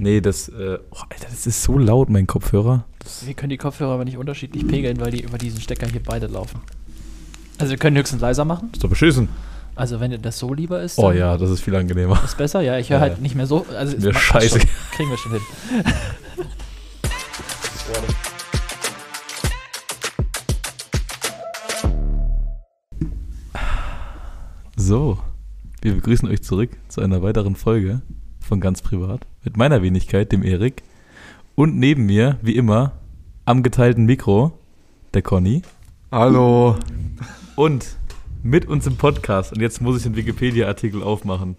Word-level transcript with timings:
Nee, 0.00 0.22
das, 0.22 0.48
äh, 0.48 0.78
oh, 0.90 0.96
Alter, 1.10 1.26
das 1.30 1.46
ist 1.46 1.62
so 1.62 1.76
laut, 1.76 2.08
mein 2.08 2.26
Kopfhörer. 2.26 2.84
Das, 3.00 3.26
Wir 3.26 3.34
können 3.34 3.50
die 3.50 3.58
Kopfhörer 3.58 3.92
aber 3.92 4.04
nicht 4.06 4.16
unterschiedlich 4.16 4.66
pegeln, 4.66 4.98
weil 4.98 5.10
die 5.10 5.22
über 5.22 5.36
diesen 5.36 5.60
Stecker 5.60 5.86
hier 5.86 6.02
beide 6.02 6.26
laufen. 6.26 6.60
Also 7.58 7.70
wir 7.72 7.76
können 7.78 7.96
höchstens 7.98 8.22
leiser 8.22 8.46
machen. 8.46 8.70
ist 8.72 8.82
doch 8.82 8.88
beschissen. 8.88 9.28
Also 9.76 10.00
wenn 10.00 10.10
dir 10.10 10.18
das 10.18 10.38
so 10.38 10.54
lieber 10.54 10.80
ist, 10.82 10.98
Oh 10.98 11.12
ja, 11.12 11.36
das 11.36 11.50
ist 11.50 11.60
viel 11.60 11.74
angenehmer. 11.76 12.18
ist 12.24 12.38
besser. 12.38 12.62
Ja, 12.62 12.78
ich 12.78 12.88
höre 12.88 12.96
Ja, 12.96 13.00
halt 13.02 13.16
ja. 13.16 13.22
nicht 13.22 13.34
mehr 13.34 13.46
so. 13.46 13.66
Also 13.76 13.96
Mir 13.98 14.14
scheiße. 14.14 14.60
Schon. 14.60 14.68
Kriegen 14.92 15.10
wir 15.10 15.18
schon 15.18 15.32
hin. 15.32 15.42
So, 24.76 25.18
wir 25.82 25.94
begrüßen 25.94 26.28
euch 26.28 26.42
zurück 26.42 26.70
zu 26.88 27.00
einer 27.00 27.22
weiteren 27.22 27.54
Folge 27.54 28.00
von 28.50 28.60
Ganz 28.60 28.82
Privat 28.82 29.20
mit 29.44 29.56
meiner 29.56 29.80
Wenigkeit, 29.80 30.32
dem 30.32 30.42
Erik. 30.42 30.82
Und 31.54 31.78
neben 31.78 32.06
mir, 32.06 32.36
wie 32.42 32.56
immer, 32.56 32.94
am 33.44 33.62
geteilten 33.62 34.06
Mikro, 34.06 34.58
der 35.14 35.22
Conny. 35.22 35.62
Hallo. 36.10 36.74
Und 37.54 37.96
mit 38.42 38.66
uns 38.66 38.88
im 38.88 38.96
Podcast, 38.96 39.52
und 39.52 39.60
jetzt 39.60 39.80
muss 39.80 39.98
ich 39.98 40.02
den 40.02 40.16
Wikipedia-Artikel 40.16 41.00
aufmachen. 41.00 41.58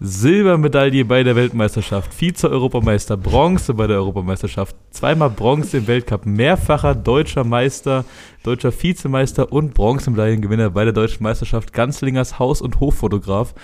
Silbermedaille 0.00 1.04
bei 1.04 1.22
der 1.22 1.36
Weltmeisterschaft, 1.36 2.12
Vize-Europameister, 2.12 3.16
Bronze 3.16 3.74
bei 3.74 3.86
der 3.86 3.98
Europameisterschaft, 3.98 4.74
zweimal 4.90 5.30
Bronze 5.30 5.78
im 5.78 5.86
Weltcup, 5.86 6.26
mehrfacher 6.26 6.96
deutscher 6.96 7.44
Meister, 7.44 8.04
deutscher 8.42 8.72
Vizemeister 8.72 9.52
und 9.52 9.74
Bronzemedaillengewinner 9.74 10.70
bei 10.70 10.82
der 10.82 10.92
deutschen 10.92 11.22
Meisterschaft, 11.22 11.72
Ganzlingers 11.72 12.40
Haus- 12.40 12.62
und 12.62 12.80
Hoffotograf 12.80 13.54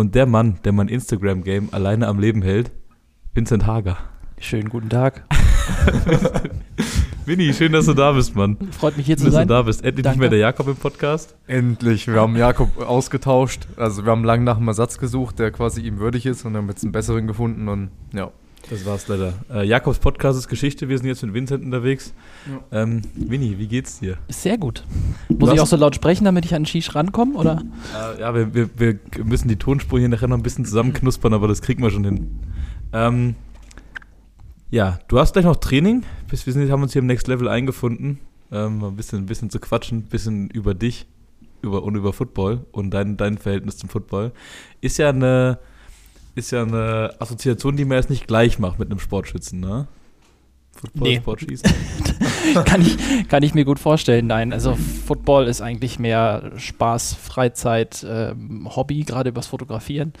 und 0.00 0.14
der 0.14 0.24
Mann, 0.26 0.58
der 0.64 0.72
mein 0.72 0.88
Instagram-Game 0.88 1.68
alleine 1.72 2.08
am 2.08 2.18
Leben 2.18 2.40
hält, 2.40 2.70
Vincent 3.34 3.66
Hager. 3.66 3.98
Schönen 4.38 4.70
guten 4.70 4.88
Tag. 4.88 5.24
Winnie, 7.26 7.52
schön, 7.52 7.72
dass 7.72 7.84
du 7.84 7.92
da 7.92 8.12
bist, 8.12 8.34
Mann. 8.34 8.56
Freut 8.72 8.96
mich 8.96 9.04
hier 9.04 9.16
Schön, 9.16 9.18
zu 9.18 9.24
dass 9.26 9.34
du 9.34 9.40
sein. 9.40 9.48
da 9.48 9.62
bist. 9.62 9.84
Endlich 9.84 10.02
Danke. 10.04 10.16
nicht 10.16 10.20
mehr 10.20 10.30
der 10.30 10.38
Jakob 10.38 10.68
im 10.68 10.76
Podcast. 10.76 11.36
Endlich. 11.46 12.06
Wir 12.08 12.14
haben 12.18 12.34
Jakob 12.34 12.80
ausgetauscht. 12.80 13.68
Also 13.76 14.06
wir 14.06 14.10
haben 14.10 14.24
lange 14.24 14.42
nach 14.42 14.56
einem 14.56 14.68
Ersatz 14.68 14.96
gesucht, 14.96 15.38
der 15.38 15.50
quasi 15.50 15.82
ihm 15.82 15.98
würdig 15.98 16.24
ist 16.24 16.46
und 16.46 16.56
haben 16.56 16.68
jetzt 16.68 16.82
einen 16.82 16.92
besseren 16.92 17.26
gefunden 17.26 17.68
und 17.68 17.90
ja. 18.14 18.30
Das 18.68 18.84
war's 18.84 19.08
leider. 19.08 19.34
Äh, 19.50 19.66
Jakobs 19.66 19.98
Podcast 19.98 20.38
ist 20.38 20.48
Geschichte. 20.48 20.88
Wir 20.88 20.98
sind 20.98 21.06
jetzt 21.06 21.22
mit 21.22 21.34
Vincent 21.34 21.64
unterwegs. 21.64 22.12
Ähm, 22.70 23.02
Winnie, 23.14 23.58
wie 23.58 23.66
geht's 23.66 24.00
dir? 24.00 24.18
Sehr 24.28 24.58
gut. 24.58 24.84
Muss 25.28 25.52
ich 25.52 25.60
auch 25.60 25.66
so 25.66 25.76
laut 25.76 25.94
sprechen, 25.94 26.24
damit 26.24 26.44
ich 26.44 26.54
an 26.54 26.62
den 26.62 26.66
Shish 26.66 26.94
rankomme? 26.94 27.36
Oder? 27.36 27.62
Äh, 27.94 28.20
ja, 28.20 28.34
wir, 28.34 28.54
wir, 28.54 28.68
wir 28.76 28.98
müssen 29.24 29.48
die 29.48 29.56
Tonspur 29.56 29.98
hier 29.98 30.08
nachher 30.08 30.28
noch 30.28 30.36
ein 30.36 30.42
bisschen 30.42 30.64
zusammenknuspern, 30.64 31.32
aber 31.32 31.48
das 31.48 31.62
kriegen 31.62 31.82
wir 31.82 31.90
schon 31.90 32.04
hin. 32.04 32.40
Ähm, 32.92 33.34
ja, 34.70 35.00
du 35.08 35.18
hast 35.18 35.32
gleich 35.32 35.44
noch 35.44 35.56
Training. 35.56 36.04
Bis 36.28 36.46
wir 36.46 36.52
sind, 36.52 36.70
haben 36.70 36.82
uns 36.82 36.92
hier 36.92 37.00
im 37.00 37.06
Next 37.06 37.26
Level 37.26 37.48
eingefunden. 37.48 38.20
Ähm, 38.52 38.78
mal 38.78 38.88
ein 38.88 38.96
bisschen, 38.96 39.20
ein 39.20 39.26
bisschen 39.26 39.50
zu 39.50 39.58
quatschen, 39.58 39.98
ein 39.98 40.02
bisschen 40.08 40.50
über 40.50 40.74
dich 40.74 41.06
über, 41.62 41.82
und 41.82 41.96
über 41.96 42.12
Football 42.12 42.66
und 42.72 42.90
dein, 42.90 43.16
dein 43.16 43.38
Verhältnis 43.38 43.76
zum 43.76 43.88
Football. 43.88 44.32
Ist 44.80 44.98
ja 44.98 45.10
eine, 45.10 45.58
ist 46.40 46.50
ja 46.50 46.62
eine 46.62 47.14
Assoziation, 47.18 47.76
die 47.76 47.84
man 47.84 47.96
jetzt 47.98 48.10
nicht 48.10 48.26
gleich 48.26 48.58
macht 48.58 48.78
mit 48.78 48.90
einem 48.90 48.98
Sportschützen, 48.98 49.60
ne? 49.60 49.86
Football, 50.72 51.08
Nee. 51.08 51.16
Sportschießen. 51.18 51.70
kann, 52.64 52.80
ich, 52.80 53.28
kann 53.28 53.42
ich 53.42 53.54
mir 53.54 53.64
gut 53.64 53.78
vorstellen. 53.78 54.26
Nein, 54.26 54.52
also 54.52 54.76
Football 55.06 55.46
ist 55.46 55.60
eigentlich 55.60 55.98
mehr 55.98 56.52
Spaß, 56.56 57.14
Freizeit, 57.14 58.04
ähm, 58.08 58.68
Hobby, 58.74 59.04
gerade 59.04 59.30
übers 59.30 59.46
Fotografieren. 59.48 60.12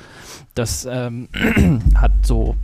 Das 0.54 0.86
ähm, 0.90 1.28
hat 1.94 2.12
so 2.22 2.56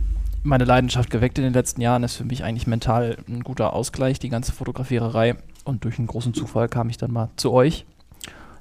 meine 0.43 0.65
Leidenschaft 0.65 1.09
geweckt 1.09 1.37
in 1.39 1.43
den 1.43 1.53
letzten 1.53 1.81
Jahren. 1.81 2.03
Ist 2.03 2.15
für 2.17 2.25
mich 2.25 2.43
eigentlich 2.43 2.67
mental 2.67 3.17
ein 3.27 3.41
guter 3.43 3.73
Ausgleich, 3.73 4.19
die 4.19 4.29
ganze 4.29 4.51
Fotografiererei. 4.51 5.35
Und 5.63 5.83
durch 5.83 5.97
einen 5.97 6.07
großen 6.07 6.33
Zufall 6.33 6.69
kam 6.69 6.89
ich 6.89 6.97
dann 6.97 7.11
mal 7.11 7.29
zu 7.35 7.51
euch. 7.51 7.85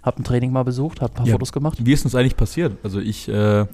Hab 0.02 0.18
ein 0.18 0.24
Training 0.24 0.52
mal 0.52 0.62
besucht, 0.62 1.00
hab 1.02 1.10
ein 1.10 1.14
paar 1.14 1.26
Ja. 1.26 1.32
Fotos 1.32 1.52
gemacht. 1.52 1.78
Wie 1.84 1.92
ist 1.92 2.04
uns 2.04 2.14
eigentlich 2.14 2.36
passiert? 2.36 2.76
Also 2.84 3.00
ich, 3.00 3.28
äh, 3.28 3.66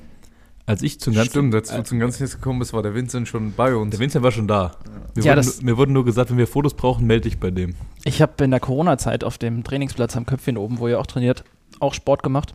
als 0.67 0.83
ich 0.83 1.01
zum 1.01 1.15
ganzen 1.15 1.31
Stimmt, 1.31 1.55
als 1.55 1.69
du 1.75 1.83
zum 1.83 1.99
ganzen 1.99 2.23
jetzt 2.23 2.37
gekommen 2.37 2.59
bist, 2.59 2.73
war 2.73 2.83
der 2.83 2.95
Vincent 2.95 3.27
schon 3.29 3.53
bei 3.53 3.75
uns. 3.75 3.91
Der 3.91 4.01
Vincent 4.01 4.23
war 4.25 4.31
schon 4.33 4.47
da. 4.49 4.73
Mir, 5.15 5.23
Ja, 5.25 5.33
wurde, 5.33 5.37
das- 5.37 5.61
nur- 5.63 5.73
mir 5.73 5.77
wurde 5.79 5.93
nur 5.93 6.05
gesagt, 6.05 6.31
wenn 6.31 6.39
wir 6.39 6.47
Fotos 6.47 6.75
brauchen, 6.75 7.07
melde 7.07 7.29
dich 7.29 7.39
bei 7.41 7.51
dem. 7.51 7.75
Ich 8.05 8.23
habe 8.23 8.45
in 8.45 8.51
der 8.51 8.61
Corona-Zeit 8.61 9.25
auf 9.25 9.39
dem 9.39 9.65
Trainingsplatz 9.65 10.17
am 10.17 10.25
Köpfchen 10.27 10.57
oben, 10.57 10.79
wo 10.79 10.89
ihr 10.89 11.01
auch 11.01 11.07
trainiert, 11.07 11.45
auch 11.81 11.95
Sport 11.95 12.23
gemacht. 12.23 12.55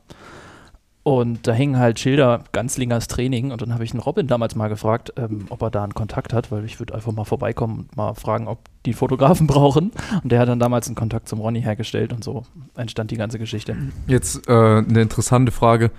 Und 1.04 1.48
da 1.48 1.54
hingen 1.54 1.80
halt 1.80 2.00
Schilder, 2.00 2.44
Ganzlingers 2.52 3.08
Training. 3.08 3.52
Und 3.52 3.62
dann 3.62 3.74
habe 3.74 3.86
ich 3.86 3.92
einen 3.92 4.02
Robin 4.02 4.28
damals 4.28 4.56
mal 4.56 4.68
gefragt, 4.68 5.14
ähm, 5.16 5.46
ob 5.50 5.62
er 5.62 5.72
da 5.72 5.84
einen 5.84 5.94
Kontakt 5.94 6.34
hat, 6.34 6.52
weil 6.52 6.66
ich 6.66 6.80
würde 6.80 6.94
einfach 6.96 7.14
mal 7.14 7.24
vorbeikommen 7.24 7.80
und 7.80 7.96
mal 7.96 8.14
fragen, 8.14 8.48
ob 8.50 8.60
die 8.86 8.92
Fotografen 8.92 9.48
brauchen. 9.48 9.92
Und 10.22 10.32
der 10.32 10.40
hat 10.40 10.50
dann 10.50 10.60
damals 10.60 10.88
einen 10.88 10.96
Kontakt 10.98 11.30
zum 11.30 11.40
Ronny 11.40 11.62
hergestellt 11.62 12.12
und 12.12 12.26
so 12.26 12.44
entstand 12.76 13.12
die 13.12 13.16
ganze 13.16 13.40
Geschichte. 13.40 13.78
Jetzt 14.08 14.50
äh, 14.50 14.52
eine 14.52 15.02
interessante 15.02 15.54
Frage. 15.54 15.92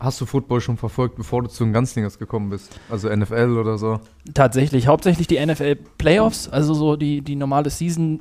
Hast 0.00 0.20
du 0.20 0.26
Football 0.26 0.60
schon 0.60 0.76
verfolgt, 0.76 1.16
bevor 1.16 1.42
du 1.42 1.48
zu 1.48 1.64
den 1.64 1.72
Ganzlingers 1.72 2.18
gekommen 2.18 2.50
bist? 2.50 2.78
Also 2.88 3.08
NFL 3.08 3.56
oder 3.58 3.78
so? 3.78 4.00
Tatsächlich, 4.32 4.86
hauptsächlich 4.86 5.26
die 5.26 5.44
NFL 5.44 5.76
Playoffs, 5.98 6.48
also 6.48 6.72
so 6.72 6.94
die, 6.94 7.20
die 7.20 7.34
normale 7.34 7.68
Season 7.68 8.20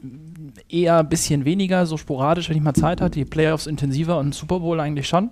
eher 0.70 1.00
ein 1.00 1.10
bisschen 1.10 1.46
weniger, 1.46 1.86
so 1.86 1.98
sporadisch, 1.98 2.50
wenn 2.50 2.58
ich 2.58 2.64
mal 2.64 2.74
Zeit 2.74 3.00
hatte. 3.00 3.20
Die 3.20 3.26
Playoffs 3.26 3.68
intensiver 3.68 4.18
und 4.18 4.34
Super 4.34 4.60
Bowl 4.60 4.80
eigentlich 4.80 5.08
schon. 5.08 5.30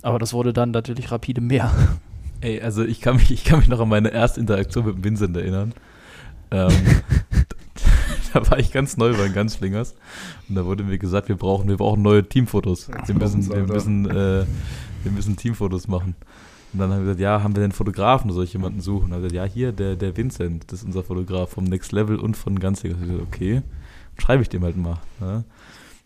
Aber 0.00 0.18
das 0.18 0.32
wurde 0.32 0.52
dann 0.54 0.70
natürlich 0.70 1.10
rapide 1.10 1.40
mehr. 1.40 1.70
Ey, 2.40 2.60
also 2.60 2.84
ich 2.84 3.00
kann 3.00 3.16
mich, 3.16 3.30
ich 3.30 3.44
kann 3.44 3.58
mich 3.58 3.68
noch 3.68 3.80
an 3.80 3.88
meine 3.88 4.10
erste 4.10 4.40
Interaktion 4.40 4.86
mit 4.86 4.96
dem 4.96 5.04
Vincent 5.04 5.36
erinnern. 5.36 5.74
Ähm, 6.50 6.72
da 8.32 8.50
war 8.50 8.58
ich 8.58 8.72
ganz 8.72 8.96
neu 8.96 9.14
bei 9.14 9.24
den 9.24 9.32
Ganzlingers 9.34 9.94
und 10.48 10.54
da 10.54 10.64
wurde 10.64 10.84
mir 10.84 10.98
gesagt, 10.98 11.28
wir 11.28 11.36
brauchen, 11.36 11.68
wir 11.68 11.76
brauchen 11.76 12.02
neue 12.02 12.26
Teamfotos. 12.26 12.90
Wir 13.06 13.14
müssen, 13.14 13.48
wir 13.48 13.66
müssen, 13.66 14.10
äh, 14.10 14.44
wir 15.04 15.12
müssen 15.12 15.36
Teamfotos 15.36 15.88
machen. 15.88 16.14
Und 16.72 16.80
dann 16.80 16.90
haben 16.90 16.98
wir 16.98 17.04
gesagt, 17.04 17.20
ja, 17.20 17.42
haben 17.42 17.54
wir 17.54 17.62
denn 17.62 17.72
Fotografen, 17.72 18.32
soll 18.32 18.44
ich 18.44 18.52
jemanden 18.52 18.80
suchen? 18.80 19.04
Und 19.04 19.10
dann 19.10 19.16
haben 19.18 19.22
wir 19.22 19.30
gesagt, 19.30 19.48
ja, 19.48 19.54
hier, 19.54 19.72
der, 19.72 19.94
der 19.94 20.16
Vincent, 20.16 20.64
das 20.72 20.80
ist 20.80 20.86
unser 20.86 21.04
Fotograf 21.04 21.50
vom 21.50 21.64
Next 21.64 21.92
Level 21.92 22.16
und 22.16 22.36
von 22.36 22.58
Ganzlingers. 22.58 23.00
Ich 23.00 23.06
gesagt, 23.06 23.26
okay, 23.28 23.62
schreibe 24.18 24.42
ich 24.42 24.48
dem 24.48 24.64
halt 24.64 24.76
mal. 24.76 24.98
Ne? 25.20 25.44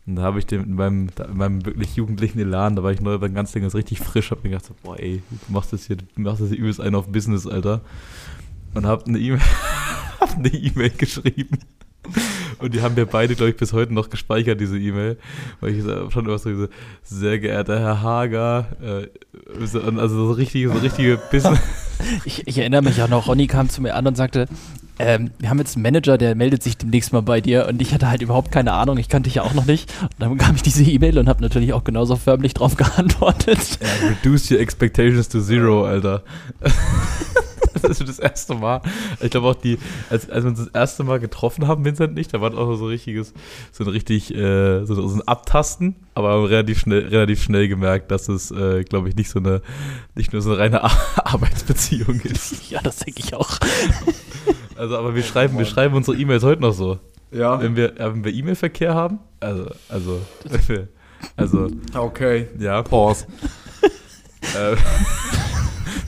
Und 0.07 0.17
da 0.17 0.23
habe 0.23 0.39
ich 0.39 0.47
dem 0.47 0.65
in 0.65 0.75
meinem, 0.75 1.09
in 1.27 1.37
meinem 1.37 1.65
wirklich 1.65 1.97
jugendlichen 1.97 2.39
Elan, 2.39 2.77
da 2.77 2.83
war 2.83 2.93
ich 2.93 3.01
neu 3.01 3.19
bei 3.19 3.29
Ganzlingers 3.29 3.75
richtig 3.75 4.01
frisch, 4.01 4.31
hab 4.31 4.43
mir 4.43 4.51
gedacht, 4.51 4.67
so, 4.67 4.75
boah 4.83 4.99
ey, 4.99 5.23
du 5.31 5.53
machst 5.53 5.73
das 5.73 5.87
hier, 5.87 5.97
du 5.97 6.07
machst 6.17 6.41
das 6.41 6.49
hier 6.49 6.59
übelst 6.59 6.81
einen 6.81 6.95
auf 6.95 7.09
Business, 7.09 7.47
Alter. 7.47 7.83
Und 8.75 8.87
hab 8.87 9.07
eine 9.07 9.19
E-Mail, 9.19 9.41
hab 10.21 10.37
eine 10.37 10.49
E-Mail 10.49 10.91
geschrieben. 10.91 11.59
Und 12.59 12.75
die 12.75 12.83
haben 12.83 12.97
wir 12.97 13.07
beide, 13.07 13.35
glaube 13.35 13.51
ich, 13.51 13.57
bis 13.57 13.73
heute 13.73 13.95
noch 13.95 14.11
gespeichert, 14.11 14.61
diese 14.61 14.79
E-Mail. 14.79 15.17
Weil 15.61 15.75
ich 15.75 15.85
schon 16.13 16.25
immer 16.27 16.39
so 16.39 16.51
gesagt, 16.51 16.73
sehr 17.05 17.39
geehrter 17.39 17.79
Herr 17.79 18.03
Hager, 18.03 18.67
äh, 18.83 19.65
so, 19.65 19.81
also 19.81 20.27
so 20.27 20.33
richtige, 20.33 20.71
so 20.71 20.79
richtige 20.79 21.19
Business. 21.31 21.61
Ich, 22.25 22.47
ich 22.47 22.57
erinnere 22.57 22.83
mich 22.83 23.03
auch 23.03 23.09
noch, 23.09 23.27
Ronny 23.27 23.49
kam 23.49 23.69
zu 23.69 23.83
mir 23.83 23.97
an 23.97 24.07
und 24.07 24.17
sagte, 24.17 24.47
ähm, 25.01 25.33
wir 25.39 25.51
haben 25.51 25.59
jetzt 25.59 25.77
einen 25.77 25.83
Manager, 25.83 26.19
der 26.19 26.35
meldet 26.35 26.63
sich 26.63 26.77
demnächst 26.77 27.13
mal 27.13 27.23
bei 27.23 27.41
dir 27.41 27.67
und 27.69 27.81
ich 27.83 27.93
hatte 27.93 28.09
halt 28.09 28.23
überhaupt 28.23 28.53
keine 28.53 28.73
Ahnung, 28.73 28.99
ich 28.99 29.09
kannte 29.09 29.29
dich 29.29 29.37
ja 29.37 29.43
auch 29.43 29.55
noch 29.55 29.67
nicht. 29.67 29.93
Und 30.03 30.11
dann 30.19 30.37
bekam 30.37 30.55
ich 30.55 30.63
diese 30.63 30.85
E-Mail 30.85 31.19
und 31.19 31.29
habe 31.29 31.43
natürlich 31.43 31.73
auch 31.73 31.85
genauso 31.85 32.15
förmlich 32.17 32.55
drauf 32.55 32.77
geantwortet. 32.77 33.81
Ja, 33.81 34.09
reduce 34.09 34.51
your 34.51 34.61
expectations 34.61 35.29
to 35.29 35.41
zero, 35.41 35.85
Alter. 35.85 36.23
das 37.83 38.01
ist 38.01 38.09
das 38.09 38.19
erste 38.19 38.55
Mal. 38.55 38.81
Ich 39.21 39.31
glaube 39.31 39.47
auch 39.49 39.55
die, 39.55 39.79
als, 40.11 40.29
als 40.31 40.45
wir 40.45 40.51
uns 40.51 40.59
das 40.59 40.69
erste 40.69 41.05
Mal 41.05 41.19
getroffen 41.21 41.67
haben, 41.67 41.85
Vincent 41.85 42.15
nicht, 42.15 42.33
da 42.35 42.41
war 42.41 42.53
auch 42.57 42.75
so 42.77 42.85
ein 42.87 42.91
richtiges, 42.91 43.33
so 43.73 43.85
ein 43.85 43.91
richtig, 43.91 44.35
äh, 44.35 44.85
so, 44.85 44.95
so 45.09 45.15
ein 45.17 45.27
Abtasten, 45.27 45.97
aber 46.15 46.31
haben 46.31 46.45
relativ 46.45 46.81
schnell, 46.81 47.07
relativ 47.09 47.43
schnell 47.43 47.69
gemerkt, 47.69 48.11
dass 48.11 48.29
es, 48.29 48.51
äh, 48.51 48.85
glaube 48.85 49.09
ich, 49.09 49.17
nicht 49.17 49.31
so 49.31 49.39
eine, 49.39 49.63
nicht 50.15 50.33
nur 50.33 50.43
so 50.43 50.51
eine 50.51 50.59
reine 50.59 50.83
Ar- 50.85 50.91
Arbeitsbeziehung 51.25 52.21
ist. 52.25 52.71
Ja, 52.71 52.81
das 52.83 52.97
denke 52.99 53.21
ich 53.25 53.35
auch. 53.35 53.59
Also, 54.77 54.97
aber 54.97 55.15
wir 55.15 55.23
schreiben, 55.23 55.59
wir 55.59 55.65
schreiben 55.67 55.95
unsere 55.95 56.17
E-Mails 56.17 56.43
heute 56.45 56.63
noch 56.63 56.73
so. 56.73 56.99
Ja. 57.31 57.61
Wenn 57.61 57.77
wir, 57.77 57.95
ja, 57.99 58.13
wenn 58.13 58.25
wir 58.25 58.33
E-Mail-Verkehr 58.33 58.95
haben, 58.95 59.19
also, 59.41 59.67
also, 59.89 60.21
also, 61.37 61.69
Okay. 61.95 62.47
ja, 62.59 62.81
Pause. 62.83 63.27
Äh, 64.55 64.77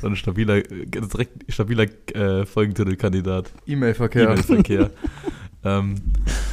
so 0.01 0.07
ein 0.09 0.17
stabiler, 0.17 0.61
direkt 0.63 1.53
stabiler 1.53 1.85
äh, 2.15 2.47
Folgentitelkandidat. 2.47 3.51
E-Mail-Verkehr. 3.67 4.23
E-Mail-Verkehr. 4.25 4.91
ähm, 5.65 5.97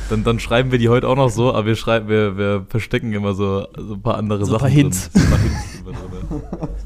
dann, 0.10 0.24
dann 0.24 0.40
schreiben 0.40 0.72
wir 0.72 0.80
die 0.80 0.90
heute 0.90 1.08
auch 1.08 1.16
noch 1.16 1.30
so, 1.30 1.54
aber 1.54 1.66
wir 1.66 1.76
schreiben, 1.76 2.08
wir, 2.10 2.38
wir 2.38 2.66
verstecken 2.70 3.14
immer 3.14 3.34
so, 3.34 3.68
so 3.78 3.94
ein 3.96 4.02
paar 4.02 4.18
andere 4.18 4.40
So 4.46 4.52
ein 4.56 4.60
Sachen. 4.60 4.60
paar 4.62 4.70
Hints. 4.70 5.12
Drin. 5.12 5.22
So 5.22 5.28
ein 5.28 5.30
paar 5.30 5.40
Hints 5.40 6.30
drin. 6.60 6.70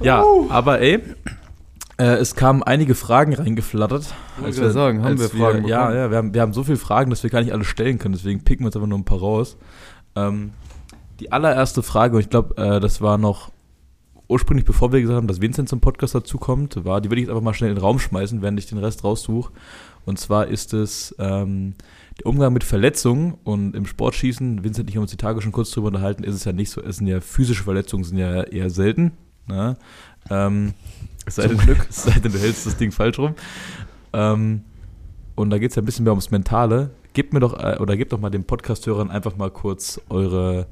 Ja, 0.00 0.24
aber 0.48 0.80
ey, 0.80 1.00
äh, 1.98 2.04
es 2.16 2.34
kamen 2.34 2.62
einige 2.64 2.94
Fragen 2.96 3.34
reingeflattert. 3.34 4.12
Als 4.42 4.56
gerade 4.56 4.72
sagen, 4.72 5.04
haben 5.04 5.20
wir 5.20 5.28
Fragen 5.28 5.66
Ja, 5.68 5.82
bekommen? 5.86 5.96
ja, 5.96 6.10
wir 6.10 6.16
haben, 6.16 6.34
wir 6.34 6.40
haben 6.40 6.52
so 6.52 6.64
viele 6.64 6.78
Fragen, 6.78 7.10
dass 7.10 7.22
wir 7.22 7.30
gar 7.30 7.40
nicht 7.40 7.52
alle 7.52 7.64
stellen 7.64 7.98
können. 8.00 8.14
Deswegen 8.14 8.42
picken 8.42 8.64
wir 8.64 8.66
uns 8.68 8.76
einfach 8.76 8.88
nur 8.88 8.98
ein 8.98 9.04
paar 9.04 9.20
raus. 9.20 9.56
Ähm, 10.16 10.50
die 11.20 11.30
allererste 11.30 11.84
Frage, 11.84 12.16
und 12.16 12.20
ich 12.22 12.30
glaube, 12.30 12.56
äh, 12.60 12.80
das 12.80 13.00
war 13.00 13.16
noch 13.18 13.52
ursprünglich, 14.32 14.64
bevor 14.64 14.92
wir 14.92 15.00
gesagt 15.00 15.16
haben, 15.16 15.28
dass 15.28 15.40
Vincent 15.40 15.68
zum 15.68 15.80
Podcast 15.80 16.14
dazukommt, 16.14 16.84
war, 16.84 17.00
die 17.00 17.08
würde 17.08 17.20
ich 17.20 17.26
jetzt 17.26 17.30
einfach 17.30 17.42
mal 17.42 17.54
schnell 17.54 17.70
in 17.70 17.76
den 17.76 17.82
Raum 17.82 17.98
schmeißen, 17.98 18.42
während 18.42 18.58
ich 18.58 18.66
den 18.66 18.78
Rest 18.78 19.04
raussuche. 19.04 19.52
Und 20.04 20.18
zwar 20.18 20.48
ist 20.48 20.74
es 20.74 21.14
ähm, 21.18 21.74
der 22.18 22.26
Umgang 22.26 22.52
mit 22.52 22.64
Verletzungen 22.64 23.34
und 23.44 23.76
im 23.76 23.86
Sportschießen, 23.86 24.64
Vincent 24.64 24.90
ich 24.90 24.96
haben 24.96 25.02
uns 25.02 25.12
die 25.12 25.16
Tage 25.16 25.40
schon 25.40 25.52
kurz 25.52 25.70
drüber 25.70 25.88
unterhalten, 25.88 26.24
ist 26.24 26.34
es 26.34 26.44
ja 26.44 26.52
nicht 26.52 26.70
so, 26.70 26.82
es 26.82 26.96
sind 26.96 27.06
ja 27.06 27.20
physische 27.20 27.62
Verletzungen, 27.62 28.04
sind 28.04 28.18
ja 28.18 28.42
eher 28.42 28.70
selten. 28.70 29.12
Ne? 29.46 29.76
Ähm, 30.30 30.74
es 31.26 31.36
sei, 31.36 31.46
denn, 31.46 31.58
Glück. 31.58 31.86
es 31.90 32.02
sei 32.02 32.18
denn, 32.18 32.32
du 32.32 32.38
hältst 32.38 32.66
das 32.66 32.76
Ding 32.76 32.90
falsch 32.90 33.18
rum. 33.18 33.34
Ähm, 34.12 34.62
und 35.34 35.50
da 35.50 35.58
geht 35.58 35.70
es 35.70 35.76
ja 35.76 35.82
ein 35.82 35.84
bisschen 35.86 36.04
mehr 36.04 36.12
ums 36.12 36.30
Mentale. 36.30 36.90
Gebt 37.14 37.32
mir 37.32 37.40
doch, 37.40 37.58
äh, 37.58 37.78
oder 37.78 37.96
gebt 37.96 38.12
doch 38.12 38.20
mal 38.20 38.30
den 38.30 38.44
Podcast-Hörern 38.44 39.10
einfach 39.10 39.36
mal 39.36 39.50
kurz 39.50 40.00
eure, 40.08 40.66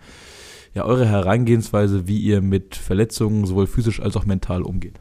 ja, 0.75 0.84
eure 0.84 1.06
Herangehensweise, 1.06 2.06
wie 2.06 2.19
ihr 2.19 2.40
mit 2.40 2.76
Verletzungen 2.76 3.46
sowohl 3.46 3.67
physisch 3.67 4.00
als 4.00 4.17
auch 4.17 4.25
mental 4.25 4.62
umgeht. 4.62 5.00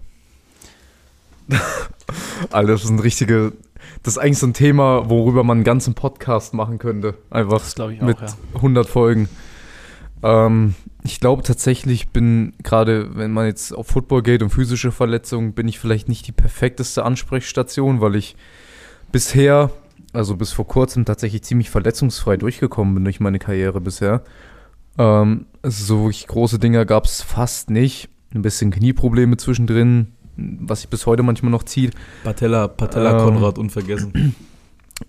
Alter, 2.51 2.71
das 2.71 2.83
ist 2.83 2.89
ein 2.89 2.99
richtige, 2.99 3.53
das 4.03 4.13
ist 4.13 4.17
eigentlich 4.19 4.39
so 4.39 4.47
ein 4.47 4.53
Thema, 4.53 5.09
worüber 5.09 5.43
man 5.43 5.57
einen 5.57 5.63
ganzen 5.63 5.93
Podcast 5.93 6.53
machen 6.53 6.79
könnte. 6.79 7.15
Einfach 7.29 7.59
Das 7.59 7.75
ich 7.93 8.01
mit 8.01 8.17
auch, 8.17 8.21
ja. 8.21 8.35
100 8.55 8.87
Folgen. 8.87 9.29
Ähm, 10.23 10.75
ich 11.03 11.19
glaube 11.19 11.43
tatsächlich 11.43 12.09
bin 12.09 12.53
gerade, 12.63 13.15
wenn 13.15 13.31
man 13.31 13.45
jetzt 13.45 13.71
auf 13.71 13.87
Football 13.87 14.23
geht 14.23 14.43
und 14.43 14.49
physische 14.49 14.91
Verletzungen, 14.91 15.53
bin 15.53 15.67
ich 15.67 15.79
vielleicht 15.79 16.09
nicht 16.09 16.27
die 16.27 16.31
perfekteste 16.31 17.05
Ansprechstation, 17.05 18.01
weil 18.01 18.15
ich 18.15 18.35
bisher, 19.11 19.71
also 20.13 20.35
bis 20.35 20.51
vor 20.51 20.67
kurzem 20.67 21.05
tatsächlich 21.05 21.43
ziemlich 21.43 21.69
verletzungsfrei 21.69 22.37
durchgekommen 22.37 22.95
bin 22.95 23.03
durch 23.03 23.19
meine 23.19 23.39
Karriere 23.39 23.79
bisher. 23.81 24.23
Ähm, 24.97 25.45
also 25.61 25.83
so 25.83 26.03
wirklich 26.03 26.27
große 26.27 26.59
Dinger 26.59 26.85
gab 26.85 27.05
es 27.05 27.21
fast 27.21 27.69
nicht. 27.69 28.09
Ein 28.33 28.41
bisschen 28.41 28.71
Knieprobleme 28.71 29.37
zwischendrin, 29.37 30.13
was 30.37 30.81
sich 30.81 30.89
bis 30.89 31.05
heute 31.05 31.23
manchmal 31.23 31.51
noch 31.51 31.63
zieht. 31.63 31.93
Patella, 32.23 32.67
Patella 32.67 33.11
Ähm. 33.11 33.25
Konrad 33.25 33.57
unvergessen. 33.57 34.35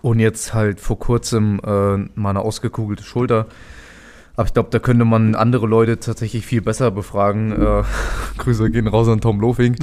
Und 0.02 0.20
jetzt 0.20 0.54
halt 0.54 0.80
vor 0.80 0.98
kurzem 0.98 1.60
äh, 1.64 1.96
mal 2.18 2.30
eine 2.30 2.40
ausgekugelte 2.40 3.02
Schulter. 3.02 3.46
Aber 4.36 4.46
ich 4.46 4.54
glaube, 4.54 4.70
da 4.70 4.78
könnte 4.78 5.04
man 5.04 5.34
andere 5.34 5.66
Leute 5.66 5.98
tatsächlich 5.98 6.46
viel 6.46 6.62
besser 6.62 6.90
befragen. 6.90 7.52
Äh, 7.52 7.82
Grüße 8.38 8.70
gehen 8.70 8.86
raus 8.86 9.08
an 9.08 9.20
Tom 9.20 9.40
Lofing, 9.40 9.76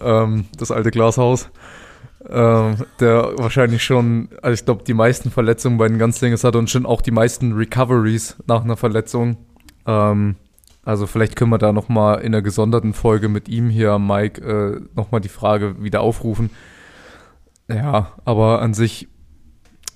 ähm, 0.00 0.44
das 0.58 0.70
alte 0.70 0.90
Glashaus. 0.90 1.48
Ähm, 2.28 2.76
der 3.00 3.32
wahrscheinlich 3.38 3.82
schon, 3.82 4.28
also 4.42 4.52
ich 4.52 4.64
glaube, 4.64 4.82
die 4.84 4.92
meisten 4.92 5.30
Verletzungen 5.30 5.78
bei 5.78 5.88
den 5.88 5.98
Ganzlingers 5.98 6.44
hat 6.44 6.56
und 6.56 6.68
schon 6.68 6.84
auch 6.84 7.00
die 7.00 7.12
meisten 7.12 7.52
Recoveries 7.52 8.36
nach 8.46 8.64
einer 8.64 8.76
Verletzung. 8.76 9.36
Ähm, 9.88 10.36
also 10.84 11.06
vielleicht 11.06 11.34
können 11.34 11.50
wir 11.50 11.58
da 11.58 11.72
nochmal 11.72 12.20
in 12.20 12.26
einer 12.26 12.42
gesonderten 12.42 12.94
Folge 12.94 13.28
mit 13.28 13.48
ihm 13.48 13.68
hier, 13.68 13.98
Mike, 13.98 14.40
äh, 14.40 14.80
nochmal 14.94 15.20
die 15.20 15.28
Frage 15.28 15.82
wieder 15.82 16.00
aufrufen. 16.02 16.50
Ja, 17.68 18.12
aber 18.24 18.62
an 18.62 18.72
sich, 18.72 19.08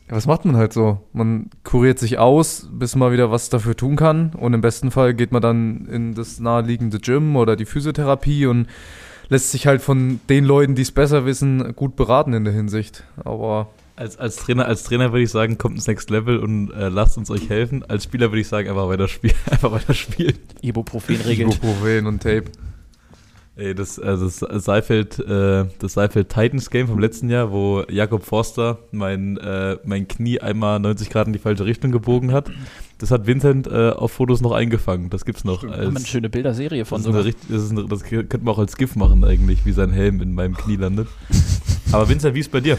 was 0.08 0.26
macht 0.26 0.44
man 0.44 0.56
halt 0.56 0.72
so? 0.72 1.00
Man 1.12 1.48
kuriert 1.64 1.98
sich 1.98 2.18
aus, 2.18 2.68
bis 2.72 2.96
man 2.96 3.12
wieder 3.12 3.30
was 3.30 3.48
dafür 3.48 3.76
tun 3.76 3.96
kann. 3.96 4.32
Und 4.34 4.52
im 4.52 4.60
besten 4.60 4.90
Fall 4.90 5.14
geht 5.14 5.32
man 5.32 5.40
dann 5.40 5.86
in 5.86 6.14
das 6.14 6.40
naheliegende 6.40 6.98
Gym 6.98 7.36
oder 7.36 7.56
die 7.56 7.64
Physiotherapie 7.64 8.46
und 8.46 8.66
lässt 9.28 9.50
sich 9.50 9.66
halt 9.66 9.80
von 9.80 10.20
den 10.28 10.44
Leuten, 10.44 10.74
die 10.74 10.82
es 10.82 10.92
besser 10.92 11.24
wissen, 11.24 11.74
gut 11.74 11.96
beraten 11.96 12.34
in 12.34 12.44
der 12.44 12.52
Hinsicht. 12.52 13.04
Aber 13.24 13.68
Als, 13.94 14.16
als, 14.18 14.36
Trainer, 14.36 14.66
als 14.66 14.84
Trainer 14.84 15.12
würde 15.12 15.22
ich 15.22 15.30
sagen, 15.30 15.58
kommt 15.58 15.74
ins 15.76 15.86
Next 15.86 16.08
Level 16.10 16.38
und 16.38 16.70
äh, 16.70 16.88
lasst 16.88 17.18
uns 17.18 17.30
euch 17.30 17.48
helfen. 17.50 17.84
Als 17.88 18.04
Spieler 18.04 18.30
würde 18.30 18.40
ich 18.40 18.48
sagen, 18.48 18.68
einfach 18.68 18.88
weiter 18.88 19.06
spielen. 19.08 19.34
Einfach 19.50 19.70
weiter 19.70 19.92
spielen. 19.94 20.38
Ibuprofen 20.62 21.16
regelt. 21.16 21.54
Ibuprofen 21.56 22.06
und 22.06 22.22
Tape. 22.22 22.44
Ey, 23.54 23.74
das, 23.74 23.98
also 23.98 24.24
das 24.46 24.64
Seifeld, 24.64 25.18
äh, 25.18 25.66
das 25.78 25.92
Seifeld 25.92 26.30
Titans 26.30 26.70
Game 26.70 26.88
vom 26.88 26.98
letzten 26.98 27.28
Jahr, 27.28 27.52
wo 27.52 27.84
Jakob 27.90 28.24
Forster 28.24 28.78
mein, 28.92 29.36
äh, 29.36 29.76
mein 29.84 30.08
Knie 30.08 30.40
einmal 30.40 30.80
90 30.80 31.10
Grad 31.10 31.26
in 31.26 31.34
die 31.34 31.38
falsche 31.38 31.66
Richtung 31.66 31.92
gebogen 31.92 32.32
hat, 32.32 32.50
das 32.96 33.10
hat 33.10 33.26
Vincent 33.26 33.66
äh, 33.66 33.90
auf 33.90 34.12
Fotos 34.12 34.40
noch 34.40 34.52
eingefangen. 34.52 35.10
Das 35.10 35.26
gibt's 35.26 35.44
noch. 35.44 35.60
Da 35.60 35.66
haben 35.68 35.76
wir 35.80 35.86
eine 35.88 35.96
Als, 35.96 36.08
schöne 36.08 36.30
Bilderserie 36.30 36.86
von 36.86 37.02
sogar. 37.02 37.24
richtig- 37.26 37.50
das, 37.50 37.70
eine, 37.70 37.84
das 37.84 38.04
könnte 38.04 38.38
man 38.38 38.54
auch 38.54 38.58
als 38.58 38.74
GIF 38.76 38.96
machen 38.96 39.22
eigentlich, 39.22 39.66
wie 39.66 39.72
sein 39.72 39.90
Helm 39.92 40.22
in 40.22 40.32
meinem 40.34 40.56
Knie 40.56 40.76
landet. 40.76 41.08
Aber 41.92 42.08
Vincent, 42.08 42.34
wie 42.34 42.40
ist 42.40 42.50
bei 42.50 42.60
dir? 42.60 42.78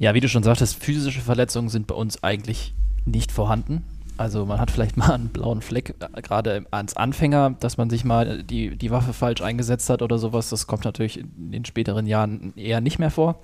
Ja, 0.00 0.14
wie 0.14 0.20
du 0.20 0.30
schon 0.30 0.42
sagtest, 0.42 0.82
physische 0.82 1.20
Verletzungen 1.20 1.68
sind 1.68 1.86
bei 1.86 1.94
uns 1.94 2.24
eigentlich 2.24 2.72
nicht 3.04 3.30
vorhanden. 3.30 3.84
Also 4.16 4.46
man 4.46 4.58
hat 4.58 4.70
vielleicht 4.70 4.96
mal 4.96 5.12
einen 5.12 5.28
blauen 5.28 5.60
Fleck, 5.60 5.94
äh, 6.00 6.22
gerade 6.22 6.64
als 6.70 6.96
Anfänger, 6.96 7.54
dass 7.60 7.76
man 7.76 7.90
sich 7.90 8.02
mal 8.06 8.42
die, 8.42 8.76
die 8.76 8.90
Waffe 8.90 9.12
falsch 9.12 9.42
eingesetzt 9.42 9.90
hat 9.90 10.00
oder 10.00 10.16
sowas. 10.16 10.48
Das 10.48 10.66
kommt 10.66 10.86
natürlich 10.86 11.20
in 11.20 11.52
den 11.52 11.66
späteren 11.66 12.06
Jahren 12.06 12.54
eher 12.56 12.80
nicht 12.80 12.98
mehr 12.98 13.10
vor. 13.10 13.40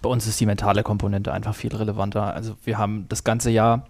Bei 0.00 0.08
uns 0.08 0.28
ist 0.28 0.38
die 0.38 0.46
mentale 0.46 0.84
Komponente 0.84 1.32
einfach 1.32 1.56
viel 1.56 1.74
relevanter. 1.74 2.34
Also 2.34 2.54
wir 2.62 2.78
haben 2.78 3.06
das 3.08 3.24
ganze 3.24 3.50
Jahr 3.50 3.88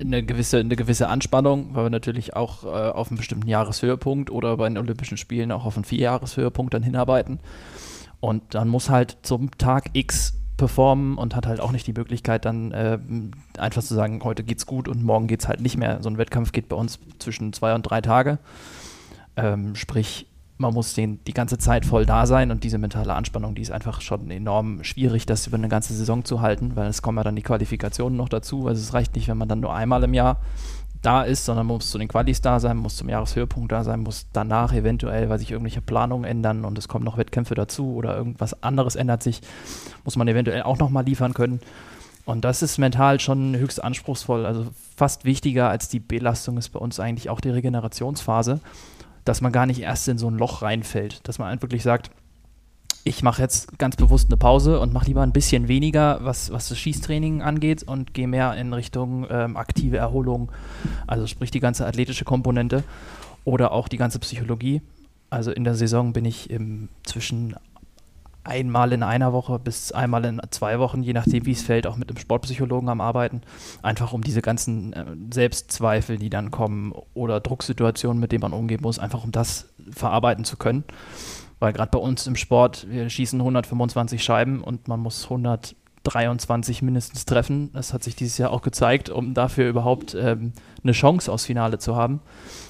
eine 0.00 0.22
gewisse, 0.22 0.58
eine 0.58 0.76
gewisse 0.76 1.08
Anspannung, 1.08 1.74
weil 1.74 1.86
wir 1.86 1.90
natürlich 1.90 2.36
auch 2.36 2.62
äh, 2.62 2.68
auf 2.68 3.10
einen 3.10 3.18
bestimmten 3.18 3.48
Jahreshöhepunkt 3.48 4.30
oder 4.30 4.56
bei 4.56 4.68
den 4.68 4.78
Olympischen 4.78 5.16
Spielen 5.16 5.50
auch 5.50 5.64
auf 5.64 5.74
einen 5.76 5.84
Vierjahreshöhepunkt 5.84 6.72
dann 6.74 6.84
hinarbeiten. 6.84 7.40
Und 8.20 8.54
dann 8.54 8.68
muss 8.68 8.88
halt 8.88 9.18
zum 9.22 9.50
Tag 9.58 9.90
X 9.94 10.39
performen 10.60 11.16
und 11.16 11.34
hat 11.34 11.46
halt 11.46 11.58
auch 11.58 11.72
nicht 11.72 11.86
die 11.86 11.94
Möglichkeit, 11.94 12.44
dann 12.44 12.72
ähm, 12.74 13.30
einfach 13.56 13.82
zu 13.82 13.94
sagen, 13.94 14.20
heute 14.22 14.44
geht's 14.44 14.66
gut 14.66 14.88
und 14.88 15.02
morgen 15.02 15.26
geht's 15.26 15.48
halt 15.48 15.62
nicht 15.62 15.78
mehr. 15.78 16.02
So 16.02 16.10
ein 16.10 16.18
Wettkampf 16.18 16.52
geht 16.52 16.68
bei 16.68 16.76
uns 16.76 16.98
zwischen 17.18 17.54
zwei 17.54 17.74
und 17.74 17.82
drei 17.82 18.02
Tage. 18.02 18.38
Ähm, 19.36 19.74
sprich, 19.74 20.26
man 20.58 20.74
muss 20.74 20.92
den 20.92 21.24
die 21.24 21.32
ganze 21.32 21.56
Zeit 21.56 21.86
voll 21.86 22.04
da 22.04 22.26
sein 22.26 22.50
und 22.50 22.62
diese 22.62 22.76
mentale 22.76 23.14
Anspannung, 23.14 23.54
die 23.54 23.62
ist 23.62 23.70
einfach 23.70 24.02
schon 24.02 24.30
enorm 24.30 24.84
schwierig, 24.84 25.24
das 25.24 25.46
über 25.46 25.56
eine 25.56 25.68
ganze 25.68 25.94
Saison 25.94 26.26
zu 26.26 26.42
halten, 26.42 26.76
weil 26.76 26.88
es 26.88 27.00
kommen 27.00 27.16
ja 27.16 27.24
dann 27.24 27.36
die 27.36 27.42
Qualifikationen 27.42 28.18
noch 28.18 28.28
dazu. 28.28 28.68
Also 28.68 28.82
es 28.82 28.92
reicht 28.92 29.14
nicht, 29.14 29.28
wenn 29.28 29.38
man 29.38 29.48
dann 29.48 29.60
nur 29.60 29.74
einmal 29.74 30.04
im 30.04 30.12
Jahr 30.12 30.36
da 31.02 31.22
ist, 31.22 31.44
sondern 31.44 31.66
muss 31.66 31.90
zu 31.90 31.98
den 31.98 32.08
Qualis 32.08 32.40
da 32.40 32.60
sein, 32.60 32.76
muss 32.76 32.96
zum 32.96 33.08
Jahreshöhepunkt 33.08 33.72
da 33.72 33.84
sein, 33.84 34.00
muss 34.00 34.26
danach 34.32 34.72
eventuell, 34.72 35.28
weil 35.28 35.38
sich 35.38 35.50
irgendwelche 35.50 35.80
Planungen 35.80 36.24
ändern 36.24 36.64
und 36.64 36.76
es 36.78 36.88
kommen 36.88 37.04
noch 37.04 37.16
Wettkämpfe 37.16 37.54
dazu 37.54 37.94
oder 37.94 38.16
irgendwas 38.16 38.62
anderes 38.62 38.96
ändert 38.96 39.22
sich, 39.22 39.40
muss 40.04 40.16
man 40.16 40.28
eventuell 40.28 40.62
auch 40.62 40.78
nochmal 40.78 41.04
liefern 41.04 41.34
können. 41.34 41.60
Und 42.26 42.44
das 42.44 42.62
ist 42.62 42.78
mental 42.78 43.18
schon 43.18 43.56
höchst 43.56 43.82
anspruchsvoll. 43.82 44.44
Also 44.46 44.66
fast 44.96 45.24
wichtiger 45.24 45.68
als 45.68 45.88
die 45.88 46.00
Belastung 46.00 46.58
ist 46.58 46.68
bei 46.68 46.78
uns 46.78 47.00
eigentlich 47.00 47.30
auch 47.30 47.40
die 47.40 47.50
Regenerationsphase, 47.50 48.60
dass 49.24 49.40
man 49.40 49.52
gar 49.52 49.66
nicht 49.66 49.80
erst 49.80 50.06
in 50.08 50.18
so 50.18 50.28
ein 50.28 50.38
Loch 50.38 50.62
reinfällt, 50.62 51.26
dass 51.26 51.38
man 51.38 51.48
einfach 51.48 51.62
wirklich 51.62 51.82
sagt, 51.82 52.10
ich 53.04 53.22
mache 53.22 53.40
jetzt 53.40 53.78
ganz 53.78 53.96
bewusst 53.96 54.28
eine 54.28 54.36
Pause 54.36 54.78
und 54.80 54.92
mache 54.92 55.06
lieber 55.06 55.22
ein 55.22 55.32
bisschen 55.32 55.68
weniger, 55.68 56.18
was, 56.22 56.52
was 56.52 56.68
das 56.68 56.78
Schießtraining 56.78 57.42
angeht 57.42 57.82
und 57.82 58.12
gehe 58.12 58.28
mehr 58.28 58.54
in 58.54 58.72
Richtung 58.72 59.26
ähm, 59.30 59.56
aktive 59.56 59.96
Erholung, 59.96 60.52
also 61.06 61.26
sprich 61.26 61.50
die 61.50 61.60
ganze 61.60 61.86
athletische 61.86 62.24
Komponente 62.24 62.84
oder 63.44 63.72
auch 63.72 63.88
die 63.88 63.96
ganze 63.96 64.18
Psychologie. 64.18 64.82
Also 65.30 65.50
in 65.50 65.64
der 65.64 65.74
Saison 65.74 66.12
bin 66.12 66.24
ich 66.24 66.50
im, 66.50 66.88
zwischen 67.04 67.56
einmal 68.42 68.92
in 68.92 69.02
einer 69.02 69.32
Woche 69.32 69.58
bis 69.58 69.92
einmal 69.92 70.24
in 70.24 70.40
zwei 70.50 70.78
Wochen, 70.78 71.02
je 71.02 71.12
nachdem 71.12 71.46
wie 71.46 71.52
es 71.52 71.62
fällt, 71.62 71.86
auch 71.86 71.96
mit 71.96 72.10
einem 72.10 72.18
Sportpsychologen 72.18 72.88
am 72.88 73.00
Arbeiten, 73.00 73.42
einfach 73.82 74.12
um 74.12 74.22
diese 74.22 74.42
ganzen 74.42 74.92
äh, 74.92 75.04
Selbstzweifel, 75.32 76.18
die 76.18 76.30
dann 76.30 76.50
kommen 76.50 76.92
oder 77.14 77.40
Drucksituationen, 77.40 78.20
mit 78.20 78.32
denen 78.32 78.42
man 78.42 78.52
umgehen 78.52 78.80
muss, 78.82 78.98
einfach 78.98 79.24
um 79.24 79.32
das 79.32 79.68
verarbeiten 79.90 80.44
zu 80.44 80.56
können. 80.56 80.84
Weil 81.60 81.72
gerade 81.72 81.90
bei 81.90 81.98
uns 81.98 82.26
im 82.26 82.36
Sport, 82.36 82.86
wir 82.90 83.08
schießen 83.08 83.38
125 83.38 84.24
Scheiben 84.24 84.62
und 84.62 84.88
man 84.88 84.98
muss 84.98 85.24
123 85.24 86.80
mindestens 86.80 87.26
treffen. 87.26 87.70
Das 87.74 87.92
hat 87.92 88.02
sich 88.02 88.16
dieses 88.16 88.38
Jahr 88.38 88.50
auch 88.50 88.62
gezeigt, 88.62 89.10
um 89.10 89.34
dafür 89.34 89.68
überhaupt 89.68 90.16
ähm, 90.18 90.54
eine 90.82 90.92
Chance 90.92 91.30
aufs 91.30 91.44
Finale 91.44 91.78
zu 91.78 91.94
haben. 91.94 92.20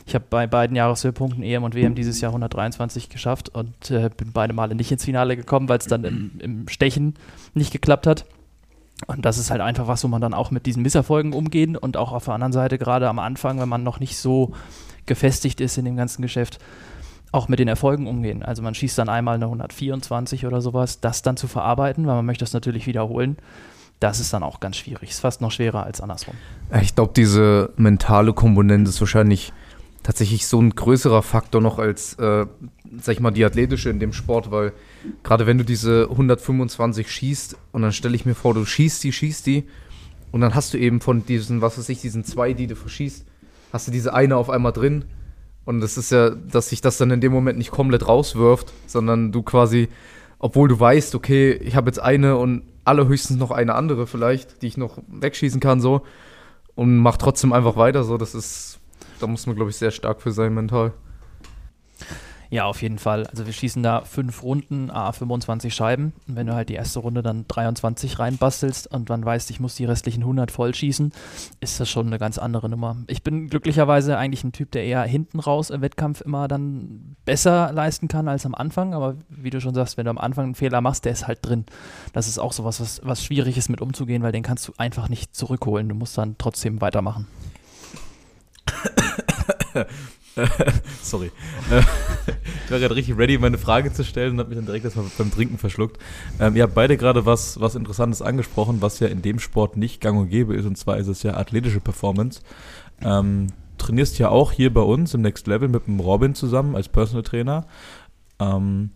Ich 0.07 0.15
habe 0.17 0.25
bei 0.29 0.49
beiden 0.49 0.77
Jahreshöhepunkten 0.77 1.45
EM 1.45 1.63
und 1.63 1.77
WM 1.77 1.95
dieses 1.95 2.21
Jahr 2.21 2.33
123 2.33 3.09
geschafft 3.09 3.49
und 3.49 3.93
äh, 3.93 4.11
bin 4.15 4.33
beide 4.33 4.53
Male 4.53 4.75
nicht 4.75 4.91
ins 4.91 5.05
Finale 5.05 5.37
gekommen, 5.37 5.69
weil 5.69 5.79
es 5.79 5.87
dann 5.87 6.03
im, 6.03 6.33
im 6.41 6.69
Stechen 6.69 7.15
nicht 7.55 7.73
geklappt 7.73 8.09
hat. 8.09 8.27
Und 9.07 9.25
das 9.25 9.39
ist 9.39 9.51
halt 9.51 9.61
einfach 9.61 9.87
was, 9.87 10.05
wo 10.05 10.09
man 10.09 10.21
dann 10.21 10.35
auch 10.35 10.51
mit 10.51 10.67
diesen 10.67 10.83
Misserfolgen 10.83 11.33
umgehen 11.33 11.77
und 11.77 11.97
auch 11.97 12.13
auf 12.13 12.25
der 12.25 12.35
anderen 12.35 12.53
Seite, 12.53 12.77
gerade 12.77 13.09
am 13.09 13.19
Anfang, 13.19 13.61
wenn 13.61 13.69
man 13.69 13.83
noch 13.83 14.01
nicht 14.01 14.19
so 14.19 14.53
gefestigt 15.07 15.61
ist 15.61 15.79
in 15.79 15.85
dem 15.85 15.97
ganzen 15.97 16.23
Geschäft, 16.23 16.59
auch 17.33 17.49
mit 17.49 17.59
den 17.59 17.69
Erfolgen 17.69 18.07
umgehen. 18.07 18.43
Also 18.43 18.63
man 18.63 18.75
schießt 18.75 18.99
dann 18.99 19.09
einmal 19.09 19.37
eine 19.37 19.45
124 19.47 20.47
oder 20.47 20.61
sowas, 20.61 21.01
das 21.01 21.23
dann 21.23 21.37
zu 21.37 21.47
verarbeiten, 21.47 22.07
weil 22.07 22.17
man 22.17 22.27
möchte 22.27 22.45
das 22.45 22.53
natürlich 22.53 22.87
wiederholen. 22.87 23.37
Das 24.01 24.19
ist 24.19 24.33
dann 24.33 24.43
auch 24.43 24.61
ganz 24.61 24.77
schwierig. 24.77 25.11
Ist 25.11 25.21
fast 25.21 25.41
noch 25.41 25.53
schwerer 25.53 25.85
als 25.85 26.01
andersrum. 26.01 26.35
Ja, 26.73 26.81
Ich 26.81 26.95
glaube, 26.95 27.13
diese 27.15 27.73
mentale 27.77 28.33
Komponente 28.33 28.89
ist 28.89 29.01
wahrscheinlich 29.01 29.53
tatsächlich 30.03 30.47
so 30.47 30.61
ein 30.61 30.71
größerer 30.71 31.23
Faktor 31.23 31.61
noch 31.61 31.79
als, 31.79 32.15
äh, 32.15 32.47
sag 33.01 33.13
ich 33.13 33.21
mal, 33.21 33.31
die 33.31 33.45
athletische 33.45 33.91
in 33.91 34.01
dem 34.01 34.13
Sport, 34.13 34.51
weil 34.51 34.73
gerade 35.23 35.47
wenn 35.47 35.59
du 35.59 35.65
diese 35.65 36.09
125 36.11 37.11
schießt 37.11 37.57
und 37.73 37.83
dann 37.83 37.93
stelle 37.93 38.17
ich 38.17 38.25
mir 38.25 38.35
vor, 38.35 38.55
du 38.55 38.65
schießt 38.65 39.05
die, 39.05 39.13
schießt 39.13 39.47
die 39.47 39.65
und 40.33 40.41
dann 40.41 40.55
hast 40.55 40.73
du 40.73 40.79
eben 40.79 41.03
von 41.03 41.27
diesen, 41.27 41.61
was 41.61 41.79
weiß 41.79 41.89
ich, 41.91 42.01
diesen 42.01 42.25
zwei, 42.25 42.55
die 42.55 42.67
du 42.67 42.77
verschießt, 42.77 43.27
hast 43.73 43.87
du 43.87 43.93
diese 43.93 44.15
eine 44.15 44.37
auf 44.37 44.49
einmal 44.49 44.73
drin 44.73 45.05
Und 45.71 45.85
es 45.85 45.97
ist 45.97 46.11
ja, 46.11 46.31
dass 46.31 46.71
sich 46.71 46.81
das 46.81 46.99
dann 46.99 47.12
in 47.12 47.21
dem 47.21 47.31
Moment 47.31 47.57
nicht 47.57 47.71
komplett 47.71 48.09
rauswirft, 48.09 48.73
sondern 48.89 49.31
du 49.31 49.45
quasi, 49.45 49.89
obwohl 50.41 50.67
du 50.67 50.81
weißt, 50.81 51.15
okay, 51.15 51.53
ich 51.53 51.77
habe 51.77 51.89
jetzt 51.89 52.00
eine 52.00 52.39
und 52.39 52.65
allerhöchstens 52.85 53.39
noch 53.39 53.53
eine 53.53 53.77
andere 53.77 54.09
vielleicht, 54.09 54.62
die 54.62 54.67
ich 54.67 54.77
noch 54.77 54.99
wegschießen 55.07 55.61
kann, 55.61 55.81
so, 55.81 56.03
und 56.75 56.99
mach 56.99 57.19
trotzdem 57.19 57.53
einfach 57.53 57.77
weiter, 57.77 58.03
so, 58.03 58.17
das 58.17 58.35
ist, 58.35 58.81
da 59.21 59.29
muss 59.29 59.47
man, 59.47 59.55
glaube 59.55 59.71
ich, 59.71 59.77
sehr 59.77 59.93
stark 59.93 60.21
für 60.21 60.33
sein 60.33 60.55
mental. 60.55 60.93
Ja, 62.52 62.64
auf 62.64 62.83
jeden 62.83 62.99
Fall. 62.99 63.28
Also 63.28 63.47
wir 63.47 63.52
schießen 63.52 63.80
da 63.80 64.00
fünf 64.00 64.42
Runden, 64.42 64.90
a 64.90 65.12
25 65.12 65.73
Scheiben. 65.73 66.12
Und 66.26 66.35
wenn 66.35 66.49
du 66.49 66.54
halt 66.54 66.69
die 66.69 66.75
erste 66.75 66.99
Runde 66.99 67.23
dann 67.23 67.45
23 67.47 68.19
reinbastelst 68.19 68.88
und 68.88 69.09
dann 69.09 69.25
weißt, 69.25 69.50
ich 69.52 69.61
muss 69.61 69.76
die 69.76 69.85
restlichen 69.85 70.23
100 70.23 70.50
voll 70.50 70.75
schießen, 70.75 71.12
ist 71.61 71.78
das 71.78 71.88
schon 71.88 72.09
eine 72.09 72.19
ganz 72.19 72.38
andere 72.38 72.69
Nummer. 72.69 72.97
Ich 73.07 73.23
bin 73.23 73.49
glücklicherweise 73.49 74.19
eigentlich 74.19 74.42
ein 74.42 74.50
Typ, 74.50 74.73
der 74.73 74.85
eher 74.85 75.02
hinten 75.04 75.38
raus 75.38 75.71
im 75.71 75.80
Wettkampf 75.80 76.23
immer 76.23 76.49
dann 76.49 77.14
besser 77.25 77.71
leisten 77.73 78.09
kann 78.09 78.26
als 78.26 78.45
am 78.45 78.57
Anfang. 78.57 78.95
Aber 78.95 79.14
wie 79.28 79.50
du 79.50 79.61
schon 79.61 79.75
sagst, 79.75 79.97
wenn 79.97 80.07
du 80.07 80.11
am 80.11 80.19
Anfang 80.19 80.47
einen 80.47 80.54
Fehler 80.57 80.80
machst, 80.80 81.04
der 81.04 81.12
ist 81.12 81.28
halt 81.28 81.38
drin. 81.42 81.66
Das 82.12 82.26
ist 82.26 82.40
auch 82.40 82.52
sowas, 82.52 82.80
was, 82.80 83.00
was 83.04 83.25
schwierig 83.25 83.59
ist 83.59 83.69
mit 83.69 83.80
umzugehen, 83.80 84.25
weil 84.25 84.33
den 84.33 84.42
kannst 84.42 84.66
du 84.66 84.73
einfach 84.76 85.09
nicht 85.09 85.37
zurückholen. 85.37 85.88
Du 85.88 85.95
musst 85.95 86.19
dann 86.19 86.35
trotzdem 86.37 86.80
weitermachen. 86.80 87.28
Sorry. 91.03 91.31
ich 92.65 92.71
war 92.71 92.79
gerade 92.79 92.97
richtig 92.97 93.17
ready, 93.17 93.39
meine 93.39 93.59
Frage 93.59 93.93
zu 93.93 94.05
stellen 94.05 94.33
und 94.33 94.39
habe 94.41 94.51
mich 94.51 94.59
dann 94.59 94.67
direkt 94.67 94.85
erstmal 94.85 95.07
beim 95.17 95.31
Trinken 95.31 95.59
verschluckt. 95.59 95.99
Ähm, 96.39 96.57
ihr 96.57 96.63
habt 96.63 96.75
beide 96.75 96.97
gerade 96.97 97.27
was, 97.27 97.61
was 97.61 97.75
Interessantes 97.75 98.23
angesprochen, 98.23 98.81
was 98.81 99.01
ja 99.01 99.09
in 99.09 99.23
dem 99.23 99.39
Sport 99.39 99.77
nicht 99.77 100.01
gang 100.01 100.19
und 100.19 100.29
gäbe 100.29 100.55
ist, 100.55 100.67
und 100.67 100.77
zwar 100.77 100.99
ist 100.99 101.09
es 101.09 101.23
ja 101.23 101.35
athletische 101.35 101.81
Performance. 101.81 102.41
Ähm, 103.03 103.49
trainierst 103.79 104.19
ja 104.19 104.29
auch 104.29 104.53
hier 104.53 104.73
bei 104.73 104.83
uns 104.83 105.15
im 105.15 105.23
Next 105.23 105.47
Level 105.47 105.69
mit 105.69 105.87
dem 105.87 106.01
Robin 106.01 106.35
zusammen 106.35 106.77
als 106.77 106.89
Personal 106.89 107.23
Trainer. 107.23 107.67
Ähm, 108.39 108.91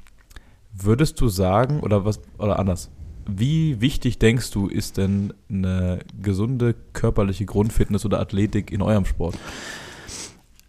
würdest 0.73 1.21
du 1.21 1.29
sagen, 1.29 1.81
oder 1.81 2.05
was, 2.05 2.21
oder 2.39 2.59
anders, 2.59 2.91
wie 3.27 3.81
wichtig 3.81 4.19
denkst 4.19 4.51
du, 4.51 4.69
ist 4.69 4.99
denn 4.99 5.33
eine 5.49 6.01
gesunde 6.21 6.75
körperliche 6.93 7.47
Grundfitness 7.47 8.05
oder 8.05 8.21
Athletik 8.21 8.71
in 8.71 8.83
eurem 8.83 9.07
Sport? 9.07 9.37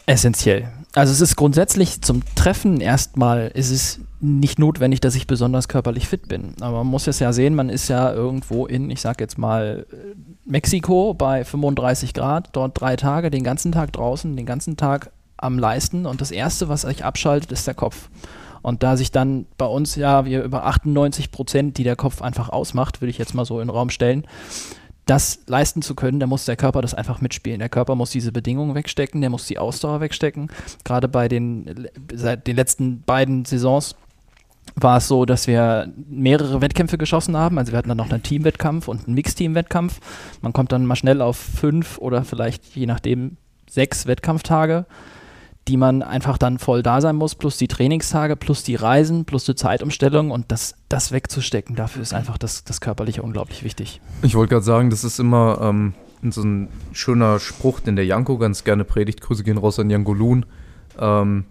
Essentiell. 0.05 0.69
Also 0.93 1.11
es 1.11 1.21
ist 1.21 1.35
grundsätzlich 1.35 2.01
zum 2.01 2.21
Treffen 2.35 2.79
erstmal 2.79 3.51
ist 3.53 3.71
es 3.71 3.99
nicht 4.21 4.59
notwendig, 4.59 5.01
dass 5.01 5.15
ich 5.15 5.27
besonders 5.27 5.67
körperlich 5.67 6.07
fit 6.07 6.27
bin. 6.27 6.53
Aber 6.61 6.77
man 6.79 6.87
muss 6.87 7.07
es 7.07 7.19
ja 7.19 7.33
sehen, 7.33 7.53
man 7.55 7.69
ist 7.69 7.89
ja 7.89 8.13
irgendwo 8.13 8.65
in, 8.65 8.89
ich 8.89 9.01
sag 9.01 9.19
jetzt 9.19 9.37
mal, 9.37 9.85
Mexiko 10.45 11.13
bei 11.13 11.43
35 11.43 12.13
Grad, 12.13 12.49
dort 12.53 12.79
drei 12.79 12.95
Tage, 12.95 13.29
den 13.29 13.43
ganzen 13.43 13.71
Tag 13.71 13.91
draußen, 13.93 14.35
den 14.35 14.45
ganzen 14.45 14.77
Tag 14.77 15.11
am 15.37 15.59
Leisten 15.59 16.05
und 16.05 16.21
das 16.21 16.31
Erste, 16.31 16.69
was 16.69 16.85
euch 16.85 17.03
abschaltet, 17.03 17.51
ist 17.51 17.67
der 17.67 17.73
Kopf. 17.73 18.09
Und 18.61 18.81
da 18.81 18.97
sich 18.97 19.11
dann 19.11 19.45
bei 19.57 19.67
uns 19.67 19.95
ja 19.95 20.25
wir 20.25 20.43
über 20.43 20.65
98 20.65 21.29
Prozent, 21.29 21.77
die 21.77 21.83
der 21.83 21.95
Kopf 21.95 22.21
einfach 22.21 22.49
ausmacht, 22.49 23.01
würde 23.01 23.11
ich 23.11 23.17
jetzt 23.17 23.35
mal 23.35 23.45
so 23.45 23.59
in 23.59 23.67
den 23.67 23.75
Raum 23.75 23.89
stellen, 23.89 24.25
das 25.05 25.39
leisten 25.47 25.81
zu 25.81 25.95
können, 25.95 26.19
da 26.19 26.27
muss 26.27 26.45
der 26.45 26.55
Körper 26.55 26.81
das 26.81 26.93
einfach 26.93 27.21
mitspielen. 27.21 27.59
Der 27.59 27.69
Körper 27.69 27.95
muss 27.95 28.09
diese 28.11 28.31
Bedingungen 28.31 28.75
wegstecken, 28.75 29.21
der 29.21 29.29
muss 29.29 29.45
die 29.45 29.59
Ausdauer 29.59 30.01
wegstecken. 30.01 30.49
Gerade 30.83 31.07
bei 31.07 31.27
den, 31.27 31.87
seit 32.13 32.47
den 32.47 32.55
letzten 32.55 33.01
beiden 33.03 33.45
Saisons 33.45 33.95
war 34.73 34.97
es 34.97 35.07
so, 35.07 35.25
dass 35.25 35.45
wir 35.47 35.91
mehrere 36.09 36.59
Wettkämpfe 36.59 36.97
geschossen 36.97 37.37
haben. 37.37 37.59
Also 37.59 37.71
wir 37.71 37.77
hatten 37.77 37.89
dann 37.89 37.97
noch 37.97 38.09
einen 38.09 38.23
Teamwettkampf 38.23 38.87
und 38.87 39.05
einen 39.05 39.13
Mixteam-Wettkampf. 39.13 39.99
Man 40.41 40.53
kommt 40.53 40.71
dann 40.71 40.85
mal 40.85 40.95
schnell 40.95 41.21
auf 41.21 41.37
fünf 41.37 41.99
oder 41.99 42.23
vielleicht 42.23 42.75
je 42.75 42.87
nachdem 42.87 43.37
sechs 43.69 44.07
Wettkampftage 44.07 44.85
die 45.67 45.77
man 45.77 46.03
einfach 46.03 46.37
dann 46.37 46.59
voll 46.59 46.83
da 46.83 47.01
sein 47.01 47.15
muss, 47.15 47.35
plus 47.35 47.57
die 47.57 47.67
Trainingstage, 47.67 48.35
plus 48.35 48.63
die 48.63 48.75
Reisen, 48.75 49.25
plus 49.25 49.45
die 49.45 49.55
Zeitumstellung 49.55 50.31
und 50.31 50.51
das, 50.51 50.75
das 50.89 51.11
wegzustecken, 51.11 51.75
dafür 51.75 52.01
ist 52.01 52.13
einfach 52.13 52.37
das, 52.37 52.63
das 52.63 52.81
Körperliche 52.81 53.23
unglaublich 53.23 53.63
wichtig. 53.63 53.99
Ich 54.21 54.35
wollte 54.35 54.51
gerade 54.51 54.65
sagen, 54.65 54.89
das 54.91 55.03
ist 55.03 55.19
immer 55.19 55.59
ähm, 55.61 55.93
so 56.29 56.43
ein 56.43 56.69
schöner 56.93 57.39
Spruch, 57.39 57.79
den 57.79 57.95
der 57.95 58.05
Janko 58.05 58.37
ganz 58.37 58.63
gerne 58.63 58.83
predigt. 58.83 59.21
Grüße 59.21 59.43
gehen 59.43 59.57
raus 59.57 59.79
an 59.79 59.89
Janko 59.89 60.13
Loon. 60.13 60.45
Ähm, 60.99 61.45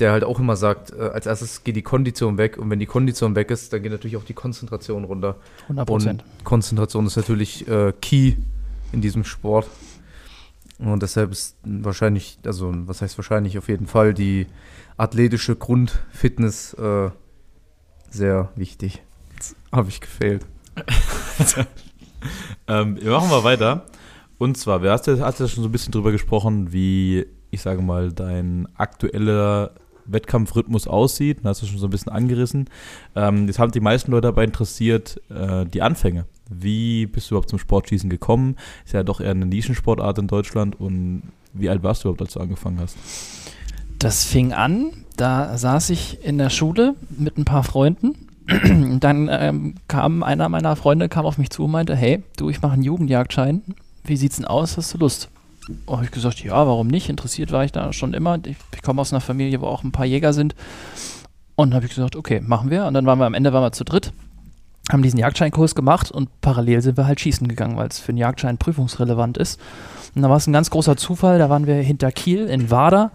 der 0.00 0.12
halt 0.12 0.24
auch 0.24 0.40
immer 0.40 0.56
sagt, 0.56 0.92
äh, 0.92 1.02
als 1.02 1.26
erstes 1.26 1.62
geht 1.62 1.76
die 1.76 1.82
Kondition 1.82 2.38
weg 2.38 2.56
und 2.56 2.70
wenn 2.70 2.78
die 2.78 2.86
Kondition 2.86 3.34
weg 3.34 3.50
ist, 3.50 3.72
dann 3.72 3.82
geht 3.82 3.92
natürlich 3.92 4.16
auch 4.16 4.24
die 4.24 4.34
Konzentration 4.34 5.04
runter. 5.04 5.36
100 5.64 5.86
Prozent. 5.86 6.24
Konzentration 6.42 7.06
ist 7.06 7.16
natürlich 7.16 7.68
äh, 7.68 7.92
key 8.00 8.36
in 8.92 9.00
diesem 9.00 9.24
Sport. 9.24 9.66
Und 10.80 11.02
deshalb 11.02 11.30
ist 11.30 11.56
wahrscheinlich, 11.62 12.38
also 12.44 12.72
was 12.72 13.02
heißt 13.02 13.18
wahrscheinlich 13.18 13.58
auf 13.58 13.68
jeden 13.68 13.86
Fall 13.86 14.14
die 14.14 14.46
athletische 14.96 15.54
Grundfitness 15.56 16.74
äh, 16.74 17.10
sehr 18.10 18.50
wichtig. 18.56 19.02
Habe 19.72 19.88
ich 19.88 20.00
gefehlt. 20.00 20.46
ähm, 22.66 22.96
wir 23.00 23.10
machen 23.10 23.30
mal 23.30 23.44
weiter. 23.44 23.86
Und 24.38 24.56
zwar, 24.56 24.82
wir 24.82 24.90
hast 24.90 25.06
ja, 25.06 25.18
hast 25.18 25.38
ja 25.38 25.48
schon 25.48 25.62
so 25.62 25.68
ein 25.68 25.72
bisschen 25.72 25.92
drüber 25.92 26.12
gesprochen, 26.12 26.72
wie, 26.72 27.26
ich 27.50 27.60
sage 27.60 27.82
mal, 27.82 28.10
dein 28.10 28.66
aktueller 28.76 29.72
Wettkampfrhythmus 30.06 30.88
aussieht. 30.88 31.40
Da 31.42 31.50
hast 31.50 31.62
du 31.62 31.66
schon 31.66 31.78
so 31.78 31.86
ein 31.86 31.90
bisschen 31.90 32.12
angerissen. 32.12 32.70
Ähm, 33.14 33.46
jetzt 33.46 33.58
haben 33.58 33.70
die 33.70 33.80
meisten 33.80 34.10
Leute 34.10 34.28
dabei 34.28 34.44
interessiert, 34.44 35.20
äh, 35.28 35.66
die 35.66 35.82
Anfänge. 35.82 36.24
Wie 36.50 37.06
bist 37.06 37.30
du 37.30 37.34
überhaupt 37.34 37.48
zum 37.48 37.60
Sportschießen 37.60 38.10
gekommen? 38.10 38.56
Ist 38.84 38.92
ja 38.92 39.04
doch 39.04 39.20
eher 39.20 39.30
eine 39.30 39.46
Nischensportart 39.46 40.18
in 40.18 40.26
Deutschland. 40.26 40.78
Und 40.78 41.22
wie 41.54 41.70
alt 41.70 41.82
warst 41.82 42.02
du 42.02 42.08
überhaupt, 42.08 42.22
als 42.22 42.32
du 42.32 42.40
angefangen 42.40 42.80
hast? 42.80 42.96
Das 43.98 44.24
fing 44.24 44.52
an, 44.52 44.90
da 45.16 45.56
saß 45.56 45.90
ich 45.90 46.24
in 46.24 46.38
der 46.38 46.50
Schule 46.50 46.94
mit 47.10 47.38
ein 47.38 47.44
paar 47.44 47.62
Freunden. 47.62 48.26
Dann 49.00 49.28
ähm, 49.30 49.74
kam 49.86 50.24
einer 50.24 50.48
meiner 50.48 50.74
Freunde 50.74 51.08
kam 51.08 51.24
auf 51.24 51.38
mich 51.38 51.50
zu 51.50 51.64
und 51.64 51.70
meinte, 51.70 51.94
hey, 51.94 52.24
du, 52.36 52.50
ich 52.50 52.60
mache 52.62 52.72
einen 52.72 52.82
Jugendjagdschein. 52.82 53.62
Wie 54.02 54.16
sieht's 54.16 54.36
denn 54.36 54.44
aus? 54.44 54.76
Hast 54.76 54.92
du 54.92 54.98
Lust? 54.98 55.28
Oh, 55.86 55.94
habe 55.94 56.04
ich 56.04 56.10
gesagt, 56.10 56.42
ja, 56.42 56.54
warum 56.54 56.88
nicht? 56.88 57.08
Interessiert 57.08 57.52
war 57.52 57.64
ich 57.64 57.70
da 57.70 57.92
schon 57.92 58.12
immer. 58.12 58.38
Ich, 58.44 58.56
ich 58.74 58.82
komme 58.82 59.00
aus 59.00 59.12
einer 59.12 59.20
Familie, 59.20 59.60
wo 59.60 59.66
auch 59.66 59.84
ein 59.84 59.92
paar 59.92 60.06
Jäger 60.06 60.32
sind. 60.32 60.56
Und 61.54 61.74
habe 61.74 61.84
ich 61.84 61.94
gesagt, 61.94 62.16
okay, 62.16 62.40
machen 62.40 62.70
wir. 62.70 62.86
Und 62.86 62.94
dann 62.94 63.06
waren 63.06 63.20
wir 63.20 63.26
am 63.26 63.34
Ende 63.34 63.52
waren 63.52 63.62
wir 63.62 63.72
zu 63.72 63.84
dritt 63.84 64.12
haben 64.92 65.02
diesen 65.02 65.18
Jagdscheinkurs 65.18 65.74
gemacht 65.74 66.10
und 66.10 66.28
parallel 66.40 66.82
sind 66.82 66.96
wir 66.96 67.06
halt 67.06 67.20
schießen 67.20 67.48
gegangen, 67.48 67.76
weil 67.76 67.88
es 67.88 67.98
für 67.98 68.10
einen 68.10 68.18
Jagdschein 68.18 68.58
prüfungsrelevant 68.58 69.38
ist. 69.38 69.60
Und 70.14 70.22
da 70.22 70.30
war 70.30 70.36
es 70.36 70.46
ein 70.46 70.52
ganz 70.52 70.70
großer 70.70 70.96
Zufall, 70.96 71.38
da 71.38 71.48
waren 71.48 71.66
wir 71.66 71.76
hinter 71.76 72.10
Kiel 72.10 72.46
in 72.46 72.70
Wader 72.70 73.12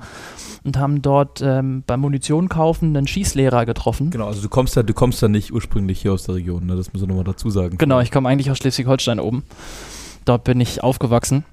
und 0.63 0.77
haben 0.77 1.01
dort 1.01 1.41
ähm, 1.41 1.84
beim 1.86 2.00
Munition 2.00 2.50
kaufen 2.50 2.96
einen 2.96 3.08
Schießlehrer 3.08 3.65
getroffen. 3.65 4.12
Genau, 4.12 4.27
also 4.27 4.41
du 4.41 4.50
kommst 4.50 4.75
ja, 4.75 4.84
du 4.84 4.94
kommst 4.94 5.22
ja 5.22 5.27
nicht 5.27 5.51
ursprünglich 5.51 6.01
hier 6.01 6.13
aus 6.13 6.24
der 6.24 6.36
Region, 6.36 6.65
ne? 6.65 6.75
das 6.75 6.94
müssen 6.94 7.08
wir 7.08 7.10
nochmal 7.10 7.25
dazu 7.25 7.50
sagen. 7.50 7.77
Genau, 7.77 8.00
ich 8.00 8.12
komme 8.12 8.29
eigentlich 8.29 8.50
aus 8.50 8.58
Schleswig-Holstein 8.58 9.20
oben. 9.20 9.44
Dort 10.24 10.44
bin 10.44 10.60
ich 10.62 10.84
aufgewachsen. 10.84 11.46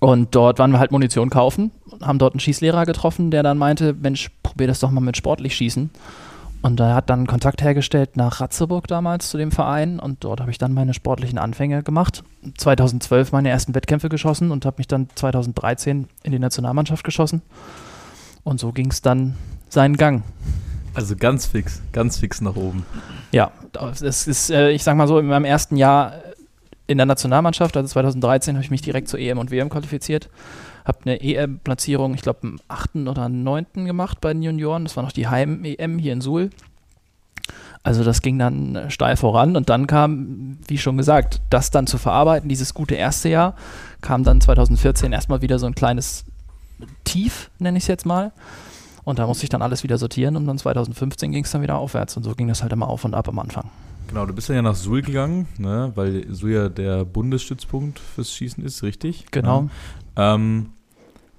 Und 0.00 0.34
dort 0.34 0.58
waren 0.58 0.70
wir 0.70 0.78
halt 0.78 0.92
Munition 0.92 1.28
kaufen, 1.28 1.72
haben 2.00 2.18
dort 2.18 2.34
einen 2.34 2.40
Schießlehrer 2.40 2.86
getroffen, 2.86 3.30
der 3.30 3.42
dann 3.42 3.58
meinte, 3.58 3.94
Mensch, 3.94 4.30
probier 4.42 4.68
das 4.68 4.80
doch 4.80 4.90
mal 4.90 5.00
mit 5.00 5.16
sportlich 5.16 5.54
schießen. 5.54 5.90
Und 6.62 6.78
er 6.78 6.94
hat 6.94 7.10
dann 7.10 7.26
Kontakt 7.26 7.60
hergestellt 7.60 8.16
nach 8.16 8.40
Ratzeburg 8.40 8.86
damals 8.86 9.28
zu 9.28 9.36
dem 9.36 9.50
Verein 9.50 9.98
und 9.98 10.22
dort 10.22 10.40
habe 10.40 10.52
ich 10.52 10.58
dann 10.58 10.72
meine 10.72 10.94
sportlichen 10.94 11.38
Anfänge 11.38 11.82
gemacht. 11.82 12.22
2012 12.56 13.32
meine 13.32 13.50
ersten 13.50 13.74
Wettkämpfe 13.74 14.08
geschossen 14.08 14.52
und 14.52 14.64
habe 14.64 14.76
mich 14.78 14.86
dann 14.86 15.08
2013 15.16 16.06
in 16.22 16.32
die 16.32 16.38
Nationalmannschaft 16.38 17.02
geschossen. 17.02 17.42
Und 18.44 18.60
so 18.60 18.70
ging 18.70 18.90
es 18.90 19.02
dann 19.02 19.34
seinen 19.68 19.96
Gang. 19.96 20.22
Also 20.94 21.16
ganz 21.16 21.46
fix, 21.46 21.82
ganz 21.90 22.18
fix 22.18 22.40
nach 22.40 22.54
oben. 22.54 22.86
Ja, 23.32 23.50
es 24.00 24.28
ist, 24.28 24.50
äh, 24.50 24.70
ich 24.70 24.84
sag 24.84 24.96
mal 24.96 25.08
so, 25.08 25.18
in 25.18 25.26
meinem 25.26 25.44
ersten 25.44 25.76
Jahr 25.76 26.12
in 26.86 26.98
der 26.98 27.06
Nationalmannschaft, 27.06 27.76
also 27.76 27.88
2013, 27.88 28.54
habe 28.54 28.64
ich 28.64 28.70
mich 28.70 28.82
direkt 28.82 29.08
zur 29.08 29.18
EM 29.18 29.38
und 29.38 29.50
WM 29.50 29.68
qualifiziert 29.68 30.28
habe 30.84 30.98
eine 31.04 31.22
EM-Platzierung, 31.22 32.14
ich 32.14 32.22
glaube, 32.22 32.40
am 32.42 32.60
8. 32.68 32.96
oder 33.08 33.28
9. 33.28 33.84
gemacht 33.84 34.20
bei 34.20 34.32
den 34.32 34.42
Junioren. 34.42 34.84
Das 34.84 34.96
war 34.96 35.02
noch 35.02 35.12
die 35.12 35.28
Heim-EM 35.28 35.98
hier 35.98 36.12
in 36.12 36.20
Suhl. 36.20 36.50
Also 37.84 38.04
das 38.04 38.22
ging 38.22 38.38
dann 38.38 38.76
äh, 38.76 38.90
steil 38.90 39.16
voran 39.16 39.56
und 39.56 39.68
dann 39.68 39.86
kam, 39.86 40.58
wie 40.68 40.78
schon 40.78 40.96
gesagt, 40.96 41.40
das 41.50 41.70
dann 41.70 41.86
zu 41.86 41.98
verarbeiten, 41.98 42.48
dieses 42.48 42.74
gute 42.74 42.94
erste 42.94 43.28
Jahr, 43.28 43.56
kam 44.00 44.22
dann 44.22 44.40
2014 44.40 45.12
erstmal 45.12 45.42
wieder 45.42 45.58
so 45.58 45.66
ein 45.66 45.74
kleines 45.74 46.24
Tief, 47.04 47.50
nenne 47.58 47.78
ich 47.78 47.84
es 47.84 47.88
jetzt 47.88 48.06
mal. 48.06 48.32
Und 49.04 49.18
da 49.18 49.26
musste 49.26 49.44
ich 49.44 49.50
dann 49.50 49.62
alles 49.62 49.82
wieder 49.82 49.98
sortieren 49.98 50.36
und 50.36 50.46
dann 50.46 50.58
2015 50.58 51.32
ging 51.32 51.42
es 51.42 51.50
dann 51.50 51.62
wieder 51.62 51.76
aufwärts 51.76 52.16
und 52.16 52.22
so 52.22 52.34
ging 52.36 52.46
das 52.46 52.62
halt 52.62 52.72
immer 52.72 52.88
auf 52.88 53.04
und 53.04 53.14
ab 53.14 53.28
am 53.28 53.40
Anfang. 53.40 53.68
Genau, 54.06 54.26
du 54.26 54.32
bist 54.32 54.48
ja 54.48 54.62
nach 54.62 54.76
Suhl 54.76 55.02
gegangen, 55.02 55.48
ne, 55.58 55.90
weil 55.94 56.32
Suhl 56.32 56.50
ja 56.50 56.68
der 56.68 57.04
Bundesstützpunkt 57.04 57.98
fürs 57.98 58.32
Schießen 58.32 58.64
ist, 58.64 58.82
richtig? 58.84 59.26
Genau. 59.32 59.70
Ähm, 60.16 60.70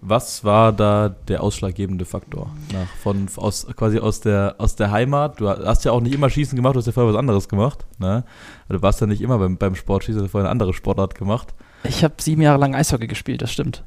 was 0.06 0.44
war 0.44 0.74
da 0.74 1.10
der 1.10 1.42
ausschlaggebende 1.42 2.03
Faktor? 2.03 2.51
Nach, 2.74 2.88
von, 3.01 3.27
aus, 3.38 3.65
quasi 3.75 4.00
aus 4.00 4.20
der, 4.20 4.56
aus 4.58 4.75
der 4.75 4.92
Heimat. 4.92 5.39
Du 5.39 5.48
hast 5.48 5.86
ja 5.86 5.94
auch 5.94 6.01
nicht 6.01 6.13
immer 6.13 6.30
Schießen 6.30 6.56
gemacht, 6.58 6.75
du 6.75 6.80
hast 6.80 6.88
ja 6.88 6.92
vorher 6.92 7.13
was 7.13 7.18
anderes 7.18 7.48
gemacht. 7.48 7.86
Ne? 8.00 8.25
Du 8.68 8.82
warst 8.82 9.00
ja 9.00 9.08
nicht 9.08 9.22
immer 9.22 9.38
beim, 9.38 9.58
beim 9.58 9.75
Sportschießen, 9.75 10.20
du 10.20 10.25
hast 10.25 10.32
vorher 10.32 10.50
eine 10.50 10.51
andere 10.51 10.74
Sportart 10.74 11.15
gemacht. 11.15 11.53
Ich 11.86 12.03
habe 12.03 12.15
sieben 12.20 12.42
Jahre 12.42 12.60
lang 12.60 12.75
Eishockey 12.75 13.08
gespielt, 13.08 13.42
das 13.42 13.51
stimmt. 13.51 13.84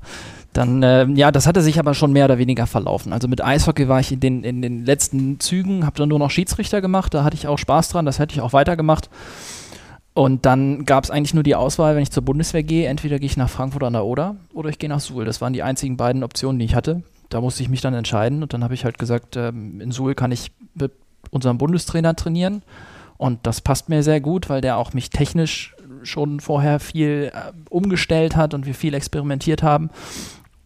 Dann, 0.54 0.82
äh, 0.82 1.06
ja, 1.12 1.30
das 1.30 1.46
hatte 1.46 1.60
sich 1.60 1.78
aber 1.78 1.92
schon 1.92 2.12
mehr 2.12 2.24
oder 2.24 2.38
weniger 2.38 2.66
verlaufen. 2.66 3.12
Also 3.12 3.28
mit 3.28 3.44
Eishockey 3.44 3.88
war 3.88 4.00
ich 4.00 4.12
in 4.12 4.20
den, 4.20 4.42
in 4.42 4.62
den 4.62 4.86
letzten 4.86 5.38
Zügen, 5.38 5.84
habe 5.84 5.98
dann 5.98 6.08
nur 6.08 6.18
noch 6.18 6.30
Schiedsrichter 6.30 6.80
gemacht, 6.80 7.12
da 7.12 7.24
hatte 7.24 7.36
ich 7.36 7.46
auch 7.46 7.58
Spaß 7.58 7.90
dran, 7.90 8.06
das 8.06 8.18
hätte 8.18 8.34
ich 8.34 8.40
auch 8.40 8.54
weitergemacht. 8.54 9.10
Und 10.16 10.46
dann 10.46 10.86
gab 10.86 11.04
es 11.04 11.10
eigentlich 11.10 11.34
nur 11.34 11.42
die 11.42 11.54
Auswahl, 11.54 11.94
wenn 11.94 12.02
ich 12.02 12.10
zur 12.10 12.22
Bundeswehr 12.22 12.62
gehe, 12.62 12.88
entweder 12.88 13.18
gehe 13.18 13.26
ich 13.26 13.36
nach 13.36 13.50
Frankfurt 13.50 13.82
an 13.82 13.92
der 13.92 14.06
Oder 14.06 14.36
oder 14.54 14.70
ich 14.70 14.78
gehe 14.78 14.88
nach 14.88 15.00
Suhl. 15.00 15.26
Das 15.26 15.42
waren 15.42 15.52
die 15.52 15.62
einzigen 15.62 15.98
beiden 15.98 16.24
Optionen, 16.24 16.58
die 16.58 16.64
ich 16.64 16.74
hatte. 16.74 17.02
Da 17.28 17.42
musste 17.42 17.62
ich 17.62 17.68
mich 17.68 17.82
dann 17.82 17.92
entscheiden 17.92 18.42
und 18.42 18.54
dann 18.54 18.64
habe 18.64 18.72
ich 18.72 18.86
halt 18.86 18.96
gesagt, 18.96 19.36
ähm, 19.36 19.78
in 19.78 19.92
Suhl 19.92 20.14
kann 20.14 20.32
ich 20.32 20.52
mit 20.72 20.92
unserem 21.32 21.58
Bundestrainer 21.58 22.16
trainieren 22.16 22.62
und 23.18 23.46
das 23.46 23.60
passt 23.60 23.90
mir 23.90 24.02
sehr 24.02 24.22
gut, 24.22 24.48
weil 24.48 24.62
der 24.62 24.78
auch 24.78 24.94
mich 24.94 25.10
technisch 25.10 25.76
schon 26.02 26.40
vorher 26.40 26.80
viel 26.80 27.30
äh, 27.34 27.52
umgestellt 27.68 28.36
hat 28.36 28.54
und 28.54 28.64
wir 28.64 28.74
viel 28.74 28.94
experimentiert 28.94 29.62
haben. 29.62 29.90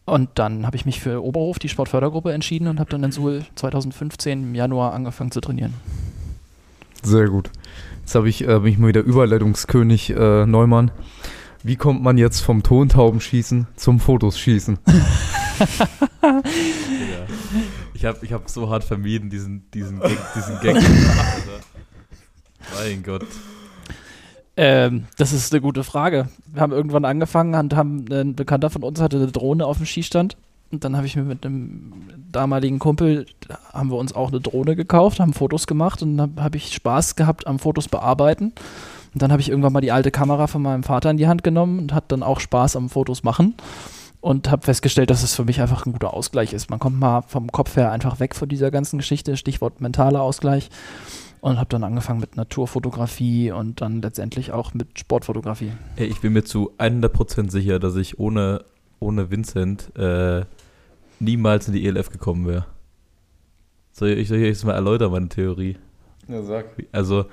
Und 0.05 0.31
dann 0.37 0.65
habe 0.65 0.77
ich 0.77 0.87
mich 0.87 1.01
für 1.01 1.25
Oberhof, 1.25 1.59
die 1.59 1.69
Sportfördergruppe, 1.69 2.33
entschieden 2.33 2.69
und 2.69 2.79
habe 2.79 2.91
dann 2.91 3.03
in 3.03 3.11
Suhl 3.11 3.45
2015 3.57 4.45
im 4.45 4.55
Januar 4.55 4.93
angefangen 4.93 5.33
zu 5.33 5.41
trainieren. 5.41 5.75
Sehr 7.03 7.29
gut. 7.29 7.51
Jetzt 8.01 8.15
habe 8.15 8.29
ich, 8.29 8.43
äh, 8.47 8.59
bin 8.59 8.73
ich 8.73 8.79
mal 8.79 8.89
wieder 8.89 9.03
Überleitungskönig 9.03 10.11
äh, 10.11 10.47
Neumann. 10.47 10.91
Wie 11.63 11.77
kommt 11.77 12.03
man 12.03 12.19
jetzt 12.19 12.41
vom 12.41 12.63
Tontaubenschießen 12.63 13.67
zum 13.77 14.01
Fotos 14.01 14.39
schießen? 14.39 14.79
Ja. 16.31 17.27
Ich 17.93 18.05
habe 18.07 18.19
ich 18.23 18.33
hab 18.33 18.49
so 18.49 18.71
hart 18.71 18.83
vermieden, 18.83 19.29
diesen, 19.29 19.71
diesen 19.73 20.01
Gag, 20.01 20.17
diesen 20.35 20.59
Gag 20.61 20.81
zu 20.81 20.91
machen, 20.91 21.19
Alter. 21.19 21.61
Mein 22.79 23.03
Gott. 23.03 23.27
Ähm, 24.57 25.05
das 25.19 25.33
ist 25.33 25.53
eine 25.53 25.61
gute 25.61 25.85
Frage. 25.85 26.29
Wir 26.47 26.63
haben 26.63 26.73
irgendwann 26.73 27.05
angefangen 27.05 27.55
und 27.55 27.77
haben 27.77 28.07
ein 28.11 28.35
Bekannter 28.35 28.71
von 28.71 28.83
uns 28.83 29.01
hatte 29.01 29.17
eine 29.17 29.31
Drohne 29.31 29.67
auf 29.67 29.77
dem 29.77 29.87
Skistand. 29.87 30.37
Und 30.73 30.85
dann 30.85 30.97
habe 30.97 31.07
ich 31.07 31.17
mir 31.17 31.25
mit 31.25 31.45
einem 31.45 31.93
damaligen 32.31 32.79
Kumpel, 32.79 33.27
haben 33.73 33.91
wir 33.91 33.97
uns 33.97 34.15
auch 34.15 34.29
eine 34.29 34.41
Drohne 34.41 34.77
gekauft, 34.77 35.19
haben 35.19 35.33
Fotos 35.33 35.67
gemacht 35.67 36.03
und 36.03 36.17
dann 36.17 36.35
habe 36.39 36.57
ich 36.57 36.73
Spaß 36.73 37.17
gehabt 37.17 37.47
am 37.47 37.59
Fotos 37.59 37.89
bearbeiten. 37.89 38.53
Und 39.13 39.23
dann 39.23 39.33
habe 39.33 39.43
ich 39.43 39.49
irgendwann 39.49 39.73
mal 39.73 39.81
die 39.81 39.91
alte 39.91 40.13
Kamera 40.13 40.47
von 40.47 40.63
meinem 40.63 40.85
Vater 40.85 41.11
in 41.11 41.17
die 41.17 41.27
Hand 41.27 41.43
genommen 41.43 41.81
und 41.81 41.93
hat 41.93 42.13
dann 42.13 42.23
auch 42.23 42.39
Spaß 42.39 42.77
am 42.77 42.89
Fotos 42.89 43.25
machen. 43.25 43.55
Und 44.21 44.51
habe 44.51 44.63
festgestellt, 44.63 45.09
dass 45.09 45.23
es 45.23 45.35
für 45.35 45.45
mich 45.45 45.63
einfach 45.63 45.87
ein 45.87 45.93
guter 45.93 46.13
Ausgleich 46.13 46.53
ist. 46.53 46.69
Man 46.69 46.79
kommt 46.79 47.01
mal 47.01 47.23
vom 47.23 47.51
Kopf 47.51 47.77
her 47.77 47.91
einfach 47.91 48.21
weg 48.21 48.37
von 48.37 48.51
dieser 48.51 48.71
ganzen 48.71 48.99
Geschichte, 48.99 49.37
Stichwort 49.39 49.81
mentaler 49.81 50.21
Ausgleich 50.21 50.69
und 51.41 51.59
habe 51.59 51.69
dann 51.71 51.85
angefangen 51.85 52.21
mit 52.21 52.37
Naturfotografie 52.37 53.51
und 53.51 53.81
dann 53.81 54.03
letztendlich 54.03 54.53
auch 54.53 54.75
mit 54.75 54.99
Sportfotografie. 54.99 55.73
Ich 55.97 56.21
bin 56.21 56.35
mir 56.35 56.45
zu 56.45 56.73
100% 56.79 57.51
sicher, 57.51 57.79
dass 57.79 57.97
ich 57.97 58.19
ohne, 58.19 58.65
ohne 58.99 59.31
Vincent 59.31 59.97
äh, 59.97 60.45
niemals 61.21 61.69
in 61.69 61.75
die 61.75 61.87
ELF 61.87 62.11
gekommen 62.11 62.47
wäre. 62.47 62.67
Soll 63.93 64.11
ich, 64.11 64.29
soll 64.29 64.39
ich 64.39 64.45
jetzt 64.45 64.65
mal 64.65 64.75
erläutern, 64.75 65.13
meine 65.13 65.29
Theorie? 65.29 65.77
Ja, 66.29 66.43
sag. 66.43 66.67
Also, 66.93 67.27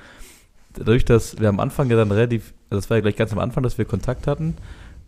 dadurch, 0.74 1.06
dass 1.06 1.39
wir 1.39 1.50
am 1.50 1.60
Anfang 1.60 1.89
ja 1.89 1.96
dann 1.96 2.12
relativ, 2.12 2.53
also 2.70 2.82
das 2.82 2.89
war 2.89 2.98
ja 2.98 3.01
gleich 3.01 3.15
ganz 3.15 3.32
am 3.32 3.39
Anfang, 3.39 3.63
dass 3.63 3.77
wir 3.77 3.86
Kontakt 3.86 4.27
hatten, 4.27 4.56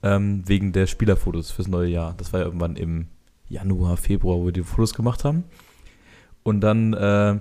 ähm, 0.03 0.43
wegen 0.45 0.71
der 0.71 0.87
Spielerfotos 0.87 1.51
fürs 1.51 1.67
neue 1.67 1.89
Jahr. 1.89 2.13
Das 2.17 2.31
war 2.33 2.39
ja 2.39 2.45
irgendwann 2.45 2.75
im 2.75 3.07
Januar, 3.49 3.97
Februar, 3.97 4.37
wo 4.37 4.45
wir 4.45 4.51
die 4.51 4.63
Fotos 4.63 4.93
gemacht 4.93 5.23
haben. 5.23 5.43
Und 6.43 6.61
dann 6.61 6.93
äh, 6.93 7.39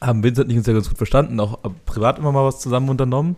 haben 0.00 0.22
Vincent 0.22 0.46
und 0.46 0.50
ich 0.50 0.58
uns 0.58 0.66
ja 0.66 0.74
ganz 0.74 0.88
gut 0.88 0.98
verstanden, 0.98 1.40
auch 1.40 1.58
privat 1.86 2.18
immer 2.18 2.32
mal 2.32 2.44
was 2.44 2.60
zusammen 2.60 2.88
unternommen. 2.88 3.36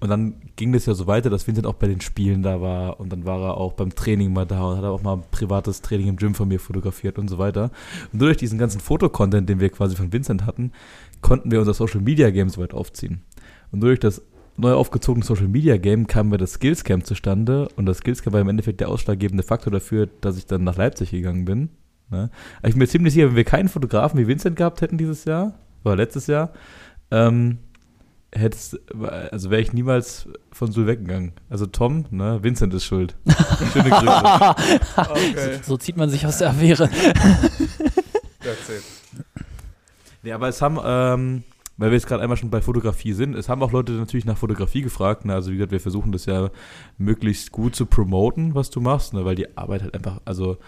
Und 0.00 0.08
dann 0.08 0.34
ging 0.56 0.72
das 0.72 0.86
ja 0.86 0.94
so 0.94 1.06
weiter, 1.06 1.30
dass 1.30 1.46
Vincent 1.46 1.66
auch 1.66 1.74
bei 1.74 1.86
den 1.86 2.00
Spielen 2.00 2.42
da 2.42 2.60
war 2.60 3.00
und 3.00 3.12
dann 3.12 3.24
war 3.24 3.40
er 3.40 3.56
auch 3.56 3.72
beim 3.72 3.94
Training 3.94 4.32
mal 4.32 4.44
da 4.44 4.62
und 4.64 4.76
hat 4.76 4.84
auch 4.84 5.02
mal 5.02 5.14
ein 5.14 5.22
privates 5.30 5.82
Training 5.82 6.08
im 6.08 6.16
Gym 6.16 6.34
von 6.34 6.48
mir 6.48 6.60
fotografiert 6.60 7.18
und 7.18 7.28
so 7.28 7.38
weiter. 7.38 7.70
Und 8.12 8.20
durch 8.20 8.36
diesen 8.36 8.58
ganzen 8.58 8.80
Fotocontent, 8.80 9.48
den 9.48 9.60
wir 9.60 9.70
quasi 9.70 9.96
von 9.96 10.12
Vincent 10.12 10.46
hatten, 10.46 10.72
konnten 11.20 11.50
wir 11.50 11.60
unser 11.60 11.74
Social 11.74 12.00
Media 12.00 12.30
Game 12.30 12.48
so 12.48 12.60
weit 12.60 12.74
aufziehen. 12.74 13.22
Und 13.72 13.80
durch 13.80 13.98
das 13.98 14.22
neu 14.56 14.72
aufgezogene 14.74 15.24
Social 15.24 15.48
Media 15.48 15.76
Game 15.76 16.06
kam 16.06 16.28
mir 16.28 16.38
das 16.38 16.54
Skills 16.54 16.84
Camp 16.84 17.06
zustande 17.06 17.68
und 17.76 17.86
das 17.86 17.98
Skills 17.98 18.22
Camp 18.22 18.34
war 18.34 18.40
im 18.40 18.48
Endeffekt 18.48 18.80
der 18.80 18.88
ausschlaggebende 18.88 19.42
Faktor 19.42 19.72
dafür, 19.72 20.08
dass 20.20 20.36
ich 20.36 20.46
dann 20.46 20.64
nach 20.64 20.76
Leipzig 20.76 21.10
gegangen 21.10 21.44
bin. 21.44 21.70
Ne? 22.10 22.30
Ich 22.62 22.70
bin 22.70 22.78
mir 22.78 22.88
ziemlich 22.88 23.14
sicher, 23.14 23.28
wenn 23.28 23.36
wir 23.36 23.44
keinen 23.44 23.68
Fotografen 23.68 24.18
wie 24.18 24.26
Vincent 24.26 24.56
gehabt 24.56 24.80
hätten 24.80 24.98
dieses 24.98 25.24
Jahr, 25.24 25.54
oder 25.84 25.96
letztes 25.96 26.26
Jahr, 26.26 26.52
ähm, 27.10 27.58
hättest, 28.34 28.80
also 29.30 29.50
wäre 29.50 29.62
ich 29.62 29.72
niemals 29.72 30.28
von 30.52 30.72
Sul 30.72 30.86
weggegangen. 30.86 31.32
Also 31.48 31.66
Tom, 31.66 32.04
ne, 32.10 32.42
Vincent 32.42 32.74
ist 32.74 32.84
schuld. 32.84 33.16
Schöne 33.72 33.90
Grüße. 33.90 34.54
Okay. 34.96 35.60
So 35.62 35.76
zieht 35.76 35.96
man 35.96 36.10
sich 36.10 36.26
aus 36.26 36.38
der 36.38 36.50
Affäre. 36.50 36.88
That's 38.40 38.68
it. 38.68 38.82
Nee, 40.22 40.32
aber 40.32 40.48
es 40.48 40.62
haben, 40.62 40.78
ähm, 40.84 41.42
weil 41.76 41.90
wir 41.90 41.96
jetzt 41.96 42.06
gerade 42.06 42.22
einmal 42.22 42.36
schon 42.36 42.50
bei 42.50 42.60
Fotografie 42.60 43.12
sind, 43.12 43.34
es 43.34 43.48
haben 43.48 43.62
auch 43.62 43.72
Leute 43.72 43.92
natürlich 43.92 44.24
nach 44.24 44.38
Fotografie 44.38 44.82
gefragt. 44.82 45.24
Ne? 45.24 45.34
Also 45.34 45.50
wie 45.50 45.56
gesagt, 45.56 45.72
wir 45.72 45.80
versuchen 45.80 46.12
das 46.12 46.26
ja 46.26 46.50
möglichst 46.98 47.52
gut 47.52 47.74
zu 47.74 47.86
promoten, 47.86 48.54
was 48.54 48.70
du 48.70 48.80
machst, 48.80 49.14
ne? 49.14 49.24
weil 49.24 49.34
die 49.34 49.56
Arbeit 49.56 49.82
halt 49.82 49.94
einfach, 49.94 50.20
also 50.24 50.58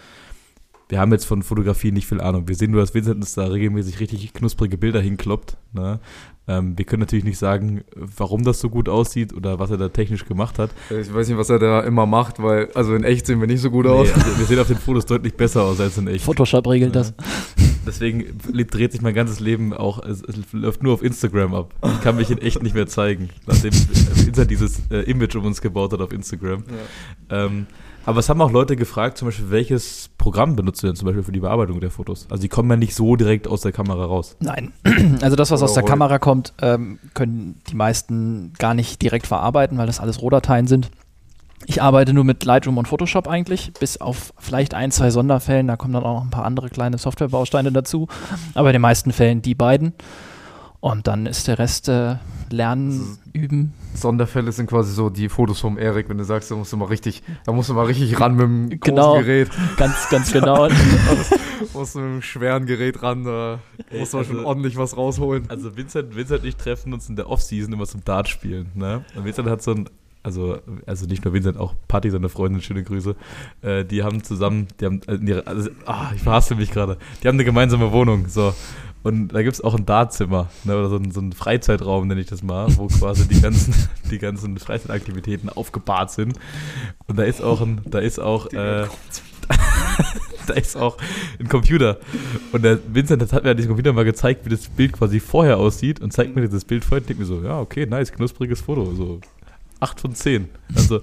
wir 0.88 1.00
haben 1.00 1.12
jetzt 1.12 1.24
von 1.24 1.42
Fotografie 1.42 1.90
nicht 1.90 2.06
viel 2.06 2.20
Ahnung. 2.20 2.48
Wir 2.48 2.54
sehen 2.54 2.70
nur, 2.70 2.80
dass 2.80 2.94
Vincent 2.94 3.16
uns 3.16 3.34
da 3.34 3.46
regelmäßig 3.46 3.98
richtig 3.98 4.32
knusprige 4.32 4.78
Bilder 4.78 5.00
hinkloppt. 5.00 5.56
Ne? 5.72 6.00
Ähm, 6.48 6.78
wir 6.78 6.84
können 6.84 7.00
natürlich 7.00 7.24
nicht 7.24 7.38
sagen, 7.38 7.82
warum 7.94 8.44
das 8.44 8.60
so 8.60 8.70
gut 8.70 8.88
aussieht 8.88 9.32
oder 9.32 9.58
was 9.58 9.70
er 9.70 9.78
da 9.78 9.88
technisch 9.88 10.26
gemacht 10.26 10.58
hat. 10.58 10.70
Ich 10.90 11.12
weiß 11.12 11.28
nicht, 11.28 11.38
was 11.38 11.50
er 11.50 11.58
da 11.58 11.80
immer 11.80 12.06
macht, 12.06 12.40
weil, 12.40 12.70
also 12.74 12.94
in 12.94 13.02
echt 13.04 13.26
sehen 13.26 13.40
wir 13.40 13.48
nicht 13.48 13.60
so 13.60 13.70
gut 13.70 13.86
aus. 13.86 14.08
Nee, 14.08 14.22
also 14.22 14.38
wir 14.38 14.46
sehen 14.46 14.58
auf 14.60 14.68
den 14.68 14.76
Fotos 14.76 15.06
deutlich 15.06 15.34
besser 15.34 15.62
aus 15.62 15.80
als 15.80 15.98
in 15.98 16.06
echt. 16.06 16.24
Photoshop 16.24 16.68
regelt 16.68 16.94
das. 16.94 17.14
Deswegen 17.86 18.38
dreht 18.70 18.92
sich 18.92 19.00
mein 19.00 19.14
ganzes 19.14 19.40
Leben 19.40 19.72
auch, 19.72 20.02
es, 20.04 20.22
es 20.22 20.36
läuft 20.52 20.82
nur 20.82 20.92
auf 20.92 21.02
Instagram 21.02 21.54
ab. 21.54 21.74
Ich 21.84 22.00
kann 22.02 22.16
mich 22.16 22.30
in 22.30 22.38
echt 22.38 22.62
nicht 22.62 22.74
mehr 22.74 22.86
zeigen, 22.86 23.30
nachdem 23.46 23.72
Vincent 23.72 24.50
dieses 24.50 24.82
äh, 24.90 25.08
Image 25.10 25.36
um 25.36 25.44
uns 25.44 25.60
gebaut 25.60 25.92
hat 25.92 26.00
auf 26.00 26.12
Instagram. 26.12 26.64
Ähm, 27.30 27.66
aber 28.06 28.20
es 28.20 28.28
haben 28.28 28.40
auch 28.40 28.50
Leute 28.50 28.76
gefragt, 28.76 29.18
zum 29.18 29.28
Beispiel, 29.28 29.50
welches 29.50 30.10
Programm 30.16 30.56
benutzt 30.56 30.82
du 30.82 30.86
denn 30.86 30.96
zum 30.96 31.06
Beispiel 31.06 31.24
für 31.24 31.32
die 31.32 31.40
Bearbeitung 31.40 31.80
der 31.80 31.90
Fotos? 31.90 32.26
Also 32.30 32.40
die 32.40 32.48
kommen 32.48 32.70
ja 32.70 32.76
nicht 32.76 32.94
so 32.94 33.16
direkt 33.16 33.48
aus 33.48 33.60
der 33.60 33.72
Kamera 33.72 34.04
raus. 34.04 34.36
Nein, 34.40 34.72
also 35.20 35.36
das, 35.36 35.50
was 35.50 35.60
Oder 35.60 35.64
aus 35.64 35.74
der 35.74 35.82
Roll. 35.82 35.90
Kamera 35.90 36.18
kommt, 36.18 36.54
ähm, 36.62 36.98
können 37.14 37.60
die 37.68 37.74
meisten 37.74 38.52
gar 38.58 38.74
nicht 38.74 39.02
direkt 39.02 39.26
verarbeiten, 39.26 39.76
weil 39.76 39.86
das 39.86 40.00
alles 40.00 40.22
Rohdateien 40.22 40.66
sind. 40.66 40.90
Ich 41.64 41.82
arbeite 41.82 42.12
nur 42.12 42.24
mit 42.24 42.44
Lightroom 42.44 42.78
und 42.78 42.86
Photoshop 42.86 43.26
eigentlich, 43.26 43.72
bis 43.80 44.00
auf 44.00 44.32
vielleicht 44.38 44.74
ein, 44.74 44.92
zwei 44.92 45.10
Sonderfällen. 45.10 45.66
Da 45.66 45.76
kommen 45.76 45.94
dann 45.94 46.04
auch 46.04 46.14
noch 46.14 46.24
ein 46.24 46.30
paar 46.30 46.44
andere 46.44 46.68
kleine 46.70 46.98
Softwarebausteine 46.98 47.72
dazu. 47.72 48.08
Aber 48.54 48.68
in 48.68 48.74
den 48.74 48.82
meisten 48.82 49.12
Fällen 49.12 49.42
die 49.42 49.54
beiden. 49.54 49.94
Und 50.80 51.06
dann 51.06 51.26
ist 51.26 51.48
der 51.48 51.58
Rest 51.58 51.88
äh, 51.88 52.16
Lernen, 52.50 53.18
Üben. 53.32 53.72
Sonderfälle 53.94 54.52
sind 54.52 54.68
quasi 54.68 54.92
so 54.92 55.10
die 55.10 55.28
Fotos 55.28 55.58
vom 55.58 55.78
Erik, 55.78 56.08
wenn 56.08 56.18
du 56.18 56.24
sagst, 56.24 56.50
da 56.50 56.54
musst 56.54 56.72
du 56.72 56.76
mal 56.76 56.84
richtig, 56.84 57.22
da 57.44 57.52
musst 57.52 57.68
du 57.70 57.74
mal 57.74 57.86
richtig 57.86 58.20
ran 58.20 58.34
mit 58.36 58.42
dem 58.42 58.68
großen 58.68 58.80
Genau. 58.80 59.18
Gerät. 59.18 59.50
Ganz, 59.76 60.08
ganz 60.10 60.32
genau. 60.32 60.68
musst 61.72 61.94
du 61.94 62.00
mit 62.00 62.08
dem 62.08 62.22
schweren 62.22 62.66
Gerät 62.66 63.02
ran, 63.02 63.24
da 63.24 63.58
Ey, 63.90 64.00
musst 64.00 64.14
du 64.14 64.22
schon 64.22 64.36
also- 64.36 64.46
ordentlich 64.48 64.76
was 64.76 64.96
rausholen. 64.96 65.44
Also 65.48 65.76
Vincent, 65.76 66.14
Vincent 66.14 66.42
und 66.42 66.48
ich 66.48 66.56
treffen 66.56 66.92
uns 66.92 67.08
in 67.08 67.16
der 67.16 67.28
Offseason 67.30 67.72
immer 67.72 67.86
zum 67.86 68.04
Dart 68.04 68.28
spielen. 68.28 68.70
Ne? 68.74 69.04
Und 69.16 69.24
Vincent 69.24 69.48
hat 69.48 69.62
so 69.62 69.72
ein, 69.72 69.88
also, 70.22 70.58
also 70.86 71.06
nicht 71.06 71.24
nur 71.24 71.34
Vincent, 71.34 71.56
auch 71.56 71.74
Patty, 71.88 72.10
seine 72.10 72.28
Freundin, 72.28 72.60
schöne 72.60 72.82
Grüße. 72.84 73.16
Äh, 73.62 73.84
die 73.84 74.02
haben 74.02 74.22
zusammen, 74.22 74.68
die 74.80 74.84
haben, 74.86 75.00
äh, 75.08 75.42
also, 75.44 75.70
ah, 75.86 76.10
ich 76.14 76.22
verhasse 76.22 76.54
mich 76.54 76.70
gerade. 76.70 76.98
Die 77.22 77.28
haben 77.28 77.36
eine 77.36 77.44
gemeinsame 77.44 77.90
Wohnung, 77.92 78.28
so. 78.28 78.52
Und 79.06 79.28
da 79.28 79.42
gibt 79.44 79.54
es 79.54 79.60
auch 79.60 79.76
ein 79.76 79.86
Dartzimmer, 79.86 80.48
ne, 80.64 80.76
oder 80.76 80.88
so 80.88 80.96
ein, 80.96 81.12
so 81.12 81.20
ein 81.20 81.32
Freizeitraum, 81.32 82.08
nenne 82.08 82.20
ich 82.20 82.26
das 82.26 82.42
mal, 82.42 82.66
wo 82.76 82.88
quasi 82.88 83.28
die 83.28 83.40
ganzen, 83.40 83.72
die 84.10 84.18
ganzen 84.18 84.58
Freizeitaktivitäten 84.58 85.48
aufgebahrt 85.48 86.10
sind. 86.10 86.36
Und 87.06 87.16
da 87.16 87.22
ist 87.22 87.40
auch 87.40 87.60
ein, 87.60 87.82
da 87.84 88.00
ist 88.00 88.18
auch, 88.18 88.46
äh, 88.52 88.86
da 90.48 90.54
ist 90.54 90.76
auch 90.76 90.96
ein 91.38 91.46
Computer. 91.46 91.98
Und 92.50 92.64
der 92.64 92.80
Vincent 92.92 93.22
das 93.22 93.32
hat 93.32 93.44
mir 93.44 93.50
an 93.50 93.56
diesem 93.56 93.68
Computer 93.68 93.92
mal 93.92 94.04
gezeigt, 94.04 94.44
wie 94.44 94.50
das 94.50 94.68
Bild 94.70 94.94
quasi 94.94 95.20
vorher 95.20 95.58
aussieht 95.58 96.00
und 96.00 96.12
zeigt 96.12 96.34
mir 96.34 96.42
dieses 96.42 96.64
Bild 96.64 96.84
vorher 96.84 97.02
und 97.02 97.08
denkt 97.08 97.20
mir 97.20 97.26
so, 97.26 97.44
ja, 97.44 97.60
okay, 97.60 97.86
nice, 97.86 98.10
knuspriges 98.10 98.60
Foto. 98.62 98.92
So 98.92 99.20
8 99.78 100.00
von 100.00 100.16
10. 100.16 100.48
Also, 100.74 101.00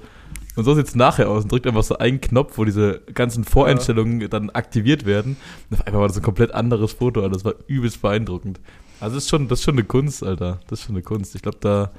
und 0.56 0.66
so 0.66 0.76
sieht 0.76 0.88
es 0.88 0.96
nachher 0.96 1.30
aus 1.30 1.44
und 1.44 1.52
drückt 1.52 1.66
einfach 1.66 1.84
so 1.84 1.98
einen 1.98 2.22
Knopf, 2.22 2.58
wo 2.58 2.66
diese 2.66 3.02
ganzen 3.14 3.44
Voreinstellungen 3.44 4.30
dann 4.30 4.50
aktiviert 4.52 5.06
werden. 5.06 5.36
Und 5.70 5.80
auf 5.80 5.88
einmal 5.88 6.02
war 6.02 6.08
das 6.08 6.18
ein 6.18 6.24
komplett 6.24 6.54
anderes 6.54 6.94
Foto, 6.94 7.22
Alter. 7.22 7.34
Das 7.34 7.46
war 7.46 7.56
übelst 7.68 8.02
beeindruckend. 8.02 8.60
Also 9.00 9.16
das 9.16 9.24
ist 9.24 9.30
schon, 9.30 9.48
das 9.48 9.60
ist 9.60 9.66
schon 9.66 9.76
eine 9.76 9.84
Kunst, 9.84 10.24
Alter. 10.24 10.60
Das 10.68 10.80
ist 10.80 10.86
schon 10.86 10.96
eine 10.96 11.04
Kunst. 11.04 11.36
Ich 11.36 11.42
glaube, 11.42 11.58
da, 11.60 11.92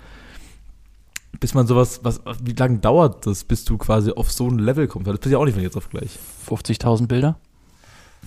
bis 1.40 1.54
man 1.54 1.66
sowas, 1.66 2.00
was, 2.04 2.20
wie 2.42 2.52
lange 2.52 2.78
dauert 2.78 3.26
das, 3.26 3.44
bis 3.44 3.64
du 3.64 3.76
quasi 3.76 4.12
auf 4.12 4.30
so 4.30 4.48
ein 4.48 4.58
Level 4.58 4.86
kommst? 4.86 5.08
Das 5.08 5.18
bist 5.18 5.32
ja 5.32 5.38
auch 5.38 5.44
nicht 5.44 5.54
von 5.54 5.62
jetzt 5.62 5.76
auf 5.76 5.90
gleich. 5.90 6.18
50.000 6.48 7.08
Bilder. 7.08 7.36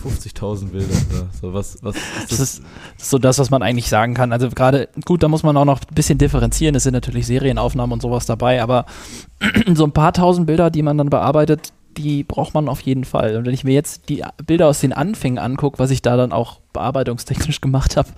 50.000 0.03 0.69
Bilder. 0.69 0.93
Da. 1.11 1.27
So, 1.39 1.53
was, 1.53 1.77
was 1.81 1.95
ist 1.95 2.31
Das 2.31 2.37
das 2.37 2.39
ist 2.39 2.63
so 2.97 3.17
das, 3.17 3.39
was 3.39 3.49
man 3.49 3.61
eigentlich 3.61 3.89
sagen 3.89 4.13
kann. 4.13 4.31
Also 4.31 4.49
gerade, 4.49 4.89
gut, 5.05 5.23
da 5.23 5.27
muss 5.27 5.43
man 5.43 5.57
auch 5.57 5.65
noch 5.65 5.79
ein 5.79 5.95
bisschen 5.95 6.17
differenzieren. 6.17 6.75
Es 6.75 6.83
sind 6.83 6.93
natürlich 6.93 7.27
Serienaufnahmen 7.27 7.93
und 7.93 8.01
sowas 8.01 8.25
dabei, 8.25 8.61
aber 8.61 8.85
so 9.73 9.83
ein 9.83 9.91
paar 9.91 10.13
tausend 10.13 10.47
Bilder, 10.47 10.69
die 10.69 10.83
man 10.83 10.97
dann 10.97 11.09
bearbeitet, 11.09 11.73
die 11.97 12.23
braucht 12.23 12.53
man 12.53 12.69
auf 12.69 12.81
jeden 12.81 13.03
Fall. 13.03 13.35
Und 13.35 13.45
wenn 13.45 13.53
ich 13.53 13.63
mir 13.63 13.73
jetzt 13.73 14.09
die 14.09 14.23
Bilder 14.45 14.67
aus 14.67 14.79
den 14.79 14.93
Anfängen 14.93 15.39
angucke, 15.39 15.79
was 15.79 15.91
ich 15.91 16.01
da 16.01 16.15
dann 16.15 16.31
auch 16.31 16.59
bearbeitungstechnisch 16.73 17.61
gemacht 17.61 17.97
habe, 17.97 18.09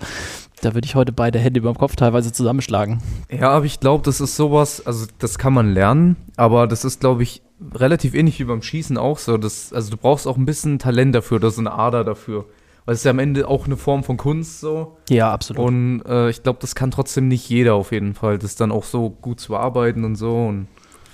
da 0.60 0.74
würde 0.74 0.84
ich 0.86 0.94
heute 0.94 1.12
beide 1.12 1.38
Hände 1.38 1.60
über 1.60 1.72
dem 1.72 1.78
Kopf 1.78 1.96
teilweise 1.96 2.32
zusammenschlagen. 2.32 3.00
Ja, 3.30 3.50
aber 3.50 3.64
ich 3.64 3.80
glaube, 3.80 4.04
das 4.04 4.20
ist 4.20 4.36
sowas, 4.36 4.86
also 4.86 5.06
das 5.18 5.38
kann 5.38 5.54
man 5.54 5.72
lernen, 5.72 6.16
aber 6.36 6.66
das 6.66 6.84
ist, 6.84 7.00
glaube 7.00 7.22
ich, 7.22 7.42
relativ 7.74 8.14
ähnlich 8.14 8.38
wie 8.40 8.44
beim 8.44 8.62
Schießen 8.62 8.96
auch 8.96 9.18
so. 9.18 9.36
Das, 9.36 9.72
also 9.72 9.90
du 9.90 9.96
brauchst 9.96 10.26
auch 10.26 10.36
ein 10.36 10.46
bisschen 10.46 10.78
Talent 10.78 11.14
dafür, 11.14 11.36
oder 11.36 11.50
so 11.50 11.60
eine 11.60 11.72
Ader 11.72 12.04
dafür. 12.04 12.46
Weil 12.84 12.94
es 12.94 13.00
ist 13.00 13.04
ja 13.04 13.10
am 13.10 13.18
Ende 13.18 13.46
auch 13.46 13.66
eine 13.66 13.76
Form 13.76 14.02
von 14.02 14.16
Kunst 14.16 14.60
so. 14.60 14.96
Ja, 15.08 15.32
absolut. 15.32 15.64
Und 15.64 16.02
äh, 16.06 16.30
ich 16.30 16.42
glaube, 16.42 16.58
das 16.60 16.74
kann 16.74 16.90
trotzdem 16.90 17.28
nicht 17.28 17.48
jeder 17.48 17.74
auf 17.74 17.92
jeden 17.92 18.14
Fall, 18.14 18.38
das 18.38 18.56
dann 18.56 18.72
auch 18.72 18.84
so 18.84 19.10
gut 19.10 19.40
zu 19.40 19.52
bearbeiten 19.52 20.04
und 20.04 20.16
so. 20.16 20.46
Und 20.46 20.68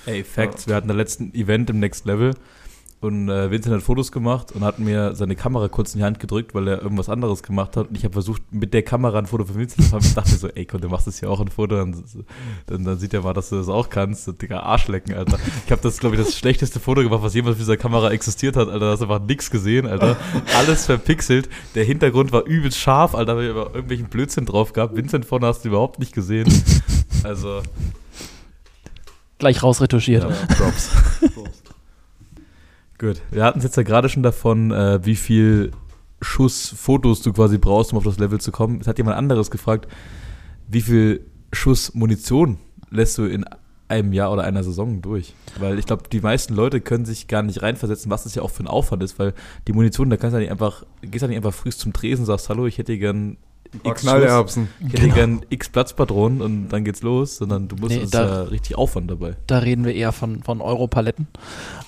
Ey, 0.07 0.23
Facts. 0.23 0.69
Wir 0.69 0.77
hatten 0.77 0.89
das 0.89 0.97
letzten 0.97 1.35
Event 1.35 1.69
im 1.69 1.81
Next 1.81 2.07
Level 2.07 2.35
und 3.01 3.29
äh, 3.29 3.51
Vincent 3.51 3.75
hat 3.75 3.83
Fotos 3.83 4.11
gemacht 4.11 4.53
und 4.53 4.65
hat 4.65 4.79
mir 4.79 5.15
seine 5.15 5.37
Kamera 5.37 5.69
kurz 5.69 5.95
in 5.95 5.99
die 6.01 6.05
Hand 6.05 6.19
gedrückt, 6.19 6.55
weil 6.55 6.67
er 6.67 6.81
irgendwas 6.83 7.11
anderes 7.11 7.43
gemacht 7.43 7.77
hat. 7.77 7.89
Und 7.89 7.97
ich 7.97 8.05
habe 8.05 8.15
versucht, 8.15 8.43
mit 8.51 8.73
der 8.73 8.83
Kamera 8.83 9.19
ein 9.19 9.27
Foto 9.27 9.45
von 9.45 9.57
Vincent 9.57 9.87
zu 9.87 9.95
machen. 9.95 10.07
Ich 10.07 10.15
dachte 10.15 10.35
so, 10.35 10.49
ey, 10.49 10.65
komm, 10.65 10.81
du 10.81 10.89
machst 10.89 11.07
das 11.07 11.21
hier 11.21 11.31
auch 11.31 11.41
ein 11.41 11.49
Foto, 11.49 11.77
dann, 11.77 12.03
dann, 12.67 12.85
dann 12.85 12.99
sieht 12.99 13.13
er 13.13 13.23
mal, 13.23 13.35
dass 13.35 13.51
du 13.51 13.57
das 13.57 13.69
auch 13.69 13.91
kannst. 13.91 14.27
Digga, 14.41 14.61
Arschlecken, 14.61 15.15
Alter. 15.15 15.39
Ich 15.67 15.73
habe 15.73 15.83
das, 15.83 15.99
glaube 15.99 16.17
ich, 16.17 16.23
das 16.23 16.35
schlechteste 16.35 16.81
Foto 16.81 17.03
gemacht, 17.03 17.23
was 17.23 17.35
jemals 17.35 17.57
mit 17.57 17.61
dieser 17.67 17.77
Kamera 17.77 18.11
existiert 18.13 18.57
hat, 18.57 18.69
Alter. 18.69 18.87
Da 18.87 18.93
hast 18.93 19.01
du 19.01 19.05
einfach 19.05 19.27
nix 19.27 19.51
gesehen, 19.51 19.87
Alter. 19.87 20.17
Alles 20.57 20.87
verpixelt. 20.87 21.51
Der 21.75 21.85
Hintergrund 21.85 22.33
war 22.33 22.45
übelst 22.45 22.79
scharf, 22.79 23.15
Alter. 23.15 23.27
Da 23.27 23.33
habe 23.33 23.45
ich 23.45 23.51
aber 23.51 23.67
irgendwelchen 23.75 24.09
Blödsinn 24.09 24.47
drauf 24.47 24.73
gehabt. 24.73 24.97
Vincent 24.97 25.27
vorne 25.27 25.47
hast 25.47 25.65
du 25.65 25.69
überhaupt 25.69 25.99
nicht 25.99 26.15
gesehen. 26.15 26.47
Also, 27.25 27.63
Gleich 29.39 29.63
rausretuschiert. 29.63 30.23
ja, 30.23 30.55
Props. 30.55 30.91
Gut, 32.99 33.21
wir 33.31 33.45
hatten 33.45 33.59
es 33.59 33.65
jetzt 33.65 33.77
ja 33.77 33.83
gerade 33.83 34.09
schon 34.09 34.23
davon, 34.23 34.71
äh, 34.71 35.05
wie 35.05 35.17
viel 35.17 35.71
Schuss 36.21 36.75
Fotos 36.77 37.21
du 37.23 37.33
quasi 37.33 37.59
brauchst, 37.59 37.93
um 37.93 37.99
auf 37.99 38.05
das 38.05 38.19
Level 38.19 38.41
zu 38.41 38.53
kommen. 38.53 38.81
Es 38.81 38.87
hat 38.87 38.97
jemand 38.99 39.17
anderes 39.19 39.51
gefragt, 39.51 39.87
wie 40.69 40.81
viel 40.81 41.27
Schuss 41.53 41.95
Munition 41.95 42.59
lässt 42.91 43.19
du 43.19 43.25
in 43.25 43.45
einem 43.89 44.13
Jahr 44.13 44.33
oder 44.33 44.45
einer 44.45 44.65
Saison 44.65 45.03
durch? 45.03 45.35
Weil 45.59 45.79
ich 45.79 45.87
glaube, 45.87 46.05
die 46.11 46.21
meisten 46.21 46.55
Leute 46.55 46.81
können 46.81 47.05
sich 47.05 47.29
gar 47.29 47.43
nicht 47.43 47.63
reinversetzen, 47.63 48.11
was 48.11 48.25
das 48.25 48.35
ja 48.35 48.43
auch 48.43 48.51
für 48.51 48.65
ein 48.65 48.69
Aufwand 48.69 49.03
ist, 49.03 49.19
weil 49.19 49.35
die 49.69 49.73
Munition, 49.73 50.11
da 50.11 50.17
kannst 50.17 50.35
du 50.35 50.39
ja 50.39 50.43
nicht 50.43 50.51
einfach, 50.51 50.85
gehst 51.03 51.23
ja 51.23 51.29
nicht 51.29 51.37
einfach 51.37 51.55
früh 51.55 51.71
zum 51.71 51.93
Tresen 51.93 52.25
sagst, 52.25 52.49
hallo, 52.49 52.67
ich 52.67 52.79
hätte 52.79 52.99
gern 52.99 53.37
X 53.83 54.01
Schuss, 54.01 54.11
Knallerbsen. 54.11 54.69
ich 54.87 54.93
hätte 54.95 55.09
gern 55.11 55.45
X 55.51 55.69
Platzpatronen 55.69 56.41
und 56.41 56.69
dann 56.69 56.85
geht's 56.85 57.03
los, 57.03 57.37
sondern 57.37 57.69
du 57.69 57.77
musst, 57.77 57.95
Nee, 57.95 58.07
da- 58.11 58.25
ja 58.27 58.43
richtig 58.43 58.77
Aufwand 58.77 59.11
dabei. 59.11 59.37
Da 59.47 59.59
reden 59.59 59.85
wir 59.85 59.95
eher 59.95 60.13
von, 60.13 60.43
von 60.43 60.61
Europaletten. 60.61 61.27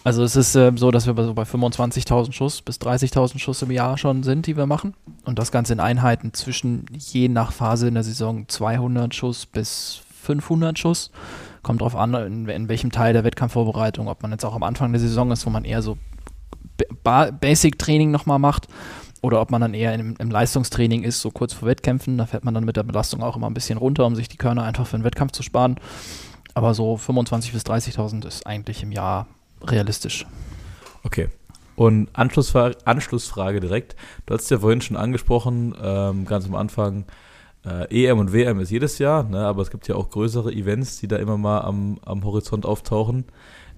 Also 0.05 0.23
es 0.23 0.37
ist 0.37 0.55
ähm, 0.55 0.79
so, 0.79 0.91
dass 0.91 1.07
wir 1.07 1.15
bei, 1.15 1.25
so 1.25 1.35
bei 1.35 1.43
25.000 1.43 2.33
Schuss 2.33 2.63
bis 2.63 2.77
30.000 2.77 3.39
Schuss 3.39 3.63
im 3.63 3.71
Jahr 3.71 3.99
schon 3.99 4.23
sind, 4.23 4.47
die 4.47 4.57
wir 4.57 4.67
machen. 4.67 4.95
Und 5.25 5.39
das 5.39 5.53
Ganze 5.53 5.73
in 5.73 5.81
Einheiten 5.81 6.33
zwischen 6.35 6.87
je 6.97 7.29
nach 7.29 7.53
Phase 7.53 7.89
in 7.89 7.95
der 7.95 8.05
Saison 8.05 8.47
200 8.49 9.15
Schuss 9.15 9.47
bis 9.47 10.01
500 10.23 10.79
Schuss. 10.79 11.11
Kommt 11.63 11.81
drauf 11.81 11.97
an, 11.97 12.15
in, 12.15 12.49
in 12.49 12.69
welchem 12.69 12.93
Teil 12.93 13.13
der 13.13 13.25
Wettkampfvorbereitung, 13.25 14.09
ob 14.09 14.23
man 14.23 14.31
jetzt 14.31 14.45
auch 14.45 14.55
am 14.55 14.63
Anfang 14.63 14.93
der 14.93 15.01
Saison 15.01 15.31
ist, 15.33 15.45
wo 15.47 15.51
man 15.51 15.65
eher 15.65 15.83
so 15.83 15.99
ba 17.03 17.31
Basic-Training 17.33 18.11
nochmal 18.11 18.39
macht 18.39 18.69
oder 19.23 19.41
ob 19.41 19.51
man 19.51 19.61
dann 19.61 19.75
eher 19.75 19.95
im, 19.95 20.15
im 20.19 20.31
Leistungstraining 20.31 21.03
ist, 21.03 21.21
so 21.21 21.31
kurz 21.31 21.53
vor 21.53 21.69
Wettkämpfen. 21.69 22.19
Da 22.19 22.27
fährt 22.27 22.45
man 22.45 22.55
dann 22.55 22.65
mit 22.65 22.77
der 22.77 22.83
Belastung 22.83 23.23
auch 23.23 23.37
immer 23.37 23.49
ein 23.49 23.55
bisschen 23.55 23.79
runter, 23.79 24.07
um 24.07 24.15
sich 24.15 24.29
die 24.29 24.37
Körner 24.37 24.63
einfach 24.63 24.87
für 24.87 24.97
den 24.97 25.05
Wettkampf 25.05 25.33
zu 25.33 25.43
sparen. 25.43 25.77
Aber 26.55 26.75
so 26.75 26.95
25.000 26.95 27.53
bis 27.53 27.63
30.000 27.63 28.27
ist 28.27 28.47
eigentlich 28.47 28.83
im 28.83 28.93
Jahr 28.93 29.27
realistisch. 29.63 30.27
Okay. 31.05 31.29
Und 31.77 32.09
Anschlussfrage, 32.13 32.77
Anschlussfrage 32.85 33.61
direkt. 33.61 33.95
Du 34.27 34.35
hast 34.35 34.51
ja 34.51 34.59
vorhin 34.59 34.81
schon 34.81 34.97
angesprochen, 34.97 35.77
ähm, 35.81 36.25
ganz 36.25 36.47
am 36.47 36.57
Anfang, 36.57 37.05
äh, 37.65 38.07
EM 38.07 38.19
und 38.19 38.33
WM 38.33 38.59
ist 38.61 38.71
jedes 38.71 38.99
Jahr, 38.99 39.25
ne, 39.25 39.47
aber 39.47 39.63
es 39.63 39.71
gibt 39.71 39.87
ja 39.89 39.95
auch 39.95 40.11
größere 40.11 40.53
Events, 40.53 40.99
die 40.99 41.09
da 41.09 41.17
immer 41.17 41.37
mal 41.37 41.61
am, 41.61 41.99
am 42.05 42.25
Horizont 42.25 42.67
auftauchen. 42.67 43.27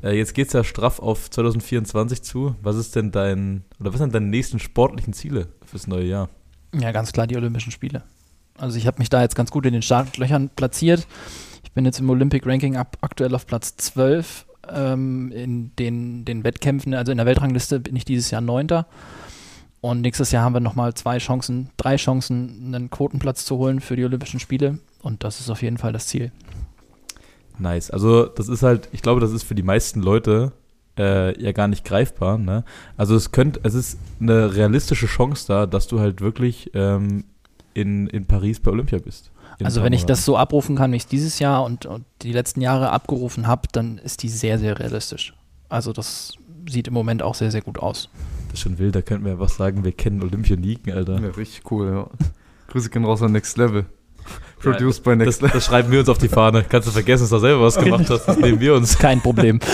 Äh, 0.02 0.16
jetzt 0.16 0.34
geht 0.34 0.48
es 0.48 0.52
ja 0.52 0.64
straff 0.64 0.98
auf 0.98 1.30
2024 1.30 2.22
zu. 2.22 2.54
Was 2.62 2.76
ist 2.76 2.96
denn 2.96 3.10
dein, 3.10 3.64
oder 3.78 3.92
was 3.92 4.00
sind 4.00 4.14
deine 4.14 4.26
nächsten 4.26 4.58
sportlichen 4.58 5.12
Ziele 5.12 5.48
fürs 5.64 5.86
neue 5.86 6.04
Jahr? 6.04 6.28
Ja, 6.78 6.92
ganz 6.92 7.12
klar 7.12 7.26
die 7.26 7.36
Olympischen 7.36 7.72
Spiele. 7.72 8.02
Also 8.58 8.78
ich 8.78 8.86
habe 8.86 8.98
mich 8.98 9.08
da 9.08 9.22
jetzt 9.22 9.34
ganz 9.34 9.50
gut 9.50 9.66
in 9.66 9.72
den 9.72 9.82
Startlöchern 9.82 10.50
platziert. 10.50 11.06
Ich 11.64 11.72
bin 11.72 11.84
jetzt 11.84 12.00
im 12.00 12.10
Olympic 12.10 12.46
Ranking 12.46 12.76
ab, 12.76 12.98
aktuell 13.00 13.34
auf 13.34 13.46
Platz 13.46 13.76
12. 13.76 14.46
Ähm, 14.72 15.32
in 15.32 15.74
den, 15.76 16.24
den 16.24 16.44
Wettkämpfen, 16.44 16.94
also 16.94 17.10
in 17.10 17.18
der 17.18 17.26
Weltrangliste 17.26 17.80
bin 17.80 17.96
ich 17.96 18.04
dieses 18.04 18.30
Jahr 18.30 18.40
Neunter. 18.40 18.86
Und 19.80 20.02
nächstes 20.02 20.30
Jahr 20.30 20.44
haben 20.44 20.54
wir 20.54 20.60
nochmal 20.60 20.92
zwei 20.94 21.18
Chancen, 21.18 21.70
drei 21.78 21.96
Chancen, 21.96 22.74
einen 22.74 22.90
Quotenplatz 22.90 23.46
zu 23.46 23.56
holen 23.56 23.80
für 23.80 23.96
die 23.96 24.04
Olympischen 24.04 24.38
Spiele. 24.38 24.78
Und 25.02 25.24
das 25.24 25.40
ist 25.40 25.48
auf 25.48 25.62
jeden 25.62 25.78
Fall 25.78 25.92
das 25.92 26.06
Ziel. 26.06 26.32
Nice. 27.60 27.90
Also 27.90 28.26
das 28.26 28.48
ist 28.48 28.62
halt, 28.62 28.88
ich 28.92 29.02
glaube, 29.02 29.20
das 29.20 29.32
ist 29.32 29.42
für 29.42 29.54
die 29.54 29.62
meisten 29.62 30.00
Leute 30.00 30.52
äh, 30.98 31.40
ja 31.40 31.52
gar 31.52 31.68
nicht 31.68 31.84
greifbar. 31.84 32.38
Ne? 32.38 32.64
Also 32.96 33.14
es 33.14 33.32
könnte, 33.32 33.60
es 33.62 33.74
ist 33.74 33.98
eine 34.20 34.54
realistische 34.54 35.06
Chance 35.06 35.44
da, 35.46 35.66
dass 35.66 35.86
du 35.86 36.00
halt 36.00 36.20
wirklich 36.20 36.70
ähm, 36.74 37.24
in, 37.74 38.06
in 38.08 38.26
Paris 38.26 38.60
bei 38.60 38.70
Olympia 38.70 38.98
bist. 38.98 39.30
Also 39.62 39.82
wenn 39.82 39.92
ich 39.92 40.06
das 40.06 40.24
so 40.24 40.38
abrufen 40.38 40.74
kann, 40.76 40.90
wie 40.92 40.96
ich 40.96 41.02
es 41.02 41.08
dieses 41.08 41.38
Jahr 41.38 41.64
und, 41.64 41.84
und 41.84 42.06
die 42.22 42.32
letzten 42.32 42.62
Jahre 42.62 42.90
abgerufen 42.90 43.46
habe, 43.46 43.68
dann 43.72 43.98
ist 43.98 44.22
die 44.22 44.30
sehr, 44.30 44.58
sehr 44.58 44.78
realistisch. 44.78 45.34
Also 45.68 45.92
das 45.92 46.34
sieht 46.68 46.88
im 46.88 46.94
Moment 46.94 47.22
auch 47.22 47.34
sehr, 47.34 47.50
sehr 47.50 47.60
gut 47.60 47.78
aus. 47.78 48.08
Das 48.46 48.54
ist 48.54 48.60
schon 48.60 48.78
wild, 48.78 48.94
da 48.94 49.02
könnten 49.02 49.26
wir 49.26 49.32
einfach 49.32 49.50
sagen, 49.50 49.84
wir 49.84 49.92
kennen 49.92 50.22
Olympioniken, 50.22 50.92
Alter. 50.92 51.20
Ja, 51.20 51.28
richtig 51.30 51.70
cool, 51.70 51.90
ja. 51.92 52.26
Grüße 52.68 52.88
gehen 52.88 53.04
raus 53.04 53.22
an 53.22 53.32
Next 53.32 53.58
Level. 53.58 53.84
Produced 54.60 55.02
by 55.02 55.10
Das, 55.10 55.18
Next 55.18 55.42
Level. 55.42 55.54
das 55.54 55.64
schreiben 55.66 55.90
wir 55.90 56.00
uns 56.00 56.08
auf 56.08 56.18
die 56.18 56.28
Fahne. 56.28 56.64
Kannst 56.68 56.86
du 56.88 56.92
vergessen, 56.92 57.22
dass 57.24 57.30
du 57.30 57.38
selber 57.38 57.62
was 57.62 57.76
gemacht 57.78 58.08
hast. 58.10 58.26
Das 58.26 58.36
nehmen 58.38 58.60
wir 58.60 58.74
uns. 58.74 58.96
Kein 58.98 59.20
Problem. 59.20 59.58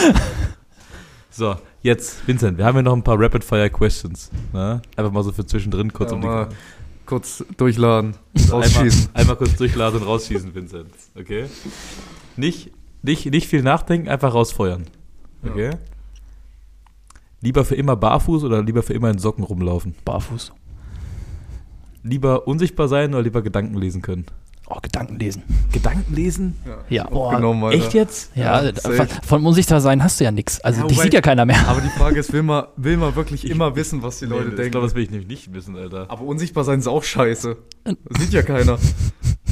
So, 1.30 1.54
jetzt, 1.82 2.26
Vincent, 2.26 2.56
wir 2.56 2.64
haben 2.64 2.76
ja 2.76 2.82
noch 2.82 2.94
ein 2.94 3.02
paar 3.02 3.20
Rapid-Fire-Questions. 3.20 4.30
Ne? 4.54 4.80
Einfach 4.96 5.12
mal 5.12 5.22
so 5.22 5.32
für 5.32 5.44
zwischendrin 5.44 5.92
kurz 5.92 6.10
Ja, 6.10 6.14
um 6.16 6.22
die 6.22 6.26
mal 6.28 6.48
kurz 7.04 7.44
durchladen, 7.58 8.14
Also 8.34 8.54
einmal, 8.56 8.62
rausschießen. 8.70 9.08
einmal 9.12 9.36
kurz 9.36 9.54
durchladen 9.56 10.00
und 10.00 10.06
rausschießen, 10.06 10.54
Vincent. 10.54 10.88
Okay? 11.14 11.44
Nicht, 12.38 12.70
nicht, 13.02 13.26
nicht 13.26 13.48
viel 13.48 13.62
nachdenken, 13.62 14.08
einfach 14.08 14.32
rausfeuern. 14.32 14.84
Okay? 15.46 15.72
Lieber 17.42 17.66
für 17.66 17.74
immer 17.74 17.96
barfuß 17.96 18.44
oder 18.44 18.62
lieber 18.62 18.82
für 18.82 18.94
immer 18.94 19.10
in 19.10 19.18
Socken 19.18 19.44
rumlaufen? 19.44 19.94
Barfuß. 20.06 20.52
Lieber 22.02 22.48
unsichtbar 22.48 22.88
sein 22.88 23.12
oder 23.12 23.22
lieber 23.22 23.42
Gedanken 23.42 23.76
lesen 23.76 24.00
können? 24.00 24.24
Oh, 24.68 24.78
Gedanken 24.82 25.18
lesen. 25.20 25.44
Gedanken 25.72 26.12
lesen? 26.12 26.56
Ja, 26.88 27.06
Alter. 27.06 27.70
Echt 27.70 27.94
jetzt? 27.94 28.32
Ja, 28.34 28.64
Ja, 28.64 28.74
safe. 28.74 28.96
von, 28.96 29.08
von 29.22 29.46
unsichtbar 29.46 29.80
sein 29.80 30.02
hast 30.02 30.18
du 30.18 30.24
ja 30.24 30.32
nichts. 30.32 30.60
Also 30.60 30.80
Ja, 30.80 30.86
dich 30.88 30.98
sieht 31.00 31.14
ja 31.14 31.20
keiner 31.20 31.44
mehr. 31.44 31.68
Aber 31.68 31.80
die 31.80 31.88
Frage 31.90 32.18
ist, 32.18 32.32
will 32.32 32.42
man, 32.42 32.64
will 32.76 32.96
man 32.96 33.14
wirklich 33.14 33.48
immer 33.48 33.76
wissen, 33.76 34.02
was 34.02 34.18
die 34.18 34.24
Leute 34.26 34.48
ich 34.48 34.54
denken? 34.56 34.72
glaube, 34.72 34.86
das 34.88 34.96
will 34.96 35.04
ich 35.04 35.10
nämlich 35.10 35.28
nicht 35.28 35.54
wissen, 35.54 35.76
Alter. 35.76 36.06
aber 36.10 36.22
unsichtbar 36.22 36.64
sein 36.64 36.80
ist 36.80 36.88
auch 36.88 37.04
scheiße. 37.04 37.56
Das 37.84 37.94
sieht 38.20 38.32
ja 38.32 38.42
keiner. 38.42 38.78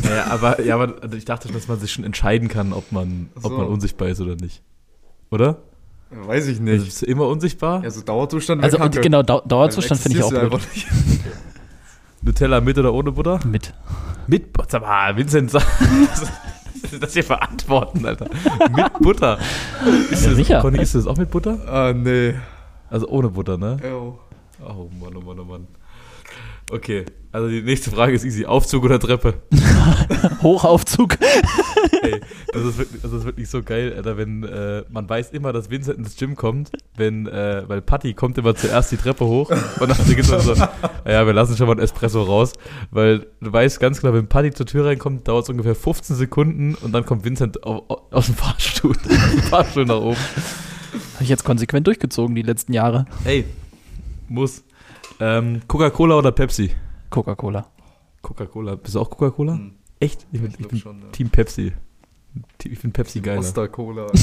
Ja, 0.05 0.27
aber, 0.27 0.61
ja, 0.61 0.75
aber 0.75 0.97
also 1.01 1.17
ich 1.17 1.25
dachte 1.25 1.51
dass 1.51 1.67
man 1.67 1.81
sich 1.81 1.91
schon 1.91 2.05
entscheiden 2.05 2.49
kann, 2.49 2.75
ob 2.75 2.93
man, 2.93 3.31
Ach 3.37 3.45
ob 3.45 3.53
so. 3.53 3.57
man 3.59 3.67
unsichtbar 3.69 4.09
ist 4.09 4.21
oder 4.21 4.35
nicht. 4.37 4.61
Oder? 5.31 5.57
Ja, 6.11 6.27
weiß 6.29 6.45
ich 6.49 6.59
Also 6.61 6.63
nicht. 6.63 6.85
bist 6.85 7.01
du 7.03 7.07
immer 7.07 7.27
unsichtbar? 7.27 7.83
Also 7.83 8.03
Dauerzustand 8.03 8.63
Also 8.63 8.77
kacke. 8.77 9.01
genau, 9.01 9.23
Dau 9.23 9.41
Dauerzustand 9.41 9.99
finde 10.03 10.19
ich 10.19 10.25
auch 10.25 10.29
blöd. 10.29 10.53
Nutella 12.25 12.61
mit 12.61 12.79
oder 12.79 12.93
ohne 12.95 13.13
Butter? 13.13 13.39
Mit. 13.47 13.73
Mit 14.27 14.53
Butter. 14.53 14.71
Sag 14.71 14.83
mal, 14.83 15.17
Vincent, 15.17 15.51
sag- 15.51 15.63
was 16.11 16.23
ist 16.93 17.03
das 17.03 17.13
hier 17.13 17.25
für 17.25 17.41
Antworten, 17.41 18.05
Alter? 18.07 18.27
Mit 18.75 18.93
Butter. 19.01 19.39
Ist 20.11 20.23
Ja, 20.23 20.29
das, 20.29 20.37
sicher. 20.37 20.61
Conny, 20.61 20.79
isst 20.81 20.95
du 20.95 20.99
das 20.99 21.07
auch 21.07 21.17
mit 21.17 21.31
Butter? 21.31 21.59
Ah, 21.69 21.93
nee. 21.93 22.35
Also 22.91 23.09
ohne 23.09 23.29
Butter, 23.29 23.59
ne? 23.59 23.77
Ew. 23.83 24.15
Oh 24.67 24.89
Mann, 25.01 25.17
oh 25.17 25.21
Mann, 25.21 25.39
oh 25.41 25.45
Mann. 25.45 25.67
Okay, 26.71 27.05
also 27.31 27.49
die 27.49 27.63
nächste 27.63 27.91
Frage 27.91 28.15
ist 28.15 28.25
easy. 28.25 28.47
Aufzug 28.47 28.85
oder 28.85 28.99
Treppe? 28.99 29.35
Hochaufzug. 30.43 31.19
Ey, 32.03 32.21
das 32.53 32.65
ist 32.65 32.79
wirklich, 32.79 33.03
das 33.03 33.13
ist 33.13 33.25
wirklich 33.25 33.49
so 33.49 33.63
geil, 33.63 33.93
Alter, 33.97 34.17
wenn 34.17 34.45
äh, 34.45 34.83
man 34.91 35.09
weiß 35.09 35.31
immer, 35.33 35.53
dass 35.53 35.71
Vincent 35.71 35.99
ins 35.99 36.17
Gym 36.17 36.37
kommt, 36.37 36.71
wenn, 36.97 37.27
äh, 37.27 37.65
weil 37.67 37.81
Patty 37.83 38.15
kommt 38.15 38.39
immer 38.39 38.55
zuerst 38.55 38.93
die 38.93 38.97
Treppe 38.97 39.25
hoch 39.27 39.51
und 39.51 39.89
dann 39.89 40.07
geht 40.15 40.29
man 40.29 40.41
so, 40.41 40.55
ja, 41.07 41.27
wir 41.27 41.33
lassen 41.33 41.57
schon 41.57 41.67
mal 41.67 41.73
einen 41.73 41.83
Espresso 41.83 42.23
raus, 42.23 42.53
weil 42.91 43.27
du 43.41 43.53
weißt 43.53 43.79
ganz 43.81 44.01
klar, 44.01 44.15
wenn 44.15 44.27
Patty 44.27 44.51
zur 44.53 44.67
Tür 44.67 44.87
reinkommt, 44.87 45.29
dauert 45.29 45.45
es 45.45 45.51
ungefähr 45.51 45.75
15 45.75 46.17
Sekunden 46.17 46.75
und 46.77 46.93
dann 46.93 47.05
kommt 47.05 47.25
Vincent 47.25 47.63
au- 47.65 47.85
au- 47.89 48.03
aus 48.11 48.27
dem 48.27 48.35
Fahrstuhl, 48.37 48.95
Fahrstuhl 49.51 49.85
nach 49.85 50.01
oben. 50.01 50.17
Habe 51.15 51.23
ich 51.25 51.29
jetzt 51.29 51.45
konsequent 51.45 51.87
durchgezogen 51.87 52.35
die 52.35 52.43
letzten 52.43 52.73
Jahre. 52.73 53.05
Ey, 53.25 53.45
muss. 54.29 54.63
Ähm, 55.21 55.63
Coca-Cola 55.67 56.17
oder 56.19 56.33
Pepsi? 56.33 56.71
Coca-Cola. 57.11 57.67
Coca-Cola. 58.23 58.75
Bist 58.77 58.95
du 58.95 59.01
auch 59.01 59.11
Coca-Cola? 59.11 59.55
Hm, 59.55 59.75
Echt? 60.01 60.27
Ich 60.33 60.41
bin, 60.41 60.51
ich 60.51 60.57
glaub 60.59 60.71
bin 60.71 60.81
schon, 60.81 61.01
ja. 61.01 61.09
Team 61.09 61.31
Pepsi. 61.31 61.73
Ich 62.65 62.79
finde 62.79 62.95
Pepsi 62.95 63.21
geiler. 63.21 63.37
Monster 63.37 63.69
Cola. 63.69 64.07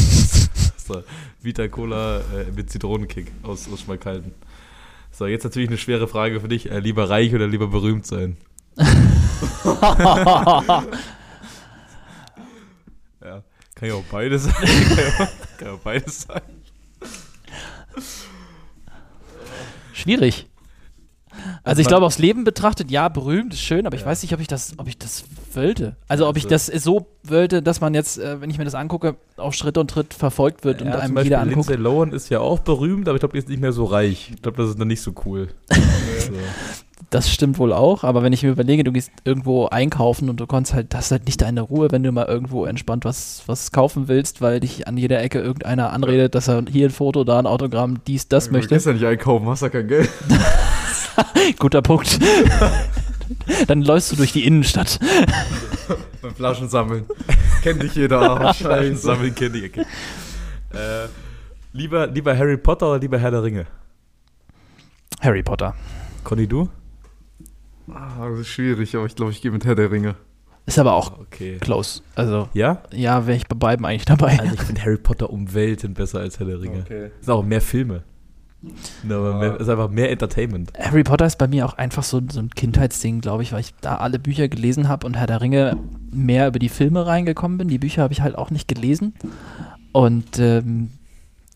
So, 0.83 1.03
Vita 1.41 1.67
Cola 1.67 2.17
äh, 2.19 2.51
mit 2.55 2.71
Zitronenkick 2.71 3.31
aus, 3.43 3.71
aus 3.71 3.81
Schmalkalden. 3.81 4.33
So, 5.11 5.27
jetzt 5.27 5.43
natürlich 5.43 5.69
eine 5.69 5.77
schwere 5.77 6.07
Frage 6.07 6.41
für 6.41 6.47
dich. 6.47 6.71
Äh, 6.71 6.79
lieber 6.79 7.07
reich 7.07 7.35
oder 7.35 7.47
lieber 7.47 7.67
berühmt 7.67 8.05
sein? 8.07 8.35
Ja, 13.23 13.43
kann 13.75 13.89
ja 13.89 13.93
auch 13.93 14.03
beides 14.11 14.45
sein. 14.45 14.53
kann, 14.55 14.97
ja, 14.97 15.29
kann 15.57 15.67
ja 15.67 15.73
auch 15.73 15.79
beides 15.79 16.21
sein. 16.21 16.41
Schwierig. 19.93 20.49
Also 21.63 21.79
ich 21.81 21.85
man- 21.85 21.91
glaube, 21.91 22.05
aufs 22.07 22.17
Leben 22.17 22.43
betrachtet, 22.43 22.89
ja, 22.89 23.07
berühmt 23.09 23.53
ist 23.53 23.61
schön, 23.61 23.85
aber 23.85 23.95
ich 23.95 24.01
Ja. 24.01 24.07
weiß 24.07 24.23
nicht, 24.23 24.33
ob 24.33 24.39
ich 24.39 24.47
das, 24.47 24.73
ob 24.77 24.87
ich 24.87 24.97
das 24.97 25.23
wollte. 25.53 25.95
Also 26.07 26.27
ob 26.27 26.35
ich 26.37 26.51
Also- 26.51 26.71
das 26.71 26.83
so 26.83 27.05
wollte, 27.23 27.61
dass 27.61 27.81
man 27.81 27.93
jetzt, 27.93 28.17
äh, 28.17 28.41
wenn 28.41 28.49
ich 28.49 28.57
mir 28.57 28.65
das 28.65 28.73
angucke, 28.75 29.15
auf 29.37 29.53
Schritt 29.53 29.77
und 29.77 29.89
Tritt 29.91 30.13
verfolgt 30.13 30.63
wird 30.63 30.81
und 30.81 30.87
Ja, 30.87 30.93
zum 30.93 31.01
einem 31.01 31.13
Beispiel 31.15 31.31
jeder 31.31 31.41
anguckt. 31.41 31.67
Lindsay 31.69 31.75
Lohan 31.75 32.11
ist 32.13 32.29
ja 32.29 32.39
auch 32.39 32.59
berühmt, 32.59 33.07
aber 33.07 33.15
ich 33.15 33.19
glaube, 33.19 33.33
die 33.33 33.39
ist 33.39 33.49
nicht 33.49 33.61
mehr 33.61 33.73
so 33.73 33.85
reich. 33.85 34.31
Ich 34.35 34.41
glaube, 34.41 34.57
das 34.57 34.69
ist 34.71 34.79
dann 34.79 34.87
nicht 34.87 35.01
so 35.01 35.13
cool. 35.25 35.49
so. 35.69 36.33
Das 37.09 37.29
stimmt 37.29 37.57
wohl 37.59 37.73
auch, 37.73 38.03
aber 38.05 38.23
wenn 38.23 38.31
ich 38.31 38.41
mir 38.41 38.51
überlege, 38.51 38.83
du 38.83 38.91
gehst 38.91 39.11
irgendwo 39.25 39.65
einkaufen 39.65 40.29
und 40.29 40.39
du 40.39 40.47
kannst 40.47 40.73
halt, 40.73 40.93
das 40.93 41.05
ist 41.05 41.11
halt 41.11 41.25
nicht 41.25 41.41
deine 41.41 41.61
Ruhe, 41.61 41.91
wenn 41.91 42.03
du 42.03 42.11
mal 42.11 42.25
irgendwo 42.25 42.65
entspannt 42.65 43.03
was, 43.05 43.43
was 43.47 43.71
kaufen 43.71 44.07
willst, 44.07 44.39
weil 44.39 44.61
dich 44.61 44.87
an 44.87 44.97
jeder 44.97 45.21
Ecke 45.21 45.39
irgendeiner 45.39 45.91
anredet, 45.91 46.35
dass 46.35 46.47
er 46.47 46.63
hier 46.71 46.87
ein 46.87 46.91
Foto, 46.91 47.23
da 47.23 47.37
ein 47.39 47.47
Autogramm, 47.47 47.97
dies, 48.07 48.27
das 48.29 48.45
Du 48.47 48.53
möchte. 48.53 48.69
gehst 48.75 48.85
ja 48.85 48.93
nicht 48.93 49.03
einkaufen, 49.05 49.45
hast 49.47 49.61
ja 49.61 49.69
kein 49.69 49.87
Geld. 49.87 50.09
Guter 51.59 51.81
Punkt. 51.81 52.19
Dann 53.67 53.81
läufst 53.81 54.11
du 54.11 54.15
durch 54.15 54.33
die 54.33 54.45
Innenstadt. 54.45 54.99
Beim 56.21 56.35
Flaschen 56.35 56.69
sammeln. 56.69 57.05
Kennt 57.63 57.81
dich 57.81 57.95
jeder, 57.95 58.53
scheiße. 58.53 58.95
Sammeln 58.97 59.33
kennt 59.35 59.55
Ecke. 59.55 59.81
Äh, 59.81 61.07
lieber, 61.73 62.07
lieber 62.07 62.37
Harry 62.37 62.57
Potter 62.57 62.89
oder 62.89 62.99
lieber 62.99 63.17
Herr 63.19 63.31
der 63.31 63.43
Ringe? 63.43 63.65
Harry 65.21 65.43
Potter. 65.43 65.75
Conny, 66.23 66.47
du? 66.47 66.69
Ah, 67.93 68.29
das 68.29 68.39
ist 68.41 68.47
schwierig, 68.49 68.95
aber 68.95 69.05
ich 69.05 69.15
glaube, 69.15 69.31
ich 69.31 69.41
gehe 69.41 69.51
mit 69.51 69.65
Herr 69.65 69.75
der 69.75 69.91
Ringe. 69.91 70.15
Ist 70.65 70.79
aber 70.79 70.93
auch 70.93 71.19
Okay. 71.19 71.57
close. 71.59 72.01
Also, 72.15 72.47
Ja? 72.53 72.83
ja, 72.93 73.25
wäre 73.27 73.35
ich 73.37 73.47
bei 73.47 73.55
beiden 73.55 73.85
eigentlich 73.85 74.05
dabei. 74.05 74.39
Also 74.39 74.53
ich 74.53 74.61
finde 74.61 74.81
Harry 74.83 74.97
Potter 74.97 75.29
um 75.29 75.53
Welten 75.53 75.93
besser 75.93 76.19
als 76.19 76.39
Herr 76.39 76.45
der 76.45 76.61
Ringe. 76.61 76.81
Okay. 76.85 77.11
Sind 77.19 77.33
auch 77.33 77.43
mehr 77.43 77.61
Filme. 77.61 78.03
Ne, 79.03 79.15
aber 79.15 79.39
mehr, 79.39 79.55
es 79.55 79.61
ist 79.61 79.69
einfach 79.69 79.89
mehr 79.89 80.11
Entertainment. 80.11 80.71
Harry 80.77 81.03
Potter 81.03 81.25
ist 81.25 81.37
bei 81.37 81.47
mir 81.47 81.65
auch 81.65 81.73
einfach 81.73 82.03
so, 82.03 82.21
so 82.29 82.39
ein 82.39 82.49
Kindheitsding, 82.51 83.21
glaube 83.21 83.41
ich, 83.43 83.51
weil 83.53 83.61
ich 83.61 83.73
da 83.81 83.95
alle 83.97 84.19
Bücher 84.19 84.47
gelesen 84.49 84.87
habe 84.87 85.07
und 85.07 85.15
Herr 85.15 85.25
der 85.27 85.41
Ringe 85.41 85.77
mehr 86.11 86.47
über 86.47 86.59
die 86.59 86.69
Filme 86.69 87.05
reingekommen 87.07 87.57
bin. 87.57 87.67
Die 87.69 87.79
Bücher 87.79 88.03
habe 88.03 88.13
ich 88.13 88.21
halt 88.21 88.37
auch 88.37 88.51
nicht 88.51 88.67
gelesen. 88.67 89.15
Und 89.91 90.37
ähm, 90.39 90.91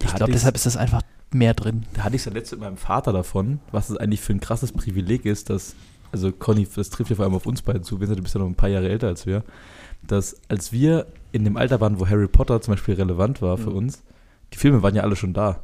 ich 0.04 0.14
glaube, 0.16 0.32
deshalb 0.32 0.56
ist 0.56 0.66
das 0.66 0.78
einfach 0.78 1.02
mehr 1.32 1.54
drin. 1.54 1.84
Da 1.94 2.04
hatte 2.04 2.16
ich 2.16 2.22
es 2.22 2.26
ja 2.26 2.32
letzte 2.34 2.56
mit 2.56 2.66
meinem 2.66 2.78
Vater 2.78 3.14
davon, 3.14 3.60
was 3.72 3.90
es 3.90 3.98
eigentlich 3.98 4.22
für 4.22 4.34
ein 4.34 4.40
krasses 4.40 4.72
Privileg 4.72 5.26
ist, 5.26 5.50
dass, 5.50 5.76
also 6.12 6.32
Conny, 6.32 6.68
das 6.76 6.90
trifft 6.90 7.10
ja 7.12 7.16
vor 7.16 7.26
allem 7.26 7.36
auf 7.36 7.46
uns 7.46 7.62
beiden 7.62 7.84
zu, 7.84 8.00
Vincent, 8.00 8.18
du 8.20 8.24
bist 8.24 8.34
ja 8.36 8.40
noch 8.42 8.48
ein 8.48 8.56
paar 8.56 8.70
Jahre 8.70 8.90
älter 8.90 9.08
als 9.08 9.26
wir, 9.26 9.44
dass 10.08 10.38
als 10.50 10.72
wir 10.72 11.08
in 11.32 11.44
dem 11.44 11.58
Alter 11.58 11.82
waren, 11.82 12.00
wo 12.00 12.08
Harry 12.08 12.28
Potter 12.28 12.62
zum 12.62 12.74
Beispiel 12.74 12.96
relevant 12.96 13.42
war 13.42 13.58
für 13.58 13.70
Mhm. 13.70 13.78
uns, 13.78 14.04
die 14.54 14.58
Filme 14.58 14.82
waren 14.82 14.96
ja 14.96 15.04
alle 15.04 15.16
schon 15.16 15.34
da. 15.34 15.60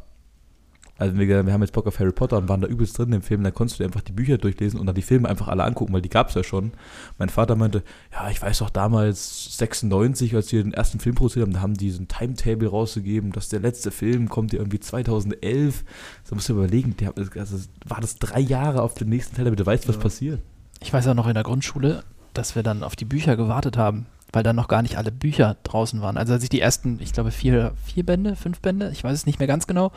Also 1.02 1.18
wir, 1.18 1.28
wir 1.46 1.52
haben 1.54 1.62
jetzt 1.62 1.74
Bock 1.74 1.88
auf 1.88 2.00
Harry 2.00 2.12
Potter 2.12 2.38
und 2.38 2.48
waren 2.48 2.62
da 2.62 2.68
übelst 2.68 2.96
drin 2.98 3.12
im 3.12 3.24
Film, 3.24 3.44
dann 3.44 3.54
konntest 3.56 3.80
du 3.80 3.84
dir 3.84 3.88
einfach 3.88 4.02
die 4.02 4.12
Bücher 4.12 4.38
durchlesen 4.38 4.80
und 4.80 4.86
dann 4.86 4.94
die 4.96 5.02
Filme 5.02 5.28
einfach 5.28 5.48
alle 5.48 5.64
angucken, 5.64 5.94
weil 5.94 6.02
die 6.04 6.10
gab 6.10 6.30
es 6.30 6.36
ja 6.36 6.44
schon. 6.44 6.74
Mein 7.18 7.30
Vater 7.30 7.56
meinte, 7.56 7.82
ja, 8.14 8.30
ich 8.30 8.40
weiß 8.42 8.60
doch 8.60 8.70
damals 8.70 9.58
96, 9.58 10.36
als 10.36 10.52
wir 10.52 10.62
den 10.62 10.74
ersten 10.74 11.00
Film 11.00 11.16
produziert 11.16 11.46
haben, 11.48 11.54
da 11.54 11.62
haben 11.62 11.74
die 11.74 11.90
so 11.90 12.02
ein 12.02 12.08
Timetable 12.08 12.68
rausgegeben, 12.70 13.32
dass 13.32 13.50
der 13.50 13.62
letzte 13.62 13.90
Film 13.90 14.30
kommt 14.30 14.54
ja 14.54 14.60
irgendwie 14.60 14.80
2011. 14.80 15.84
So 16.24 16.36
musst 16.36 16.50
du 16.50 16.54
überlegen, 16.54 16.96
der, 16.98 17.14
also 17.18 17.58
war 17.86 18.00
das 18.00 18.20
drei 18.20 18.40
Jahre 18.40 18.82
auf 18.84 18.94
den 18.94 19.10
nächsten 19.10 19.36
Teil, 19.36 19.46
damit 19.46 19.60
du 19.60 19.66
weißt, 19.66 19.88
was 19.88 19.96
Ja. 19.96 20.02
passiert. 20.02 20.42
Ich 20.82 20.94
weiß 20.94 21.08
auch 21.08 21.14
noch 21.16 21.28
in 21.28 21.34
der 21.34 21.44
Grundschule, 21.44 22.04
dass 22.34 22.56
wir 22.56 22.64
dann 22.64 22.84
auf 22.84 22.96
die 22.96 23.06
Bücher 23.06 23.36
gewartet 23.36 23.78
haben, 23.78 24.06
weil 24.34 24.44
dann 24.44 24.56
noch 24.56 24.68
gar 24.68 24.82
nicht 24.82 24.98
alle 24.98 25.12
Bücher 25.12 25.58
draußen 25.64 26.02
waren. 26.02 26.18
Also 26.18 26.34
als 26.34 26.44
ich 26.44 26.50
die 26.50 26.62
ersten, 26.62 27.00
ich 27.02 27.12
glaube 27.14 27.32
vier, 27.32 27.74
vier 27.86 28.06
Bände, 28.06 28.36
fünf 28.36 28.60
Bände, 28.62 28.90
ich 28.92 29.04
weiß 29.04 29.14
es 29.14 29.26
nicht 29.26 29.40
mehr 29.40 29.48
ganz 29.48 29.68
genau, 29.68 29.92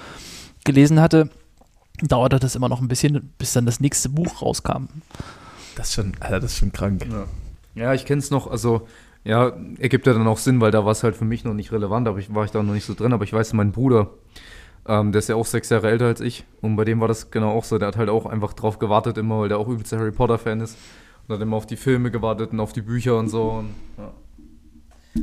gelesen 0.64 1.00
hatte, 1.00 1.30
dauerte 2.02 2.38
das 2.38 2.56
immer 2.56 2.68
noch 2.68 2.80
ein 2.80 2.88
bisschen, 2.88 3.32
bis 3.38 3.52
dann 3.52 3.66
das 3.66 3.80
nächste 3.80 4.08
Buch 4.08 4.42
rauskam. 4.42 4.86
Das 5.76 5.88
ist 5.88 5.94
schon, 5.94 6.12
Alter, 6.20 6.40
das 6.40 6.52
ist 6.52 6.58
schon 6.58 6.72
krank. 6.72 7.06
Ja, 7.10 7.26
ja 7.74 7.94
ich 7.94 8.04
kenne 8.04 8.20
es 8.20 8.30
noch, 8.30 8.50
also 8.50 8.86
ja, 9.24 9.52
ergibt 9.78 10.06
ja 10.06 10.12
dann 10.12 10.26
auch 10.26 10.38
Sinn, 10.38 10.60
weil 10.60 10.70
da 10.70 10.84
war 10.84 10.92
es 10.92 11.02
halt 11.02 11.16
für 11.16 11.24
mich 11.24 11.44
noch 11.44 11.54
nicht 11.54 11.72
relevant, 11.72 12.06
aber 12.08 12.18
ich 12.18 12.34
war 12.34 12.44
ich 12.44 12.50
da 12.50 12.62
noch 12.62 12.74
nicht 12.74 12.84
so 12.84 12.94
drin, 12.94 13.12
aber 13.12 13.24
ich 13.24 13.32
weiß, 13.32 13.54
mein 13.54 13.72
Bruder, 13.72 14.10
ähm, 14.86 15.12
der 15.12 15.20
ist 15.20 15.28
ja 15.28 15.36
auch 15.36 15.46
sechs 15.46 15.70
Jahre 15.70 15.88
älter 15.88 16.06
als 16.06 16.20
ich 16.20 16.44
und 16.60 16.76
bei 16.76 16.84
dem 16.84 17.00
war 17.00 17.08
das 17.08 17.30
genau 17.30 17.52
auch 17.52 17.64
so, 17.64 17.78
der 17.78 17.88
hat 17.88 17.96
halt 17.96 18.10
auch 18.10 18.26
einfach 18.26 18.52
drauf 18.52 18.78
gewartet 18.78 19.16
immer, 19.16 19.40
weil 19.40 19.48
der 19.48 19.58
auch 19.58 19.68
übelst 19.68 19.92
Harry 19.92 20.12
Potter 20.12 20.38
Fan 20.38 20.60
ist 20.60 20.76
und 21.26 21.34
hat 21.34 21.42
immer 21.42 21.56
auf 21.56 21.66
die 21.66 21.76
Filme 21.76 22.10
gewartet 22.10 22.52
und 22.52 22.60
auf 22.60 22.74
die 22.74 22.82
Bücher 22.82 23.18
und 23.18 23.28
so 23.28 23.50
und, 23.50 23.70
ja. 23.96 24.12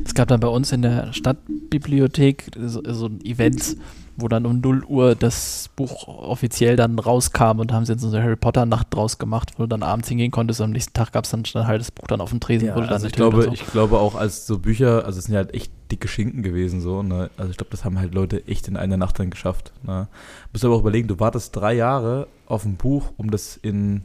Es 0.05 0.13
gab 0.13 0.29
dann 0.29 0.39
bei 0.39 0.47
uns 0.47 0.71
in 0.71 0.81
der 0.81 1.11
Stadtbibliothek 1.11 2.51
so, 2.57 2.81
so 2.85 3.07
ein 3.07 3.19
Event, 3.25 3.75
wo 4.21 4.27
dann 4.27 4.45
um 4.45 4.61
0 4.61 4.83
Uhr 4.85 5.15
das 5.15 5.69
Buch 5.75 6.07
offiziell 6.07 6.75
dann 6.75 6.97
rauskam 6.99 7.59
und 7.59 7.71
haben 7.71 7.85
sie 7.85 7.93
jetzt 7.93 8.01
so 8.01 8.07
eine 8.07 8.23
Harry 8.23 8.35
Potter 8.35 8.65
Nacht 8.65 8.87
draus 8.91 9.17
gemacht, 9.17 9.53
wo 9.57 9.63
du 9.63 9.67
dann 9.67 9.83
abends 9.83 10.09
hingehen 10.09 10.31
konntest 10.31 10.61
und 10.61 10.65
am 10.65 10.71
nächsten 10.71 10.93
Tag 10.93 11.11
gab 11.11 11.25
es 11.25 11.31
dann, 11.31 11.43
dann 11.53 11.67
halt 11.67 11.81
das 11.81 11.91
Buch 11.91 12.07
dann 12.07 12.21
auf 12.21 12.29
dem 12.29 12.39
Tresen. 12.39 12.67
Ja, 12.67 12.75
also 12.75 13.07
ich 13.07 13.13
glaube, 13.13 13.43
so. 13.43 13.51
ich 13.51 13.65
glaube 13.67 13.99
auch 13.99 14.15
als 14.15 14.47
so 14.47 14.59
Bücher, 14.59 15.05
also 15.05 15.19
es 15.19 15.25
sind 15.25 15.33
ja 15.33 15.39
halt 15.39 15.53
echt 15.53 15.71
dicke 15.91 16.07
Schinken 16.07 16.43
gewesen 16.43 16.81
so, 16.81 17.03
ne? 17.03 17.29
Also 17.37 17.51
ich 17.51 17.57
glaube, 17.57 17.71
das 17.71 17.83
haben 17.83 17.99
halt 17.99 18.13
Leute 18.13 18.47
echt 18.47 18.67
in 18.67 18.77
einer 18.77 18.97
Nacht 18.97 19.19
dann 19.19 19.29
geschafft. 19.29 19.73
Ne? 19.83 20.07
Musst 20.51 20.63
aber 20.63 20.75
auch 20.75 20.81
überlegen, 20.81 21.07
du 21.07 21.19
wartest 21.19 21.55
drei 21.55 21.73
Jahre 21.73 22.27
auf 22.47 22.65
ein 22.65 22.75
Buch, 22.75 23.11
um 23.17 23.29
das 23.29 23.57
in 23.57 24.03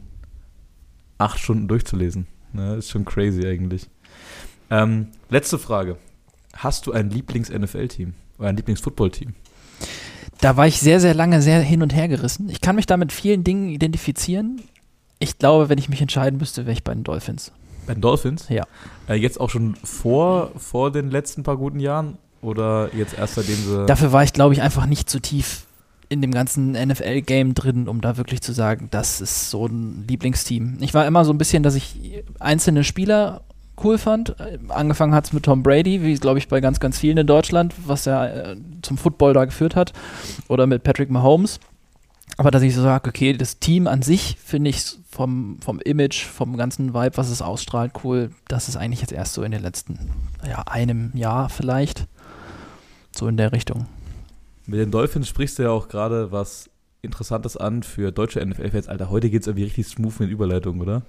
acht 1.17 1.39
Stunden 1.39 1.67
durchzulesen. 1.67 2.27
Ne? 2.53 2.75
Ist 2.75 2.89
schon 2.89 3.05
crazy 3.05 3.45
eigentlich. 3.47 3.89
Ähm, 4.69 5.07
letzte 5.29 5.57
Frage. 5.57 5.97
Hast 6.55 6.87
du 6.87 6.91
ein 6.91 7.09
Lieblings-NFL-Team 7.09 8.13
oder 8.39 8.49
ein 8.49 8.57
Lieblings-Football-Team? 8.57 9.33
Da 10.41 10.57
war 10.57 10.67
ich 10.67 10.79
sehr, 10.79 10.99
sehr 10.99 11.13
lange 11.13 11.41
sehr 11.41 11.61
hin 11.61 11.81
und 11.81 11.95
her 11.95 12.07
gerissen. 12.07 12.49
Ich 12.49 12.61
kann 12.61 12.75
mich 12.75 12.85
da 12.85 12.97
mit 12.97 13.11
vielen 13.11 13.43
Dingen 13.43 13.69
identifizieren. 13.69 14.61
Ich 15.19 15.37
glaube, 15.37 15.69
wenn 15.69 15.77
ich 15.77 15.89
mich 15.89 16.01
entscheiden 16.01 16.37
müsste, 16.39 16.65
wäre 16.65 16.73
ich 16.73 16.83
bei 16.83 16.93
den 16.93 17.03
Dolphins. 17.03 17.51
Bei 17.87 17.93
den 17.93 18.01
Dolphins? 18.01 18.49
Ja. 18.49 18.65
Äh, 19.07 19.15
jetzt 19.15 19.39
auch 19.39 19.49
schon 19.49 19.75
vor, 19.83 20.51
vor 20.57 20.91
den 20.91 21.09
letzten 21.09 21.43
paar 21.43 21.57
guten 21.57 21.79
Jahren 21.79 22.17
oder 22.41 22.93
jetzt 22.93 23.17
erst 23.17 23.35
seitdem 23.35 23.55
sie. 23.55 23.85
Dafür 23.87 24.11
war 24.11 24.23
ich, 24.23 24.33
glaube 24.33 24.53
ich, 24.53 24.61
einfach 24.61 24.85
nicht 24.85 25.09
zu 25.09 25.19
tief 25.19 25.65
in 26.09 26.21
dem 26.21 26.31
ganzen 26.31 26.71
NFL-Game 26.71 27.53
drin, 27.53 27.87
um 27.87 28.01
da 28.01 28.17
wirklich 28.17 28.41
zu 28.41 28.53
sagen, 28.53 28.87
das 28.91 29.19
ist 29.19 29.49
so 29.49 29.65
ein 29.65 30.05
Lieblingsteam. 30.07 30.77
Ich 30.79 30.93
war 30.93 31.05
immer 31.05 31.25
so 31.25 31.33
ein 31.33 31.37
bisschen, 31.37 31.63
dass 31.63 31.75
ich 31.75 32.23
einzelne 32.39 32.83
Spieler 32.83 33.41
cool 33.83 33.97
fand. 33.97 34.35
Angefangen 34.69 35.13
hat 35.13 35.25
es 35.25 35.33
mit 35.33 35.43
Tom 35.43 35.63
Brady, 35.63 36.03
wie 36.03 36.15
glaube 36.15 36.39
ich 36.39 36.47
bei 36.47 36.61
ganz, 36.61 36.79
ganz 36.79 36.97
vielen 36.97 37.17
in 37.17 37.27
Deutschland, 37.27 37.73
was 37.85 38.07
er 38.07 38.51
äh, 38.51 38.57
zum 38.81 38.97
Football 38.97 39.33
da 39.33 39.45
geführt 39.45 39.75
hat. 39.75 39.93
Oder 40.47 40.67
mit 40.67 40.83
Patrick 40.83 41.09
Mahomes. 41.09 41.59
Aber 42.37 42.51
dass 42.51 42.61
ich 42.61 42.75
so 42.75 42.81
sage, 42.81 43.09
okay, 43.09 43.33
das 43.33 43.59
Team 43.59 43.87
an 43.87 44.01
sich 44.01 44.37
finde 44.43 44.69
ich 44.69 44.83
vom, 45.09 45.57
vom 45.61 45.79
Image, 45.79 46.25
vom 46.25 46.57
ganzen 46.57 46.93
Vibe, 46.93 47.17
was 47.17 47.29
es 47.29 47.41
ausstrahlt, 47.41 47.93
cool. 48.03 48.31
Das 48.47 48.67
ist 48.67 48.75
eigentlich 48.75 49.01
jetzt 49.01 49.13
erst 49.13 49.33
so 49.33 49.41
in 49.43 49.51
den 49.51 49.61
letzten, 49.61 50.11
ja, 50.47 50.61
einem 50.63 51.11
Jahr 51.15 51.49
vielleicht. 51.49 52.05
So 53.15 53.27
in 53.27 53.37
der 53.37 53.51
Richtung. 53.51 53.87
Mit 54.67 54.79
den 54.79 54.91
Dolphins 54.91 55.27
sprichst 55.27 55.57
du 55.57 55.63
ja 55.63 55.69
auch 55.71 55.87
gerade 55.87 56.31
was 56.31 56.69
Interessantes 57.01 57.57
an 57.57 57.83
für 57.83 58.11
deutsche 58.11 58.45
NFL-Fans. 58.45 58.87
Alter, 58.87 59.09
heute 59.09 59.29
geht 59.29 59.41
es 59.41 59.47
irgendwie 59.47 59.63
richtig 59.63 59.87
smooth 59.87 60.19
mit 60.19 60.29
Überleitung, 60.29 60.81
oder? 60.81 61.03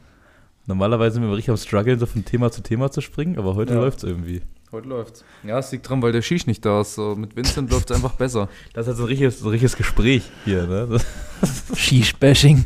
Normalerweise 0.69 1.15
sind 1.15 1.23
wir 1.25 1.31
richtig 1.33 1.51
am 1.51 1.57
struggeln, 1.57 1.99
so 1.99 2.07
von 2.07 2.25
Thema 2.25 2.53
zu 2.53 2.63
Thema 2.63 2.91
zu 2.93 3.01
springen, 3.01 3.39
aber 3.39 3.55
heute 3.57 3.75
Ja. 3.75 3.81
läuft 3.81 3.99
es 3.99 4.05
irgendwie. 4.05 4.43
Heute 4.71 4.87
läuft's. 4.89 5.25
Ja, 5.45 5.59
es 5.59 5.73
liegt 5.73 5.89
dran, 5.89 6.03
weil 6.03 6.13
der 6.13 6.21
Shish 6.21 6.47
nicht 6.47 6.63
da 6.65 6.83
ist. 6.83 6.95
So, 6.95 7.17
mit 7.17 7.35
Vincent 7.35 7.71
läuft 7.73 7.91
es 7.91 7.97
einfach 7.97 8.13
besser. 8.13 8.49
Das 8.75 8.83
ist 8.85 8.89
halt 8.89 8.97
so 8.99 9.05
ein 9.05 9.09
richtiges, 9.09 9.43
ein 9.43 9.49
richtiges 9.49 9.77
Gespräch 9.77 10.25
hier, 10.45 10.67
ne? 10.67 10.87
Das, 10.91 11.07
Sheesh-Bashing. 11.79 12.65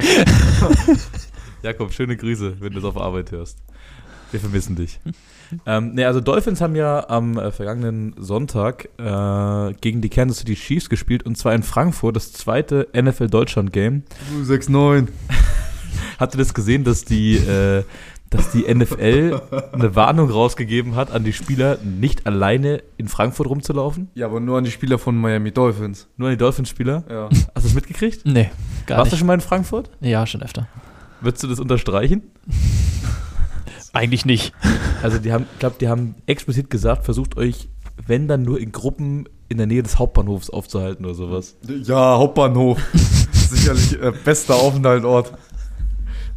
Jakob, 1.62 1.92
schöne 1.92 2.16
Grüße, 2.16 2.56
wenn 2.60 2.72
du 2.72 2.80
es 2.80 2.84
auf 2.84 2.96
Arbeit 2.96 3.30
hörst. 3.30 3.58
Wir 4.32 4.40
vermissen 4.40 4.74
dich. 4.74 4.98
ähm, 5.66 5.92
ne, 5.94 6.06
also 6.06 6.20
Dolphins 6.20 6.60
haben 6.60 6.74
ja 6.74 7.08
am 7.08 7.38
äh, 7.38 7.52
vergangenen 7.52 8.14
Sonntag 8.18 8.88
äh, 8.98 9.72
gegen 9.80 10.00
die 10.00 10.08
Kansas 10.08 10.38
City 10.38 10.54
Chiefs 10.56 10.88
gespielt 10.88 11.24
und 11.24 11.36
zwar 11.38 11.54
in 11.54 11.62
Frankfurt, 11.62 12.16
das 12.16 12.32
zweite 12.32 12.88
NFL 13.00 13.28
Deutschland 13.28 13.72
Game. 13.72 14.02
6-9. 14.44 15.06
Habt 16.18 16.34
ihr 16.34 16.38
das 16.38 16.54
gesehen, 16.54 16.84
dass 16.84 17.04
die, 17.04 17.36
äh, 17.36 17.84
dass 18.30 18.50
die 18.50 18.62
NFL 18.72 19.40
eine 19.72 19.94
Warnung 19.94 20.30
rausgegeben 20.30 20.94
hat 20.94 21.10
an 21.10 21.24
die 21.24 21.32
Spieler, 21.32 21.78
nicht 21.82 22.26
alleine 22.26 22.82
in 22.96 23.08
Frankfurt 23.08 23.46
rumzulaufen? 23.48 24.08
Ja, 24.14 24.26
aber 24.26 24.40
nur 24.40 24.58
an 24.58 24.64
die 24.64 24.70
Spieler 24.70 24.98
von 24.98 25.16
Miami 25.16 25.52
Dolphins. 25.52 26.08
Nur 26.16 26.28
an 26.28 26.34
die 26.34 26.38
Dolphins-Spieler? 26.38 27.04
Ja. 27.10 27.28
Hast 27.30 27.46
du 27.56 27.60
das 27.62 27.74
mitgekriegt? 27.74 28.22
Nee, 28.24 28.50
gar 28.86 28.98
Warst 28.98 29.12
du 29.12 29.14
nicht. 29.14 29.18
schon 29.20 29.26
mal 29.26 29.34
in 29.34 29.40
Frankfurt? 29.40 29.90
Ja, 30.00 30.26
schon 30.26 30.42
öfter. 30.42 30.66
Würdest 31.20 31.42
du 31.44 31.48
das 31.48 31.60
unterstreichen? 31.60 32.22
Eigentlich 33.92 34.24
nicht. 34.24 34.54
Also 35.02 35.18
die 35.18 35.32
haben, 35.32 35.44
ich 35.52 35.58
glaube, 35.58 35.76
die 35.80 35.88
haben 35.88 36.14
explizit 36.26 36.70
gesagt, 36.70 37.04
versucht 37.04 37.36
euch, 37.36 37.68
wenn 38.06 38.26
dann 38.28 38.42
nur 38.42 38.58
in 38.58 38.72
Gruppen 38.72 39.28
in 39.48 39.58
der 39.58 39.66
Nähe 39.66 39.82
des 39.82 39.98
Hauptbahnhofs 39.98 40.48
aufzuhalten 40.48 41.04
oder 41.04 41.14
sowas. 41.14 41.56
Ja, 41.84 42.16
Hauptbahnhof. 42.16 42.80
Sicherlich 43.32 44.00
äh, 44.00 44.12
bester 44.24 44.54
Aufenthaltsort. 44.54 45.32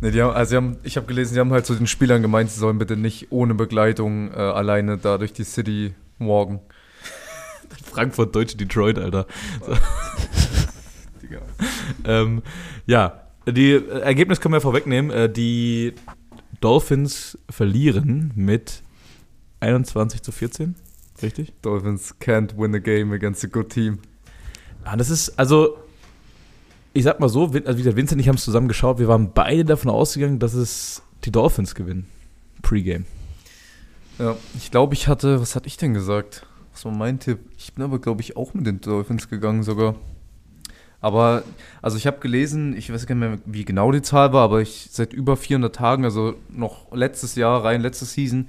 Nee, 0.06 0.12
die 0.12 0.22
haben, 0.22 0.36
also 0.36 0.50
sie 0.52 0.56
haben, 0.58 0.78
ich 0.84 0.98
habe 0.98 1.08
gelesen, 1.08 1.34
sie 1.34 1.40
haben 1.40 1.52
halt 1.52 1.66
zu 1.66 1.74
den 1.74 1.88
Spielern 1.88 2.22
gemeint, 2.22 2.52
sie 2.52 2.60
sollen 2.60 2.78
bitte 2.78 2.96
nicht 2.96 3.32
ohne 3.32 3.56
Begleitung 3.56 4.32
äh, 4.32 4.36
alleine 4.36 5.00
da 5.00 5.18
durch 5.18 5.34
die 5.34 5.44
City 5.44 5.96
walken. 6.20 6.60
Frankfurt, 7.92 8.36
Deutsche 8.36 8.56
Detroit, 8.56 9.00
Alter. 9.00 9.26
Digga. 11.24 11.42
Ähm, 12.04 12.44
ja, 12.86 13.24
die 13.48 13.72
äh, 13.72 14.02
Ergebnis 14.02 14.40
können 14.40 14.54
wir 14.54 14.62
vorwegnehmen. 14.62 15.10
Äh, 15.10 15.28
die 15.28 15.96
Dolphins 16.62 17.40
verlieren 17.50 18.32
mit 18.36 18.84
21 19.62 20.22
zu 20.22 20.32
14. 20.32 20.76
Richtig? 21.24 21.52
Dolphins 21.64 22.14
can't 22.22 22.56
win 22.56 22.76
a 22.76 22.80
game 22.80 23.12
against 23.12 23.44
a 23.44 23.48
good 23.48 23.72
team. 23.72 23.98
Ah, 24.84 24.98
das 24.98 25.10
ist, 25.10 25.40
also, 25.40 25.80
ich 26.96 27.04
sag 27.04 27.20
mal 27.20 27.28
so, 27.28 27.44
also 27.44 27.54
wie 27.54 27.62
gesagt, 27.62 27.98
Vincent 27.98 28.14
und 28.14 28.20
ich 28.22 28.30
haben 28.30 28.38
es 28.38 28.46
zusammen 28.46 28.70
geschaut. 28.70 29.00
Wir 29.00 29.10
waren 29.10 29.34
beide 29.34 29.66
davon 29.66 29.92
ausgegangen, 29.92 30.40
dass 30.40 30.54
es 30.54 31.04
die 31.26 31.32
Dolphins 31.32 31.76
gewinnen. 31.76 32.08
Pre-Game. 32.62 33.06
Ja, 34.18 34.38
ich 34.56 34.72
glaube, 34.72 34.94
ich 34.94 35.10
hatte, 35.10 35.42
was 35.42 35.58
hatte 35.58 35.68
ich 35.68 35.76
denn 35.76 35.94
gesagt? 35.94 36.48
Was 36.72 36.86
war 36.86 36.94
mein 36.94 37.20
Tipp? 37.20 37.40
Ich 37.58 37.74
bin 37.74 37.84
aber, 37.84 38.00
glaube 38.00 38.22
ich, 38.22 38.38
auch 38.38 38.54
mit 38.54 38.66
den 38.66 38.80
Dolphins 38.80 39.30
gegangen 39.30 39.64
sogar. 39.64 39.96
Aber, 41.02 41.44
also 41.82 41.98
ich 41.98 42.08
habe 42.08 42.20
gelesen, 42.20 42.78
ich 42.78 42.92
weiß 42.92 43.06
gar 43.08 43.16
nicht 43.16 43.30
mehr, 43.30 43.40
wie 43.46 43.66
genau 43.66 43.92
die 43.92 44.02
Zahl 44.02 44.32
war, 44.32 44.44
aber 44.44 44.62
ich 44.62 44.88
seit 44.90 45.12
über 45.12 45.36
400 45.36 45.76
Tagen, 45.76 46.06
also 46.06 46.36
noch 46.50 46.94
letztes 46.94 47.36
Jahr, 47.36 47.66
rein 47.66 47.82
letzte 47.82 48.06
Season, 48.06 48.48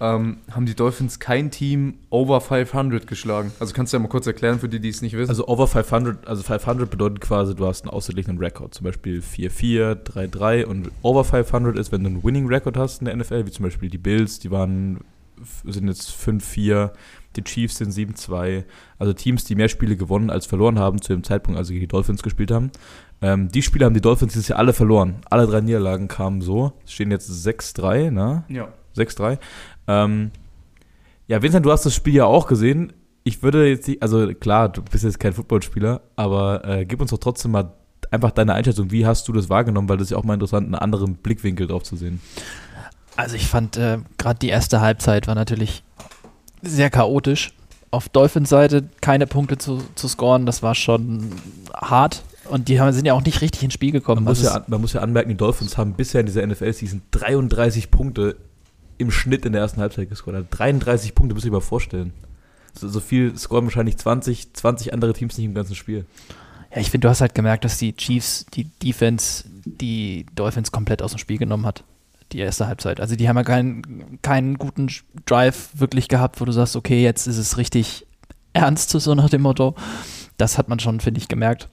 ähm, 0.00 0.38
haben 0.50 0.66
die 0.66 0.74
Dolphins 0.74 1.18
kein 1.18 1.50
Team 1.50 1.94
over 2.10 2.40
500 2.40 3.06
geschlagen. 3.06 3.52
Also 3.60 3.72
kannst 3.74 3.92
du 3.92 3.96
ja 3.96 4.02
mal 4.02 4.08
kurz 4.08 4.26
erklären 4.26 4.58
für 4.58 4.68
die, 4.68 4.80
die 4.80 4.90
es 4.90 5.00
nicht 5.00 5.16
wissen. 5.16 5.30
Also 5.30 5.48
over 5.48 5.66
500, 5.66 6.26
also 6.26 6.42
500 6.42 6.90
bedeutet 6.90 7.20
quasi, 7.20 7.54
du 7.54 7.66
hast 7.66 7.82
einen 7.82 7.90
ausgeglichenen 7.90 8.38
Rekord, 8.38 8.74
zum 8.74 8.84
Beispiel 8.84 9.20
4-4, 9.20 10.04
3-3 10.04 10.64
und 10.66 10.90
over 11.02 11.24
500 11.24 11.78
ist, 11.78 11.92
wenn 11.92 12.02
du 12.02 12.10
einen 12.10 12.24
Winning 12.24 12.46
Record 12.46 12.76
hast 12.76 13.00
in 13.00 13.06
der 13.06 13.16
NFL, 13.16 13.46
wie 13.46 13.50
zum 13.50 13.64
Beispiel 13.64 13.88
die 13.88 13.98
Bills, 13.98 14.38
die 14.38 14.50
waren, 14.50 15.00
sind 15.64 15.88
jetzt 15.88 16.10
5-4, 16.10 16.90
die 17.36 17.44
Chiefs 17.44 17.76
sind 17.76 17.92
7-2, 17.92 18.64
also 18.98 19.12
Teams, 19.14 19.44
die 19.44 19.54
mehr 19.54 19.68
Spiele 19.68 19.96
gewonnen 19.96 20.30
als 20.30 20.46
verloren 20.46 20.78
haben 20.78 21.00
zu 21.00 21.12
dem 21.12 21.24
Zeitpunkt, 21.24 21.58
als 21.58 21.68
sie 21.68 21.74
gegen 21.74 21.84
die 21.84 21.88
Dolphins 21.88 22.22
gespielt 22.22 22.50
haben. 22.50 22.70
Ähm, 23.22 23.48
die 23.48 23.62
Spiele 23.62 23.86
haben 23.86 23.94
die 23.94 24.00
Dolphins 24.02 24.34
dieses 24.34 24.48
Jahr 24.48 24.58
alle 24.58 24.74
verloren. 24.74 25.16
Alle 25.30 25.46
drei 25.46 25.62
Niederlagen 25.62 26.08
kamen 26.08 26.42
so, 26.42 26.72
es 26.84 26.92
stehen 26.92 27.10
jetzt 27.10 27.30
6-3, 27.30 28.10
ne? 28.10 28.44
ja. 28.48 28.68
6-3. 28.96 29.38
Ähm, 29.88 30.30
ja, 31.28 31.42
Vincent, 31.42 31.64
du 31.66 31.72
hast 31.72 31.84
das 31.86 31.94
Spiel 31.94 32.14
ja 32.14 32.24
auch 32.24 32.46
gesehen. 32.46 32.92
Ich 33.24 33.42
würde 33.42 33.68
jetzt 33.68 33.88
nicht, 33.88 34.02
also 34.02 34.32
klar, 34.34 34.68
du 34.68 34.82
bist 34.82 35.02
jetzt 35.04 35.18
kein 35.18 35.32
Footballspieler, 35.32 36.00
aber 36.14 36.64
äh, 36.64 36.84
gib 36.86 37.00
uns 37.00 37.10
doch 37.10 37.18
trotzdem 37.18 37.50
mal 37.52 37.72
einfach 38.10 38.30
deine 38.30 38.54
Einschätzung. 38.54 38.90
Wie 38.92 39.04
hast 39.04 39.26
du 39.26 39.32
das 39.32 39.48
wahrgenommen? 39.50 39.88
Weil 39.88 39.96
das 39.96 40.06
ist 40.06 40.10
ja 40.12 40.16
auch 40.18 40.24
mal 40.24 40.34
interessant, 40.34 40.66
einen 40.66 40.76
anderen 40.76 41.14
Blickwinkel 41.16 41.66
drauf 41.66 41.82
zu 41.82 41.96
sehen. 41.96 42.20
Also 43.16 43.34
ich 43.34 43.48
fand, 43.48 43.76
äh, 43.76 43.98
gerade 44.18 44.38
die 44.38 44.48
erste 44.48 44.80
Halbzeit 44.80 45.26
war 45.26 45.34
natürlich 45.34 45.82
sehr 46.62 46.90
chaotisch. 46.90 47.52
Auf 47.90 48.08
Dolphins 48.08 48.50
Seite 48.50 48.84
keine 49.00 49.26
Punkte 49.26 49.58
zu, 49.58 49.82
zu 49.94 50.06
scoren, 50.08 50.44
das 50.46 50.62
war 50.62 50.74
schon 50.74 51.32
hart. 51.74 52.22
Und 52.50 52.68
die 52.68 52.78
haben, 52.80 52.92
sind 52.92 53.06
ja 53.06 53.14
auch 53.14 53.24
nicht 53.24 53.40
richtig 53.40 53.64
ins 53.64 53.74
Spiel 53.74 53.90
gekommen. 53.90 54.22
Man 54.22 54.30
muss, 54.32 54.38
Also 54.40 54.50
ja, 54.50 54.56
an- 54.56 54.64
man 54.68 54.80
muss 54.80 54.92
ja 54.92 55.00
anmerken, 55.00 55.30
die 55.30 55.36
Dolphins 55.36 55.76
haben 55.76 55.94
bisher 55.94 56.20
in 56.20 56.26
dieser 56.26 56.46
NFL-Season 56.46 57.02
33 57.10 57.90
Punkte 57.90 58.36
im 58.98 59.10
Schnitt 59.10 59.44
in 59.44 59.52
der 59.52 59.62
ersten 59.62 59.80
Halbzeit 59.80 60.08
gescored. 60.08 60.36
Also 60.36 60.48
33 60.50 61.14
Punkte, 61.14 61.34
müsst 61.34 61.44
ihr 61.46 61.50
euch 61.50 61.54
mal 61.54 61.60
vorstellen. 61.60 62.12
So, 62.74 62.88
so 62.88 63.00
viel 63.00 63.36
scoren 63.36 63.64
wahrscheinlich 63.64 63.96
20, 63.96 64.54
20 64.54 64.92
andere 64.92 65.12
Teams 65.12 65.36
nicht 65.36 65.46
im 65.46 65.54
ganzen 65.54 65.74
Spiel. 65.74 66.06
Ja, 66.74 66.80
ich 66.80 66.90
finde, 66.90 67.06
du 67.06 67.10
hast 67.10 67.20
halt 67.20 67.34
gemerkt, 67.34 67.64
dass 67.64 67.78
die 67.78 67.94
Chiefs, 67.96 68.46
die 68.52 68.64
Defense, 68.64 69.44
die 69.64 70.26
Dolphins 70.34 70.72
komplett 70.72 71.02
aus 71.02 71.12
dem 71.12 71.18
Spiel 71.18 71.38
genommen 71.38 71.66
hat. 71.66 71.84
Die 72.32 72.38
erste 72.38 72.66
Halbzeit. 72.66 73.00
Also 73.00 73.14
die 73.14 73.28
haben 73.28 73.36
ja 73.36 73.44
keinen, 73.44 74.20
keinen 74.20 74.58
guten 74.58 74.90
Drive 75.26 75.70
wirklich 75.74 76.08
gehabt, 76.08 76.40
wo 76.40 76.44
du 76.44 76.52
sagst, 76.52 76.74
okay, 76.74 77.02
jetzt 77.02 77.26
ist 77.26 77.38
es 77.38 77.56
richtig 77.56 78.06
ernst, 78.52 78.90
so 78.90 79.14
nach 79.14 79.30
dem 79.30 79.42
Motto. 79.42 79.74
Das 80.36 80.58
hat 80.58 80.68
man 80.68 80.80
schon, 80.80 81.00
finde 81.00 81.20
ich, 81.20 81.28
gemerkt. 81.28 81.68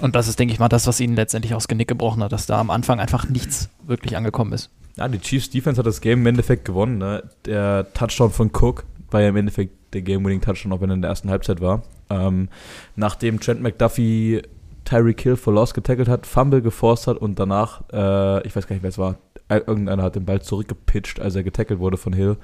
Und 0.00 0.14
das 0.14 0.28
ist, 0.28 0.38
denke 0.38 0.52
ich 0.52 0.60
mal, 0.60 0.68
das, 0.68 0.86
was 0.86 1.00
ihnen 1.00 1.16
letztendlich 1.16 1.54
aufs 1.54 1.68
Genick 1.68 1.88
gebrochen 1.88 2.22
hat, 2.22 2.32
dass 2.32 2.46
da 2.46 2.60
am 2.60 2.70
Anfang 2.70 3.00
einfach 3.00 3.28
nichts 3.28 3.68
wirklich 3.86 4.16
angekommen 4.16 4.52
ist. 4.52 4.70
Ja, 4.98 5.06
die 5.06 5.20
Chiefs 5.20 5.50
Defense 5.50 5.78
hat 5.78 5.86
das 5.86 6.00
Game 6.00 6.20
im 6.20 6.26
Endeffekt 6.26 6.64
gewonnen. 6.64 6.98
Ne? 6.98 7.22
Der 7.44 7.92
Touchdown 7.94 8.30
von 8.30 8.50
Cook 8.52 8.84
war 9.10 9.22
ja 9.22 9.28
im 9.28 9.36
Endeffekt 9.36 9.94
der 9.94 10.02
Game-Winning-Touchdown, 10.02 10.72
auch 10.72 10.80
wenn 10.80 10.90
er 10.90 10.94
in 10.94 11.02
der 11.02 11.10
ersten 11.10 11.30
Halbzeit 11.30 11.60
war. 11.60 11.82
Ähm, 12.10 12.48
nachdem 12.96 13.40
Trent 13.40 13.62
McDuffie 13.62 14.42
Tyreek 14.84 15.20
Hill 15.20 15.36
for 15.36 15.52
Loss 15.52 15.74
getackelt 15.74 16.08
hat, 16.08 16.26
Fumble 16.26 16.62
geforst 16.62 17.06
hat 17.06 17.18
und 17.18 17.38
danach, 17.38 17.82
äh, 17.92 18.46
ich 18.46 18.56
weiß 18.56 18.66
gar 18.66 18.74
nicht, 18.74 18.82
wer 18.82 18.88
es 18.88 18.98
war, 18.98 19.16
irgendeiner 19.48 20.02
hat 20.02 20.16
den 20.16 20.24
Ball 20.24 20.42
zurückgepitcht, 20.42 21.20
als 21.20 21.36
er 21.36 21.42
getackelt 21.42 21.78
wurde 21.78 21.96
von 21.96 22.12
Hill, 22.12 22.36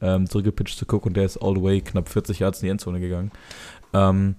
ähm, 0.00 0.28
zurückgepitcht 0.28 0.78
zu 0.78 0.84
Cook 0.84 1.06
und 1.06 1.16
der 1.16 1.24
ist 1.24 1.38
all 1.38 1.54
the 1.56 1.62
way 1.62 1.80
knapp 1.80 2.08
40 2.08 2.38
Yards 2.38 2.60
in 2.60 2.66
die 2.66 2.70
Endzone 2.70 3.00
gegangen. 3.00 3.32
Ähm, 3.94 4.36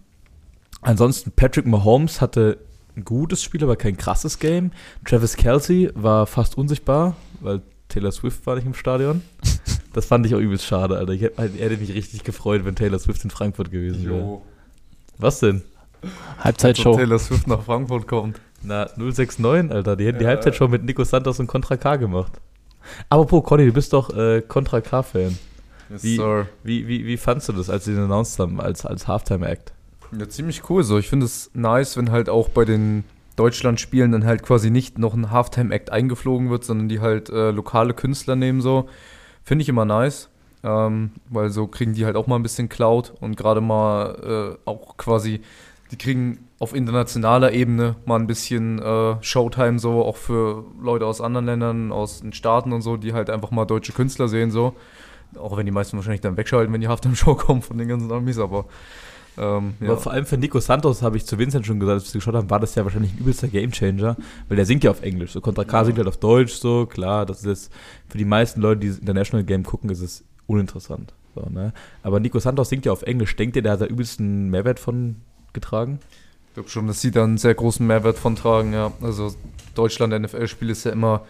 ansonsten, 0.81 1.31
Patrick 1.31 1.65
Mahomes 1.65 2.21
hatte 2.21 2.59
ein 2.95 3.05
gutes 3.05 3.43
Spiel, 3.43 3.63
aber 3.63 3.75
kein 3.75 3.97
krasses 3.97 4.39
Game. 4.39 4.71
Travis 5.05 5.35
Kelsey 5.35 5.91
war 5.93 6.25
fast 6.27 6.57
unsichtbar, 6.57 7.15
weil 7.41 7.61
Taylor 7.89 8.11
Swift 8.11 8.45
war 8.45 8.55
nicht 8.55 8.65
im 8.65 8.73
Stadion. 8.73 9.21
Das 9.93 10.05
fand 10.05 10.25
ich 10.25 10.35
auch 10.35 10.39
übelst 10.39 10.65
schade, 10.65 10.97
Alter. 10.97 11.13
Ich 11.13 11.21
hätte, 11.21 11.41
hätte 11.41 11.77
mich 11.77 11.93
richtig 11.93 12.23
gefreut, 12.23 12.65
wenn 12.65 12.75
Taylor 12.75 12.99
Swift 12.99 13.23
in 13.23 13.29
Frankfurt 13.31 13.71
gewesen 13.71 14.05
wäre. 14.05 14.19
Jo. 14.19 14.41
Was 15.17 15.39
denn? 15.39 15.63
Halbzeitshow. 16.39 16.95
Taylor 16.95 17.19
Swift 17.19 17.47
nach 17.47 17.63
Frankfurt 17.63 18.07
kommt. 18.07 18.39
Na, 18.61 18.87
069, 18.97 19.71
Alter. 19.71 19.95
Die 19.95 20.05
hätten 20.05 20.19
die 20.19 20.23
Ja. 20.25 20.29
Halbzeit 20.31 20.55
schon 20.55 20.69
mit 20.71 20.83
Nico 20.83 21.03
Santos 21.03 21.39
und 21.39 21.47
Contra 21.47 21.77
K 21.77 21.95
gemacht. 21.95 22.33
Apropos, 23.09 23.43
Conny, 23.43 23.65
du 23.65 23.73
bist 23.73 23.91
doch 23.93 24.15
äh, 24.15 24.41
Contra 24.41 24.81
K-Fan. 24.81 25.37
Yes, 25.89 26.03
Wie- 26.03 26.15
sir. 26.15 26.47
Wie, 26.63 26.87
wie, 26.87 27.05
wie 27.05 27.17
fandst 27.17 27.49
du 27.49 27.53
das, 27.53 27.69
als 27.69 27.85
sie 27.85 27.93
den 27.93 28.03
announced 28.03 28.39
haben, 28.39 28.59
als, 28.61 28.85
als 28.85 29.07
Halftime-Act? 29.07 29.73
Ja, 30.17 30.27
ziemlich 30.29 30.69
cool 30.69 30.83
so. 30.83 30.97
Ich 30.97 31.09
finde 31.09 31.25
es 31.25 31.49
nice, 31.53 31.97
wenn 31.97 32.11
halt 32.11 32.29
auch 32.29 32.49
bei 32.49 32.63
den 32.65 33.03
Deutschland-Spielen 33.37 34.11
dann 34.11 34.25
halt 34.25 34.43
quasi 34.43 34.69
nicht 34.69 34.97
noch 34.97 35.13
ein 35.13 35.31
Halftime-Act 35.31 35.91
eingeflogen 35.91 36.49
wird, 36.49 36.65
sondern 36.65 36.89
die 36.89 36.99
halt 36.99 37.29
äh, 37.29 37.51
lokale 37.51 37.93
Künstler 37.93 38.35
nehmen 38.35 38.59
so. 38.61 38.89
Finde 39.43 39.61
ich 39.61 39.69
immer 39.69 39.85
nice, 39.85 40.29
ähm, 40.63 41.11
weil 41.29 41.49
so 41.49 41.67
kriegen 41.67 41.93
die 41.93 42.05
halt 42.05 42.17
auch 42.17 42.27
mal 42.27 42.35
ein 42.35 42.43
bisschen 42.43 42.67
Cloud 42.67 43.13
und 43.21 43.37
gerade 43.37 43.61
mal 43.61 44.57
äh, 44.57 44.69
auch 44.69 44.97
quasi, 44.97 45.41
die 45.91 45.97
kriegen 45.97 46.39
auf 46.59 46.75
internationaler 46.75 47.53
Ebene 47.53 47.95
mal 48.05 48.19
ein 48.19 48.27
bisschen 48.27 48.79
äh, 48.79 49.15
Showtime 49.21 49.77
so, 49.77 50.03
auch 50.03 50.17
für 50.17 50.65
Leute 50.81 51.05
aus 51.05 51.21
anderen 51.21 51.45
Ländern, 51.45 51.91
aus 51.91 52.21
den 52.21 52.33
Staaten 52.33 52.73
und 52.73 52.81
so, 52.81 52.97
die 52.97 53.13
halt 53.13 53.29
einfach 53.29 53.51
mal 53.51 53.65
deutsche 53.65 53.93
Künstler 53.93 54.27
sehen 54.27 54.49
so. 54.49 54.73
Auch 55.37 55.55
wenn 55.57 55.65
die 55.65 55.71
meisten 55.71 55.95
wahrscheinlich 55.97 56.21
dann 56.21 56.37
wegschalten, 56.37 56.73
wenn 56.73 56.81
die 56.81 56.87
Halftime-Show 56.87 57.35
kommen 57.35 57.61
von 57.61 57.77
den 57.77 57.87
ganzen 57.87 58.11
Amis, 58.11 58.39
aber 58.39 58.65
ähm, 59.37 59.73
ja. 59.79 59.87
Aber 59.89 59.97
vor 59.97 60.11
allem 60.11 60.25
für 60.25 60.37
Nico 60.37 60.59
Santos 60.59 61.01
habe 61.01 61.17
ich 61.17 61.25
zu 61.25 61.37
Vincent 61.37 61.65
schon 61.65 61.79
gesagt, 61.79 62.01
als 62.01 62.13
wir 62.13 62.19
geschaut 62.19 62.35
haben, 62.35 62.49
war 62.49 62.59
das 62.59 62.75
ja 62.75 62.83
wahrscheinlich 62.83 63.13
ein 63.13 63.19
übelster 63.19 63.47
Gamechanger, 63.47 64.17
weil 64.47 64.55
der 64.57 64.65
singt 64.65 64.83
ja 64.83 64.91
auf 64.91 65.01
Englisch. 65.01 65.31
So 65.31 65.41
Contra 65.41 65.63
K 65.63 65.77
Ja. 65.77 65.85
singt 65.85 65.97
halt 65.97 66.07
auf 66.07 66.17
Deutsch, 66.17 66.53
so 66.53 66.85
klar, 66.85 67.25
das 67.25 67.39
ist 67.39 67.45
jetzt 67.45 67.71
für 68.07 68.17
die 68.17 68.25
meisten 68.25 68.61
Leute, 68.61 68.81
die 68.81 68.87
das 68.89 68.99
International 68.99 69.43
Game 69.43 69.63
gucken, 69.63 69.89
ist 69.89 70.01
es 70.01 70.23
uninteressant. 70.47 71.13
So, 71.35 71.47
ne? 71.49 71.73
Aber 72.03 72.19
Nico 72.19 72.39
Santos 72.39 72.69
singt 72.69 72.85
ja 72.85 72.91
auf 72.91 73.03
Englisch. 73.03 73.35
Denkt 73.35 73.55
ihr, 73.55 73.61
der 73.61 73.73
hat 73.73 73.81
da 73.81 73.85
übelsten 73.85 74.49
Mehrwert 74.49 74.79
von 74.79 75.17
getragen? 75.53 75.99
Ich 76.49 76.53
glaube 76.55 76.69
schon, 76.69 76.87
dass 76.87 77.01
sie 77.01 77.11
da 77.11 77.23
einen 77.23 77.37
sehr 77.37 77.53
großen 77.53 77.85
Mehrwert 77.85 78.17
von 78.17 78.35
tragen, 78.35 78.73
ja. 78.73 78.91
Also 79.01 79.35
Deutschland 79.75 80.19
NFL-Spiel 80.19 80.71
ist 80.71 80.85
ja 80.85 80.91
immer, 80.91 81.25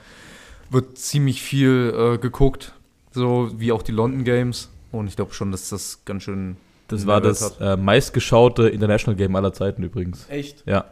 wird 0.70 0.98
ziemlich 0.98 1.42
viel 1.42 1.94
äh, 1.98 2.18
geguckt, 2.18 2.74
so 3.12 3.52
wie 3.58 3.74
auch 3.74 3.82
die 3.82 3.92
London 3.92 4.24
Games. 4.24 4.70
Und 4.94 5.08
ich 5.08 5.18
glaube 5.18 5.34
schon, 5.34 5.52
dass 5.52 5.68
das 5.70 6.00
ganz 6.06 6.24
schön. 6.24 6.56
Das 6.88 7.06
war 7.06 7.22
das 7.22 7.58
äh, 7.60 7.76
meistgeschaute 7.76 8.70
International 8.70 9.16
Game 9.16 9.36
aller 9.36 9.54
Zeiten 9.54 9.84
übrigens. 9.84 10.26
Echt? 10.30 10.64
Ja. 10.66 10.86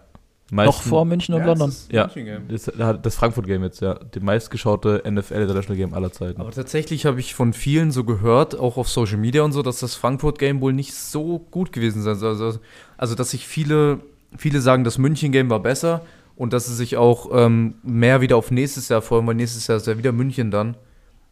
Noch 0.52 0.84
vor 0.84 1.06
München 1.06 1.34
und 1.34 1.44
London. 1.44 1.74
Ja. 1.90 2.08
Das, 2.48 2.72
das 3.02 3.16
Frankfurt 3.16 3.48
Game 3.48 3.64
jetzt, 3.64 3.82
ja. 3.82 3.96
Die 3.96 4.20
meistgeschaute 4.20 5.02
NFL 5.10 5.34
International 5.34 5.76
Game 5.76 5.94
aller 5.96 6.12
Zeiten. 6.12 6.40
Aber 6.40 6.52
tatsächlich 6.52 7.08
habe 7.08 7.20
ich 7.20 7.34
von 7.34 7.52
vielen 7.52 7.92
so 7.92 8.04
gehört, 8.04 8.58
auch 8.58 8.78
auf 8.78 8.88
Social 8.88 9.18
Media 9.18 9.42
und 9.42 9.54
so, 9.54 9.64
dass 9.64 9.80
das 9.80 9.96
Frankfurt-Game 9.96 10.62
wohl 10.62 10.74
nicht 10.74 10.94
so 10.94 11.40
gut 11.40 11.72
gewesen 11.72 12.04
sein 12.04 12.16
soll. 12.16 12.30
Also, 12.30 12.60
also 12.96 13.16
dass 13.16 13.32
sich 13.32 13.48
viele, 13.48 14.02
viele 14.38 14.62
sagen, 14.62 14.84
das 14.84 15.00
München-Game 15.00 15.50
war 15.50 15.62
besser 15.62 16.02
und 16.36 16.54
dass 16.54 16.68
sie 16.68 16.76
sich 16.76 16.96
auch 16.96 17.30
ähm, 17.34 17.76
mehr 17.82 18.22
wieder 18.22 18.38
auf 18.38 18.52
nächstes 18.52 18.88
Jahr 18.90 19.02
freuen, 19.02 19.26
weil 19.26 19.36
nächstes 19.36 19.66
Jahr 19.66 19.78
ist 19.78 19.88
ja 19.88 19.98
wieder 19.98 20.12
München 20.12 20.52
dann. 20.52 20.76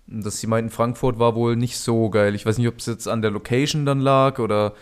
Dass 0.08 0.40
sie 0.40 0.48
meinten, 0.48 0.70
Frankfurt 0.70 1.20
war 1.20 1.36
wohl 1.36 1.56
nicht 1.56 1.78
so 1.78 2.10
geil. 2.10 2.36
Ich 2.36 2.46
weiß 2.46 2.58
nicht, 2.58 2.68
ob 2.68 2.80
es 2.80 2.86
jetzt 2.86 3.08
an 3.08 3.22
der 3.22 3.32
Location 3.32 3.86
dann 3.86 4.00
lag 4.00 4.40
oder 4.40 4.74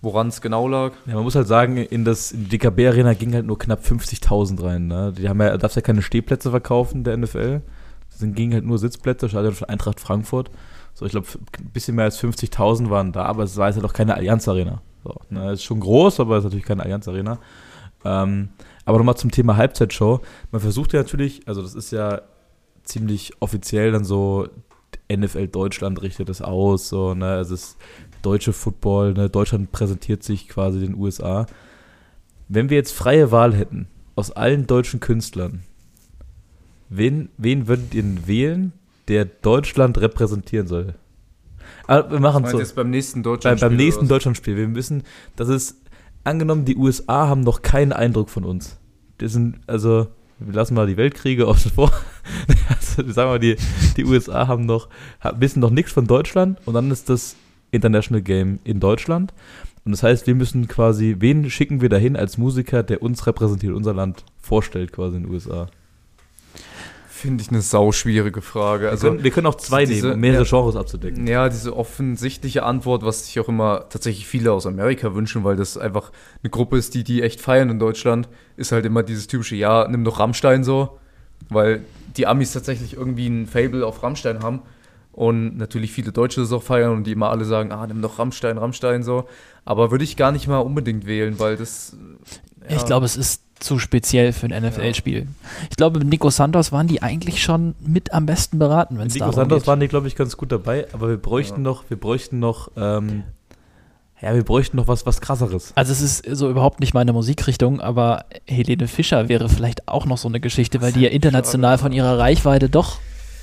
woran 0.00 0.28
es 0.28 0.40
genau 0.40 0.68
lag. 0.68 0.92
Ja, 1.06 1.14
man 1.14 1.24
muss 1.24 1.34
halt 1.34 1.48
sagen, 1.48 1.76
in, 1.76 2.04
das, 2.04 2.32
in 2.32 2.44
die 2.44 2.58
DKB 2.58 2.86
Arena 2.88 3.14
ging 3.14 3.34
halt 3.34 3.46
nur 3.46 3.58
knapp 3.58 3.84
50.000 3.84 4.62
rein. 4.62 4.86
Ne? 4.86 5.12
Die 5.16 5.28
haben 5.28 5.40
ja, 5.40 5.56
darfst 5.56 5.76
ja 5.76 5.82
keine 5.82 6.02
Stehplätze 6.02 6.50
verkaufen 6.50 7.04
der 7.04 7.16
NFL. 7.16 7.62
Es 8.10 8.20
gingen 8.20 8.52
halt 8.52 8.64
nur 8.64 8.78
Sitzplätze, 8.78 9.28
Stadion 9.28 9.54
von 9.54 9.68
Eintracht 9.68 10.00
Frankfurt. 10.00 10.50
So, 10.94 11.04
ich 11.04 11.10
glaube, 11.10 11.26
ein 11.58 11.70
bisschen 11.72 11.96
mehr 11.96 12.04
als 12.04 12.22
50.000 12.22 12.88
waren 12.88 13.10
da, 13.12 13.24
aber 13.24 13.42
es 13.42 13.56
war 13.56 13.66
jetzt 13.66 13.76
halt 13.76 13.84
auch 13.84 13.92
keine 13.92 14.14
Allianz 14.14 14.46
Arena. 14.46 14.80
So, 15.02 15.16
ne? 15.30 15.52
Ist 15.52 15.64
schon 15.64 15.80
groß, 15.80 16.20
aber 16.20 16.36
es 16.36 16.40
ist 16.40 16.44
natürlich 16.44 16.66
keine 16.66 16.84
Allianz 16.84 17.08
Arena. 17.08 17.38
Ähm, 18.04 18.50
aber 18.84 18.98
nochmal 18.98 19.16
zum 19.16 19.30
Thema 19.30 19.56
Halbzeitshow. 19.56 20.20
Man 20.52 20.60
versucht 20.60 20.92
ja 20.92 21.00
natürlich, 21.00 21.48
also 21.48 21.62
das 21.62 21.74
ist 21.74 21.90
ja 21.90 22.22
ziemlich 22.84 23.32
offiziell 23.40 23.92
dann 23.92 24.04
so, 24.04 24.48
NFL 25.12 25.48
Deutschland 25.48 26.02
richtet 26.02 26.28
es 26.28 26.40
aus, 26.40 26.88
so, 26.88 27.14
ne, 27.14 27.36
es 27.36 27.50
ist 27.50 27.76
deutsche 28.22 28.52
Football, 28.52 29.14
ne, 29.14 29.28
Deutschland 29.28 29.72
präsentiert 29.72 30.22
sich 30.22 30.48
quasi 30.48 30.80
den 30.80 30.94
USA. 30.94 31.46
Wenn 32.48 32.70
wir 32.70 32.76
jetzt 32.76 32.92
freie 32.92 33.30
Wahl 33.30 33.54
hätten, 33.54 33.88
aus 34.16 34.30
allen 34.30 34.66
deutschen 34.66 35.00
Künstlern, 35.00 35.62
wen, 36.88 37.28
wen 37.36 37.66
würdet 37.66 37.94
ihr 37.94 38.26
wählen, 38.26 38.72
der 39.08 39.24
Deutschland 39.24 39.98
repräsentieren 39.98 40.66
soll? 40.66 40.94
Aber 41.86 42.10
wir 42.10 42.20
machen 42.20 42.46
so. 42.46 42.58
Jetzt 42.58 42.76
beim 42.76 42.90
nächsten 42.90 43.22
Deutschlandspiel. 43.22 43.68
Beim, 43.68 43.76
beim 43.76 43.84
nächsten 43.84 44.08
Deutschlandspiel. 44.08 44.56
Wir 44.56 44.68
müssen, 44.68 45.02
das 45.36 45.48
ist, 45.48 45.76
angenommen, 46.22 46.64
die 46.64 46.76
USA 46.76 47.28
haben 47.28 47.40
noch 47.40 47.62
keinen 47.62 47.92
Eindruck 47.92 48.30
von 48.30 48.44
uns. 48.44 48.78
Das 49.18 49.32
sind, 49.32 49.60
also, 49.66 50.08
lassen 50.40 50.74
mal 50.74 50.86
die 50.86 50.96
Weltkriege 50.96 51.46
außen 51.46 51.70
vor. 51.70 51.92
also, 52.68 53.10
sagen 53.10 53.30
wir 53.30 53.38
die, 53.38 53.56
die 53.96 54.04
USA 54.04 54.48
haben 54.48 54.66
noch, 54.66 54.88
wissen 55.36 55.60
noch 55.60 55.70
nichts 55.70 55.92
von 55.92 56.06
Deutschland 56.06 56.58
und 56.66 56.74
dann 56.74 56.90
ist 56.90 57.08
das 57.08 57.36
International 57.70 58.22
Game 58.22 58.58
in 58.64 58.80
Deutschland. 58.80 59.32
Und 59.84 59.92
das 59.92 60.02
heißt, 60.02 60.26
wir 60.26 60.34
müssen 60.34 60.66
quasi, 60.66 61.16
wen 61.18 61.50
schicken 61.50 61.80
wir 61.80 61.88
dahin 61.88 62.16
als 62.16 62.38
Musiker, 62.38 62.82
der 62.82 63.02
uns 63.02 63.26
repräsentiert, 63.26 63.74
unser 63.74 63.92
Land 63.92 64.24
vorstellt 64.40 64.92
quasi 64.92 65.16
in 65.16 65.24
den 65.24 65.32
USA? 65.32 65.66
Finde 67.24 67.42
ich 67.42 67.48
eine 67.48 67.62
sauschwierige 67.62 68.42
Frage. 68.42 68.90
Also, 68.90 69.04
wir, 69.04 69.10
können, 69.12 69.24
wir 69.24 69.30
können 69.30 69.46
auch 69.46 69.54
zwei 69.54 69.86
diese, 69.86 70.08
nehmen, 70.08 70.14
um 70.16 70.20
mehrere 70.20 70.44
ja, 70.44 70.50
Genres 70.50 70.76
abzudecken. 70.76 71.26
Ja, 71.26 71.48
diese 71.48 71.74
offensichtliche 71.74 72.64
Antwort, 72.64 73.02
was 73.02 73.24
sich 73.24 73.40
auch 73.40 73.48
immer 73.48 73.88
tatsächlich 73.88 74.26
viele 74.26 74.52
aus 74.52 74.66
Amerika 74.66 75.14
wünschen, 75.14 75.42
weil 75.42 75.56
das 75.56 75.78
einfach 75.78 76.12
eine 76.42 76.50
Gruppe 76.50 76.76
ist, 76.76 76.92
die 76.92 77.02
die 77.02 77.22
echt 77.22 77.40
feiern 77.40 77.70
in 77.70 77.78
Deutschland, 77.78 78.28
ist 78.58 78.72
halt 78.72 78.84
immer 78.84 79.02
dieses 79.02 79.26
typische, 79.26 79.56
ja, 79.56 79.88
nimm 79.88 80.04
doch 80.04 80.20
Rammstein 80.20 80.64
so, 80.64 80.98
weil 81.48 81.86
die 82.18 82.26
Amis 82.26 82.52
tatsächlich 82.52 82.92
irgendwie 82.92 83.26
ein 83.26 83.46
Fable 83.46 83.86
auf 83.86 84.02
Rammstein 84.02 84.42
haben 84.42 84.60
und 85.12 85.56
natürlich 85.56 85.92
viele 85.92 86.12
Deutsche 86.12 86.42
das 86.42 86.52
auch 86.52 86.62
feiern 86.62 86.92
und 86.92 87.06
die 87.06 87.12
immer 87.12 87.30
alle 87.30 87.46
sagen, 87.46 87.72
ah, 87.72 87.86
nimm 87.86 88.02
doch 88.02 88.18
Rammstein, 88.18 88.58
Rammstein 88.58 89.02
so. 89.02 89.26
Aber 89.64 89.90
würde 89.90 90.04
ich 90.04 90.18
gar 90.18 90.30
nicht 90.30 90.46
mal 90.46 90.58
unbedingt 90.58 91.06
wählen, 91.06 91.38
weil 91.38 91.56
das. 91.56 91.96
Ja. 92.68 92.76
Ich 92.76 92.84
glaube, 92.84 93.06
es 93.06 93.16
ist 93.16 93.43
zu 93.64 93.78
speziell 93.78 94.32
für 94.32 94.46
ein 94.46 94.62
NFL-Spiel. 94.62 95.20
Ja. 95.20 95.26
Ich 95.70 95.76
glaube, 95.76 95.98
mit 95.98 96.08
Nico 96.08 96.30
Santos 96.30 96.70
waren 96.70 96.86
die 96.86 97.02
eigentlich 97.02 97.42
schon 97.42 97.74
mit 97.80 98.12
am 98.12 98.26
besten 98.26 98.58
beraten, 98.58 98.98
wenn 98.98 99.08
es 99.08 99.14
Nico 99.14 99.32
Santos 99.32 99.62
geht. 99.62 99.66
waren 99.66 99.80
die, 99.80 99.88
glaube 99.88 100.06
ich, 100.06 100.16
ganz 100.16 100.36
gut 100.36 100.52
dabei, 100.52 100.86
aber 100.92 101.08
wir 101.08 101.16
bräuchten 101.16 101.60
ja. 101.60 101.70
noch, 101.70 101.84
wir 101.88 101.98
bräuchten 101.98 102.38
noch, 102.38 102.70
ähm, 102.76 103.24
ja, 104.20 104.34
wir 104.34 104.44
bräuchten 104.44 104.76
noch 104.76 104.88
was, 104.88 105.06
was 105.06 105.20
krasseres. 105.20 105.72
Also 105.74 105.92
es 105.92 106.00
ist 106.00 106.24
so 106.36 106.48
überhaupt 106.48 106.80
nicht 106.80 106.94
meine 106.94 107.12
Musikrichtung, 107.12 107.80
aber 107.80 108.26
Helene 108.46 108.86
Fischer 108.88 109.28
wäre 109.28 109.48
vielleicht 109.48 109.88
auch 109.88 110.06
noch 110.06 110.18
so 110.18 110.28
eine 110.28 110.40
Geschichte, 110.40 110.80
weil 110.80 110.92
die 110.92 111.00
ja 111.00 111.10
international 111.10 111.78
von 111.78 111.92
ihrer 111.92 112.18
Reichweite 112.18 112.68
doch 112.68 112.98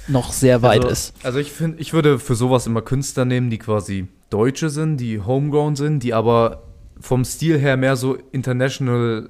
noch 0.08 0.32
sehr 0.32 0.62
weit 0.62 0.82
also, 0.82 0.90
ist. 0.90 1.14
Also 1.24 1.40
ich 1.40 1.52
finde, 1.52 1.80
ich 1.80 1.94
würde 1.94 2.20
für 2.20 2.36
sowas 2.36 2.68
immer 2.68 2.82
Künstler 2.82 3.26
nehmen, 3.26 3.50
die 3.50 3.58
quasi 3.58 4.08
Deutsche 4.30 4.70
sind, 4.70 4.98
die 4.98 5.20
homegrown 5.20 5.76
sind, 5.76 6.04
die 6.04 6.14
aber 6.14 6.64
vom 7.00 7.26
Stil 7.26 7.60
her 7.60 7.78
mehr 7.78 7.96
so 7.96 8.18
international 8.32 9.30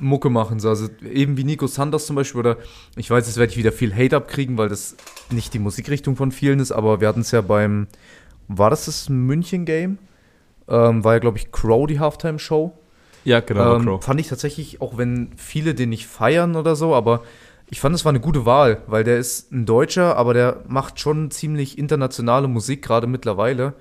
Mucke 0.00 0.30
machen. 0.30 0.60
So. 0.60 0.68
Also 0.68 0.88
eben 1.02 1.36
wie 1.36 1.44
Nico 1.44 1.66
Sanders 1.66 2.06
zum 2.06 2.16
Beispiel, 2.16 2.40
oder 2.40 2.56
ich 2.96 3.10
weiß, 3.10 3.26
jetzt 3.26 3.36
werde 3.36 3.52
ich 3.52 3.58
wieder 3.58 3.72
viel 3.72 3.94
Hate 3.94 4.16
abkriegen, 4.16 4.58
weil 4.58 4.68
das 4.68 4.96
nicht 5.30 5.54
die 5.54 5.58
Musikrichtung 5.58 6.16
von 6.16 6.32
vielen 6.32 6.60
ist, 6.60 6.72
aber 6.72 7.00
wir 7.00 7.08
hatten 7.08 7.20
es 7.20 7.30
ja 7.30 7.40
beim, 7.40 7.86
war 8.48 8.70
das 8.70 8.86
das 8.86 9.08
München-Game? 9.08 9.98
Ähm, 10.68 11.04
war 11.04 11.14
ja, 11.14 11.18
glaube 11.18 11.38
ich, 11.38 11.52
Crow 11.52 11.86
die 11.86 12.00
Halftime-Show. 12.00 12.72
Ja, 13.24 13.40
genau. 13.40 13.76
Ähm, 13.76 14.00
fand 14.00 14.20
ich 14.20 14.28
tatsächlich, 14.28 14.80
auch 14.80 14.96
wenn 14.98 15.30
viele 15.36 15.74
den 15.74 15.90
nicht 15.90 16.06
feiern 16.06 16.56
oder 16.56 16.76
so, 16.76 16.94
aber 16.94 17.22
ich 17.68 17.80
fand, 17.80 17.94
es 17.94 18.04
war 18.04 18.10
eine 18.10 18.20
gute 18.20 18.44
Wahl, 18.44 18.82
weil 18.86 19.02
der 19.02 19.18
ist 19.18 19.50
ein 19.50 19.64
Deutscher, 19.64 20.16
aber 20.16 20.34
der 20.34 20.62
macht 20.68 21.00
schon 21.00 21.30
ziemlich 21.30 21.78
internationale 21.78 22.48
Musik, 22.48 22.82
gerade 22.82 23.06
mittlerweile. 23.06 23.74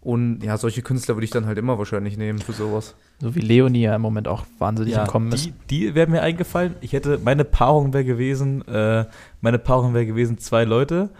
Und 0.00 0.42
ja, 0.42 0.56
solche 0.56 0.82
Künstler 0.82 1.16
würde 1.16 1.24
ich 1.24 1.30
dann 1.30 1.46
halt 1.46 1.58
immer 1.58 1.78
wahrscheinlich 1.78 2.16
nehmen 2.16 2.38
für 2.38 2.52
sowas. 2.52 2.94
So 3.20 3.34
wie 3.34 3.40
Leonie 3.40 3.82
ja 3.82 3.96
im 3.96 4.02
Moment 4.02 4.28
auch 4.28 4.44
wahnsinnig 4.58 4.94
ja, 4.94 5.02
im 5.02 5.08
Kommen 5.08 5.32
ist. 5.32 5.46
Die, 5.46 5.52
die 5.70 5.94
wäre 5.94 6.08
mir 6.08 6.22
eingefallen. 6.22 6.76
Ich 6.80 6.92
hätte, 6.92 7.18
meine 7.22 7.44
Paarung 7.44 7.92
wäre 7.92 8.04
gewesen, 8.04 8.66
äh, 8.68 9.06
meine 9.40 9.58
Paarung 9.58 9.94
wäre 9.94 10.06
gewesen, 10.06 10.38
zwei 10.38 10.64
Leute. 10.64 11.10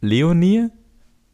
Leonie, 0.00 0.68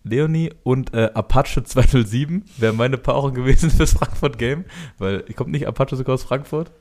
Leonie 0.02 0.52
und 0.64 0.92
äh, 0.92 1.10
Apache 1.14 1.62
207 1.62 2.44
wäre 2.58 2.72
meine 2.72 2.98
Paarung 2.98 3.34
gewesen 3.34 3.70
fürs 3.70 3.92
Frankfurt 3.92 4.38
Game, 4.38 4.64
weil 4.98 5.22
kommt 5.36 5.52
nicht 5.52 5.68
Apache 5.68 5.94
sogar 5.94 6.14
aus 6.14 6.24
Frankfurt? 6.24 6.72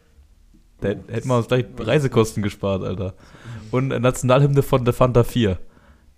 Da 0.81 0.89
hätten 0.89 1.29
wir 1.29 1.37
uns 1.37 1.47
gleich 1.47 1.65
Reisekosten 1.77 2.43
gespart, 2.43 2.83
Alter. 2.83 3.13
Und 3.71 3.89
Nationalhymne 3.89 4.61
von 4.61 4.83
der 4.83 4.93
Fanta 4.93 5.23
4. 5.23 5.57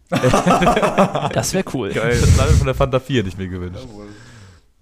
das 1.34 1.54
wäre 1.54 1.66
cool. 1.74 1.92
Geil. 1.92 2.20
Nationalhymne 2.20 2.58
von 2.58 2.68
der 2.68 2.76
Fanta 2.76 3.00
4 3.00 3.20
hätte 3.20 3.30
ich 3.30 3.38
mir 3.38 3.48
gewünscht. 3.48 3.86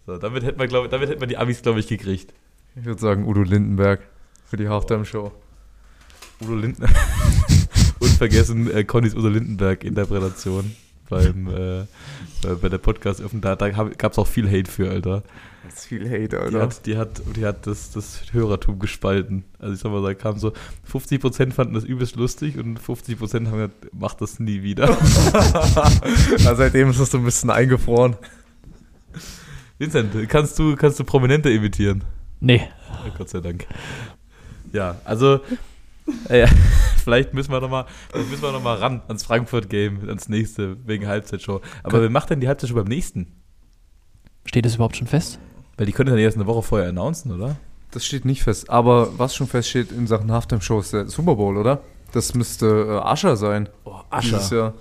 So, 0.05 0.17
damit 0.17 0.43
hätten 0.43 0.59
wir, 0.59 0.67
glaub, 0.67 0.89
damit 0.89 1.09
hätten 1.09 1.19
wir 1.19 1.27
die 1.27 1.37
Amis, 1.37 1.61
glaube 1.61 1.79
ich, 1.79 1.87
gekriegt. 1.87 2.33
Ich 2.75 2.85
würde 2.85 3.01
sagen 3.01 3.25
Udo 3.25 3.41
Lindenberg 3.41 4.01
für 4.45 4.57
die 4.57 4.67
Halftime-Show. 4.67 5.31
Udo 6.41 6.55
Lindenberg. 6.55 6.95
Unvergessen 7.99 8.69
äh, 8.75 8.83
Connys 8.83 9.15
Udo 9.15 9.29
Lindenberg-Interpretation 9.29 10.75
beim, 11.09 11.47
äh, 11.47 11.85
bei 12.61 12.69
der 12.69 12.77
Podcast 12.77 13.21
öffnen. 13.21 13.41
Da, 13.41 13.55
da 13.55 13.69
gab 13.69 14.11
es 14.11 14.17
auch 14.19 14.27
viel 14.27 14.47
Hate 14.47 14.69
für, 14.69 14.89
Alter. 14.89 15.23
Das 15.65 15.79
ist 15.79 15.85
viel 15.85 16.09
Hate, 16.09 16.39
Alter. 16.39 16.51
Die 16.51 16.57
hat, 16.57 16.85
die 16.85 16.97
hat, 16.97 17.21
die 17.35 17.45
hat 17.45 17.67
das, 17.67 17.91
das 17.91 18.21
Hörertum 18.31 18.79
gespalten. 18.79 19.43
Also 19.59 19.73
ich 19.73 19.79
sag 19.79 19.91
mal, 19.91 20.01
da 20.01 20.13
kam 20.13 20.37
so, 20.37 20.53
50% 20.91 21.51
fanden 21.51 21.73
das 21.73 21.83
übelst 21.83 22.15
lustig 22.15 22.57
und 22.57 22.79
50% 22.79 23.47
haben 23.47 23.51
gesagt, 23.51 23.87
mach 23.91 24.13
das 24.13 24.39
nie 24.39 24.63
wieder. 24.63 24.89
also 25.33 26.55
seitdem 26.55 26.89
ist 26.89 26.99
das 26.99 27.11
so 27.11 27.17
ein 27.17 27.25
bisschen 27.25 27.49
eingefroren. 27.49 28.15
Vincent, 29.77 30.29
kannst 30.29 30.57
du, 30.59 30.75
kannst 30.75 30.99
du 30.99 31.03
Prominente 31.03 31.49
imitieren? 31.49 32.03
Nee. 32.39 32.61
Oh, 33.05 33.11
Gott 33.17 33.29
sei 33.29 33.41
Dank. 33.41 33.65
Ja, 34.71 34.99
also 35.03 35.41
äh, 36.29 36.47
vielleicht 37.03 37.33
müssen 37.33 37.51
wir 37.51 37.61
nochmal 37.61 37.85
noch, 38.13 38.61
mal, 38.61 38.75
ran 38.75 39.01
ans 39.07 39.23
Frankfurt-Game, 39.23 40.07
ans 40.07 40.29
nächste, 40.29 40.77
wegen 40.85 41.07
Halbzeitshow. 41.07 41.61
Aber 41.83 42.01
wer 42.01 42.09
macht 42.09 42.29
denn 42.29 42.39
die 42.39 42.47
Halbzeitshow 42.47 42.75
beim 42.75 42.87
nächsten? 42.87 43.27
Steht 44.45 44.65
das 44.65 44.75
überhaupt 44.75 44.97
schon 44.97 45.07
fest? 45.07 45.39
Weil 45.77 45.85
die 45.85 45.91
können 45.91 46.09
dann 46.09 46.19
erst 46.19 46.37
eine 46.37 46.47
Woche 46.47 46.61
vorher 46.61 46.89
announcen, 46.89 47.31
oder? 47.31 47.57
Das 47.91 48.05
steht 48.05 48.25
nicht 48.25 48.43
fest. 48.43 48.69
Aber 48.69 49.17
was 49.17 49.35
schon 49.35 49.47
feststeht 49.47 49.91
in 49.91 50.07
Sachen 50.07 50.31
Halftime-Show 50.31 50.79
ist 50.79 50.93
der 50.93 51.07
Super 51.07 51.35
Bowl, 51.35 51.57
oder? 51.57 51.81
Das 52.11 52.33
müsste 52.33 52.87
äh, 52.87 53.07
Ascher 53.07 53.35
sein. 53.35 53.69
Oh, 53.83 53.99
Ascher. 54.09 54.73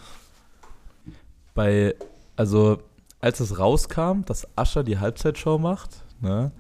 Bei, 1.55 1.95
also, 2.37 2.79
als 3.21 3.41
es 3.41 3.59
rauskam, 3.59 4.23
dass 4.27 4.47
Ascher 4.57 4.85
die 4.85 4.99
Halbzeitshow 4.99 5.59
macht, 5.59 6.05
ne? 6.21 6.53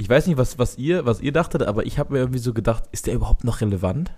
Ich 0.00 0.08
weiß 0.08 0.28
nicht, 0.28 0.38
was, 0.38 0.58
was, 0.60 0.78
ihr, 0.78 1.06
was 1.06 1.20
ihr 1.20 1.32
dachtet, 1.32 1.64
aber 1.64 1.84
ich 1.84 1.98
habe 1.98 2.12
mir 2.12 2.20
irgendwie 2.20 2.38
so 2.38 2.54
gedacht, 2.54 2.84
ist 2.92 3.08
der 3.08 3.14
überhaupt 3.14 3.42
noch 3.42 3.60
relevant? 3.60 4.12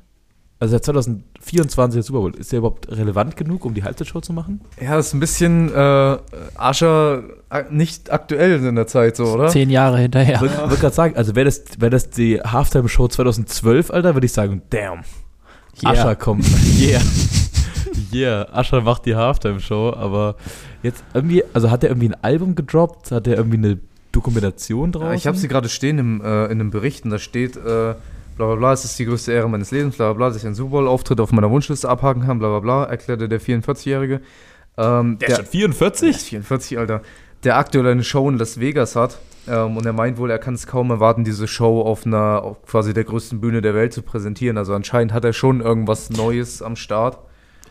Also 0.60 0.72
der 0.72 0.82
2024 0.82 2.04
Super 2.04 2.20
Bowl, 2.20 2.34
ist 2.36 2.52
der 2.52 2.58
überhaupt 2.58 2.90
relevant 2.90 3.34
genug, 3.34 3.64
um 3.64 3.72
die 3.72 3.82
Halbzeitshow 3.82 4.20
zu 4.20 4.34
machen? 4.34 4.60
Ja, 4.78 4.94
das 4.96 5.06
ist 5.06 5.14
ein 5.14 5.20
bisschen 5.20 5.74
äh, 5.74 6.18
Ascher 6.54 7.22
nicht 7.70 8.12
aktuell 8.12 8.62
in 8.62 8.74
der 8.74 8.86
Zeit 8.86 9.16
so, 9.16 9.24
oder? 9.24 9.48
Zehn 9.48 9.70
Jahre 9.70 9.98
hinterher. 9.98 10.34
Ich 10.34 10.40
würde 10.42 10.76
gerade 10.76 10.94
sagen, 10.94 11.16
also 11.16 11.34
wäre 11.34 11.46
das, 11.46 11.62
wär 11.78 11.88
das 11.88 12.10
die 12.10 12.42
Halftime-Show 12.42 13.08
2012, 13.08 13.90
Alter, 13.90 14.14
würde 14.14 14.26
ich 14.26 14.32
sagen, 14.32 14.60
damn. 14.68 15.00
Yeah. 15.82 15.92
Ascher 15.92 16.16
kommt. 16.16 16.44
Yeah. 16.78 17.00
yeah, 18.12 18.46
Ascher 18.52 18.82
macht 18.82 19.06
die 19.06 19.16
Halftime-Show, 19.16 19.94
aber 19.96 20.36
jetzt 20.82 21.02
irgendwie, 21.14 21.42
also 21.54 21.70
hat 21.70 21.84
er 21.84 21.90
irgendwie 21.90 22.10
ein 22.10 22.22
Album 22.22 22.54
gedroppt? 22.54 23.12
Hat 23.12 23.26
er 23.26 23.38
irgendwie 23.38 23.56
eine 23.56 23.78
Dokumentation 24.12 24.92
drauf? 24.92 25.04
Ja, 25.04 25.14
ich 25.14 25.26
habe 25.26 25.38
sie 25.38 25.48
gerade 25.48 25.70
stehen 25.70 25.98
im, 25.98 26.20
äh, 26.20 26.44
in 26.44 26.52
einem 26.52 26.70
Bericht 26.70 27.04
und 27.04 27.10
da 27.12 27.18
steht, 27.18 27.56
äh, 27.56 27.94
bla 28.40 28.46
bla 28.46 28.56
bla, 28.56 28.72
es 28.72 28.84
ist 28.84 28.98
die 28.98 29.04
größte 29.04 29.32
Ehre 29.32 29.48
meines 29.48 29.70
Lebens, 29.70 29.96
bla 29.96 30.06
bla 30.06 30.12
bla, 30.14 30.28
dass 30.28 30.36
ich 30.38 30.46
einen 30.46 30.54
Super 30.54 30.70
Bowl-Auftritt 30.70 31.20
auf 31.20 31.30
meiner 31.32 31.50
Wunschliste 31.50 31.88
abhaken 31.88 32.22
kann, 32.22 32.38
bla 32.38 32.48
bla 32.48 32.60
bla, 32.60 32.84
erklärte 32.84 33.28
der 33.28 33.40
44-Jährige. 33.40 34.22
Ähm, 34.78 35.18
der, 35.18 35.28
der 35.28 35.28
ist 35.28 35.36
schon 35.36 35.46
44? 35.46 36.00
Der 36.00 36.10
ist 36.10 36.26
44, 36.28 36.78
Alter. 36.78 37.02
Der 37.44 37.56
aktuell 37.56 37.86
eine 37.86 38.02
Show 38.02 38.28
in 38.30 38.38
Las 38.38 38.58
Vegas 38.58 38.96
hat. 38.96 39.18
Ähm, 39.46 39.76
und 39.76 39.84
er 39.84 39.92
meint 39.92 40.18
wohl, 40.18 40.30
er 40.30 40.38
kann 40.38 40.54
es 40.54 40.66
kaum 40.66 40.90
erwarten, 40.90 41.24
diese 41.24 41.46
Show 41.48 41.82
auf 41.82 42.06
einer, 42.06 42.42
auf 42.42 42.62
quasi 42.66 42.94
der 42.94 43.04
größten 43.04 43.40
Bühne 43.40 43.60
der 43.60 43.74
Welt 43.74 43.92
zu 43.92 44.02
präsentieren. 44.02 44.56
Also 44.56 44.74
anscheinend 44.74 45.12
hat 45.12 45.24
er 45.24 45.32
schon 45.32 45.60
irgendwas 45.60 46.08
Neues 46.10 46.62
am 46.62 46.76
Start. 46.76 47.18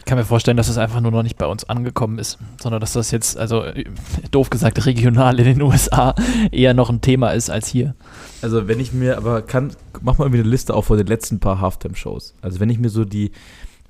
kann 0.06 0.18
mir 0.20 0.26
vorstellen, 0.26 0.58
dass 0.58 0.70
es 0.70 0.78
einfach 0.78 1.02
nur 1.02 1.12
noch 1.12 1.24
nicht 1.24 1.38
bei 1.38 1.48
uns 1.48 1.68
angekommen 1.68 2.20
ist, 2.20 2.38
sondern 2.62 2.80
dass 2.80 2.94
das 2.94 3.10
jetzt, 3.10 3.38
also 3.38 3.64
äh, 3.64 3.86
doof 4.30 4.52
gesagt, 4.52 4.86
regional 4.86 5.40
in 5.40 5.46
den 5.46 5.62
USA 5.64 6.14
eher 6.52 6.76
noch 6.76 6.92
ein 6.92 7.02
Thema 7.02 7.32
ist 7.32 7.50
als 7.50 7.68
hier. 7.68 7.96
Also 8.42 8.68
wenn 8.68 8.80
ich 8.80 8.94
mir, 8.94 9.18
aber 9.18 9.42
kann, 9.42 9.72
mach 10.02 10.18
mal 10.18 10.26
irgendwie 10.26 10.42
eine 10.42 10.50
Liste 10.50 10.74
auf 10.74 10.86
von 10.86 10.98
den 10.98 11.08
letzten 11.08 11.40
paar 11.40 11.60
Halftime-Shows. 11.62 12.36
Also 12.42 12.60
wenn 12.60 12.70
ich 12.70 12.80
mir 12.80 12.90
so 12.90 13.04
die, 13.06 13.32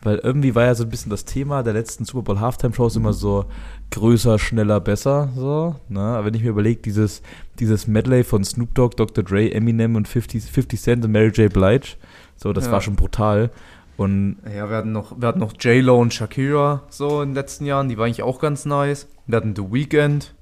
weil 0.02 0.18
irgendwie 0.20 0.56
war 0.56 0.64
ja 0.66 0.76
so 0.76 0.84
ein 0.86 0.90
bisschen 0.90 1.10
das 1.12 1.26
Thema 1.26 1.62
der 1.62 1.74
letzten 1.74 2.06
Super 2.06 2.24
Bowl 2.24 2.40
Halftime-Shows 2.40 2.96
immer 2.96 3.14
so 3.14 3.46
größer, 3.92 4.40
schneller, 4.40 4.80
besser, 4.80 5.30
so, 5.36 5.76
ne? 5.90 6.00
Aber 6.00 6.26
wenn 6.26 6.34
ich 6.34 6.44
mir 6.44 6.50
überlege, 6.50 6.82
dieses, 6.82 7.22
dieses 7.60 7.86
Medley 7.88 8.24
von 8.24 8.44
Snoop 8.44 8.74
Dogg, 8.76 8.96
Dr. 8.96 9.24
Dre, 9.24 9.52
Eminem 9.52 9.96
und 9.96 10.08
50, 10.08 10.44
50 10.44 10.82
Cent 10.82 11.06
und 11.06 11.12
Mary 11.12 11.30
J. 11.30 11.52
Blige, 11.52 11.96
so, 12.38 12.54
das 12.54 12.66
Ja. 12.68 12.72
war 12.72 12.82
schon 12.82 12.96
brutal. 12.96 13.52
Und 13.98 14.38
Ja, 14.46 14.70
wir 14.70 14.78
hatten 14.78 14.94
noch, 14.94 15.20
wir 15.20 15.28
hatten 15.28 15.40
noch 15.40 15.54
J-Lo 15.60 16.00
und 16.00 16.14
Shakira 16.14 16.84
so 16.90 17.22
in 17.22 17.30
den 17.30 17.36
letzten 17.36 17.66
Jahren, 17.66 17.90
die 17.90 17.98
war 17.98 18.06
eigentlich 18.06 18.24
auch 18.24 18.40
ganz 18.40 18.64
nice. 18.66 19.08
Wir 19.28 19.36
hatten 19.38 19.54
The 19.56 19.64
Weeknd, 19.72 20.34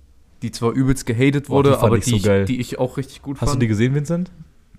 die 0.42 0.52
zwar 0.52 0.72
übelst 0.72 1.06
gehatet 1.06 1.50
wurde, 1.50 1.72
die 1.72 1.76
fand 1.76 1.86
aber 1.86 1.98
ich 1.98 2.06
die, 2.06 2.10
so 2.12 2.16
ich, 2.18 2.24
geil. 2.24 2.46
die 2.46 2.60
ich 2.60 2.80
auch 2.80 2.98
richtig 2.98 3.22
gut 3.22 3.38
hast 3.38 3.48
du 3.48 3.52
fand. 3.52 3.62
die 3.62 3.68
gesehen, 3.68 3.96
Vincent? 3.96 4.32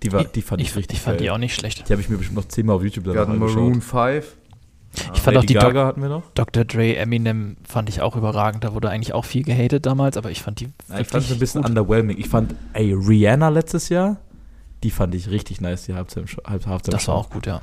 Die, 0.03 0.11
war, 0.13 0.23
die 0.23 0.41
fand 0.41 0.61
ich, 0.61 0.69
ich, 0.69 0.75
richtig 0.77 0.97
ich 0.99 1.03
fand 1.03 1.17
geil. 1.17 1.25
die 1.25 1.31
auch 1.31 1.37
nicht 1.37 1.55
schlecht. 1.55 1.87
Die 1.87 1.91
habe 1.91 2.01
ich 2.01 2.09
mir 2.09 2.17
bestimmt 2.17 2.37
noch 2.37 2.47
zehnmal 2.47 2.77
auf 2.77 2.83
YouTube 2.83 3.05
wir 3.05 3.13
danach 3.13 3.27
hatten 3.27 3.41
angeschaut. 3.41 3.57
Maroon 3.57 3.81
5. 3.81 4.35
Ich 5.13 5.21
fand 5.21 5.37
auch 5.37 5.41
Lady 5.41 5.47
die 5.47 5.53
Gaga 5.53 5.85
hatten 5.85 6.01
wir 6.01 6.09
noch. 6.09 6.23
Dr. 6.33 6.65
Dre, 6.65 6.95
Eminem 6.95 7.57
fand 7.67 7.89
ich 7.89 8.01
auch 8.01 8.15
überragend. 8.15 8.63
Da 8.63 8.73
wurde 8.73 8.89
eigentlich 8.89 9.13
auch 9.13 9.25
viel 9.25 9.43
gehatet 9.43 9.85
damals, 9.85 10.17
aber 10.17 10.31
ich 10.31 10.41
fand 10.41 10.59
die 10.61 10.69
Ja, 10.87 10.99
ich 10.99 11.07
fand 11.07 11.25
es 11.25 11.31
ein 11.31 11.39
bisschen 11.39 11.61
gut. 11.61 11.69
underwhelming. 11.69 12.17
Ich 12.17 12.27
fand, 12.27 12.55
ey, 12.73 12.93
Rihanna 12.93 13.49
letztes 13.49 13.89
Jahr, 13.89 14.17
die 14.81 14.89
fand 14.89 15.13
ich 15.13 15.29
richtig 15.29 15.61
nice, 15.61 15.85
die 15.85 15.93
Halftime 15.93 16.25
Halb 16.45 16.65
Halftime 16.65 16.95
Das 16.95 17.07
war 17.07 17.15
auch 17.15 17.29
gut, 17.29 17.45
ja. 17.45 17.61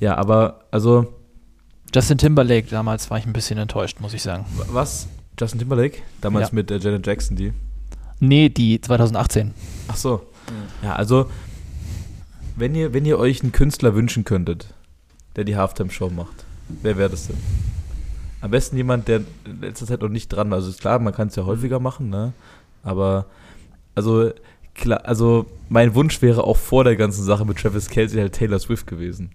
Ja, 0.00 0.16
aber, 0.16 0.64
also, 0.70 1.14
Justin 1.94 2.18
Timberlake 2.18 2.68
damals 2.68 3.10
war 3.10 3.18
ich 3.18 3.26
ein 3.26 3.32
bisschen 3.32 3.58
enttäuscht, 3.58 4.00
muss 4.00 4.12
ich 4.12 4.22
sagen. 4.22 4.44
was? 4.70 5.08
Justin 5.38 5.60
Timberlake? 5.60 5.98
Damals 6.20 6.48
Ja. 6.50 6.54
mit 6.54 6.70
äh, 6.70 6.78
Janet 6.78 7.06
Jackson, 7.06 7.36
die. 7.36 7.52
Nee, 8.20 8.48
die 8.48 8.80
2018. 8.80 9.52
Ach 9.88 9.96
so. 9.96 10.22
Ja, 10.82 10.94
also, 10.96 11.30
wenn 12.56 12.74
ihr, 12.74 12.92
wenn 12.94 13.04
ihr 13.04 13.18
euch 13.18 13.42
einen 13.42 13.52
Künstler 13.52 13.94
wünschen 13.94 14.24
könntet, 14.24 14.74
der 15.36 15.44
die 15.44 15.56
Halftime-Show 15.56 16.10
macht, 16.10 16.44
wer 16.82 16.96
wäre 16.96 17.10
das 17.10 17.28
denn? 17.28 17.36
Am 18.40 18.50
besten 18.50 18.76
jemand, 18.76 19.08
der 19.08 19.22
in 19.44 19.60
letzter 19.60 19.86
Zeit 19.86 20.00
noch 20.00 20.08
nicht 20.08 20.28
dran 20.28 20.50
war. 20.50 20.56
Also 20.56 20.70
ist 20.70 20.80
klar, 20.80 20.98
man 20.98 21.12
kann 21.12 21.28
es 21.28 21.36
ja 21.36 21.44
häufiger 21.44 21.80
machen, 21.80 22.08
ne? 22.10 22.32
Aber, 22.82 23.26
also, 23.94 24.30
klar, 24.74 25.00
also 25.04 25.46
mein 25.68 25.94
Wunsch 25.94 26.22
wäre 26.22 26.44
auch 26.44 26.56
vor 26.56 26.84
der 26.84 26.96
ganzen 26.96 27.24
Sache 27.24 27.44
mit 27.44 27.58
Travis 27.58 27.88
Kelsey 27.88 28.20
halt 28.20 28.32
Taylor 28.34 28.58
Swift 28.58 28.86
gewesen. 28.86 29.30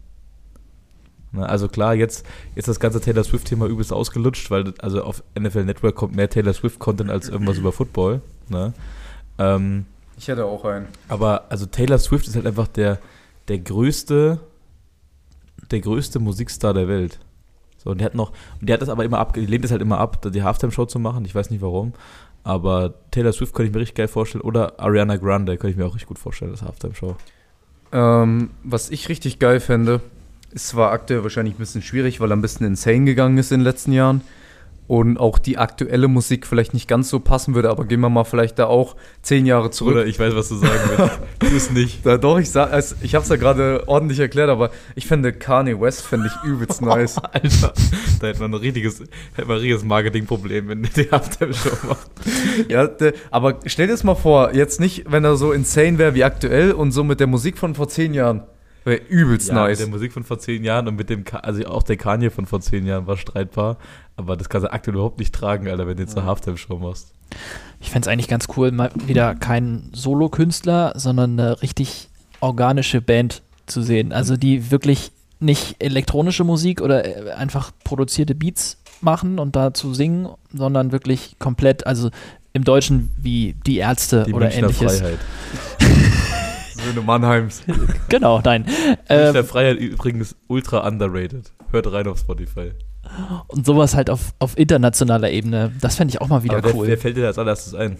Ne? 1.33 1.47
Also 1.47 1.67
klar, 1.67 1.93
jetzt 1.95 2.25
ist 2.55 2.67
das 2.67 2.79
ganze 2.79 3.01
Taylor 3.01 3.23
Swift-Thema 3.23 3.65
übelst 3.65 3.91
ausgelutscht, 3.91 4.49
weil 4.51 4.73
also 4.79 5.03
auf 5.03 5.23
NFL 5.37 5.65
Network 5.65 5.95
kommt 5.95 6.15
mehr 6.15 6.29
Taylor 6.29 6.53
Swift-Content 6.53 7.09
als 7.09 7.27
irgendwas 7.27 7.57
über 7.57 7.71
Football. 7.71 8.21
Ne? 8.49 8.73
Ähm, 9.39 9.85
Ich 10.17 10.27
hätte 10.27 10.45
auch 10.45 10.63
einen. 10.63 10.87
aber 11.09 11.45
also 11.49 11.65
Taylor 11.65 11.97
Swift 11.97 12.27
ist 12.27 12.35
halt 12.35 12.47
einfach 12.47 12.67
der, 12.67 12.99
der 13.47 13.59
größte, 13.59 14.39
der 15.71 15.79
größte 15.81 16.19
Musikstar 16.19 16.73
der 16.73 16.87
Welt. 16.87 17.19
So, 17.83 17.89
und 17.89 17.99
die 17.99 18.05
hat 18.05 18.15
noch, 18.15 18.31
und 18.61 18.69
die 18.69 18.73
hat 18.73 18.81
das 18.81 18.89
aber 18.89 19.03
immer 19.03 19.19
ab, 19.19 19.33
die 19.33 19.45
lehnt 19.45 19.65
es 19.65 19.71
halt 19.71 19.81
immer 19.81 19.97
ab, 19.97 20.21
die 20.31 20.43
Halftime-Show 20.43 20.85
zu 20.85 20.99
machen. 20.99 21.25
Ich 21.25 21.35
weiß 21.35 21.49
nicht 21.49 21.61
warum. 21.61 21.93
Aber 22.45 22.93
Taylor 23.11 23.33
Swift 23.33 23.53
könnte 23.53 23.69
ich 23.69 23.73
mir 23.73 23.79
richtig 23.81 23.95
geil 23.95 24.07
vorstellen. 24.07 24.41
Oder 24.41 24.79
Ariana 24.79 25.15
Grande 25.17 25.57
könnte 25.57 25.71
ich 25.71 25.77
mir 25.77 25.85
auch 25.85 25.93
richtig 25.95 26.07
gut 26.07 26.19
vorstellen, 26.19 26.51
das 26.51 26.61
Halftime-Show. 26.61 27.15
Ähm, 27.91 28.51
was 28.63 28.89
ich 28.89 29.09
richtig 29.09 29.39
geil 29.39 29.59
fände, 29.59 30.01
ist 30.53 30.67
zwar 30.67 30.91
aktuell 30.91 31.23
wahrscheinlich 31.23 31.55
ein 31.55 31.59
bisschen 31.59 31.81
schwierig, 31.81 32.19
weil 32.19 32.31
er 32.31 32.37
ein 32.37 32.41
bisschen 32.41 32.65
insane 32.65 33.05
gegangen 33.05 33.37
ist 33.37 33.51
in 33.51 33.59
den 33.59 33.65
letzten 33.65 33.91
Jahren 33.91 34.21
und 34.87 35.17
auch 35.17 35.39
die 35.39 35.57
aktuelle 35.57 36.07
Musik 36.07 36.45
vielleicht 36.45 36.73
nicht 36.73 36.87
ganz 36.87 37.09
so 37.09 37.19
passen 37.19 37.55
würde, 37.55 37.69
aber 37.69 37.85
gehen 37.85 38.01
wir 38.01 38.09
mal 38.09 38.25
vielleicht 38.25 38.59
da 38.59 38.65
auch 38.65 38.95
zehn 39.21 39.45
Jahre 39.45 39.71
zurück. 39.71 39.93
Oder 39.93 40.05
ich 40.05 40.19
weiß, 40.19 40.35
was 40.35 40.49
du 40.49 40.55
sagen 40.55 40.79
willst. 40.97 41.19
tu 41.39 41.55
es 41.55 41.71
nicht. 41.71 42.05
Da, 42.05 42.17
doch, 42.17 42.37
ich, 42.37 42.49
sag, 42.49 42.71
also 42.71 42.95
ich 43.01 43.15
habe 43.15 43.23
es 43.23 43.29
ja 43.29 43.37
gerade 43.37 43.83
ordentlich 43.87 44.19
erklärt, 44.19 44.49
aber 44.49 44.71
ich 44.95 45.07
finde 45.07 45.31
Kanye 45.31 45.79
West 45.79 46.01
fände 46.01 46.27
ich 46.27 46.47
übelst 46.47 46.81
nice. 46.81 47.17
Alter, 47.17 47.73
da 48.19 48.27
hätte 48.27 48.41
man 48.41 48.51
ein 48.53 48.59
richtiges, 48.59 48.99
hätte 48.99 49.47
man 49.47 49.57
ein 49.57 49.61
richtiges 49.61 49.83
Marketingproblem, 49.83 50.67
wenn 50.67 50.83
der 50.83 50.91
die 50.91 51.11
Halftime-Show 51.11 51.87
macht. 51.87 52.11
ja, 52.69 52.87
de, 52.87 53.13
aber 53.31 53.59
stell 53.65 53.87
dir 53.87 53.93
das 53.93 54.03
mal 54.03 54.15
vor, 54.15 54.53
jetzt 54.53 54.79
nicht, 54.79 55.05
wenn 55.11 55.23
er 55.23 55.37
so 55.37 55.53
insane 55.53 55.97
wäre 55.97 56.13
wie 56.13 56.23
aktuell 56.23 56.73
und 56.73 56.91
so 56.91 57.03
mit 57.03 57.19
der 57.19 57.27
Musik 57.27 57.57
von 57.57 57.73
vor 57.73 57.87
zehn 57.87 58.13
Jahren. 58.13 58.43
Übelst 58.85 59.49
Ja, 59.49 59.55
nice. 59.55 59.79
mit 59.79 59.87
der 59.87 59.93
Musik 59.93 60.11
von 60.13 60.23
vor 60.23 60.39
zehn 60.39 60.63
Jahren 60.63 60.87
und 60.87 60.95
mit 60.95 61.09
dem, 61.09 61.23
Ka- 61.23 61.39
also 61.39 61.65
auch 61.65 61.83
der 61.83 61.97
Kanye 61.97 62.29
von 62.29 62.45
vor 62.45 62.59
zehn 62.61 62.85
Jahren 62.85 63.07
war 63.07 63.17
streitbar, 63.17 63.77
aber 64.17 64.35
das 64.37 64.49
kannst 64.49 64.65
du 64.67 64.71
aktuell 64.73 64.95
überhaupt 64.95 65.19
nicht 65.19 65.33
tragen, 65.33 65.67
Alter, 65.69 65.87
wenn 65.87 65.95
du 65.97 66.03
jetzt 66.03 66.17
eine 66.17 66.25
Halftime-Show 66.27 66.77
machst. 66.77 67.13
Ich 67.79 67.89
fände 67.89 68.07
es 68.07 68.11
eigentlich 68.11 68.27
ganz 68.27 68.47
cool, 68.57 68.71
mal 68.71 68.91
wieder 69.07 69.35
keinen 69.35 69.89
Solo-Künstler, 69.93 70.93
sondern 70.95 71.39
eine 71.39 71.61
richtig 71.61 72.09
organische 72.41 73.01
Band 73.01 73.41
zu 73.65 73.81
sehen. 73.81 74.11
Also 74.11 74.35
die 74.37 74.69
wirklich 74.71 75.11
nicht 75.39 75.77
elektronische 75.79 76.43
Musik 76.43 76.81
oder 76.81 77.05
äh, 77.05 77.31
einfach 77.31 77.71
produzierte 77.83 78.35
Beats 78.35 78.77
machen 79.01 79.39
und 79.39 79.55
dazu 79.55 79.93
singen, 79.93 80.27
sondern 80.53 80.91
wirklich 80.91 81.35
komplett, 81.39 81.85
also 81.87 82.09
im 82.53 82.63
Deutschen 82.63 83.11
wie 83.17 83.55
die 83.65 83.77
Ärzte 83.77 84.23
Die 84.27 84.33
oder 84.33 84.45
Münchner 84.45 84.63
ähnliches. 84.69 84.99
Freiheit. 84.99 85.19
Söhne 86.83 87.01
Mannheims. 87.01 87.63
Genau, 88.09 88.41
nein. 88.43 88.65
Ähm, 89.09 89.43
Freiheit 89.45 89.77
übrigens 89.77 90.35
ultra 90.47 90.87
underrated. 90.87 91.51
Hört 91.71 91.91
rein 91.91 92.07
auf 92.07 92.19
Spotify. 92.19 92.71
und 93.47 93.65
sowas 93.65 93.95
halt 93.95 94.09
auf, 94.09 94.33
auf 94.39 94.57
internationaler 94.57 95.31
Ebene. 95.31 95.71
Das 95.81 95.95
fände 95.95 96.11
ich 96.13 96.21
auch 96.21 96.27
mal 96.27 96.43
wieder 96.43 96.57
Aber 96.57 96.73
cool. 96.75 96.87
wer 96.87 96.97
fällt 96.97 97.17
dir 97.17 97.21
da 97.21 97.27
als 97.27 97.37
allererstes 97.39 97.73
ein? 97.73 97.97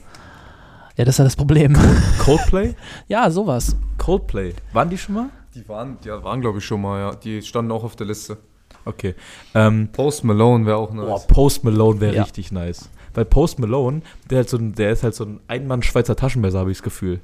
ja, 0.96 1.06
das 1.06 1.16
ist 1.16 1.20
ja 1.20 1.24
das 1.24 1.36
Problem. 1.36 1.76
Coldplay? 2.20 2.76
ja, 3.08 3.30
sowas. 3.32 3.76
Coldplay. 3.98 4.54
Waren 4.74 4.90
die 4.90 4.98
schon 4.98 5.16
mal? 5.16 5.30
Die 5.56 5.68
waren, 5.68 5.98
die 6.04 6.10
waren 6.10 6.42
glaube 6.42 6.60
ich 6.60 6.66
schon 6.66 6.82
mal, 6.82 7.00
ja. 7.00 7.16
Die 7.16 7.42
standen 7.42 7.72
auch 7.72 7.84
auf 7.84 7.96
der 7.96 8.08
Liste. 8.08 8.38
Okay. 8.86 9.16
Ähm, 9.56 9.90
Post 9.92 10.24
Malone 10.24 10.66
wäre 10.66 10.78
auch 10.78 10.92
nice. 10.92 11.06
Boah, 11.06 11.28
Post 11.28 11.64
Malone 11.64 12.00
wäre 12.02 12.16
Ja. 12.16 12.24
richtig 12.24 12.52
nice. 12.52 12.90
Weil 13.14 13.26
Post 13.26 13.60
Malone, 13.60 14.02
der, 14.30 14.40
hat 14.42 14.50
so 14.50 14.58
ein, 14.58 14.74
der 14.76 14.92
ist 14.92 15.04
halt 15.04 15.16
so 15.16 15.24
ein 15.24 15.40
Einmann-Schweizer 15.48 16.16
Taschenmesser, 16.16 16.60
habe 16.60 16.72
ich 16.72 16.78
das 16.78 16.84
Gefühl. 16.84 17.20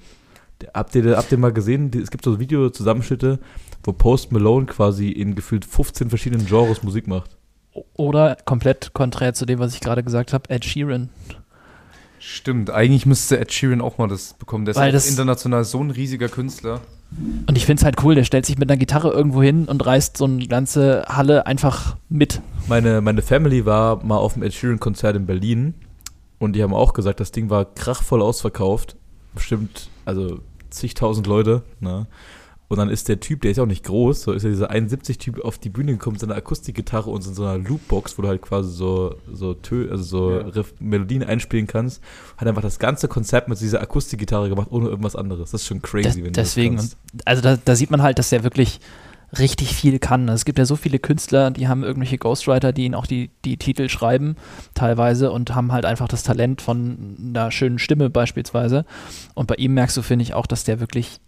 Habt, 0.73 0.95
ihr, 0.95 1.15
habt 1.17 1.31
ihr 1.31 1.37
mal 1.37 1.53
gesehen, 1.53 1.91
es 2.01 2.11
gibt 2.11 2.23
so 2.25 2.39
Videozusammenschnitte, 2.39 3.39
wo 3.83 3.93
Post 3.93 4.31
Malone 4.31 4.65
quasi 4.65 5.09
in 5.09 5.35
gefühlt 5.35 5.65
15 5.65 6.09
verschiedenen 6.09 6.45
Genres 6.45 6.83
Musik 6.83 7.07
macht. 7.07 7.37
Oder 7.93 8.35
komplett 8.45 8.93
konträr 8.93 9.33
zu 9.33 9.45
dem, 9.45 9.59
was 9.59 9.73
ich 9.73 9.79
gerade 9.79 10.03
gesagt 10.03 10.33
habe, 10.33 10.49
Ed 10.49 10.65
Sheeran. 10.65 11.09
Stimmt, 12.19 12.69
eigentlich 12.69 13.05
müsste 13.05 13.39
Ed 13.39 13.51
Sheeran 13.53 13.79
auch 13.79 13.97
mal 13.97 14.07
das 14.09 14.33
bekommen. 14.33 14.65
Der 14.65 14.71
ist 14.73 14.77
Weil 14.77 14.89
auch 14.89 14.93
das- 14.93 15.09
international 15.09 15.63
so 15.63 15.79
ein 15.81 15.91
riesiger 15.91 16.27
Künstler. 16.27 16.81
Und 17.47 17.57
ich 17.57 17.65
finde 17.65 17.79
es 17.79 17.85
halt 17.85 18.03
cool, 18.03 18.13
der 18.13 18.23
stellt 18.23 18.45
sich 18.45 18.57
mit 18.59 18.69
einer 18.69 18.77
Gitarre 18.77 19.09
irgendwo 19.11 19.41
hin 19.41 19.65
und 19.65 19.83
reißt 19.83 20.17
so 20.17 20.25
eine 20.25 20.45
ganze 20.47 21.05
Halle 21.07 21.47
einfach 21.47 21.95
mit. 22.09 22.41
Meine, 22.67 23.01
meine 23.01 23.21
Family 23.23 23.65
war 23.65 24.03
mal 24.03 24.17
auf 24.17 24.33
dem 24.33 24.43
Ed 24.43 24.53
Sheeran-Konzert 24.53 25.15
in 25.15 25.25
Berlin 25.25 25.73
und 26.37 26.53
die 26.55 26.61
haben 26.61 26.73
auch 26.73 26.93
gesagt, 26.93 27.19
das 27.19 27.31
Ding 27.31 27.49
war 27.49 27.65
krachvoll 27.65 28.21
ausverkauft. 28.21 28.95
Bestimmt, 29.33 29.89
also 30.05 30.39
zigtausend 30.69 31.27
Leute. 31.27 31.63
Ne? 31.79 32.07
Und 32.67 32.77
dann 32.77 32.89
ist 32.89 33.07
der 33.09 33.19
Typ, 33.19 33.41
der 33.41 33.49
ist 33.49 33.57
ja 33.57 33.63
auch 33.63 33.67
nicht 33.67 33.83
groß, 33.83 34.21
so 34.21 34.31
ist 34.31 34.43
ja 34.43 34.49
dieser 34.49 34.69
71-Typ 34.69 35.43
auf 35.43 35.57
die 35.57 35.69
Bühne 35.69 35.93
gekommen 35.93 36.13
mit 36.13 36.21
seiner 36.21 36.35
Akustikgitarre 36.35 37.09
und 37.09 37.25
in 37.25 37.33
so 37.33 37.43
einer 37.43 37.57
Loopbox, 37.57 38.15
wo 38.17 38.21
du 38.21 38.27
halt 38.27 38.43
quasi 38.43 38.71
so, 38.71 39.15
so, 39.31 39.55
Tö 39.55 39.89
also 39.89 40.03
so 40.03 40.31
Ja. 40.31 40.37
Riff 40.49 40.75
Melodien 40.79 41.23
einspielen 41.23 41.65
kannst. 41.65 41.99
Hat 42.37 42.47
einfach 42.47 42.61
das 42.61 42.77
ganze 42.77 43.07
Konzert 43.07 43.47
mit 43.47 43.59
dieser 43.59 43.81
Akustikgitarre 43.81 44.49
gemacht, 44.49 44.67
ohne 44.69 44.87
irgendwas 44.87 45.15
anderes. 45.15 45.49
Das 45.49 45.61
ist 45.61 45.67
schon 45.67 45.81
crazy, 45.81 46.09
Des, 46.09 46.15
wenn 46.17 46.23
du 46.25 46.31
deswegen, 46.31 46.75
das 46.75 46.95
kannst. 47.11 47.27
also 47.27 47.41
da, 47.41 47.57
da 47.57 47.75
sieht 47.75 47.89
man 47.89 48.03
halt, 48.03 48.19
dass 48.19 48.29
der 48.29 48.43
wirklich 48.43 48.79
richtig 49.37 49.75
viel 49.75 49.99
kann. 49.99 50.27
Es 50.29 50.45
gibt 50.45 50.57
ja 50.57 50.65
so 50.65 50.75
viele 50.75 50.99
Künstler, 50.99 51.51
die 51.51 51.67
haben 51.67 51.83
irgendwelche 51.83 52.17
Ghostwriter, 52.17 52.73
die 52.73 52.85
ihnen 52.85 52.95
auch 52.95 53.05
die, 53.05 53.29
die 53.45 53.57
Titel 53.57 53.89
schreiben, 53.89 54.35
teilweise, 54.73 55.31
und 55.31 55.53
haben 55.53 55.71
halt 55.71 55.85
einfach 55.85 56.07
das 56.07 56.23
Talent 56.23 56.61
von 56.61 57.17
einer 57.19 57.51
schönen 57.51 57.79
Stimme 57.79 58.09
beispielsweise. 58.09 58.85
Und 59.35 59.47
bei 59.47 59.55
ihm 59.55 59.73
merkst 59.73 59.97
du, 59.97 60.01
finde 60.01 60.23
ich, 60.23 60.33
auch, 60.33 60.47
dass 60.47 60.63
der 60.63 60.79
wirklich 60.79 61.19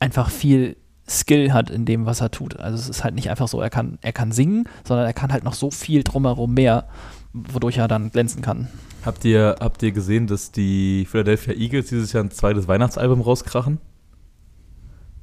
einfach 0.00 0.30
viel 0.30 0.76
Skill 1.08 1.52
hat 1.52 1.70
in 1.70 1.84
dem, 1.84 2.06
was 2.06 2.20
er 2.20 2.30
tut. 2.30 2.58
Also 2.58 2.78
es 2.78 2.88
ist 2.88 3.04
halt 3.04 3.14
nicht 3.14 3.30
einfach 3.30 3.48
so, 3.48 3.60
er 3.60 3.70
kann, 3.70 3.98
er 4.00 4.12
kann 4.12 4.32
singen, 4.32 4.64
sondern 4.84 5.06
er 5.06 5.12
kann 5.12 5.32
halt 5.32 5.44
noch 5.44 5.54
so 5.54 5.70
viel 5.70 6.04
drumherum 6.04 6.54
mehr, 6.54 6.88
wodurch 7.32 7.78
er 7.78 7.88
dann 7.88 8.10
glänzen 8.10 8.42
kann. 8.42 8.68
Habt 9.04 9.24
ihr, 9.24 9.56
habt 9.60 9.82
ihr 9.82 9.92
gesehen, 9.92 10.26
dass 10.26 10.52
die 10.52 11.06
Philadelphia 11.10 11.54
Eagles 11.54 11.88
dieses 11.88 12.12
Jahr 12.12 12.22
ein 12.22 12.30
zweites 12.30 12.68
Weihnachtsalbum 12.68 13.20
rauskrachen? 13.20 13.78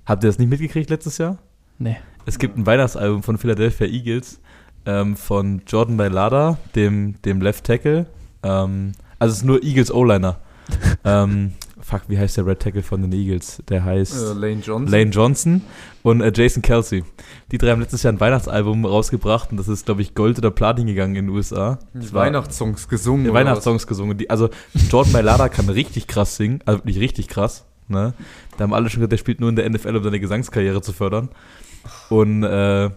Habt 0.05 0.23
ihr 0.23 0.27
das 0.27 0.39
nicht 0.39 0.49
mitgekriegt 0.49 0.89
letztes 0.89 1.17
Jahr? 1.17 1.37
Nee. 1.79 1.97
Es 2.25 2.39
gibt 2.39 2.57
ein 2.57 2.65
Weihnachtsalbum 2.65 3.23
von 3.23 3.37
Philadelphia 3.37 3.87
Eagles 3.87 4.39
ähm, 4.85 5.15
von 5.15 5.61
Jordan 5.67 5.95
Mailata, 5.95 6.57
dem, 6.75 7.21
dem 7.23 7.41
Left 7.41 7.65
Tackle. 7.65 8.05
Ähm, 8.43 8.93
also 9.19 9.31
es 9.31 9.39
ist 9.39 9.45
nur 9.45 9.63
Eagles 9.63 9.91
O-Liner. 9.91 10.37
ähm, 11.05 11.53
fuck, 11.79 12.01
wie 12.07 12.17
heißt 12.17 12.37
der 12.37 12.45
Red 12.45 12.59
Tackle 12.59 12.83
von 12.83 13.01
den 13.01 13.13
Eagles? 13.13 13.63
Der 13.69 13.83
heißt 13.83 14.15
Äh, 14.15 14.33
Lane 14.33 14.61
Johnson. 14.61 14.87
Lane 14.87 15.11
Johnson 15.11 15.61
und 16.03 16.21
äh, 16.21 16.31
Jason 16.35 16.61
Kelsey. 16.61 17.03
Die 17.51 17.57
drei 17.57 17.71
haben 17.71 17.79
letztes 17.79 18.03
Jahr 18.03 18.13
ein 18.13 18.19
Weihnachtsalbum 18.19 18.85
rausgebracht 18.85 19.51
und 19.51 19.57
das 19.57 19.67
ist, 19.67 19.85
glaube 19.85 20.01
ich, 20.01 20.13
Gold 20.13 20.37
oder 20.37 20.51
Platin 20.51 20.87
gegangen 20.87 21.15
in 21.15 21.27
den 21.27 21.35
USA. 21.35 21.79
Das 21.93 22.13
Weihnachtssongs 22.13 22.89
gesungen. 22.89 23.31
Weihnachtssongs 23.33 23.87
gesungen. 23.87 24.17
Die, 24.17 24.29
also 24.29 24.49
Jordan 24.89 25.13
Mailata 25.13 25.47
kann 25.49 25.69
richtig 25.69 26.07
krass 26.07 26.35
singen, 26.35 26.59
also 26.65 26.79
wirklich 26.79 26.99
richtig 26.99 27.27
krass. 27.29 27.65
Ne? 27.87 28.13
Da 28.57 28.63
haben 28.63 28.73
alle 28.73 28.89
schon 28.89 28.99
gesagt, 28.99 29.13
der 29.13 29.17
spielt 29.17 29.39
nur 29.39 29.49
in 29.49 29.55
der 29.55 29.69
NFL, 29.69 29.95
um 29.95 30.03
seine 30.03 30.19
Gesangskarriere 30.19 30.81
zu 30.81 30.93
fördern. 30.93 31.29
Und 32.09 32.43
äh, 32.43 32.89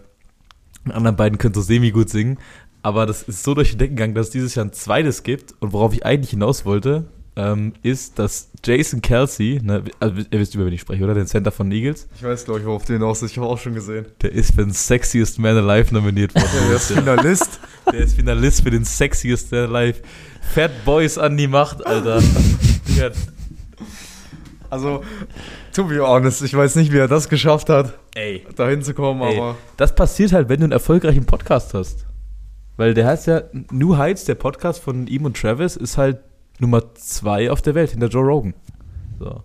die 0.85 0.91
anderen 0.91 1.15
beiden 1.15 1.37
können 1.37 1.53
so 1.53 1.61
semi 1.61 1.91
gut 1.91 2.09
singen. 2.09 2.37
Aber 2.83 3.05
das 3.05 3.23
ist 3.23 3.43
so 3.43 3.53
durch 3.53 3.71
die 3.71 3.77
Decken 3.77 3.95
gegangen, 3.95 4.15
dass 4.15 4.27
es 4.27 4.31
dieses 4.31 4.55
Jahr 4.55 4.65
ein 4.65 4.73
zweites 4.73 5.23
gibt. 5.23 5.53
Und 5.59 5.73
worauf 5.73 5.93
ich 5.93 6.05
eigentlich 6.05 6.31
hinaus 6.31 6.65
wollte, 6.65 7.05
ähm, 7.35 7.73
ist, 7.81 8.19
dass 8.19 8.49
Jason 8.63 9.01
Kelsey, 9.01 9.61
ne, 9.63 9.83
also 9.99 10.21
ihr 10.29 10.39
wisst 10.39 10.55
über 10.55 10.65
wen 10.65 10.73
ich 10.73 10.81
spreche, 10.81 11.03
oder? 11.03 11.13
Den 11.13 11.27
Center 11.27 11.51
von 11.51 11.71
Eagles. 11.71 12.07
Ich 12.15 12.23
weiß, 12.23 12.45
glaube 12.45 12.59
ich, 12.59 12.65
worauf 12.65 12.85
den 12.85 13.01
aus 13.03 13.21
ist. 13.21 13.31
Ich 13.31 13.37
habe 13.37 13.47
auch 13.47 13.57
schon 13.57 13.73
gesehen. 13.73 14.05
Der 14.21 14.31
ist 14.31 14.53
für 14.53 14.63
den 14.63 14.73
Sexiest 14.73 15.39
Man 15.39 15.55
Alive 15.57 15.93
nominiert 15.93 16.35
worden. 16.35 16.49
Der 16.67 16.75
ist 16.75 16.91
Finalist. 16.91 17.59
Der 17.91 17.99
ist 18.01 18.15
Finalist 18.15 18.63
für 18.63 18.71
den 18.71 18.83
Sexiest 18.83 19.51
Man 19.51 19.73
Alive. 19.73 19.99
Fat 20.53 20.71
Boys 20.83 21.17
an 21.17 21.37
die 21.37 21.47
Macht, 21.47 21.85
Alter. 21.85 22.21
Digga, 22.87 23.11
Also, 24.71 25.03
to 25.73 25.83
be 25.83 25.99
honest, 26.01 26.41
ich 26.41 26.55
weiß 26.55 26.77
nicht, 26.77 26.91
wie 26.91 26.97
er 26.97 27.07
das 27.07 27.29
geschafft 27.29 27.69
hat, 27.69 27.99
ey. 28.15 28.45
da 28.55 28.67
hinzukommen, 28.69 29.21
aber 29.21 29.55
Das 29.77 29.93
passiert 29.93 30.31
halt, 30.33 30.49
wenn 30.49 30.61
du 30.61 30.63
einen 30.63 30.71
erfolgreichen 30.71 31.25
Podcast 31.25 31.73
hast. 31.73 32.05
Weil 32.77 32.93
der 32.93 33.05
heißt 33.05 33.27
ja, 33.27 33.43
New 33.69 33.97
Heights, 33.97 34.25
der 34.25 34.35
Podcast 34.35 34.81
von 34.81 35.07
ihm 35.07 35.25
und 35.25 35.35
Travis, 35.39 35.75
ist 35.75 35.97
halt 35.97 36.19
Nummer 36.59 36.95
zwei 36.95 37.51
auf 37.51 37.61
der 37.61 37.75
Welt, 37.75 37.91
hinter 37.91 38.07
Joe 38.07 38.23
Rogan. 38.23 38.53
So. 39.19 39.43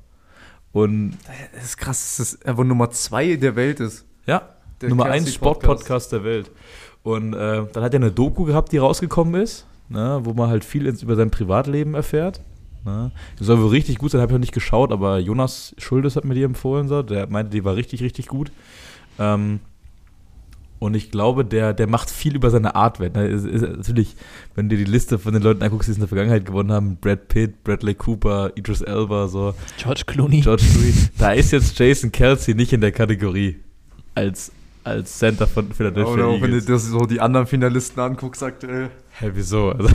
Und 0.72 1.16
es 1.58 1.64
ist 1.64 1.76
krass, 1.78 2.16
dass 2.18 2.34
er 2.34 2.56
wohl 2.56 2.64
Nummer 2.64 2.90
zwei 2.90 3.36
der 3.36 3.56
Welt 3.56 3.80
ist. 3.80 4.04
ja, 4.26 4.42
Der 4.80 4.90
Nummer 4.90 5.06
eins 5.06 5.34
Sportpodcast 5.34 6.12
der 6.12 6.22
Welt. 6.22 6.50
Und 7.02 7.34
äh, 7.34 7.64
dann 7.72 7.82
hat 7.82 7.94
er 7.94 8.00
eine 8.00 8.10
Doku 8.12 8.44
gehabt, 8.44 8.72
die 8.72 8.78
rausgekommen 8.78 9.40
ist, 9.40 9.66
ne, 9.88 10.20
wo 10.22 10.34
man 10.34 10.50
halt 10.50 10.64
viel 10.64 10.86
ins, 10.86 11.02
über 11.02 11.16
sein 11.16 11.30
Privatleben 11.30 11.94
erfährt. 11.94 12.40
Ne. 12.86 13.10
Die 13.38 13.44
soll 13.44 13.60
wohl 13.60 13.68
richtig 13.68 13.98
gut 13.98 14.12
sein, 14.12 14.20
habe 14.20 14.30
ich 14.30 14.34
noch 14.34 14.40
nicht 14.40 14.54
geschaut, 14.54 14.92
aber 14.92 15.18
Jonas 15.18 15.74
Schuldes 15.76 16.14
hat 16.14 16.24
mir 16.24 16.34
die 16.34 16.44
empfohlen, 16.44 16.86
so. 16.86 17.02
der 17.02 17.26
meinte, 17.26 17.50
die 17.50 17.64
war 17.64 17.74
richtig, 17.74 18.00
richtig 18.00 18.28
gut. 18.28 18.52
Ähm, 19.18 19.58
und 20.78 20.94
ich 20.94 21.10
glaube, 21.10 21.44
der, 21.44 21.74
der 21.74 21.88
macht 21.88 22.10
viel 22.10 22.36
über 22.36 22.50
seine 22.50 22.76
Art 22.76 23.00
wett. 23.00 23.16
Ne. 23.16 23.26
Ist, 23.26 23.44
ist, 23.44 23.62
natürlich, 23.62 24.14
wenn 24.54 24.68
du 24.68 24.76
dir 24.76 24.84
die 24.84 24.90
Liste 24.90 25.18
von 25.18 25.32
den 25.32 25.42
Leuten 25.42 25.62
anguckst, 25.62 25.88
die 25.88 25.92
es 25.92 25.96
in 25.96 26.02
der 26.02 26.08
Vergangenheit 26.08 26.46
gewonnen 26.46 26.70
haben, 26.70 26.96
Brad 26.96 27.26
Pitt, 27.26 27.64
Bradley 27.64 27.94
Cooper, 27.94 28.52
Idris 28.54 28.82
Elba, 28.82 29.26
so, 29.26 29.54
George 29.78 30.02
Clooney. 30.06 30.42
George 30.42 30.62
Louis, 30.76 31.10
da 31.18 31.32
ist 31.32 31.50
jetzt 31.50 31.76
Jason 31.76 32.12
Kelsey 32.12 32.54
nicht 32.54 32.72
in 32.72 32.82
der 32.82 32.92
Kategorie 32.92 33.56
als, 34.14 34.52
als 34.84 35.18
Center 35.18 35.48
von 35.48 35.72
Philadelphia 35.72 36.12
Oder 36.12 36.26
auch 36.26 36.40
wenn 36.40 36.52
du 36.52 36.58
Eagles. 36.58 36.66
dir 36.66 36.78
so 36.78 37.00
die 37.00 37.20
anderen 37.20 37.48
Finalisten 37.48 38.00
anguckst 38.00 38.44
aktuell. 38.44 38.90
Hä, 39.18 39.30
wieso? 39.34 39.70
Also, 39.70 39.88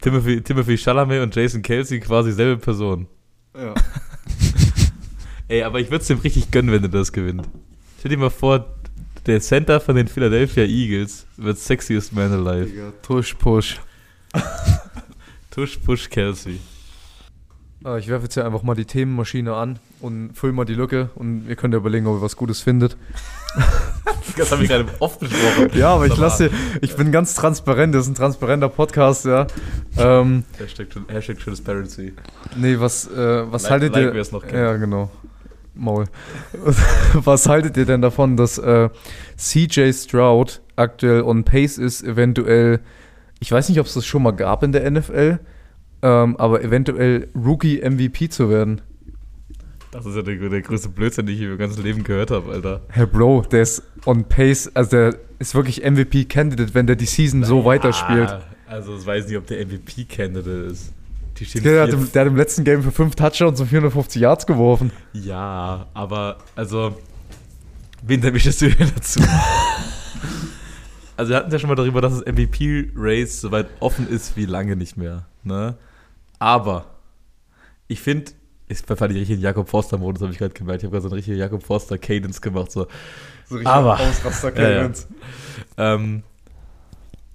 Timothy, 0.00 0.42
Timothy 0.42 0.76
Chalamet 0.76 1.22
und 1.22 1.34
Jason 1.34 1.62
Kelsey 1.62 2.00
quasi 2.00 2.32
selbe 2.32 2.60
Person. 2.60 3.06
Ja. 3.56 3.74
Ey, 5.48 5.62
aber 5.62 5.80
ich 5.80 5.90
würde 5.90 6.02
es 6.02 6.08
dem 6.08 6.18
richtig 6.18 6.50
gönnen, 6.50 6.70
wenn 6.72 6.82
er 6.82 6.88
das 6.88 7.12
gewinnt. 7.12 7.48
Stell 7.98 8.10
dir 8.10 8.18
mal 8.18 8.30
vor, 8.30 8.66
der 9.26 9.40
Center 9.40 9.80
von 9.80 9.96
den 9.96 10.08
Philadelphia 10.08 10.64
Eagles 10.64 11.26
wird 11.36 11.58
Sexiest 11.58 12.12
Man 12.12 12.32
Alive. 12.32 12.66
Digga, 12.66 12.92
Tush, 13.02 13.34
push. 13.34 13.80
Tush, 15.50 15.78
push, 15.78 16.08
Kelsey. 16.10 16.60
Ah, 17.84 17.96
Ich 17.96 18.08
werfe 18.08 18.24
jetzt 18.24 18.34
hier 18.34 18.44
einfach 18.44 18.62
mal 18.62 18.74
die 18.74 18.84
Themenmaschine 18.84 19.54
an 19.54 19.78
und 20.00 20.32
fülle 20.34 20.52
mal 20.52 20.64
die 20.64 20.74
Lücke 20.74 21.10
und 21.14 21.48
ihr 21.48 21.56
könnt 21.56 21.72
ja 21.74 21.78
überlegen, 21.78 22.06
ob 22.06 22.18
ihr 22.18 22.22
was 22.22 22.36
Gutes 22.36 22.60
findet. 22.60 22.96
Das 24.36 24.52
habe 24.52 24.62
ich 24.62 24.68
gerade 24.68 24.86
oft 25.00 25.20
besprochen. 25.20 25.70
Ja, 25.74 25.94
aber 25.94 26.06
ich 26.06 26.16
lasse, 26.16 26.50
ich 26.80 26.94
bin 26.96 27.10
ganz 27.12 27.34
transparent, 27.34 27.94
das 27.94 28.02
ist 28.02 28.08
ein 28.08 28.14
transparenter 28.14 28.68
Podcast, 28.68 29.24
ja. 29.24 29.46
Ähm, 29.96 30.44
Hashtag, 30.58 30.86
Hashtag 31.08 31.38
Transparency. 31.40 32.12
nee, 32.56 32.78
was, 32.78 33.06
äh, 33.10 33.50
was 33.50 33.64
Like- 33.64 33.70
haltet 33.72 33.94
like 33.94 34.14
ihr? 34.14 34.32
noch 34.32 34.42
kennt. 34.42 34.52
Ja, 34.54 34.76
genau. 34.76 35.10
Maul. 35.74 36.06
was 37.14 37.48
haltet 37.48 37.76
ihr 37.76 37.84
denn 37.84 38.02
davon, 38.02 38.36
dass 38.36 38.58
äh, 38.58 38.88
CJ 39.36 39.92
Stroud 39.92 40.60
aktuell 40.76 41.22
on 41.22 41.44
pace 41.44 41.78
ist, 41.78 42.02
eventuell, 42.02 42.80
ich 43.40 43.50
weiß 43.50 43.68
nicht, 43.68 43.80
ob 43.80 43.86
es 43.86 43.94
das 43.94 44.06
schon 44.06 44.22
mal 44.22 44.32
gab 44.32 44.62
in 44.62 44.72
der 44.72 44.88
NFL, 44.90 45.38
ähm, 46.02 46.36
aber 46.36 46.62
eventuell 46.62 47.28
Rookie 47.34 47.78
MVP 47.82 48.28
zu 48.28 48.50
werden? 48.50 48.80
Das 49.90 50.04
ist 50.04 50.16
ja 50.16 50.22
der, 50.22 50.36
der 50.36 50.60
größte 50.60 50.90
Blödsinn, 50.90 51.26
den 51.26 51.34
ich 51.34 51.40
in 51.42 51.48
meinem 51.48 51.58
ganzen 51.58 51.82
Leben 51.82 52.04
gehört 52.04 52.30
habe, 52.30 52.52
Alter. 52.52 52.82
Herr 52.88 53.06
Bro, 53.06 53.46
der 53.50 53.62
ist 53.62 53.82
on 54.04 54.24
pace, 54.24 54.70
also 54.74 54.90
der 54.90 55.18
ist 55.38 55.54
wirklich 55.54 55.82
MVP-Candidate, 55.82 56.74
wenn 56.74 56.86
der 56.86 56.96
die 56.96 57.06
Season 57.06 57.42
so 57.42 57.64
weiterspielt. 57.64 58.28
Ah, 58.28 58.42
also 58.66 58.96
ich 58.96 59.06
weiß 59.06 59.28
nicht, 59.28 59.38
ob 59.38 59.46
der 59.46 59.64
MVP-Candidate 59.64 60.50
ist. 60.50 60.92
Der 61.54 61.82
hat, 61.82 61.90
im, 61.90 62.10
der 62.10 62.22
hat 62.22 62.28
im 62.28 62.36
letzten 62.36 62.64
Game 62.64 62.82
für 62.82 62.90
5 62.90 63.14
Touchdowns 63.14 63.60
und 63.60 63.68
450 63.68 64.20
Yards 64.20 64.46
geworfen. 64.46 64.90
Ja, 65.12 65.86
aber 65.94 66.38
also, 66.56 66.98
wen 68.02 68.22
erwischst 68.24 68.60
du 68.60 68.68
denn 68.68 68.90
dazu? 68.94 69.20
also 71.16 71.30
wir 71.30 71.36
hatten 71.36 71.52
ja 71.52 71.58
schon 71.60 71.68
mal 71.68 71.76
darüber, 71.76 72.00
dass 72.00 72.18
das 72.18 72.26
MVP-Race 72.26 73.40
so 73.40 73.52
weit 73.52 73.68
offen 73.78 74.08
ist 74.08 74.36
wie 74.36 74.46
lange 74.46 74.74
nicht 74.74 74.96
mehr. 74.96 75.26
Ne? 75.44 75.76
Aber 76.40 76.86
ich 77.86 78.00
finde, 78.00 78.32
ich 78.68 78.78
verfalle 78.78 79.14
die 79.14 79.20
richtigen 79.20 79.40
Jakob 79.40 79.68
Forster-Modus, 79.68 80.22
habe 80.22 80.32
ich 80.32 80.38
gerade 80.38 80.54
gemerkt. 80.54 80.82
Ich 80.82 80.86
habe 80.86 80.92
gerade 80.92 81.02
so 81.02 81.08
einen 81.08 81.14
richtigen 81.16 81.38
Jakob 81.38 81.62
Forster-Cadence 81.62 82.40
gemacht. 82.40 82.70
So. 82.70 82.86
So 83.48 83.54
richtig 83.56 83.66
Aber- 83.68 83.98
Ausraster 83.98 84.54
Ja, 84.60 84.82
ja. 84.86 84.90
Ähm, 85.76 86.22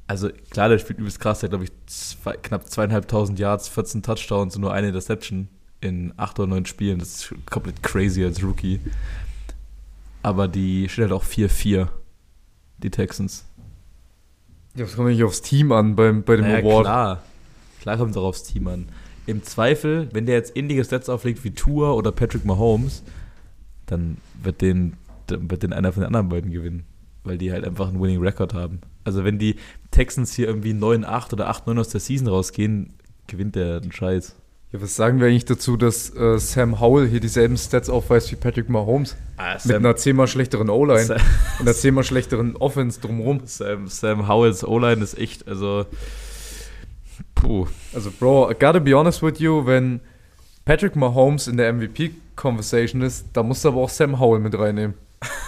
also 0.05 0.29
klar, 0.51 0.69
der 0.69 0.77
spielt 0.79 0.99
übelst 0.99 1.19
krass. 1.19 1.39
Der 1.39 1.47
hat, 1.47 1.51
glaube 1.51 1.63
ich, 1.65 1.71
zwei, 1.87 2.33
knapp 2.37 2.69
zweieinhalbtausend 2.69 3.39
Yards, 3.39 3.67
14 3.69 4.03
Touchdowns 4.03 4.55
und 4.55 4.61
nur 4.61 4.73
eine 4.73 4.87
Interception 4.87 5.47
in 5.81 6.13
acht 6.17 6.39
oder 6.39 6.47
neun 6.49 6.65
Spielen. 6.65 6.99
Das 6.99 7.09
ist 7.09 7.33
komplett 7.49 7.81
crazy 7.81 8.23
als 8.23 8.43
Rookie. 8.43 8.79
Aber 10.21 10.47
die 10.47 10.87
stehen 10.89 11.05
halt 11.05 11.13
auch 11.13 11.23
4-4, 11.25 11.87
die 12.77 12.89
Texans. 12.91 13.45
Ja, 14.75 14.85
das 14.85 14.95
kommt 14.95 15.09
nicht 15.09 15.23
aufs 15.23 15.41
Team 15.41 15.71
an 15.71 15.95
beim, 15.95 16.23
bei 16.23 16.35
dem 16.35 16.45
Naja, 16.45 16.59
Award. 16.59 16.83
klar. 16.85 17.23
Klar 17.81 17.97
kommt 17.97 18.11
es 18.11 18.17
auch 18.17 18.23
aufs 18.25 18.43
Team 18.43 18.67
an. 18.67 18.87
Im 19.25 19.43
Zweifel, 19.43 20.09
wenn 20.11 20.25
der 20.25 20.35
jetzt 20.35 20.55
ähnliche 20.57 20.83
Stats 20.83 21.09
auflegt 21.09 21.43
wie 21.43 21.51
Tua 21.51 21.91
oder 21.93 22.11
Patrick 22.11 22.45
Mahomes, 22.45 23.03
dann 23.85 24.17
wird 24.41 24.61
den, 24.61 24.93
dann 25.27 25.49
wird 25.49 25.63
den 25.63 25.73
einer 25.73 25.93
von 25.93 26.01
den 26.01 26.07
anderen 26.07 26.29
beiden 26.29 26.51
gewinnen. 26.51 26.83
Weil 27.23 27.37
die 27.37 27.51
halt 27.53 27.65
einfach 27.65 27.87
einen 27.87 28.01
Winning 28.01 28.21
Record 28.21 28.53
haben. 28.53 28.81
Also 29.05 29.23
wenn 29.23 29.39
die 29.39 29.55
Texans 29.91 30.33
hier 30.33 30.47
irgendwie 30.47 30.73
9-8 30.73 31.33
oder 31.33 31.49
8-9 31.49 31.79
aus 31.79 31.89
der 31.89 32.01
Season 32.01 32.27
rausgehen, 32.27 32.93
gewinnt 33.27 33.55
der 33.55 33.77
einen 33.77 33.91
Scheiß. 33.91 34.35
Ja, 34.73 34.81
was 34.81 34.95
sagen 34.95 35.19
wir 35.19 35.27
eigentlich 35.27 35.45
dazu, 35.45 35.77
dass 35.77 36.09
äh, 36.15 36.39
Sam 36.39 36.79
Howell 36.79 37.07
hier 37.07 37.19
dieselben 37.19 37.57
Stats 37.57 37.89
aufweist 37.89 38.31
wie 38.31 38.35
Patrick 38.35 38.69
Mahomes? 38.69 39.15
Ah, 39.37 39.55
Mit 39.63 39.75
einer 39.75 39.95
zehnmal 39.95 40.27
schlechteren 40.27 40.69
O-Line 40.69 41.05
Sam, 41.05 41.17
und 41.59 41.67
einer 41.67 41.75
zehnmal 41.75 42.03
schlechteren 42.03 42.55
Offense 42.55 42.99
drumherum. 42.99 43.41
Sam, 43.45 43.87
Sam 43.87 44.27
Howells 44.27 44.65
O-Line 44.65 45.03
ist 45.03 45.17
echt, 45.17 45.47
also 45.47 45.85
puh. 47.43 47.67
Also, 47.93 48.11
Bro, 48.11 48.51
I 48.51 48.53
gotta 48.53 48.79
be 48.79 48.95
honest 48.95 49.21
with 49.21 49.39
you, 49.39 49.65
wenn 49.65 49.99
Patrick 50.65 50.95
Mahomes 50.95 51.47
in 51.47 51.57
der 51.57 51.71
MVP-Conversation 51.73 53.01
ist, 53.01 53.25
da 53.33 53.43
musst 53.43 53.63
du 53.63 53.69
aber 53.69 53.81
auch 53.81 53.89
Sam 53.89 54.19
Howell 54.19 54.39
mit 54.39 54.57
reinnehmen. 54.57 54.95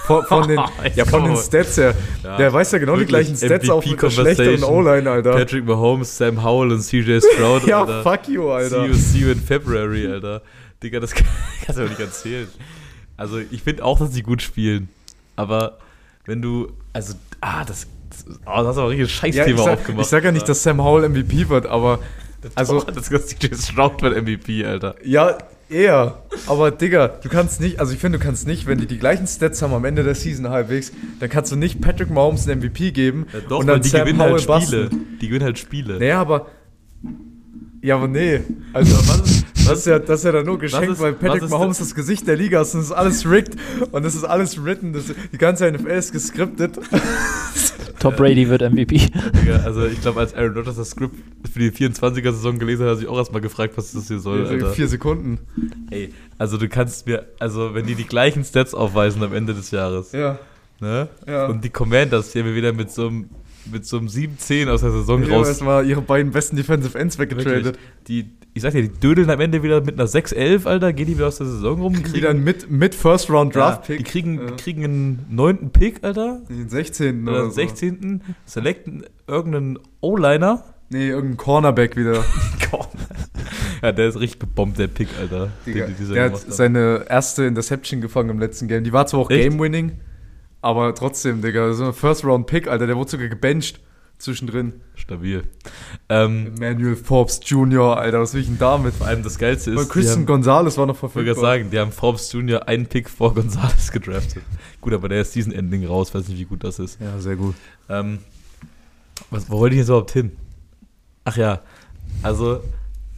Von, 0.06 0.24
von 0.26 0.48
den, 0.48 0.60
ja, 0.96 1.06
von 1.06 1.24
den 1.24 1.36
Stats 1.36 1.78
her. 1.78 1.94
Ja, 2.24 2.38
der 2.38 2.54
weiß 2.54 2.72
ja 2.74 2.78
genau 2.78 2.96
die 2.96 3.06
gleichen 3.06 3.36
Stats 3.36 3.70
auf 3.70 3.86
mit 3.86 4.02
der 4.02 4.10
schlechteren 4.10 4.64
O-Line, 4.64 5.10
Alter. 5.10 5.34
Patrick 5.34 5.66
Mahomes, 5.66 6.18
Sam 6.18 6.44
Howell 6.44 6.72
und 6.72 6.82
CJ 6.82 7.20
Stroud, 7.20 7.64
ja, 7.68 7.82
Alter. 7.82 8.04
fuck 8.04 8.28
you, 8.28 8.50
Alter. 8.50 8.82
See 8.82 8.88
you, 8.88 8.94
see 8.94 9.18
you 9.20 9.32
in 9.32 9.40
February, 9.40 10.08
Alter. 10.08 10.42
Digga, 10.82 11.00
das 11.00 11.14
kann, 11.14 11.28
kannst 11.66 11.80
du 11.80 11.84
doch 11.84 11.90
nicht 11.90 12.00
erzählen. 12.00 12.48
Also, 13.18 13.40
ich 13.40 13.64
finde 13.64 13.84
auch, 13.84 14.00
dass 14.00 14.14
sie 14.14 14.22
gut 14.22 14.42
spielen. 14.42 14.90
Aber 15.36 15.80
wenn 16.26 16.42
du, 16.42 16.72
also, 16.94 17.16
ah, 17.42 17.66
das, 17.66 17.88
oh, 18.46 18.52
das 18.58 18.68
hast 18.68 18.78
auch 18.78 18.84
ein 18.84 18.88
richtiges 18.90 19.12
Ja, 19.12 19.18
Scheißthema 19.22 19.50
ich, 19.60 19.66
sag, 19.66 19.74
aufgemacht. 19.80 20.02
ich 20.06 20.08
sag 20.10 20.24
ja 20.24 20.32
nicht, 20.32 20.48
dass 20.50 20.64
Sam 20.64 20.84
Howell 20.84 21.10
MVP 21.10 21.50
wird, 21.50 21.66
aber 21.66 22.00
also- 22.56 22.80
also, 22.80 22.92
das 22.92 23.10
ist 23.10 23.30
CJ 23.40 23.56
Stroud 23.56 24.02
wird 24.02 24.16
MVP, 24.16 24.66
Alter. 24.66 24.96
ja, 25.04 25.38
eher. 25.70 26.20
Aber 26.48 26.70
Digga, 26.70 27.08
du 27.08 27.28
kannst 27.28 27.60
nicht, 27.60 27.80
also 27.80 27.92
ich 27.94 28.00
finde, 28.00 28.20
du 28.20 28.24
kannst 28.24 28.46
nicht, 28.48 28.68
wenn 28.68 28.78
die 28.78 28.86
die 28.86 29.00
gleichen 29.00 29.26
Stats 29.26 29.62
haben 29.64 29.74
am 29.74 29.84
Ende 29.84 30.04
der 30.04 30.14
Season 30.14 30.50
halbwegs, 30.50 30.92
dann 31.20 31.30
kannst 31.30 31.52
du 31.52 31.56
nicht 31.56 31.82
Patrick 31.82 32.12
Mahomes 32.12 32.48
einen 32.48 32.60
MVP 32.62 32.92
geben 32.92 33.26
Ja, 33.34 33.40
doch, 33.50 33.60
und 33.62 33.68
weil 33.68 33.76
dann 33.76 33.82
die 33.82 33.90
Sam 33.90 34.02
gewinnen 34.02 34.20
Howell 34.20 34.32
halt 34.34 34.42
Spiele. 34.64 34.84
basten. 34.84 35.18
Die 35.20 35.28
gewinnen 35.28 35.44
halt 35.46 35.58
Spiele. 35.58 35.98
Naja, 36.00 36.22
aber 36.22 36.46
ja, 37.86 37.96
aber 37.96 38.08
nee. 38.08 38.42
Also, 38.74 38.96
was 38.98 39.22
ist, 39.32 39.46
das 39.68 39.80
ist 39.80 39.88
ja, 39.88 40.00
das 40.00 40.20
ist 40.20 40.26
ja 40.26 40.32
dann 40.32 40.46
nur 40.46 40.58
geschenkt, 40.60 40.90
ist- 40.90 41.00
weil 41.00 41.14
Patrick 41.14 41.50
Mahomes 41.50 41.78
das 41.80 41.96
Gesicht 41.96 42.28
der 42.28 42.36
Liga 42.36 42.62
ist 42.62 42.74
und 42.74 42.82
das 42.82 42.88
ist 42.90 42.96
alles 42.96 43.26
rigged 43.30 43.56
und 43.92 44.04
das 44.04 44.16
ist 44.16 44.24
alles 44.24 44.64
written. 44.64 44.94
Das, 44.94 45.06
die 45.32 45.38
ganze 45.38 45.72
NFL 45.72 45.88
ist 45.92 46.12
gescriptet. 46.12 46.78
Ja. 48.04 48.12
Brady 48.12 48.48
wird 48.48 48.62
MVP. 48.62 48.98
Digga, 49.08 49.64
also 49.66 49.84
ich 49.88 50.00
glaube, 50.00 50.20
als 50.20 50.36
Aaron 50.36 50.54
Rodgers 50.54 50.76
das 50.76 50.92
Skript 50.92 51.16
für 51.52 51.58
die 51.58 51.72
24er-Saison 51.72 52.60
gelesen 52.60 52.82
hat, 52.84 52.90
hat 52.92 52.98
er 52.98 53.00
sich 53.00 53.08
auch 53.08 53.18
erstmal 53.18 53.42
gefragt, 53.42 53.74
was 53.78 53.94
das 53.94 54.08
hier 54.10 54.20
soll, 54.20 54.46
Alter. 54.46 54.74
Vier 54.74 54.88
Sekunden. 54.88 55.40
Ey, 55.90 56.14
also 56.38 56.58
du 56.58 56.70
kannst 56.70 57.08
mir, 57.08 57.26
also 57.40 57.74
wenn 57.74 57.88
die 57.88 57.96
die 57.96 58.04
gleichen 58.04 58.44
Stats 58.44 58.76
aufweisen 58.76 59.24
am 59.24 59.34
Ende 59.34 59.56
des 59.56 59.72
Jahres, 59.72 60.12
Ja, 60.12 60.38
ne? 60.82 61.08
ja. 61.26 61.48
Und 61.48 61.64
die 61.64 61.72
Commanders 61.72 62.32
hier 62.34 62.46
wieder 62.54 62.74
mit 62.74 62.92
so 62.92 63.08
einem 63.08 63.30
mit 63.72 63.86
so 63.86 63.98
einem 63.98 64.08
7-10 64.08 64.70
aus 64.70 64.82
der 64.82 64.92
Saison 64.92 65.22
Die 65.22 65.28
haben 65.28 65.38
raus. 65.38 65.48
erstmal 65.48 65.86
ihre 65.88 66.02
beiden 66.02 66.32
besten 66.32 66.56
Defensive 66.56 66.98
Ends 66.98 67.18
weggetradet. 67.20 67.78
Die, 68.08 68.26
ich 68.54 68.62
sag 68.62 68.72
dir, 68.74 68.82
die 68.84 68.90
dödeln 69.00 69.30
am 69.30 69.40
Ende 69.42 69.64
wieder 69.64 69.82
mit 69.82 70.00
einer 70.00 70.08
6-11, 70.08 70.66
Alter, 70.66 70.94
gehen 70.94 71.08
die 71.08 71.16
wieder 71.18 71.28
aus 71.28 71.38
der 71.38 71.48
Saison 71.48 71.82
rum, 71.82 71.94
Kriegen 71.94 72.14
die 72.14 72.22
dann 72.22 72.44
mit, 72.44 72.70
mit 72.70 72.96
First 72.96 73.30
Round 73.30 73.56
Draft 73.56 73.90
ja, 73.90 73.96
Pick. 73.96 73.98
die 73.98 74.04
kriegen, 74.12 74.38
Ja. 74.40 74.52
kriegen 74.56 74.84
einen 74.84 75.26
neunten 75.30 75.72
Pick, 75.72 76.04
Alter, 76.04 76.42
Den 76.50 76.70
16. 76.70 77.24
oder 77.28 77.32
oder 77.42 77.46
so. 77.46 77.56
16. 77.56 78.22
Selecten 78.46 79.04
irgendeinen 79.28 79.80
O-Liner. 80.02 80.64
Nee, 80.90 81.10
irgendein 81.10 81.38
Cornerback 81.38 81.98
wieder. 81.98 82.24
ja, 83.82 83.92
der 83.92 84.08
ist 84.08 84.20
richtig 84.20 84.40
gebombt, 84.40 84.78
der 84.78 84.88
Pick, 84.88 85.08
Alter. 85.20 85.50
Digga, 85.66 85.86
den 85.88 85.96
dieser 86.00 86.14
der 86.14 86.24
hat 86.26 86.38
seine 86.40 87.06
erste 87.10 87.44
Interception 87.46 88.02
gefangen 88.02 88.30
im 88.30 88.40
letzten 88.40 88.68
Game. 88.68 88.84
Die 88.84 88.94
war 88.94 89.08
zwar 89.08 89.22
auch? 89.22 89.30
Game-Winning, 89.30 89.94
aber 90.66 90.96
trotzdem, 90.96 91.44
Digga, 91.44 91.74
so 91.74 91.86
ein 91.86 91.94
First-Round-Pick, 91.94 92.68
Alter, 92.68 92.88
der 92.88 92.98
wurde 92.98 93.12
sogar 93.12 93.28
gebencht 93.28 93.80
zwischendrin. 94.18 94.82
Stabil. 94.96 95.44
Ähm, 96.10 96.54
Emmanuel 96.56 96.96
Forbes 96.96 97.40
Jr., 97.44 97.98
Alter, 97.98 98.20
was 98.22 98.34
will 98.34 98.42
ich 98.42 98.48
denn 98.48 98.58
damit? 98.58 98.96
vor 98.96 99.06
allem 99.06 99.22
das 99.22 99.38
Geilste 99.38 99.72
ist, 99.72 99.78
Weil 99.78 99.86
Christian 99.86 100.20
haben, 100.20 100.26
Gonzalez 100.26 100.76
war 100.78 100.88
noch 100.88 100.96
ich 100.96 101.00
verfügbar. 101.00 101.36
gerade 101.36 101.40
sagen, 101.42 101.70
die 101.70 101.78
haben 101.78 101.92
Forbes 101.92 102.32
Jr. 102.32 102.68
einen 102.68 102.88
Pick 102.88 103.12
vor 103.12 103.36
Gonzales 103.36 103.92
gedraftet. 103.92 104.42
gut, 104.82 104.94
aber 104.94 105.08
der 105.08 105.22
ist 105.22 105.34
Season-Ending 105.34 105.86
raus, 105.86 106.16
weiß 106.16 106.28
nicht, 106.30 106.40
wie 106.40 106.46
gut 106.46 106.64
das 106.64 106.80
ist. 106.80 107.00
Ja, 107.00 107.20
sehr 107.20 107.36
gut. 107.36 107.54
Ähm, 107.88 108.20
was, 109.30 109.48
wo 109.50 109.60
wollte 109.60 109.76
ich 109.76 109.80
jetzt 109.80 109.90
überhaupt 109.90 110.12
hin? 110.12 110.32
Ach 111.26 111.38
ja, 111.38 111.62
also, 112.24 112.62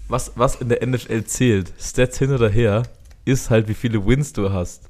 was, 0.09 0.33
was 0.35 0.55
in 0.55 0.67
der 0.67 0.85
NFL 0.85 1.23
zählt, 1.23 1.71
Stats 1.79 2.17
hin 2.19 2.31
oder 2.33 2.49
her, 2.49 2.83
ist 3.23 3.49
halt, 3.49 3.69
wie 3.69 3.73
viele 3.73 4.05
Wins 4.05 4.33
du 4.33 4.51
hast. 4.51 4.86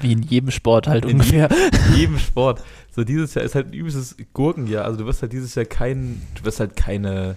Wie 0.00 0.12
in 0.12 0.22
jedem 0.22 0.50
Sport 0.50 0.86
halt 0.86 1.04
In 1.04 1.12
ungefähr. 1.20 1.50
In 1.90 1.96
jedem 1.96 2.18
Sport. 2.18 2.62
So, 2.94 3.04
dieses 3.04 3.34
Jahr 3.34 3.44
ist 3.44 3.54
halt 3.54 3.68
ein 3.68 3.72
übelstes 3.72 4.16
Gurkenjahr. 4.32 4.84
Also, 4.84 4.98
du 5.00 5.06
wirst 5.06 5.22
halt 5.22 5.32
dieses 5.32 5.54
Jahr 5.54 5.64
kein, 5.64 6.20
du 6.34 6.44
wirst 6.44 6.60
halt 6.60 6.76
keine 6.76 7.36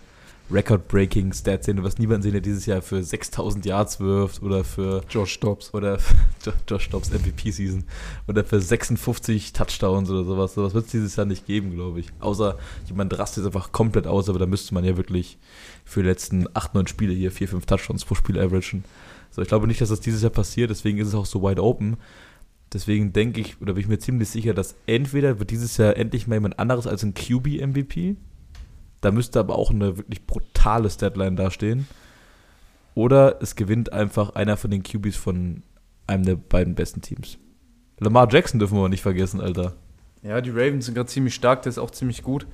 Record-Breaking 0.51 1.33
Stats 1.33 1.65
sehen. 1.65 1.77
Du 1.77 1.83
wirst 1.83 1.97
niemanden 1.97 2.21
sehen, 2.23 2.33
der 2.33 2.41
dieses 2.41 2.65
Jahr 2.67 2.81
für 2.81 3.01
6000 3.03 3.65
Yards 3.65 3.99
wirft 3.99 4.43
oder 4.43 4.63
für 4.63 5.01
Josh 5.09 5.39
Dobbs. 5.39 5.73
oder 5.73 5.97
Jo- 6.45 6.51
Josh 6.67 6.89
Dobbs 6.89 7.09
MVP-Season 7.09 7.83
oder 8.27 8.43
für 8.43 8.61
56 8.61 9.53
Touchdowns 9.53 10.09
oder 10.09 10.23
sowas. 10.23 10.53
Sowas 10.53 10.73
wird 10.75 10.85
es 10.85 10.91
dieses 10.91 11.15
Jahr 11.15 11.25
nicht 11.25 11.47
geben, 11.47 11.73
glaube 11.73 11.99
ich. 11.99 12.09
Außer 12.19 12.57
jemand 12.87 13.17
rastet 13.17 13.45
einfach 13.45 13.71
komplett 13.71 14.05
aus, 14.07 14.29
aber 14.29 14.37
da 14.39 14.45
müsste 14.45 14.73
man 14.75 14.83
ja 14.85 14.97
wirklich 14.97 15.37
für 15.83 16.03
die 16.03 16.09
letzten 16.09 16.45
8, 16.53 16.75
9 16.75 16.87
Spiele 16.87 17.13
hier 17.13 17.31
4, 17.31 17.47
5 17.49 17.65
Touchdowns 17.65 18.05
pro 18.05 18.13
Spiel 18.15 18.37
averagen. 18.39 18.83
So, 19.31 19.41
ich 19.41 19.47
glaube 19.47 19.65
nicht, 19.67 19.81
dass 19.81 19.89
das 19.89 19.99
dieses 19.99 20.21
Jahr 20.21 20.31
passiert, 20.31 20.69
deswegen 20.69 20.97
ist 20.99 21.07
es 21.09 21.15
auch 21.15 21.25
so 21.25 21.41
wide 21.41 21.61
open. 21.61 21.97
Deswegen 22.75 23.13
denke 23.13 23.39
ich, 23.39 23.61
oder 23.61 23.73
bin 23.73 23.83
ich 23.83 23.87
mir 23.87 23.99
ziemlich 23.99 24.27
sicher, 24.27 24.53
dass 24.53 24.75
entweder 24.85 25.39
wird 25.39 25.49
dieses 25.49 25.77
Jahr 25.77 25.95
endlich 25.95 26.27
mal 26.27 26.35
jemand 26.35 26.59
anderes 26.59 26.87
als 26.87 27.03
ein 27.03 27.13
QB-MVP. 27.13 28.17
Da 28.99 29.11
müsste 29.11 29.39
aber 29.39 29.57
auch 29.57 29.71
eine 29.71 29.95
wirklich 29.95 30.27
brutale 30.27 30.89
Statline 30.89 31.37
dastehen. 31.37 31.87
Oder 32.93 33.41
es 33.41 33.55
gewinnt 33.55 33.93
einfach 33.93 34.35
einer 34.35 34.57
von 34.57 34.71
den 34.71 34.83
QBs 34.83 35.15
von 35.15 35.63
einem 36.05 36.25
der 36.25 36.35
beiden 36.35 36.75
besten 36.75 37.01
Teams. 37.01 37.37
Lamar 38.01 38.27
Jackson 38.29 38.59
dürfen 38.59 38.75
wir 38.75 38.79
aber 38.79 38.89
nicht 38.89 39.03
vergessen, 39.03 39.39
Alter. 39.39 39.77
Ja, 40.21 40.41
die 40.41 40.49
Ravens 40.49 40.85
sind 40.85 40.95
gerade 40.95 41.07
ziemlich 41.07 41.33
stark, 41.33 41.61
der 41.61 41.69
ist 41.69 41.77
auch 41.77 41.91
ziemlich 41.91 42.23
gut. 42.23 42.45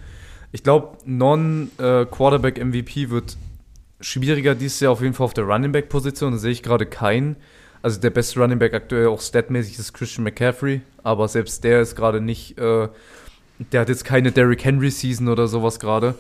Ich 0.52 0.62
glaube, 0.62 1.00
Non-Quarterback-MVP 1.04 3.10
wird 3.10 3.38
schwieriger 4.00 4.54
dieses 4.54 4.82
Jahr 4.82 4.92
auf 4.92 5.02
jeden 5.02 5.16
Fall 5.16 5.26
auf 5.26 5.34
der 5.34 5.46
Running 5.46 5.72
Back-Position. 5.72 6.34
Da 6.34 6.38
sehe 6.38 6.52
ich 6.52 6.62
gerade 6.62 6.86
keinen. 6.86 7.38
Also 7.82 8.00
der 8.00 8.12
beste 8.12 8.40
Running 8.40 8.60
Back 8.60 8.74
aktuell 8.74 9.08
auch 9.08 9.22
statmäßig 9.22 9.80
ist 9.80 9.94
Christian 9.94 10.24
McCaffrey, 10.24 10.82
aber 11.04 11.28
selbst 11.28 11.64
der 11.64 11.82
ist 11.82 11.96
gerade 11.96 12.22
nicht, 12.22 12.58
äh, 12.58 12.88
der 13.72 13.82
hat 13.82 13.90
jetzt 13.90 14.06
keine 14.06 14.32
Derrick 14.32 14.64
Henry-Season 14.64 15.28
oder 15.28 15.48
sowas 15.48 15.80
gerade. 15.80 16.16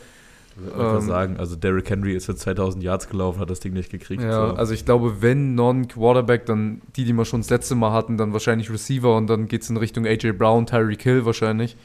Ich 0.57 0.75
würde 0.75 0.97
Ähm, 0.97 1.07
sagen, 1.07 1.37
also 1.37 1.55
Derrick 1.55 1.89
Henry 1.89 2.13
ist 2.13 2.25
für 2.25 2.35
2000 2.35 2.83
Yards 2.83 3.07
gelaufen, 3.09 3.39
hat 3.39 3.49
das 3.49 3.61
Ding 3.61 3.73
nicht 3.73 3.89
gekriegt. 3.89 4.21
Ja, 4.21 4.49
so. 4.49 4.55
also 4.55 4.73
ich 4.73 4.83
glaube, 4.85 5.21
wenn 5.21 5.55
Non-Quarterback, 5.55 6.45
dann 6.45 6.81
die, 6.95 7.05
die 7.05 7.13
wir 7.13 7.23
schon 7.25 7.41
das 7.41 7.49
letzte 7.49 7.75
Mal 7.75 7.93
hatten, 7.93 8.17
dann 8.17 8.33
wahrscheinlich 8.33 8.69
Receiver 8.69 9.15
und 9.15 9.27
dann 9.27 9.47
geht 9.47 9.61
es 9.61 9.69
in 9.69 9.77
Richtung 9.77 10.05
AJ 10.05 10.33
Brown, 10.33 10.65
Tyreek 10.65 11.01
Hill 11.03 11.25
wahrscheinlich. 11.25 11.77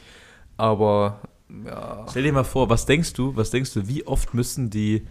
Aber 0.57 1.21
ja. 1.65 2.05
Stell 2.11 2.25
dir 2.25 2.33
mal 2.33 2.45
vor, 2.45 2.69
was 2.69 2.87
denkst 2.87 3.13
du, 3.13 3.37
was 3.37 3.51
denkst 3.51 3.73
du, 3.75 3.87
wie 3.87 4.07
oft 4.07 4.35
müssen 4.35 4.69
die, 4.69 5.07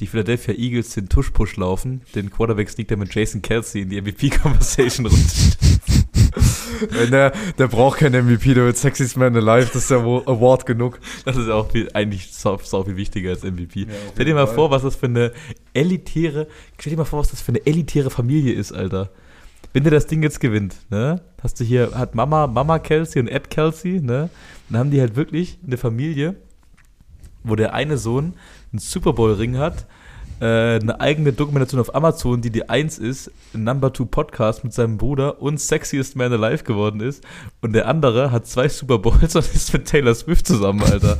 die 0.00 0.06
Philadelphia 0.06 0.54
Eagles 0.54 0.94
den 0.94 1.08
Tush-Push 1.08 1.56
laufen, 1.56 2.00
den 2.14 2.30
Quarterback 2.30 2.70
sneak 2.70 2.88
der 2.88 2.96
mit 2.96 3.14
Jason 3.14 3.42
Kelsey 3.42 3.82
in 3.82 3.90
die 3.90 4.00
MVP-Conversation 4.00 5.06
rutscht? 5.06 5.58
Wenn 6.90 7.10
der, 7.10 7.32
der 7.58 7.68
braucht 7.68 7.98
kein 7.98 8.12
MVP, 8.12 8.54
der 8.54 8.64
wird 8.64 8.76
Sexiest 8.76 9.16
Man 9.16 9.36
Alive, 9.36 9.70
das 9.72 9.84
ist 9.84 9.90
ja 9.90 10.02
wohl 10.02 10.22
Award 10.26 10.64
genug. 10.64 10.98
Das 11.24 11.36
ist 11.36 11.48
auch 11.48 11.70
viel, 11.70 11.90
eigentlich 11.92 12.32
sau, 12.32 12.58
sau 12.62 12.84
viel 12.84 12.96
wichtiger 12.96 13.30
als 13.30 13.42
MVP. 13.42 13.80
Ja, 13.80 13.86
stell 14.12 14.24
dir 14.24 14.34
mal 14.34 14.46
Fall. 14.46 14.54
vor, 14.54 14.70
was 14.70 14.82
das 14.82 14.96
für 14.96 15.06
eine 15.06 15.32
elitäre, 15.74 16.46
stell 16.78 16.92
dir 16.92 16.96
mal 16.96 17.04
vor, 17.04 17.20
was 17.20 17.30
das 17.30 17.42
für 17.42 17.52
eine 17.52 17.66
elitäre 17.66 18.10
Familie 18.10 18.54
ist, 18.54 18.72
Alter. 18.72 19.10
Wenn 19.72 19.84
der 19.84 19.92
das 19.92 20.06
Ding 20.06 20.22
jetzt 20.22 20.40
gewinnt, 20.40 20.76
ne, 20.90 21.20
hast 21.42 21.60
du 21.60 21.64
hier, 21.64 21.92
hat 21.94 22.14
Mama, 22.14 22.46
Mama 22.46 22.78
Kelsey 22.78 23.20
und 23.20 23.28
Ed 23.28 23.50
Kelsey, 23.50 24.00
ne, 24.00 24.30
dann 24.68 24.78
haben 24.78 24.90
die 24.90 25.00
halt 25.00 25.16
wirklich 25.16 25.58
eine 25.64 25.76
Familie, 25.76 26.36
wo 27.44 27.56
der 27.56 27.74
eine 27.74 27.98
Sohn 27.98 28.34
einen 28.72 28.80
Super 28.80 29.12
Bowl 29.12 29.32
Ring 29.32 29.58
hat, 29.58 29.86
äh, 30.40 30.80
eine 30.80 31.00
eigene 31.00 31.32
Dokumentation 31.32 31.80
auf 31.80 31.94
Amazon, 31.94 32.40
die 32.40 32.50
die 32.50 32.68
Eins 32.68 32.98
ist, 32.98 33.30
Number 33.52 33.92
Two 33.92 34.06
Podcast 34.06 34.64
mit 34.64 34.72
seinem 34.72 34.96
Bruder 34.96 35.40
und 35.42 35.60
Sexiest 35.60 36.16
Man 36.16 36.32
Alive 36.32 36.64
geworden 36.64 37.00
ist. 37.00 37.22
Und 37.60 37.74
der 37.74 37.86
andere 37.86 38.30
hat 38.30 38.46
zwei 38.46 38.68
Super 38.68 38.98
Bowls 38.98 39.36
und 39.36 39.54
ist 39.54 39.72
mit 39.72 39.86
Taylor 39.86 40.14
Swift 40.14 40.46
zusammen, 40.46 40.82
Alter. 40.82 41.18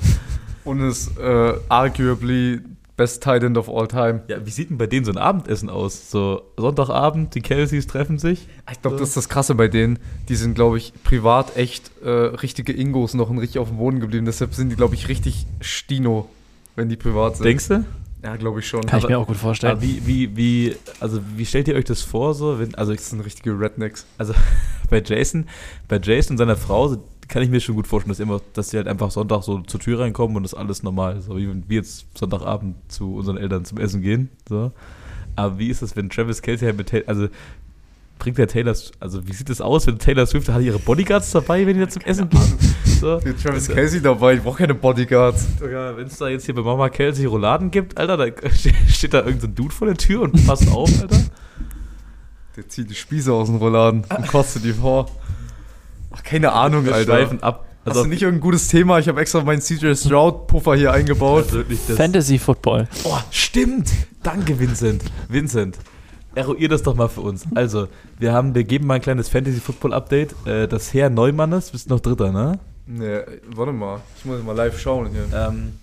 Und 0.64 0.80
ist 0.80 1.18
äh, 1.18 1.54
arguably 1.68 2.60
best 3.00 3.22
tight 3.22 3.42
end 3.42 3.56
of 3.56 3.66
all 3.70 3.88
time. 3.88 4.22
Ja, 4.28 4.44
wie 4.44 4.50
sieht 4.50 4.68
denn 4.68 4.76
bei 4.76 4.86
denen 4.86 5.06
so 5.06 5.10
ein 5.10 5.16
Abendessen 5.16 5.70
aus? 5.70 6.10
So 6.10 6.42
Sonntagabend, 6.58 7.34
die 7.34 7.40
Kelseys 7.40 7.86
treffen 7.86 8.18
sich. 8.18 8.46
Ich 8.70 8.82
glaube, 8.82 8.98
das 8.98 9.08
ist 9.08 9.16
das 9.16 9.28
Krasse 9.30 9.54
bei 9.54 9.68
denen. 9.68 9.98
Die 10.28 10.34
sind, 10.34 10.54
glaube 10.54 10.76
ich, 10.76 10.92
privat 11.02 11.56
echt 11.56 11.90
äh, 12.04 12.10
richtige 12.10 12.74
Ingos 12.74 13.14
noch 13.14 13.30
und 13.30 13.38
richtig 13.38 13.58
auf 13.58 13.68
dem 13.68 13.78
Boden 13.78 14.00
geblieben. 14.00 14.26
Deshalb 14.26 14.54
sind 14.54 14.68
die, 14.68 14.76
glaube 14.76 14.96
ich, 14.96 15.08
richtig 15.08 15.46
Stino, 15.62 16.28
wenn 16.76 16.88
die 16.88 16.96
privat 16.96 17.36
sind. 17.36 17.46
Denkst 17.46 17.68
du? 17.68 17.84
Ja, 18.22 18.36
glaube 18.36 18.60
ich 18.60 18.68
schon. 18.68 18.82
Kann 18.82 18.98
ich 18.98 19.04
Aber- 19.04 19.12
mir 19.14 19.18
auch 19.18 19.26
gut 19.26 19.36
vorstellen. 19.36 19.72
Aber 19.72 19.82
wie, 19.82 20.06
wie, 20.06 20.36
wie, 20.36 20.76
also 21.00 21.20
wie 21.36 21.46
stellt 21.46 21.68
ihr 21.68 21.74
euch 21.74 21.84
das 21.86 22.02
vor? 22.02 22.34
So, 22.34 22.58
wenn, 22.58 22.74
also, 22.74 22.92
Das 22.92 23.08
sind 23.10 23.20
richtige 23.20 23.58
Rednecks. 23.58 24.06
also 24.18 24.34
bei 24.90 25.02
Jason, 25.04 25.46
bei 25.88 25.98
Jason 26.02 26.34
und 26.34 26.38
seiner 26.38 26.56
Frau 26.56 26.88
so, 26.88 27.02
kann 27.28 27.42
ich 27.42 27.48
mir 27.48 27.60
schon 27.60 27.76
gut 27.76 27.86
vorstellen, 27.86 28.10
dass, 28.10 28.20
immer, 28.20 28.40
dass 28.52 28.70
sie 28.70 28.76
halt 28.76 28.88
einfach 28.88 29.10
Sonntag 29.10 29.42
so 29.44 29.60
zur 29.60 29.80
Tür 29.80 30.00
reinkommen 30.00 30.36
und 30.36 30.42
das 30.42 30.52
alles 30.52 30.82
normal 30.82 31.16
ist. 31.16 31.26
So 31.26 31.36
wie 31.36 31.48
wenn 31.48 31.64
wir 31.68 31.76
jetzt 31.78 32.06
Sonntagabend 32.18 32.76
zu 32.88 33.14
unseren 33.14 33.36
Eltern 33.38 33.64
zum 33.64 33.78
Essen 33.78 34.02
gehen. 34.02 34.28
So. 34.48 34.72
Aber 35.36 35.58
wie 35.58 35.68
ist 35.68 35.80
das, 35.80 35.94
wenn 35.96 36.10
Travis 36.10 36.42
Kelsey 36.42 36.66
halt 36.66 36.76
mit 36.76 37.08
also 37.08 37.28
bringt 38.20 38.38
der 38.38 38.46
Taylor, 38.46 38.76
also 39.00 39.26
wie 39.26 39.32
sieht 39.32 39.48
das 39.50 39.60
aus, 39.60 39.86
wenn 39.88 39.98
Taylor 39.98 40.24
Swift, 40.26 40.48
hat 40.48 40.62
ihre 40.62 40.78
Bodyguards 40.78 41.32
dabei, 41.32 41.66
wenn 41.66 41.74
die 41.74 41.80
da 41.80 41.88
zum 41.88 42.02
Essen 42.02 42.28
gehen? 42.28 42.40
So. 43.00 43.18
Travis 43.42 43.66
Casey 43.68 44.00
dabei, 44.00 44.34
ich 44.34 44.42
brauche 44.42 44.58
keine 44.58 44.74
Bodyguards. 44.74 45.48
Wenn 45.58 46.06
es 46.06 46.16
da 46.18 46.28
jetzt 46.28 46.44
hier 46.46 46.54
bei 46.54 46.62
Mama 46.62 46.88
Kelsey 46.88 47.24
Rouladen 47.26 47.70
gibt, 47.72 47.98
Alter, 47.98 48.16
da 48.16 48.26
steht 48.88 49.12
da 49.14 49.18
irgendein 49.18 49.40
so 49.40 49.46
ein 49.48 49.54
Dude 49.56 49.74
vor 49.74 49.88
der 49.88 49.96
Tür 49.96 50.22
und 50.22 50.46
passt 50.46 50.68
auf, 50.70 50.88
Alter. 51.02 51.18
Der 52.56 52.68
zieht 52.68 52.90
die 52.90 52.94
Spieße 52.94 53.32
aus 53.32 53.48
dem 53.48 53.56
Rolladen 53.56 54.04
und 54.16 54.26
kostet 54.28 54.64
die 54.64 54.72
vor. 54.72 55.10
Ach, 56.12 56.22
keine 56.22 56.52
Ahnung, 56.52 56.84
Wir 56.84 56.94
Alter. 56.94 57.12
schweifen 57.16 57.42
ab. 57.42 57.66
Hast 57.86 57.96
du 58.04 58.06
nicht 58.06 58.20
irgendein 58.22 58.42
gutes 58.42 58.68
Thema? 58.68 58.98
Ich 58.98 59.08
habe 59.08 59.20
extra 59.20 59.42
meinen 59.42 59.62
CJ 59.62 59.94
Stroud-Puffer 59.94 60.74
hier 60.76 60.92
eingebaut. 60.92 61.46
also 61.52 61.64
Fantasy 61.96 62.38
Football. 62.38 62.86
Oh, 63.04 63.16
stimmt. 63.30 63.88
Danke, 64.22 64.58
Vincent. 64.58 65.02
Vincent, 65.28 65.78
eruier 66.34 66.68
das 66.68 66.82
doch 66.82 66.94
mal 66.94 67.08
für 67.08 67.22
uns. 67.22 67.44
Also, 67.54 67.88
wir 68.18 68.32
haben, 68.32 68.54
wir 68.54 68.64
geben 68.64 68.86
mal 68.86 68.94
ein 68.94 69.00
kleines 69.00 69.28
Fantasy-Football-Update. 69.28 70.34
Äh, 70.46 70.68
das 70.68 70.92
Herr 70.94 71.10
Neumannes, 71.10 71.70
bist 71.70 71.88
noch 71.90 72.00
Dritter, 72.00 72.32
ne? 72.32 72.58
Nee, 72.86 73.20
warte 73.54 73.72
mal. 73.72 74.00
Ich 74.18 74.24
muss 74.24 74.42
mal 74.42 74.56
live 74.56 74.78
schauen 74.78 75.10
hier. 75.10 75.26
Ähm, 75.32 75.74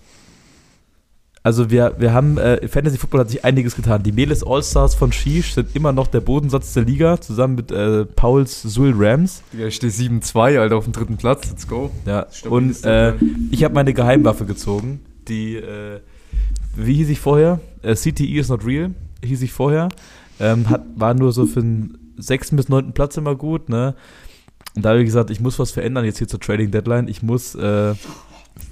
also 1.48 1.70
wir, 1.70 1.95
wir 1.98 2.12
haben, 2.12 2.38
äh, 2.38 2.68
Fantasy 2.68 2.98
Football 2.98 3.22
hat 3.22 3.30
sich 3.30 3.45
einiges 3.45 3.74
getan. 3.74 4.04
Die 4.04 4.12
Meles 4.12 4.45
All-Stars 4.45 4.95
von 4.95 5.14
Shish 5.14 5.54
sind 5.54 5.74
immer 5.78 5.93
noch 5.93 6.08
der 6.08 6.20
Bodensatz 6.20 6.74
der 6.74 6.84
Liga, 6.84 7.22
zusammen 7.22 7.56
mit 7.56 7.72
äh, 7.72 8.04
Pauls 8.04 8.64
Sul 8.64 8.93
Rams. 8.93 9.43
Digga, 9.54 9.68
ich 9.68 9.76
stehe 9.76 9.93
7-2, 9.93 10.60
Alter, 10.60 10.76
auf 10.76 10.84
dem 10.84 10.91
dritten 10.91 11.16
Platz. 11.16 11.50
Let's 11.50 11.66
go. 11.66 11.89
Ja, 12.06 12.26
und 12.50 12.84
äh, 12.84 13.14
ich 13.50 13.64
habe 13.64 13.74
meine 13.74 13.93
Geheimwaffe 13.93 14.43
gezogen. 14.43 15.00
Die, 15.30 15.56
äh, 15.56 16.02
wie 16.76 16.95
hieß 16.95 17.08
ich 17.08 17.22
vorher? 17.22 17.62
Äh, 17.82 17.95
CTE 17.95 18.39
is 18.39 18.50
not 18.50 18.66
real, 18.66 18.91
hieß 19.24 19.41
ich 19.41 19.54
vorher. 19.54 19.88
Ähm, 20.40 20.70
hat, 20.70 20.84
war 20.96 21.14
nur 21.14 21.32
so 21.32 21.46
für 21.46 21.62
den 21.62 21.98
sechsten 22.18 22.56
bis 22.56 22.70
neunten 22.70 22.94
Platz 22.94 23.18
immer 23.18 23.36
gut, 23.36 23.70
ne? 23.70 23.96
Und 24.76 24.86
da 24.86 24.90
habe 24.90 25.00
ich 25.00 25.06
gesagt, 25.06 25.32
ich 25.32 25.40
muss 25.40 25.58
was 25.58 25.72
verändern 25.72 26.06
jetzt 26.06 26.20
hier 26.20 26.28
zur 26.28 26.40
Trading 26.40 26.70
Deadline. 26.72 27.08
Ich 27.08 27.24
muss, 27.24 27.56
äh, 27.56 27.60
Das 27.60 27.96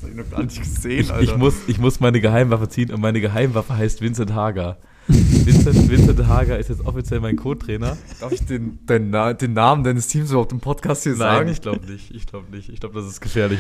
hab 0.01 0.09
ich 0.09 0.16
noch 0.16 0.30
gar 0.30 0.43
nicht 0.43 0.59
gesehen, 0.59 1.11
Ich, 1.20 1.30
ich, 1.30 1.38
muss, 1.38 1.55
ich 1.68 1.80
muss 1.80 1.99
meine 1.99 2.22
Geheimwaffe 2.22 2.70
ziehen 2.70 2.91
und 2.91 3.01
meine 3.01 3.22
Geheimwaffe 3.22 3.76
heißt 3.76 4.01
Vincent 4.01 4.34
Hager. 4.34 4.78
Vincent, 5.08 5.89
Vincent 5.89 6.28
Hager 6.28 6.58
ist 6.58 6.70
jetzt 6.70 6.86
offiziell 6.86 7.20
mein 7.20 7.36
Co-Trainer. 7.36 7.95
Darf 8.20 8.32
ich 8.32 8.43
den, 8.45 8.80
den, 8.88 9.12
den 9.12 9.53
Namen 9.53 9.84
deines 9.84 10.08
Teams 10.08 10.32
überhaupt 10.32 10.51
im 10.51 10.60
Podcast 10.60 11.03
hier 11.03 11.12
Nein, 11.12 11.20
sagen? 11.20 11.49
ich 11.49 11.62
glaube 11.62 11.86
nicht. 11.86 12.12
Ich 12.12 12.26
glaube 12.26 12.49
nicht. 12.56 12.70
Ich 12.70 12.80
glaube, 12.80 12.95
das 12.95 13.06
ist 13.08 13.22
gefährlich. 13.22 13.60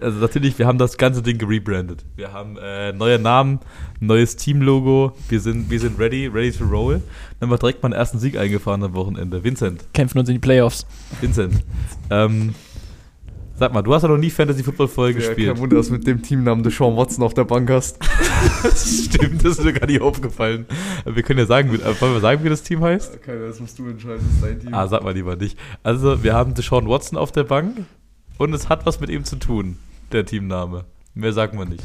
Also 0.00 0.20
natürlich, 0.20 0.56
wir 0.58 0.66
haben 0.66 0.78
das 0.78 0.96
ganze 0.96 1.22
Ding 1.22 1.38
gerebrandet. 1.38 2.04
Wir 2.14 2.32
haben 2.32 2.56
äh, 2.56 2.92
neue 2.92 3.18
Namen, 3.18 3.58
neues 3.98 4.36
Teamlogo. 4.36 5.12
Wir 5.28 5.40
sind, 5.40 5.70
wir 5.70 5.80
sind 5.80 5.98
ready, 5.98 6.28
ready 6.28 6.52
to 6.52 6.64
roll. 6.64 7.02
Dann 7.40 7.48
haben 7.48 7.50
wir 7.50 7.58
direkt 7.58 7.82
mal 7.82 7.88
einen 7.88 7.98
ersten 7.98 8.20
Sieg 8.20 8.36
eingefahren 8.36 8.82
am 8.84 8.94
Wochenende. 8.94 9.42
Vincent, 9.42 9.92
Kämpfen 9.92 10.18
uns 10.18 10.28
in 10.28 10.36
die 10.36 10.40
Playoffs. 10.40 10.86
Vincent. 11.20 11.64
ähm, 12.10 12.54
sag 13.56 13.72
mal, 13.72 13.82
du 13.82 13.94
hast 13.94 14.02
ja 14.02 14.08
noch 14.08 14.16
nie 14.18 14.30
Fantasy 14.30 14.62
Football 14.62 14.88
voll 14.88 15.10
Ja, 15.10 15.16
gespielt. 15.16 15.48
kein 15.48 15.58
Wunder, 15.58 15.76
dass 15.76 15.86
du 15.88 15.92
mit 15.94 16.06
dem 16.06 16.22
Teamnamen 16.22 16.62
Deshaun 16.64 16.96
Watson 16.96 17.22
auf 17.24 17.34
der 17.34 17.44
Bank 17.44 17.70
hast. 17.70 17.98
Das 18.62 19.04
stimmt, 19.04 19.44
das 19.44 19.58
ist 19.58 19.64
mir 19.64 19.72
gar 19.72 19.86
nicht 19.86 20.00
aufgefallen. 20.00 20.66
Aber 21.04 21.16
Wir 21.16 21.22
können 21.22 21.38
ja 21.38 21.46
sagen, 21.46 21.72
äh, 21.74 22.00
wollen 22.00 22.14
wir 22.14 22.20
sagen, 22.20 22.42
wie 22.44 22.48
das 22.48 22.62
Team 22.62 22.82
heißt? 22.82 23.22
Keiner, 23.22 23.46
das 23.46 23.60
musst 23.60 23.78
du 23.78 23.88
entscheiden, 23.88 24.18
das 24.26 24.34
ist 24.36 24.42
dein 24.44 24.60
Team. 24.60 24.74
Ah, 24.74 24.86
sag 24.88 25.02
mal 25.04 25.14
lieber 25.14 25.36
nicht. 25.36 25.58
Also, 25.82 26.22
wir 26.22 26.34
haben 26.34 26.54
Deshaun 26.54 26.88
Watson 26.88 27.18
auf 27.18 27.32
der 27.32 27.44
Bank 27.44 27.84
und 28.38 28.52
es 28.54 28.68
hat 28.68 28.86
was 28.86 29.00
mit 29.00 29.10
ihm 29.10 29.24
zu 29.24 29.36
tun, 29.36 29.76
der 30.12 30.24
Teamname. 30.26 30.84
Mehr 31.16 31.32
sagen 31.32 31.56
wir 31.56 31.64
nicht. 31.64 31.84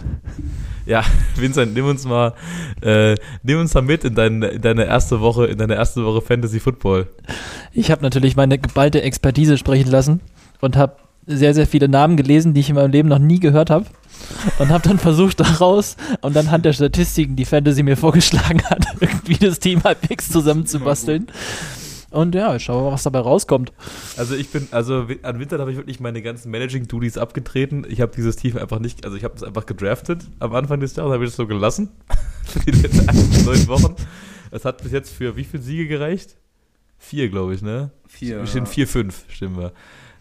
Ja, 0.88 1.04
Vincent, 1.36 1.76
nimm 1.76 1.86
uns 1.86 2.04
mal, 2.04 2.34
äh, 2.82 3.14
nimm 3.44 3.60
uns 3.60 3.76
mal 3.76 3.84
mit 3.84 4.04
in, 4.04 4.16
dein, 4.16 4.42
in 4.42 4.62
deine 4.62 4.86
erste 4.86 5.22
Woche, 5.22 5.46
in 5.46 5.60
deine 5.60 5.76
erste 5.76 6.04
Woche 6.04 6.22
Fantasy 6.22 6.60
Football. 6.60 7.06
Ich 7.72 7.92
habe 7.92 8.02
natürlich 8.02 8.36
meine 8.36 8.58
geballte 8.58 9.04
Expertise 9.04 9.58
sprechen 9.60 9.92
lassen 9.92 10.22
und 10.62 10.76
habe 10.76 10.96
sehr, 11.26 11.54
sehr 11.54 11.68
viele 11.68 11.88
Namen 11.88 12.18
gelesen, 12.18 12.54
die 12.54 12.62
ich 12.62 12.70
in 12.70 12.76
meinem 12.76 12.92
Leben 12.92 13.10
noch 13.10 13.20
nie 13.20 13.40
gehört 13.40 13.70
habe. 13.70 13.86
Und 14.58 14.70
habe 14.70 14.88
dann 14.88 15.00
versucht 15.00 15.40
daraus 15.40 15.96
und 16.22 16.36
anhand 16.36 16.66
der 16.66 16.74
Statistiken, 16.74 17.36
die 17.36 17.46
Fantasy 17.46 17.84
mir 17.84 17.98
vorgeschlagen 17.98 18.64
hat, 18.66 18.86
irgendwie 19.00 19.36
das 19.36 19.60
Team 19.60 19.84
halbwegs 19.84 20.30
zusammenzubasteln. 20.30 21.28
Und 22.12 22.34
ja, 22.34 22.56
ich 22.56 22.64
schaue 22.64 22.84
mal, 22.84 22.92
was 22.92 23.04
dabei 23.04 23.20
rauskommt. 23.20 23.72
Also 24.18 24.36
ich 24.36 24.50
bin, 24.50 24.68
also 24.72 25.06
an 25.22 25.40
Winter 25.40 25.60
habe 25.60 25.72
ich 25.72 25.78
wirklich 25.78 26.00
meine 26.00 26.22
ganzen 26.24 26.50
Managing-Duties 26.50 27.20
abgetreten. 27.20 27.86
Ich 27.88 28.02
habe 28.02 28.12
dieses 28.16 28.36
Team 28.36 28.58
einfach 28.58 28.80
nicht, 28.80 29.06
also 29.06 29.16
ich 29.16 29.24
habe 29.24 29.36
es 29.36 29.44
einfach 29.44 29.68
gedraftet 29.68 30.24
am 30.40 30.56
Anfang 30.56 30.80
des 30.80 30.96
Jahres, 30.96 31.14
habe 31.14 31.24
ich 31.24 31.30
das 31.30 31.38
so 31.38 31.46
gelassen. 31.46 31.90
Für 32.46 32.60
die 32.60 32.72
letzten 32.72 33.46
neun 33.46 33.68
Wochen. 33.68 33.96
Es 34.50 34.66
hat 34.66 34.82
bis 34.82 34.92
jetzt 34.92 35.12
für 35.12 35.36
wie 35.36 35.44
viele 35.44 35.62
Siege 35.62 35.88
gereicht? 35.88 36.36
Vier, 36.98 37.30
glaube 37.30 37.54
ich, 37.54 37.62
ne? 37.62 37.92
Vier. 38.08 38.40
Wir 38.40 38.48
stehen 38.48 38.66
vier, 38.66 38.88
fünf, 38.88 39.26
stimmen 39.30 39.58
wir. 39.58 39.74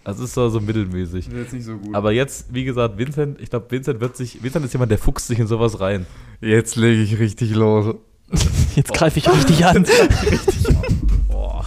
Also 0.08 0.24
ist 0.24 0.32
so, 0.32 0.48
so 0.48 0.58
mittelmäßig. 0.58 1.26
Das 1.26 1.34
ist 1.34 1.38
jetzt 1.38 1.52
nicht 1.52 1.66
so 1.66 1.76
gut. 1.76 1.94
Aber 1.94 2.12
jetzt, 2.12 2.46
wie 2.54 2.64
gesagt, 2.64 2.96
Vincent, 2.96 3.38
ich 3.42 3.50
glaube, 3.50 3.70
Vincent 3.70 4.00
wird 4.00 4.16
sich, 4.16 4.42
Vincent 4.42 4.64
ist 4.64 4.72
jemand, 4.72 4.90
der 4.90 4.96
fuchst 4.96 5.26
sich 5.26 5.38
in 5.38 5.46
sowas 5.46 5.80
rein. 5.80 6.06
jetzt 6.40 6.76
lege 6.76 7.02
ich 7.02 7.18
richtig 7.18 7.54
los. 7.54 7.94
Jetzt 8.74 8.94
greife 8.94 9.18
ich 9.18 9.28
richtig 9.30 9.66
an. 9.66 9.84
Boah. 11.28 11.66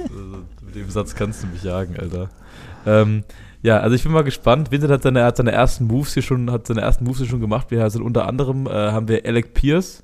Also, 0.00 0.38
mit 0.64 0.74
dem 0.74 0.90
Satz 0.90 1.14
kannst 1.14 1.44
du 1.44 1.46
mich 1.46 1.62
jagen, 1.62 1.96
Alter. 1.96 2.30
Ähm, 2.84 3.22
ja, 3.62 3.78
also 3.78 3.94
ich 3.94 4.02
bin 4.02 4.10
mal 4.10 4.24
gespannt. 4.24 4.72
Vincent 4.72 4.90
hat 4.92 5.04
seine, 5.04 5.22
hat 5.24 5.36
seine 5.36 5.52
ersten 5.52 5.86
Moves 5.86 6.14
hier 6.14 6.24
schon, 6.24 6.50
hat 6.50 6.66
seine 6.66 6.80
ersten 6.80 7.04
Moves 7.04 7.18
hier 7.18 7.28
schon 7.28 7.40
gemacht. 7.40 7.70
Wir 7.70 7.88
sind 7.90 8.02
unter 8.02 8.26
anderem 8.26 8.66
äh, 8.66 8.70
haben 8.70 9.06
wir 9.06 9.24
Alec 9.24 9.54
Pierce, 9.54 10.02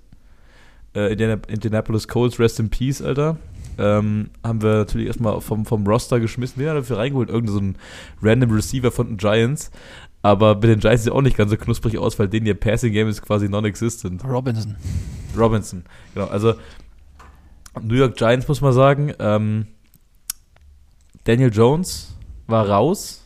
äh, 0.95 1.13
Indiana- 1.13 1.41
Indianapolis 1.49 2.07
Colts, 2.07 2.39
Rest 2.39 2.61
in 2.61 2.71
Peace, 2.71 3.03
Alter. 3.03 3.37
Ähm, 3.79 4.31
haben 4.45 4.63
wir 4.63 4.77
natürlich 4.77 5.07
erstmal 5.07 5.41
vom, 5.41 5.65
vom 5.65 5.87
Roster 5.87 6.21
geschmissen. 6.21 6.61
Wen 6.61 6.69
hat 6.69 6.75
er 6.75 6.81
dafür 6.81 6.99
reingeholt? 6.99 7.31
Irgendein 7.31 7.55
so 7.55 7.61
ein 7.61 7.77
random 8.23 8.51
Receiver 8.51 8.91
von 8.91 9.09
den 9.09 9.17
Giants. 9.17 9.71
Aber 10.23 10.55
mit 10.55 10.65
den 10.65 10.81
Giants 10.81 11.03
sieht 11.03 11.13
auch 11.13 11.23
nicht 11.23 11.37
ganz 11.37 11.51
so 11.51 11.57
knusprig 11.57 11.99
aus, 11.99 12.19
weil 12.19 12.29
denen 12.29 12.47
ihr 12.47 12.55
Passing 12.55 12.93
Game 12.93 13.09
ist 13.09 13.23
quasi 13.23 13.49
non-existent. 13.49 14.23
Robinson. 14.25 14.77
Robinson, 15.37 15.85
genau. 16.15 16.27
Also 16.27 16.55
New 17.81 17.95
York 17.95 18.17
Giants 18.17 18.47
muss 18.47 18.61
man 18.61 18.73
sagen. 18.73 19.13
Ähm, 19.19 19.67
Daniel 21.25 21.53
Jones 21.53 22.15
war 22.47 22.69
raus 22.69 23.25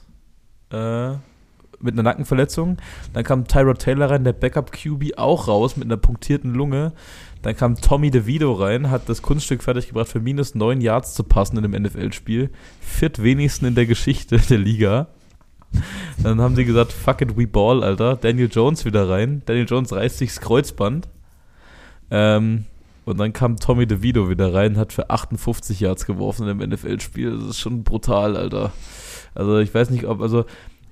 äh, 0.71 1.13
mit 1.81 1.95
einer 1.95 2.03
Nackenverletzung. 2.03 2.79
Dann 3.13 3.25
kam 3.25 3.47
Tyrod 3.47 3.79
Taylor 3.79 4.11
rein, 4.11 4.25
der 4.25 4.33
Backup 4.33 4.73
QB 4.73 5.19
auch 5.19 5.49
raus 5.49 5.77
mit 5.77 5.87
einer 5.87 5.97
punktierten 5.97 6.55
Lunge. 6.55 6.93
Dann 7.47 7.57
kam 7.57 7.81
Tommy 7.81 8.11
DeVito 8.11 8.53
rein, 8.55 8.91
hat 8.91 9.09
das 9.09 9.23
Kunststück 9.23 9.63
fertiggebracht, 9.63 10.09
für 10.09 10.19
minus 10.19 10.57
9 10.57 10.81
Yards 10.81 11.15
zu 11.15 11.23
passen 11.23 11.57
in 11.57 11.71
dem 11.71 11.81
NFL-Spiel. 11.81 12.51
Viertwenigsten 12.81 13.69
in 13.69 13.77
der 13.77 13.87
Geschichte 13.87 14.39
der 14.39 14.59
Liga. 14.59 15.07
Dann 16.21 16.41
haben 16.41 16.57
sie 16.57 16.65
gesagt, 16.65 16.91
fuck 16.91 17.21
it, 17.21 17.37
we 17.37 17.47
ball, 17.47 17.85
Alter. 17.85 18.17
Daniel 18.17 18.49
Jones 18.51 18.85
wieder 18.85 19.09
rein. 19.09 19.43
Daniel 19.47 19.67
Jones 19.69 19.93
reißt 19.93 20.19
sich 20.19 20.31
das 20.31 20.41
Kreuzband. 20.41 21.09
Ähm, 22.11 22.65
und 23.05 23.21
dann 23.21 23.33
kam 23.33 23.59
Tommy 23.59 23.87
DeVito 23.87 24.29
wieder 24.29 24.53
rein, 24.53 24.77
hat 24.77 24.93
für 24.93 25.11
58 25.11 25.79
Yards 25.79 26.05
geworfen 26.05 26.49
in 26.49 26.59
dem 26.59 26.69
NFL-Spiel. 26.69 27.31
Das 27.31 27.51
ist 27.51 27.61
schon 27.61 27.85
brutal, 27.85 28.37
Alter. 28.37 28.73
Also 29.37 29.59
ich 29.59 29.73
weiß 29.73 29.91
nicht, 29.91 30.07
ob, 30.07 30.21
also 30.21 30.47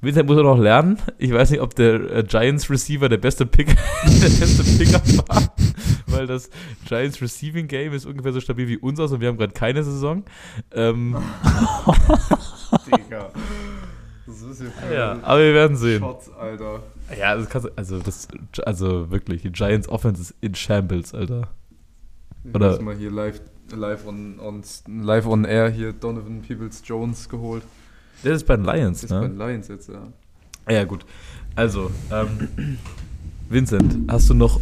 Vincent 0.05 0.28
muss 0.28 0.36
er 0.36 0.42
noch 0.42 0.59
lernen. 0.59 0.98
Ich 1.18 1.32
weiß 1.32 1.50
nicht, 1.50 1.61
ob 1.61 1.74
der 1.74 1.94
äh, 2.11 2.22
Giants 2.24 2.70
Receiver 2.70 3.09
der 3.09 3.18
beste 3.18 3.46
Pick, 3.46 3.68
der 4.05 4.28
beste 4.28 4.62
Pickup 4.62 5.28
war, 5.28 5.55
weil 6.07 6.26
das 6.26 6.50
Giants 6.86 7.20
Receiving 7.22 7.66
Game 7.68 7.92
ist 7.92 8.07
ungefähr 8.07 8.32
so 8.32 8.40
stabil 8.40 8.68
wie 8.68 8.76
unseres 8.78 9.12
und 9.12 9.20
wir 9.20 9.28
haben 9.28 9.36
gerade 9.38 9.52
keine 9.52 9.82
Saison. 9.84 10.24
Ähm, 10.72 11.16
Digga. 12.86 13.30
Das 14.26 14.40
ist 14.42 14.62
ja 14.92 15.18
aber 15.22 15.40
wir 15.40 15.55
werden 15.55 15.76
sehen. 15.76 16.00
Shots, 16.00 16.30
Alter. 16.32 16.82
Ja, 17.18 17.36
das 17.36 17.48
kannst 17.48 17.68
also 17.76 17.98
das, 17.98 18.28
also 18.64 19.11
wirklich, 19.11 19.42
die 19.42 19.52
Giants 19.52 19.88
Offense 19.88 20.22
ist 20.22 20.34
in 20.40 20.55
Shambles, 20.55 21.14
Alter. 21.14 21.48
Ich 22.44 22.55
Oder- 22.55 22.74
Oder 22.74 22.82
mal 22.82 22.96
hier 22.96 23.11
live, 23.11 23.40
live, 23.74 24.07
on, 24.07 24.40
on, 24.40 24.62
live 24.86 25.26
on 25.26 25.44
air 25.44 25.68
hier 25.70 25.92
Donovan 25.92 26.42
Peoples 26.42 26.82
Jones 26.84 27.28
geholt. 27.28 27.62
Der 28.25 28.33
ist 28.35 28.47
bei 28.47 28.57
den 28.57 28.64
Lions, 28.64 29.01
Das 29.03 29.11
ist 29.11 29.16
bei 29.16 29.20
ne? 29.20 29.29
den 29.29 29.39
Lions 29.39 29.68
jetzt, 29.68 29.89
ja. 29.89 30.72
Ja, 30.72 30.85
gut. 30.85 31.05
Also, 31.57 31.91
ähm, 32.11 32.79
Vincent, 33.49 33.99
hast 34.11 34.31
du 34.31 34.35
noch 34.35 34.61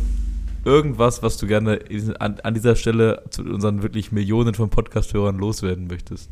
irgendwas, 0.64 1.22
was 1.22 1.36
du 1.36 1.46
gerne 1.46 1.78
an, 2.18 2.36
an 2.42 2.54
dieser 2.54 2.76
Stelle 2.76 3.22
zu 3.30 3.42
unseren 3.42 3.82
wirklich 3.82 4.12
Millionen 4.12 4.54
von 4.54 4.68
Podcast-Hörern 4.70 5.38
loswerden 5.38 5.86
möchtest? 5.86 6.28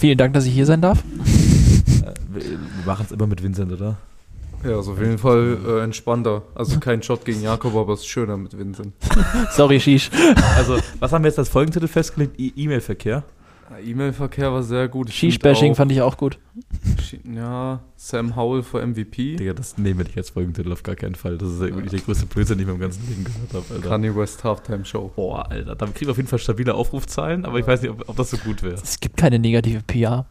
Vielen 0.00 0.18
Dank, 0.18 0.34
dass 0.34 0.46
ich 0.46 0.54
hier 0.54 0.66
sein 0.66 0.80
darf. 0.82 1.02
Äh, 1.02 2.12
wir 2.32 2.42
wir 2.42 2.58
machen 2.86 3.04
es 3.06 3.12
immer 3.12 3.26
mit 3.26 3.42
Vincent, 3.42 3.72
oder? 3.72 3.96
Ja, 4.62 4.76
also 4.76 4.92
auf 4.92 5.00
jeden 5.00 5.18
Fall 5.18 5.58
äh, 5.66 5.80
entspannter. 5.82 6.42
Also 6.54 6.78
kein 6.80 7.02
Shot 7.02 7.24
gegen 7.24 7.42
Jakob, 7.42 7.74
aber 7.74 7.92
es 7.94 8.00
ist 8.00 8.06
schöner 8.06 8.36
mit 8.36 8.56
Vincent. 8.56 8.94
Sorry, 9.52 9.78
Shish. 9.80 10.10
Also, 10.56 10.78
was 11.00 11.12
haben 11.12 11.24
wir 11.24 11.28
jetzt 11.28 11.38
als 11.38 11.48
Folgentitel 11.50 11.86
festgelegt? 11.88 12.38
E- 12.38 12.52
E-Mail-Verkehr. 12.56 13.24
Ja, 13.70 13.78
E-Mail-Verkehr 13.78 14.52
war 14.52 14.62
sehr 14.62 14.88
gut. 14.88 15.08
Ich 15.08 15.18
find 15.18 15.76
fand 15.76 15.92
ich 15.92 16.02
auch 16.02 16.16
gut. 16.16 16.38
Ja, 17.24 17.80
Sam 17.96 18.36
Howell 18.36 18.62
für 18.62 18.84
MVP. 18.84 19.36
Digga, 19.36 19.54
das 19.54 19.78
nehmen 19.78 19.98
wir 19.98 20.04
nicht 20.04 20.16
als 20.16 20.30
Folgentitel 20.30 20.72
auf 20.72 20.82
gar 20.82 20.96
keinen 20.96 21.14
Fall. 21.14 21.38
Das 21.38 21.50
ist 21.50 21.60
ja 21.60 21.68
wirklich 21.68 21.90
der 21.90 22.00
größte 22.00 22.26
Blödsinn, 22.26 22.58
den 22.58 22.66
ich 22.66 22.72
in 22.72 22.78
meinem 22.78 22.88
ganzen 22.88 23.08
Leben 23.08 23.24
gehört 23.24 23.52
habe, 23.54 23.74
Alter. 23.74 23.88
Kanye 23.88 24.14
West 24.14 24.44
Halftime 24.44 24.84
Show. 24.84 25.12
Boah, 25.14 25.50
Alter. 25.50 25.74
Damit 25.74 25.94
kriegen 25.94 26.08
wir 26.08 26.12
auf 26.12 26.16
jeden 26.16 26.28
Fall 26.28 26.38
stabile 26.38 26.74
Aufrufzahlen, 26.74 27.44
aber 27.44 27.58
ich 27.58 27.66
weiß 27.66 27.82
nicht, 27.82 27.90
ob, 27.90 28.08
ob 28.08 28.16
das 28.16 28.30
so 28.30 28.36
gut 28.38 28.62
wäre. 28.62 28.74
Es 28.74 29.00
gibt 29.00 29.16
keine 29.16 29.38
negative 29.38 29.82
PR. 29.86 30.26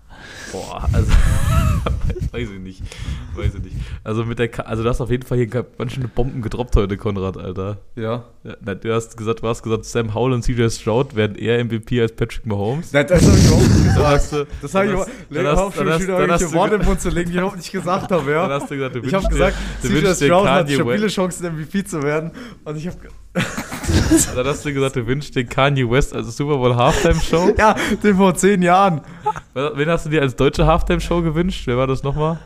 Boah, 0.52 0.88
also. 0.92 1.12
weiß 2.32 2.50
ich 2.50 2.60
nicht. 2.60 2.82
Weiß 3.36 3.56
ich 3.56 3.64
nicht. 3.64 3.76
Also 4.04 4.26
mit 4.26 4.38
der 4.40 4.48
Ka 4.48 4.64
also 4.64 4.84
du 4.84 4.90
hast 4.90 5.02
auf 5.02 5.10
jeden 5.10 5.26
Fall 5.26 5.38
hier 5.38 5.48
ganz 5.48 5.92
schöne 5.92 6.08
Bomben 6.08 6.42
gedroppt 6.42 6.76
heute, 6.76 6.98
Konrad, 6.98 7.38
Alter. 7.38 7.78
Ja. 7.96 8.26
Ja, 8.44 8.56
na, 8.64 8.76
du 8.76 8.94
hast 8.94 9.16
gesagt, 9.18 9.42
du 9.42 9.48
hast 9.48 9.64
gesagt, 9.64 9.86
Sam 9.86 10.14
Howell 10.14 10.34
und 10.34 10.44
CJ 10.44 10.70
Stroud 10.70 11.16
werden 11.16 11.36
eher 11.36 11.64
MVP 11.64 12.02
als 12.02 12.12
Patrick 12.14 12.46
Mahomes. 12.46 12.92
Nein, 12.92 13.08
das 13.08 13.26
habe 13.26 13.38
ich 13.38 13.46
überhaupt 13.46 13.70
nicht 13.70 13.98
Dann 13.98 14.14
gesagt. 14.14 14.32
du, 14.32 14.48
Das 14.62 14.76
habe 14.76 14.86
ich 14.86 14.92
dann 14.92 15.42
überhaupt 15.42 15.78
dann 15.78 15.78
schon 15.78 15.88
dann 15.88 16.02
wieder 16.02 16.12
dann 16.14 16.22
irgendwelche 16.30 16.54
Worte 16.54 16.76
im 16.76 16.86
Mund 16.86 17.02
zu 17.02 17.10
legen, 17.10 17.30
die 17.30 17.32
ich 17.32 17.38
überhaupt 17.38 17.58
nicht 17.58 17.72
gesagt 17.72 18.12
habe, 18.12 18.26
Dann 18.32 18.50
ja. 18.50 18.60
hast 18.60 18.70
du 18.70 18.76
gesagt, 18.76 18.96
du 18.96 19.00
Ich 19.00 19.14
habe 19.14 19.28
gesagt, 19.28 19.58
CJ 19.82 20.26
Stroud 20.26 20.48
hat 20.48 20.70
stabile. 20.70 21.08
Chancen, 21.08 21.56
MVP 21.56 21.86
zu 21.86 22.04
werden. 22.04 22.32
Und 22.66 22.78
ich 22.78 22.88
habe 22.88 22.98
Dann 24.36 24.46
hast 24.46 24.64
du 24.66 24.74
gesagt, 24.74 24.96
du 24.96 25.08
wünschst 25.08 25.36
dir 25.36 25.46
Kanye 25.46 25.90
West 25.90 26.14
als 26.14 26.36
Super 26.38 26.58
Bowl 26.58 26.76
Halftime 26.76 27.20
Show. 27.20 27.52
Ja, 27.58 27.76
den 28.04 28.16
vor 28.18 28.36
zehn 28.36 28.62
Jahren. 28.62 29.02
Wen 29.54 29.90
hast 29.90 30.06
du 30.06 30.10
dir 30.10 30.22
als 30.22 30.36
deutsche 30.36 30.66
Halftime 30.66 31.02
Show 31.02 31.22
gewünscht? 31.22 31.64
Wer 31.66 31.78
war 31.78 31.88
das 31.88 32.04
nochmal? 32.04 32.40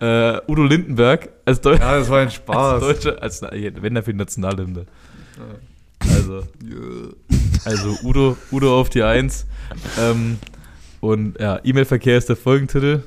Äh, 0.00 0.40
Udo 0.46 0.62
Lindenberg 0.64 1.28
als, 1.44 1.60
Deu 1.60 1.74
Ja, 1.74 1.98
das 1.98 2.08
war 2.08 2.18
ein 2.20 2.26
als 2.28 2.34
Spaß. 2.34 3.06
als 3.20 3.42
wenn 3.42 3.96
er 3.96 4.02
für 4.02 4.12
die 4.12 4.18
Nationalhymne. 4.18 4.86
Also, 6.00 6.42
also 7.64 7.98
Udo, 8.02 8.36
Udo 8.52 8.80
auf 8.80 8.88
die 8.90 9.02
Eins. 9.02 9.46
Ähm, 9.98 10.38
und 11.00 11.38
ja, 11.40 11.60
E-Mail-Verkehr 11.62 12.18
ist 12.18 12.28
der 12.28 12.36
Folgentitel. 12.36 13.02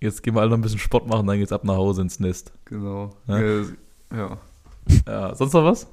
Jetzt 0.00 0.22
gehen 0.22 0.34
wir 0.34 0.40
alle 0.40 0.50
noch 0.50 0.58
ein 0.58 0.62
bisschen 0.62 0.78
Sport 0.78 1.06
machen, 1.06 1.26
dann 1.26 1.38
geht's 1.38 1.52
ab 1.52 1.64
nach 1.64 1.76
Hause 1.76 2.02
ins 2.02 2.18
Nest. 2.18 2.52
Genau. 2.64 3.14
Ja? 3.26 3.40
Ja. 3.40 4.38
Ja, 5.06 5.34
sonst 5.34 5.52
noch 5.52 5.64
was? 5.64 5.86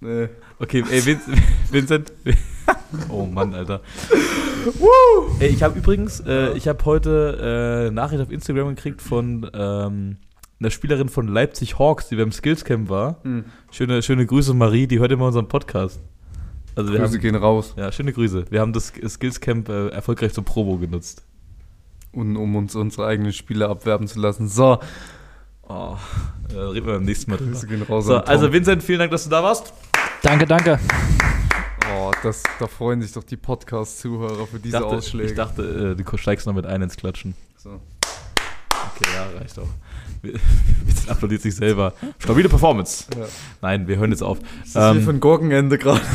Nee. 0.00 0.28
Okay, 0.58 0.84
ey, 0.90 1.04
Vin 1.04 1.20
Vincent. 1.70 2.12
Oh 3.08 3.26
Mann, 3.26 3.52
Alter. 3.54 3.80
Ey, 5.40 5.48
ich 5.48 5.62
habe 5.62 5.78
übrigens, 5.78 6.20
äh, 6.20 6.52
ich 6.56 6.68
habe 6.68 6.84
heute 6.84 7.38
äh, 7.40 7.86
eine 7.86 7.92
Nachricht 7.92 8.22
auf 8.22 8.30
Instagram 8.30 8.74
gekriegt 8.74 9.00
von 9.02 9.48
ähm, 9.54 10.16
einer 10.60 10.70
Spielerin 10.70 11.08
von 11.08 11.28
Leipzig 11.28 11.78
Hawks, 11.78 12.08
die 12.08 12.16
beim 12.16 12.32
Skillscamp 12.32 12.88
war. 12.88 13.20
Hm. 13.22 13.44
Schöne, 13.70 14.02
schöne 14.02 14.26
Grüße, 14.26 14.54
Marie, 14.54 14.86
die 14.86 14.98
hört 14.98 15.12
immer 15.12 15.26
unseren 15.26 15.48
Podcast. 15.48 16.00
Also 16.74 16.92
wir 16.92 17.00
Grüße 17.00 17.14
haben, 17.14 17.20
gehen 17.20 17.34
raus. 17.36 17.74
ja, 17.76 17.90
schöne 17.92 18.12
Grüße. 18.12 18.46
Wir 18.50 18.60
haben 18.60 18.72
das 18.72 18.92
Skillscamp 19.08 19.68
äh, 19.68 19.88
erfolgreich 19.88 20.32
zur 20.32 20.44
Probo 20.44 20.78
genutzt. 20.78 21.24
Und 22.12 22.36
um 22.36 22.56
uns 22.56 22.74
unsere 22.74 23.06
eigenen 23.06 23.32
Spiele 23.32 23.68
abwerben 23.68 24.06
zu 24.08 24.20
lassen. 24.20 24.48
So, 24.48 24.78
Oh, 25.68 25.96
äh, 26.54 26.58
reden 26.58 26.86
wir 26.86 26.94
beim 26.94 27.02
nächsten 27.04 27.30
Mal 27.30 27.38
drüber. 27.38 27.50
Grüße 27.52 27.66
gehen 27.66 27.82
raus. 27.82 28.06
So, 28.06 28.16
an 28.16 28.24
Tom. 28.24 28.28
also 28.30 28.52
Vincent, 28.52 28.82
vielen 28.82 29.00
Dank, 29.00 29.10
dass 29.10 29.24
du 29.24 29.30
da 29.30 29.42
warst. 29.42 29.72
Danke, 30.22 30.46
danke. 30.46 30.78
Oh, 32.06 32.12
das, 32.22 32.44
da 32.60 32.68
freuen 32.68 33.02
sich 33.02 33.12
doch 33.12 33.24
die 33.24 33.36
Podcast-Zuhörer 33.36 34.46
für 34.46 34.56
Ich 34.58 34.62
diese 34.62 34.78
dachte, 34.78 34.86
Ausschläge. 34.96 35.28
ich 35.30 35.34
dachte 35.34 35.96
äh, 35.98 36.02
du 36.02 36.16
steigst 36.16 36.46
noch 36.46 36.54
mit 36.54 36.64
ein 36.64 36.80
ins 36.82 36.96
Klatschen. 36.96 37.34
so. 37.56 37.80
Okay, 38.94 39.10
ja, 39.12 39.26
reicht 39.40 39.58
auch. 39.58 39.68
Vincent 40.22 41.10
applaudiert 41.10 41.42
sich 41.42 41.56
selber. 41.56 41.92
Stabile 42.20 42.48
Performance. 42.48 43.06
Ja. 43.18 43.26
Nein, 43.60 43.88
wir 43.88 43.96
hören 43.96 44.10
jetzt 44.12 44.22
auf. 44.22 44.38
Ist 44.64 44.76
das 44.76 44.92
hier 44.92 45.00
Ähm, 45.00 45.04
für 45.04 45.10
ein 45.10 45.20
Gurkenende 45.20 45.78
gerade? 45.78 46.00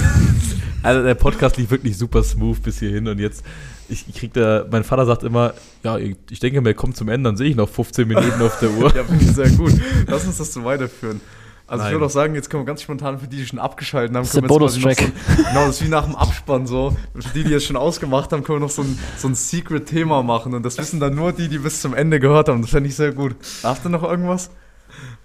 Also 0.84 1.04
der 1.04 1.14
Podcast 1.14 1.58
lief 1.58 1.70
wirklich 1.70 1.96
super 1.96 2.24
smooth 2.24 2.60
bis 2.64 2.80
hierhin 2.80 3.08
und 3.08 3.20
jetzt, 3.20 3.46
ich, 3.88 4.08
ich 4.10 4.16
krieg 4.16 4.34
da, 4.34 4.66
mein 4.72 4.84
Vater 4.84 5.06
sagt 5.06 5.22
immer, 5.22 5.54
ja, 5.84 6.00
ich 6.00 6.16
ich 6.32 6.39
denke 6.39 6.60
mir, 6.60 6.74
kommt 6.74 6.98
zum 6.98 7.08
Ende, 7.08 7.28
dann 7.30 7.38
sehe 7.38 7.48
ich 7.52 7.56
noch 7.56 7.70
15 7.70 8.08
Minuten 8.08 8.42
auf 8.42 8.58
der 8.60 8.72
Uhr. 8.72 8.92
Ja, 8.96 9.04
finde 9.04 9.24
ich 9.24 9.32
sehr 9.32 9.52
gut. 9.52 9.74
Lass 10.08 10.26
uns 10.26 10.39
das 10.39 10.52
so 10.52 10.64
weiterführen. 10.64 11.22
Also 11.68 11.84
Nein. 11.84 11.91
ich 11.91 11.95
würde 11.95 12.05
auch 12.05 12.09
sagen, 12.12 12.36
jetzt 12.36 12.49
können 12.49 12.64
wir 12.64 12.68
ganz 12.68 12.82
spontan 12.82 13.20
für 13.20 13.28
die, 13.28 13.38
die 13.38 13.45
schon 13.45 13.59
abgeschaltet 13.59 14.16
haben, 14.16 14.24
Das 14.24 14.30
ist 14.30 14.34
können 14.34 14.45
wir 14.45 14.49
Bonustrack. 14.49 14.99
noch 14.99 15.07
So, 15.38 15.43
genau, 15.43 15.66
das 15.68 15.76
ist 15.80 15.86
wie 15.86 15.89
nach 15.89 16.05
dem 16.05 16.16
Abspann 16.16 16.68
so. 16.68 16.95
Für 17.16 17.34
die, 17.34 17.43
die 17.43 17.51
jetzt 17.51 17.66
schon 17.66 17.78
ausgemacht 17.78 18.32
haben, 18.34 18.43
können 18.43 18.57
wir 18.59 18.66
noch 18.66 18.70
so 18.72 18.82
ein, 18.82 18.99
so 19.18 19.28
ein 19.30 19.36
Secret-Thema 19.36 20.22
machen. 20.24 20.53
Und 20.53 20.64
das 20.64 20.78
wissen 20.78 20.99
dann 20.99 21.16
nur 21.16 21.32
die, 21.32 21.47
die 21.47 21.59
bis 21.59 21.82
zum 21.82 21.93
Ende 21.93 22.20
gehört 22.20 22.49
haben. 22.49 22.62
Das 22.62 22.72
fände 22.72 22.89
ich 22.89 22.95
sehr 22.95 23.14
gut. 23.14 23.36
Darf 23.64 23.84
noch 23.86 24.03
irgendwas? 24.03 24.51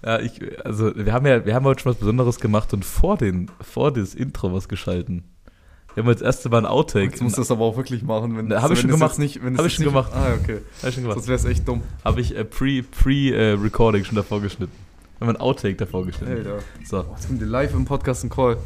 Ja, 0.05 0.19
ich, 0.19 0.39
also 0.65 0.95
wir 0.95 1.11
haben 1.11 1.25
ja, 1.25 1.45
wir 1.45 1.53
haben 1.53 1.65
heute 1.65 1.81
schon 1.81 1.91
was 1.91 1.99
Besonderes 1.99 2.39
gemacht 2.39 2.73
und 2.73 2.85
vor 2.85 3.17
den, 3.17 3.51
vor 3.61 3.91
das 3.91 4.15
Intro 4.15 4.53
was 4.53 4.69
geschalten. 4.69 5.23
Wir 5.93 6.03
haben 6.03 6.09
jetzt 6.11 6.21
das 6.21 6.27
erste 6.27 6.49
Mal 6.49 6.59
ein 6.59 6.65
Outtake. 6.67 7.05
Jetzt 7.05 7.23
musst 7.23 7.37
du 7.37 7.41
das 7.41 7.49
aber 7.49 7.65
auch 7.65 7.75
wirklich 7.75 8.03
machen. 8.03 8.37
Wenn, 8.37 8.47
Na, 8.49 8.61
hab 8.61 8.69
ich 8.69 8.79
schon 8.79 8.89
es 8.91 8.95
gemacht. 8.95 9.17
Nicht, 9.17 9.43
wenn 9.43 9.53
es 9.53 9.59
Hab 9.59 9.65
ich 9.65 9.73
schon 9.73 9.85
nicht, 9.85 9.93
gemacht. 9.93 10.11
Ah, 10.13 10.35
okay. 10.39 10.59
Hab 10.81 10.89
ich 10.89 10.93
schon 10.93 11.03
gemacht. 11.03 11.15
Sonst 11.17 11.27
wäre 11.27 11.39
es 11.39 11.45
echt 11.45 11.67
dumm. 11.67 11.81
Habe 12.05 12.21
ich 12.21 12.35
äh, 12.35 12.45
pre, 12.45 12.83
pre 12.83 13.31
äh, 13.31 13.51
Recording 13.53 14.03
schon 14.03 14.15
davor 14.15 14.39
geschnitten. 14.39 14.71
Wir 15.19 15.27
haben 15.27 15.35
ein 15.35 15.41
Outtake 15.41 15.75
davor 15.75 16.05
geschnitten. 16.05 16.33
Alter. 16.37 16.59
So. 16.85 16.99
Oh, 16.99 17.05
jetzt 17.15 17.27
kommt 17.27 17.41
dir 17.41 17.45
live 17.45 17.73
im 17.73 17.85
Podcast 17.85 18.23
ein 18.23 18.29
Call. 18.29 18.57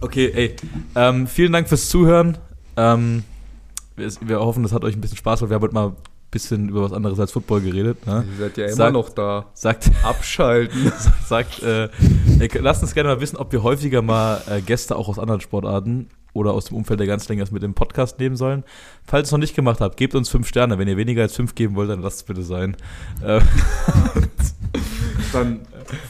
Okay, 0.00 0.30
ey. 0.34 0.56
Ähm, 0.94 1.26
vielen 1.26 1.52
Dank 1.52 1.68
fürs 1.68 1.88
Zuhören. 1.88 2.38
Ähm, 2.76 3.24
wir, 3.96 4.08
wir 4.20 4.40
hoffen, 4.40 4.62
das 4.62 4.72
hat 4.72 4.84
euch 4.84 4.94
ein 4.94 5.00
bisschen 5.00 5.16
Spaß 5.16 5.40
gemacht. 5.40 5.50
Wir 5.50 5.56
haben 5.56 5.62
heute 5.62 5.74
mal 5.74 5.86
ein 5.88 5.96
bisschen 6.30 6.68
über 6.68 6.82
was 6.82 6.92
anderes 6.92 7.18
als 7.18 7.32
Football 7.32 7.62
geredet. 7.62 8.06
Ne? 8.06 8.24
Ihr 8.30 8.38
seid 8.44 8.56
ja 8.56 8.66
immer 8.66 8.74
Sag- 8.76 8.92
noch 8.92 9.08
da. 9.10 9.46
Sagt, 9.52 9.90
Abschalten. 10.04 10.92
sagt 11.26 11.62
äh, 11.62 11.88
ey, 12.38 12.48
lasst 12.60 12.82
uns 12.82 12.94
gerne 12.94 13.08
mal 13.08 13.20
wissen, 13.20 13.36
ob 13.36 13.50
wir 13.52 13.62
häufiger 13.64 14.00
mal 14.00 14.40
äh, 14.48 14.60
Gäste 14.60 14.94
auch 14.96 15.08
aus 15.08 15.18
anderen 15.18 15.40
Sportarten 15.40 16.08
oder 16.32 16.52
aus 16.52 16.66
dem 16.66 16.76
Umfeld 16.76 17.00
der 17.00 17.08
Ganzlängers 17.08 17.50
mit 17.50 17.64
dem 17.64 17.74
Podcast 17.74 18.20
nehmen 18.20 18.36
sollen. 18.36 18.62
Falls 19.04 19.22
ihr 19.22 19.24
es 19.26 19.32
noch 19.32 19.38
nicht 19.38 19.56
gemacht 19.56 19.80
habt, 19.80 19.96
gebt 19.96 20.14
uns 20.14 20.28
fünf 20.28 20.46
Sterne. 20.46 20.78
Wenn 20.78 20.86
ihr 20.86 20.96
weniger 20.96 21.22
als 21.22 21.34
fünf 21.34 21.56
geben 21.56 21.74
wollt, 21.74 21.90
dann 21.90 22.00
lasst 22.00 22.18
es 22.18 22.22
bitte 22.22 22.42
sein. 22.44 22.76
Äh, 23.22 23.40
Dann 25.32 25.60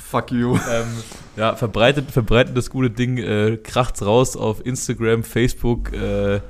fuck 0.08 0.30
you. 0.30 0.56
ähm, 0.70 0.86
ja, 1.36 1.56
verbreitet, 1.56 2.10
verbreitet 2.10 2.56
das 2.56 2.70
gute 2.70 2.90
Ding, 2.90 3.18
äh, 3.18 3.58
kracht's 3.62 4.04
raus 4.04 4.36
auf 4.36 4.64
Instagram, 4.64 5.24
Facebook, 5.24 5.92
äh, 5.92 6.40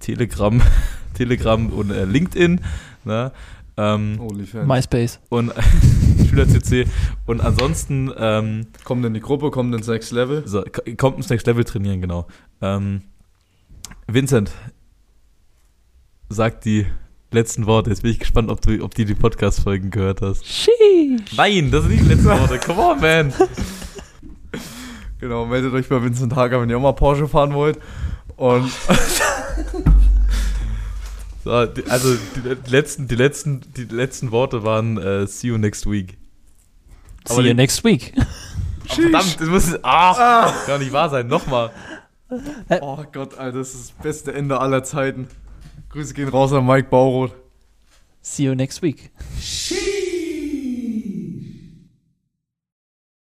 Telegram, 0.00 0.60
Telegram 1.14 1.66
und 1.70 1.90
äh, 1.90 2.04
LinkedIn. 2.04 2.60
Ne? 3.04 3.32
Ähm. 3.76 4.20
MySpace. 4.66 5.20
und 5.28 5.52
SchülerCC. 6.28 6.86
Und 7.26 7.40
ansonsten 7.40 8.12
ähm, 8.16 8.66
Kommt 8.84 9.04
in 9.04 9.14
die 9.14 9.20
Gruppe, 9.20 9.50
kommt 9.50 9.74
ins 9.74 9.86
Next 9.86 10.12
Level. 10.12 10.46
so, 10.46 10.64
kommt 10.96 11.16
ins 11.16 11.30
Next 11.30 11.46
Level 11.46 11.64
trainieren, 11.64 12.00
genau. 12.00 12.26
Ähm, 12.60 13.02
Vincent, 14.06 14.50
sag 16.28 16.60
die 16.60 16.86
letzten 17.32 17.66
Worte. 17.66 17.90
Jetzt 17.90 18.02
bin 18.02 18.10
ich 18.12 18.18
gespannt, 18.18 18.50
ob 18.50 18.60
du, 18.60 18.82
ob 18.82 18.94
die 18.94 19.04
die 19.04 19.14
Podcast-Folgen 19.14 19.90
gehört 19.90 20.20
hast. 20.22 20.44
Sheesh. 20.46 21.36
Nein, 21.36 21.70
das 21.70 21.82
sind 21.82 21.92
nicht 21.92 22.04
die 22.04 22.08
letzten 22.08 22.26
Worte. 22.26 22.58
Come 22.64 22.80
on, 22.82 23.00
man. 23.00 23.32
Genau, 25.20 25.46
meldet 25.46 25.72
euch 25.74 25.88
bei 25.88 26.02
Vincent 26.02 26.34
Hager, 26.34 26.60
wenn 26.60 26.70
ihr 26.70 26.76
auch 26.78 26.82
mal 26.82 26.92
Porsche 26.92 27.28
fahren 27.28 27.52
wollt. 27.54 27.78
Und 28.36 28.70
So, 31.44 31.64
die, 31.66 31.84
also 31.86 32.14
die 32.36 32.70
letzten, 32.70 33.08
die 33.08 33.14
letzten, 33.14 33.62
die 33.74 33.84
letzten 33.84 34.30
Worte 34.30 34.62
waren 34.62 34.98
äh, 34.98 35.26
See 35.26 35.48
you 35.48 35.56
next 35.56 35.90
week. 35.90 36.18
Aber 37.24 37.36
See 37.36 37.40
you 37.42 37.48
die- 37.48 37.54
next 37.54 37.84
week. 37.84 38.12
Oh, 38.92 38.94
verdammt, 39.02 39.36
das 39.40 39.48
muss 39.48 39.78
ah, 39.84 40.52
kann 40.66 40.80
nicht 40.80 40.90
wahr 40.92 41.08
sein. 41.10 41.28
Nochmal. 41.28 41.70
oh 42.80 42.98
Gott, 43.12 43.38
Alter, 43.38 43.58
das 43.58 43.72
ist 43.72 43.90
das 43.90 44.02
beste 44.02 44.34
Ende 44.34 44.58
aller 44.58 44.82
Zeiten. 44.82 45.28
Grüße 45.90 46.14
gehen 46.14 46.28
raus 46.28 46.52
an 46.52 46.64
Mike 46.66 46.88
Bauroth. 46.88 47.34
See 48.22 48.44
you 48.44 48.54
next 48.54 48.80
week. 48.80 49.10
Sheesh. 49.40 49.99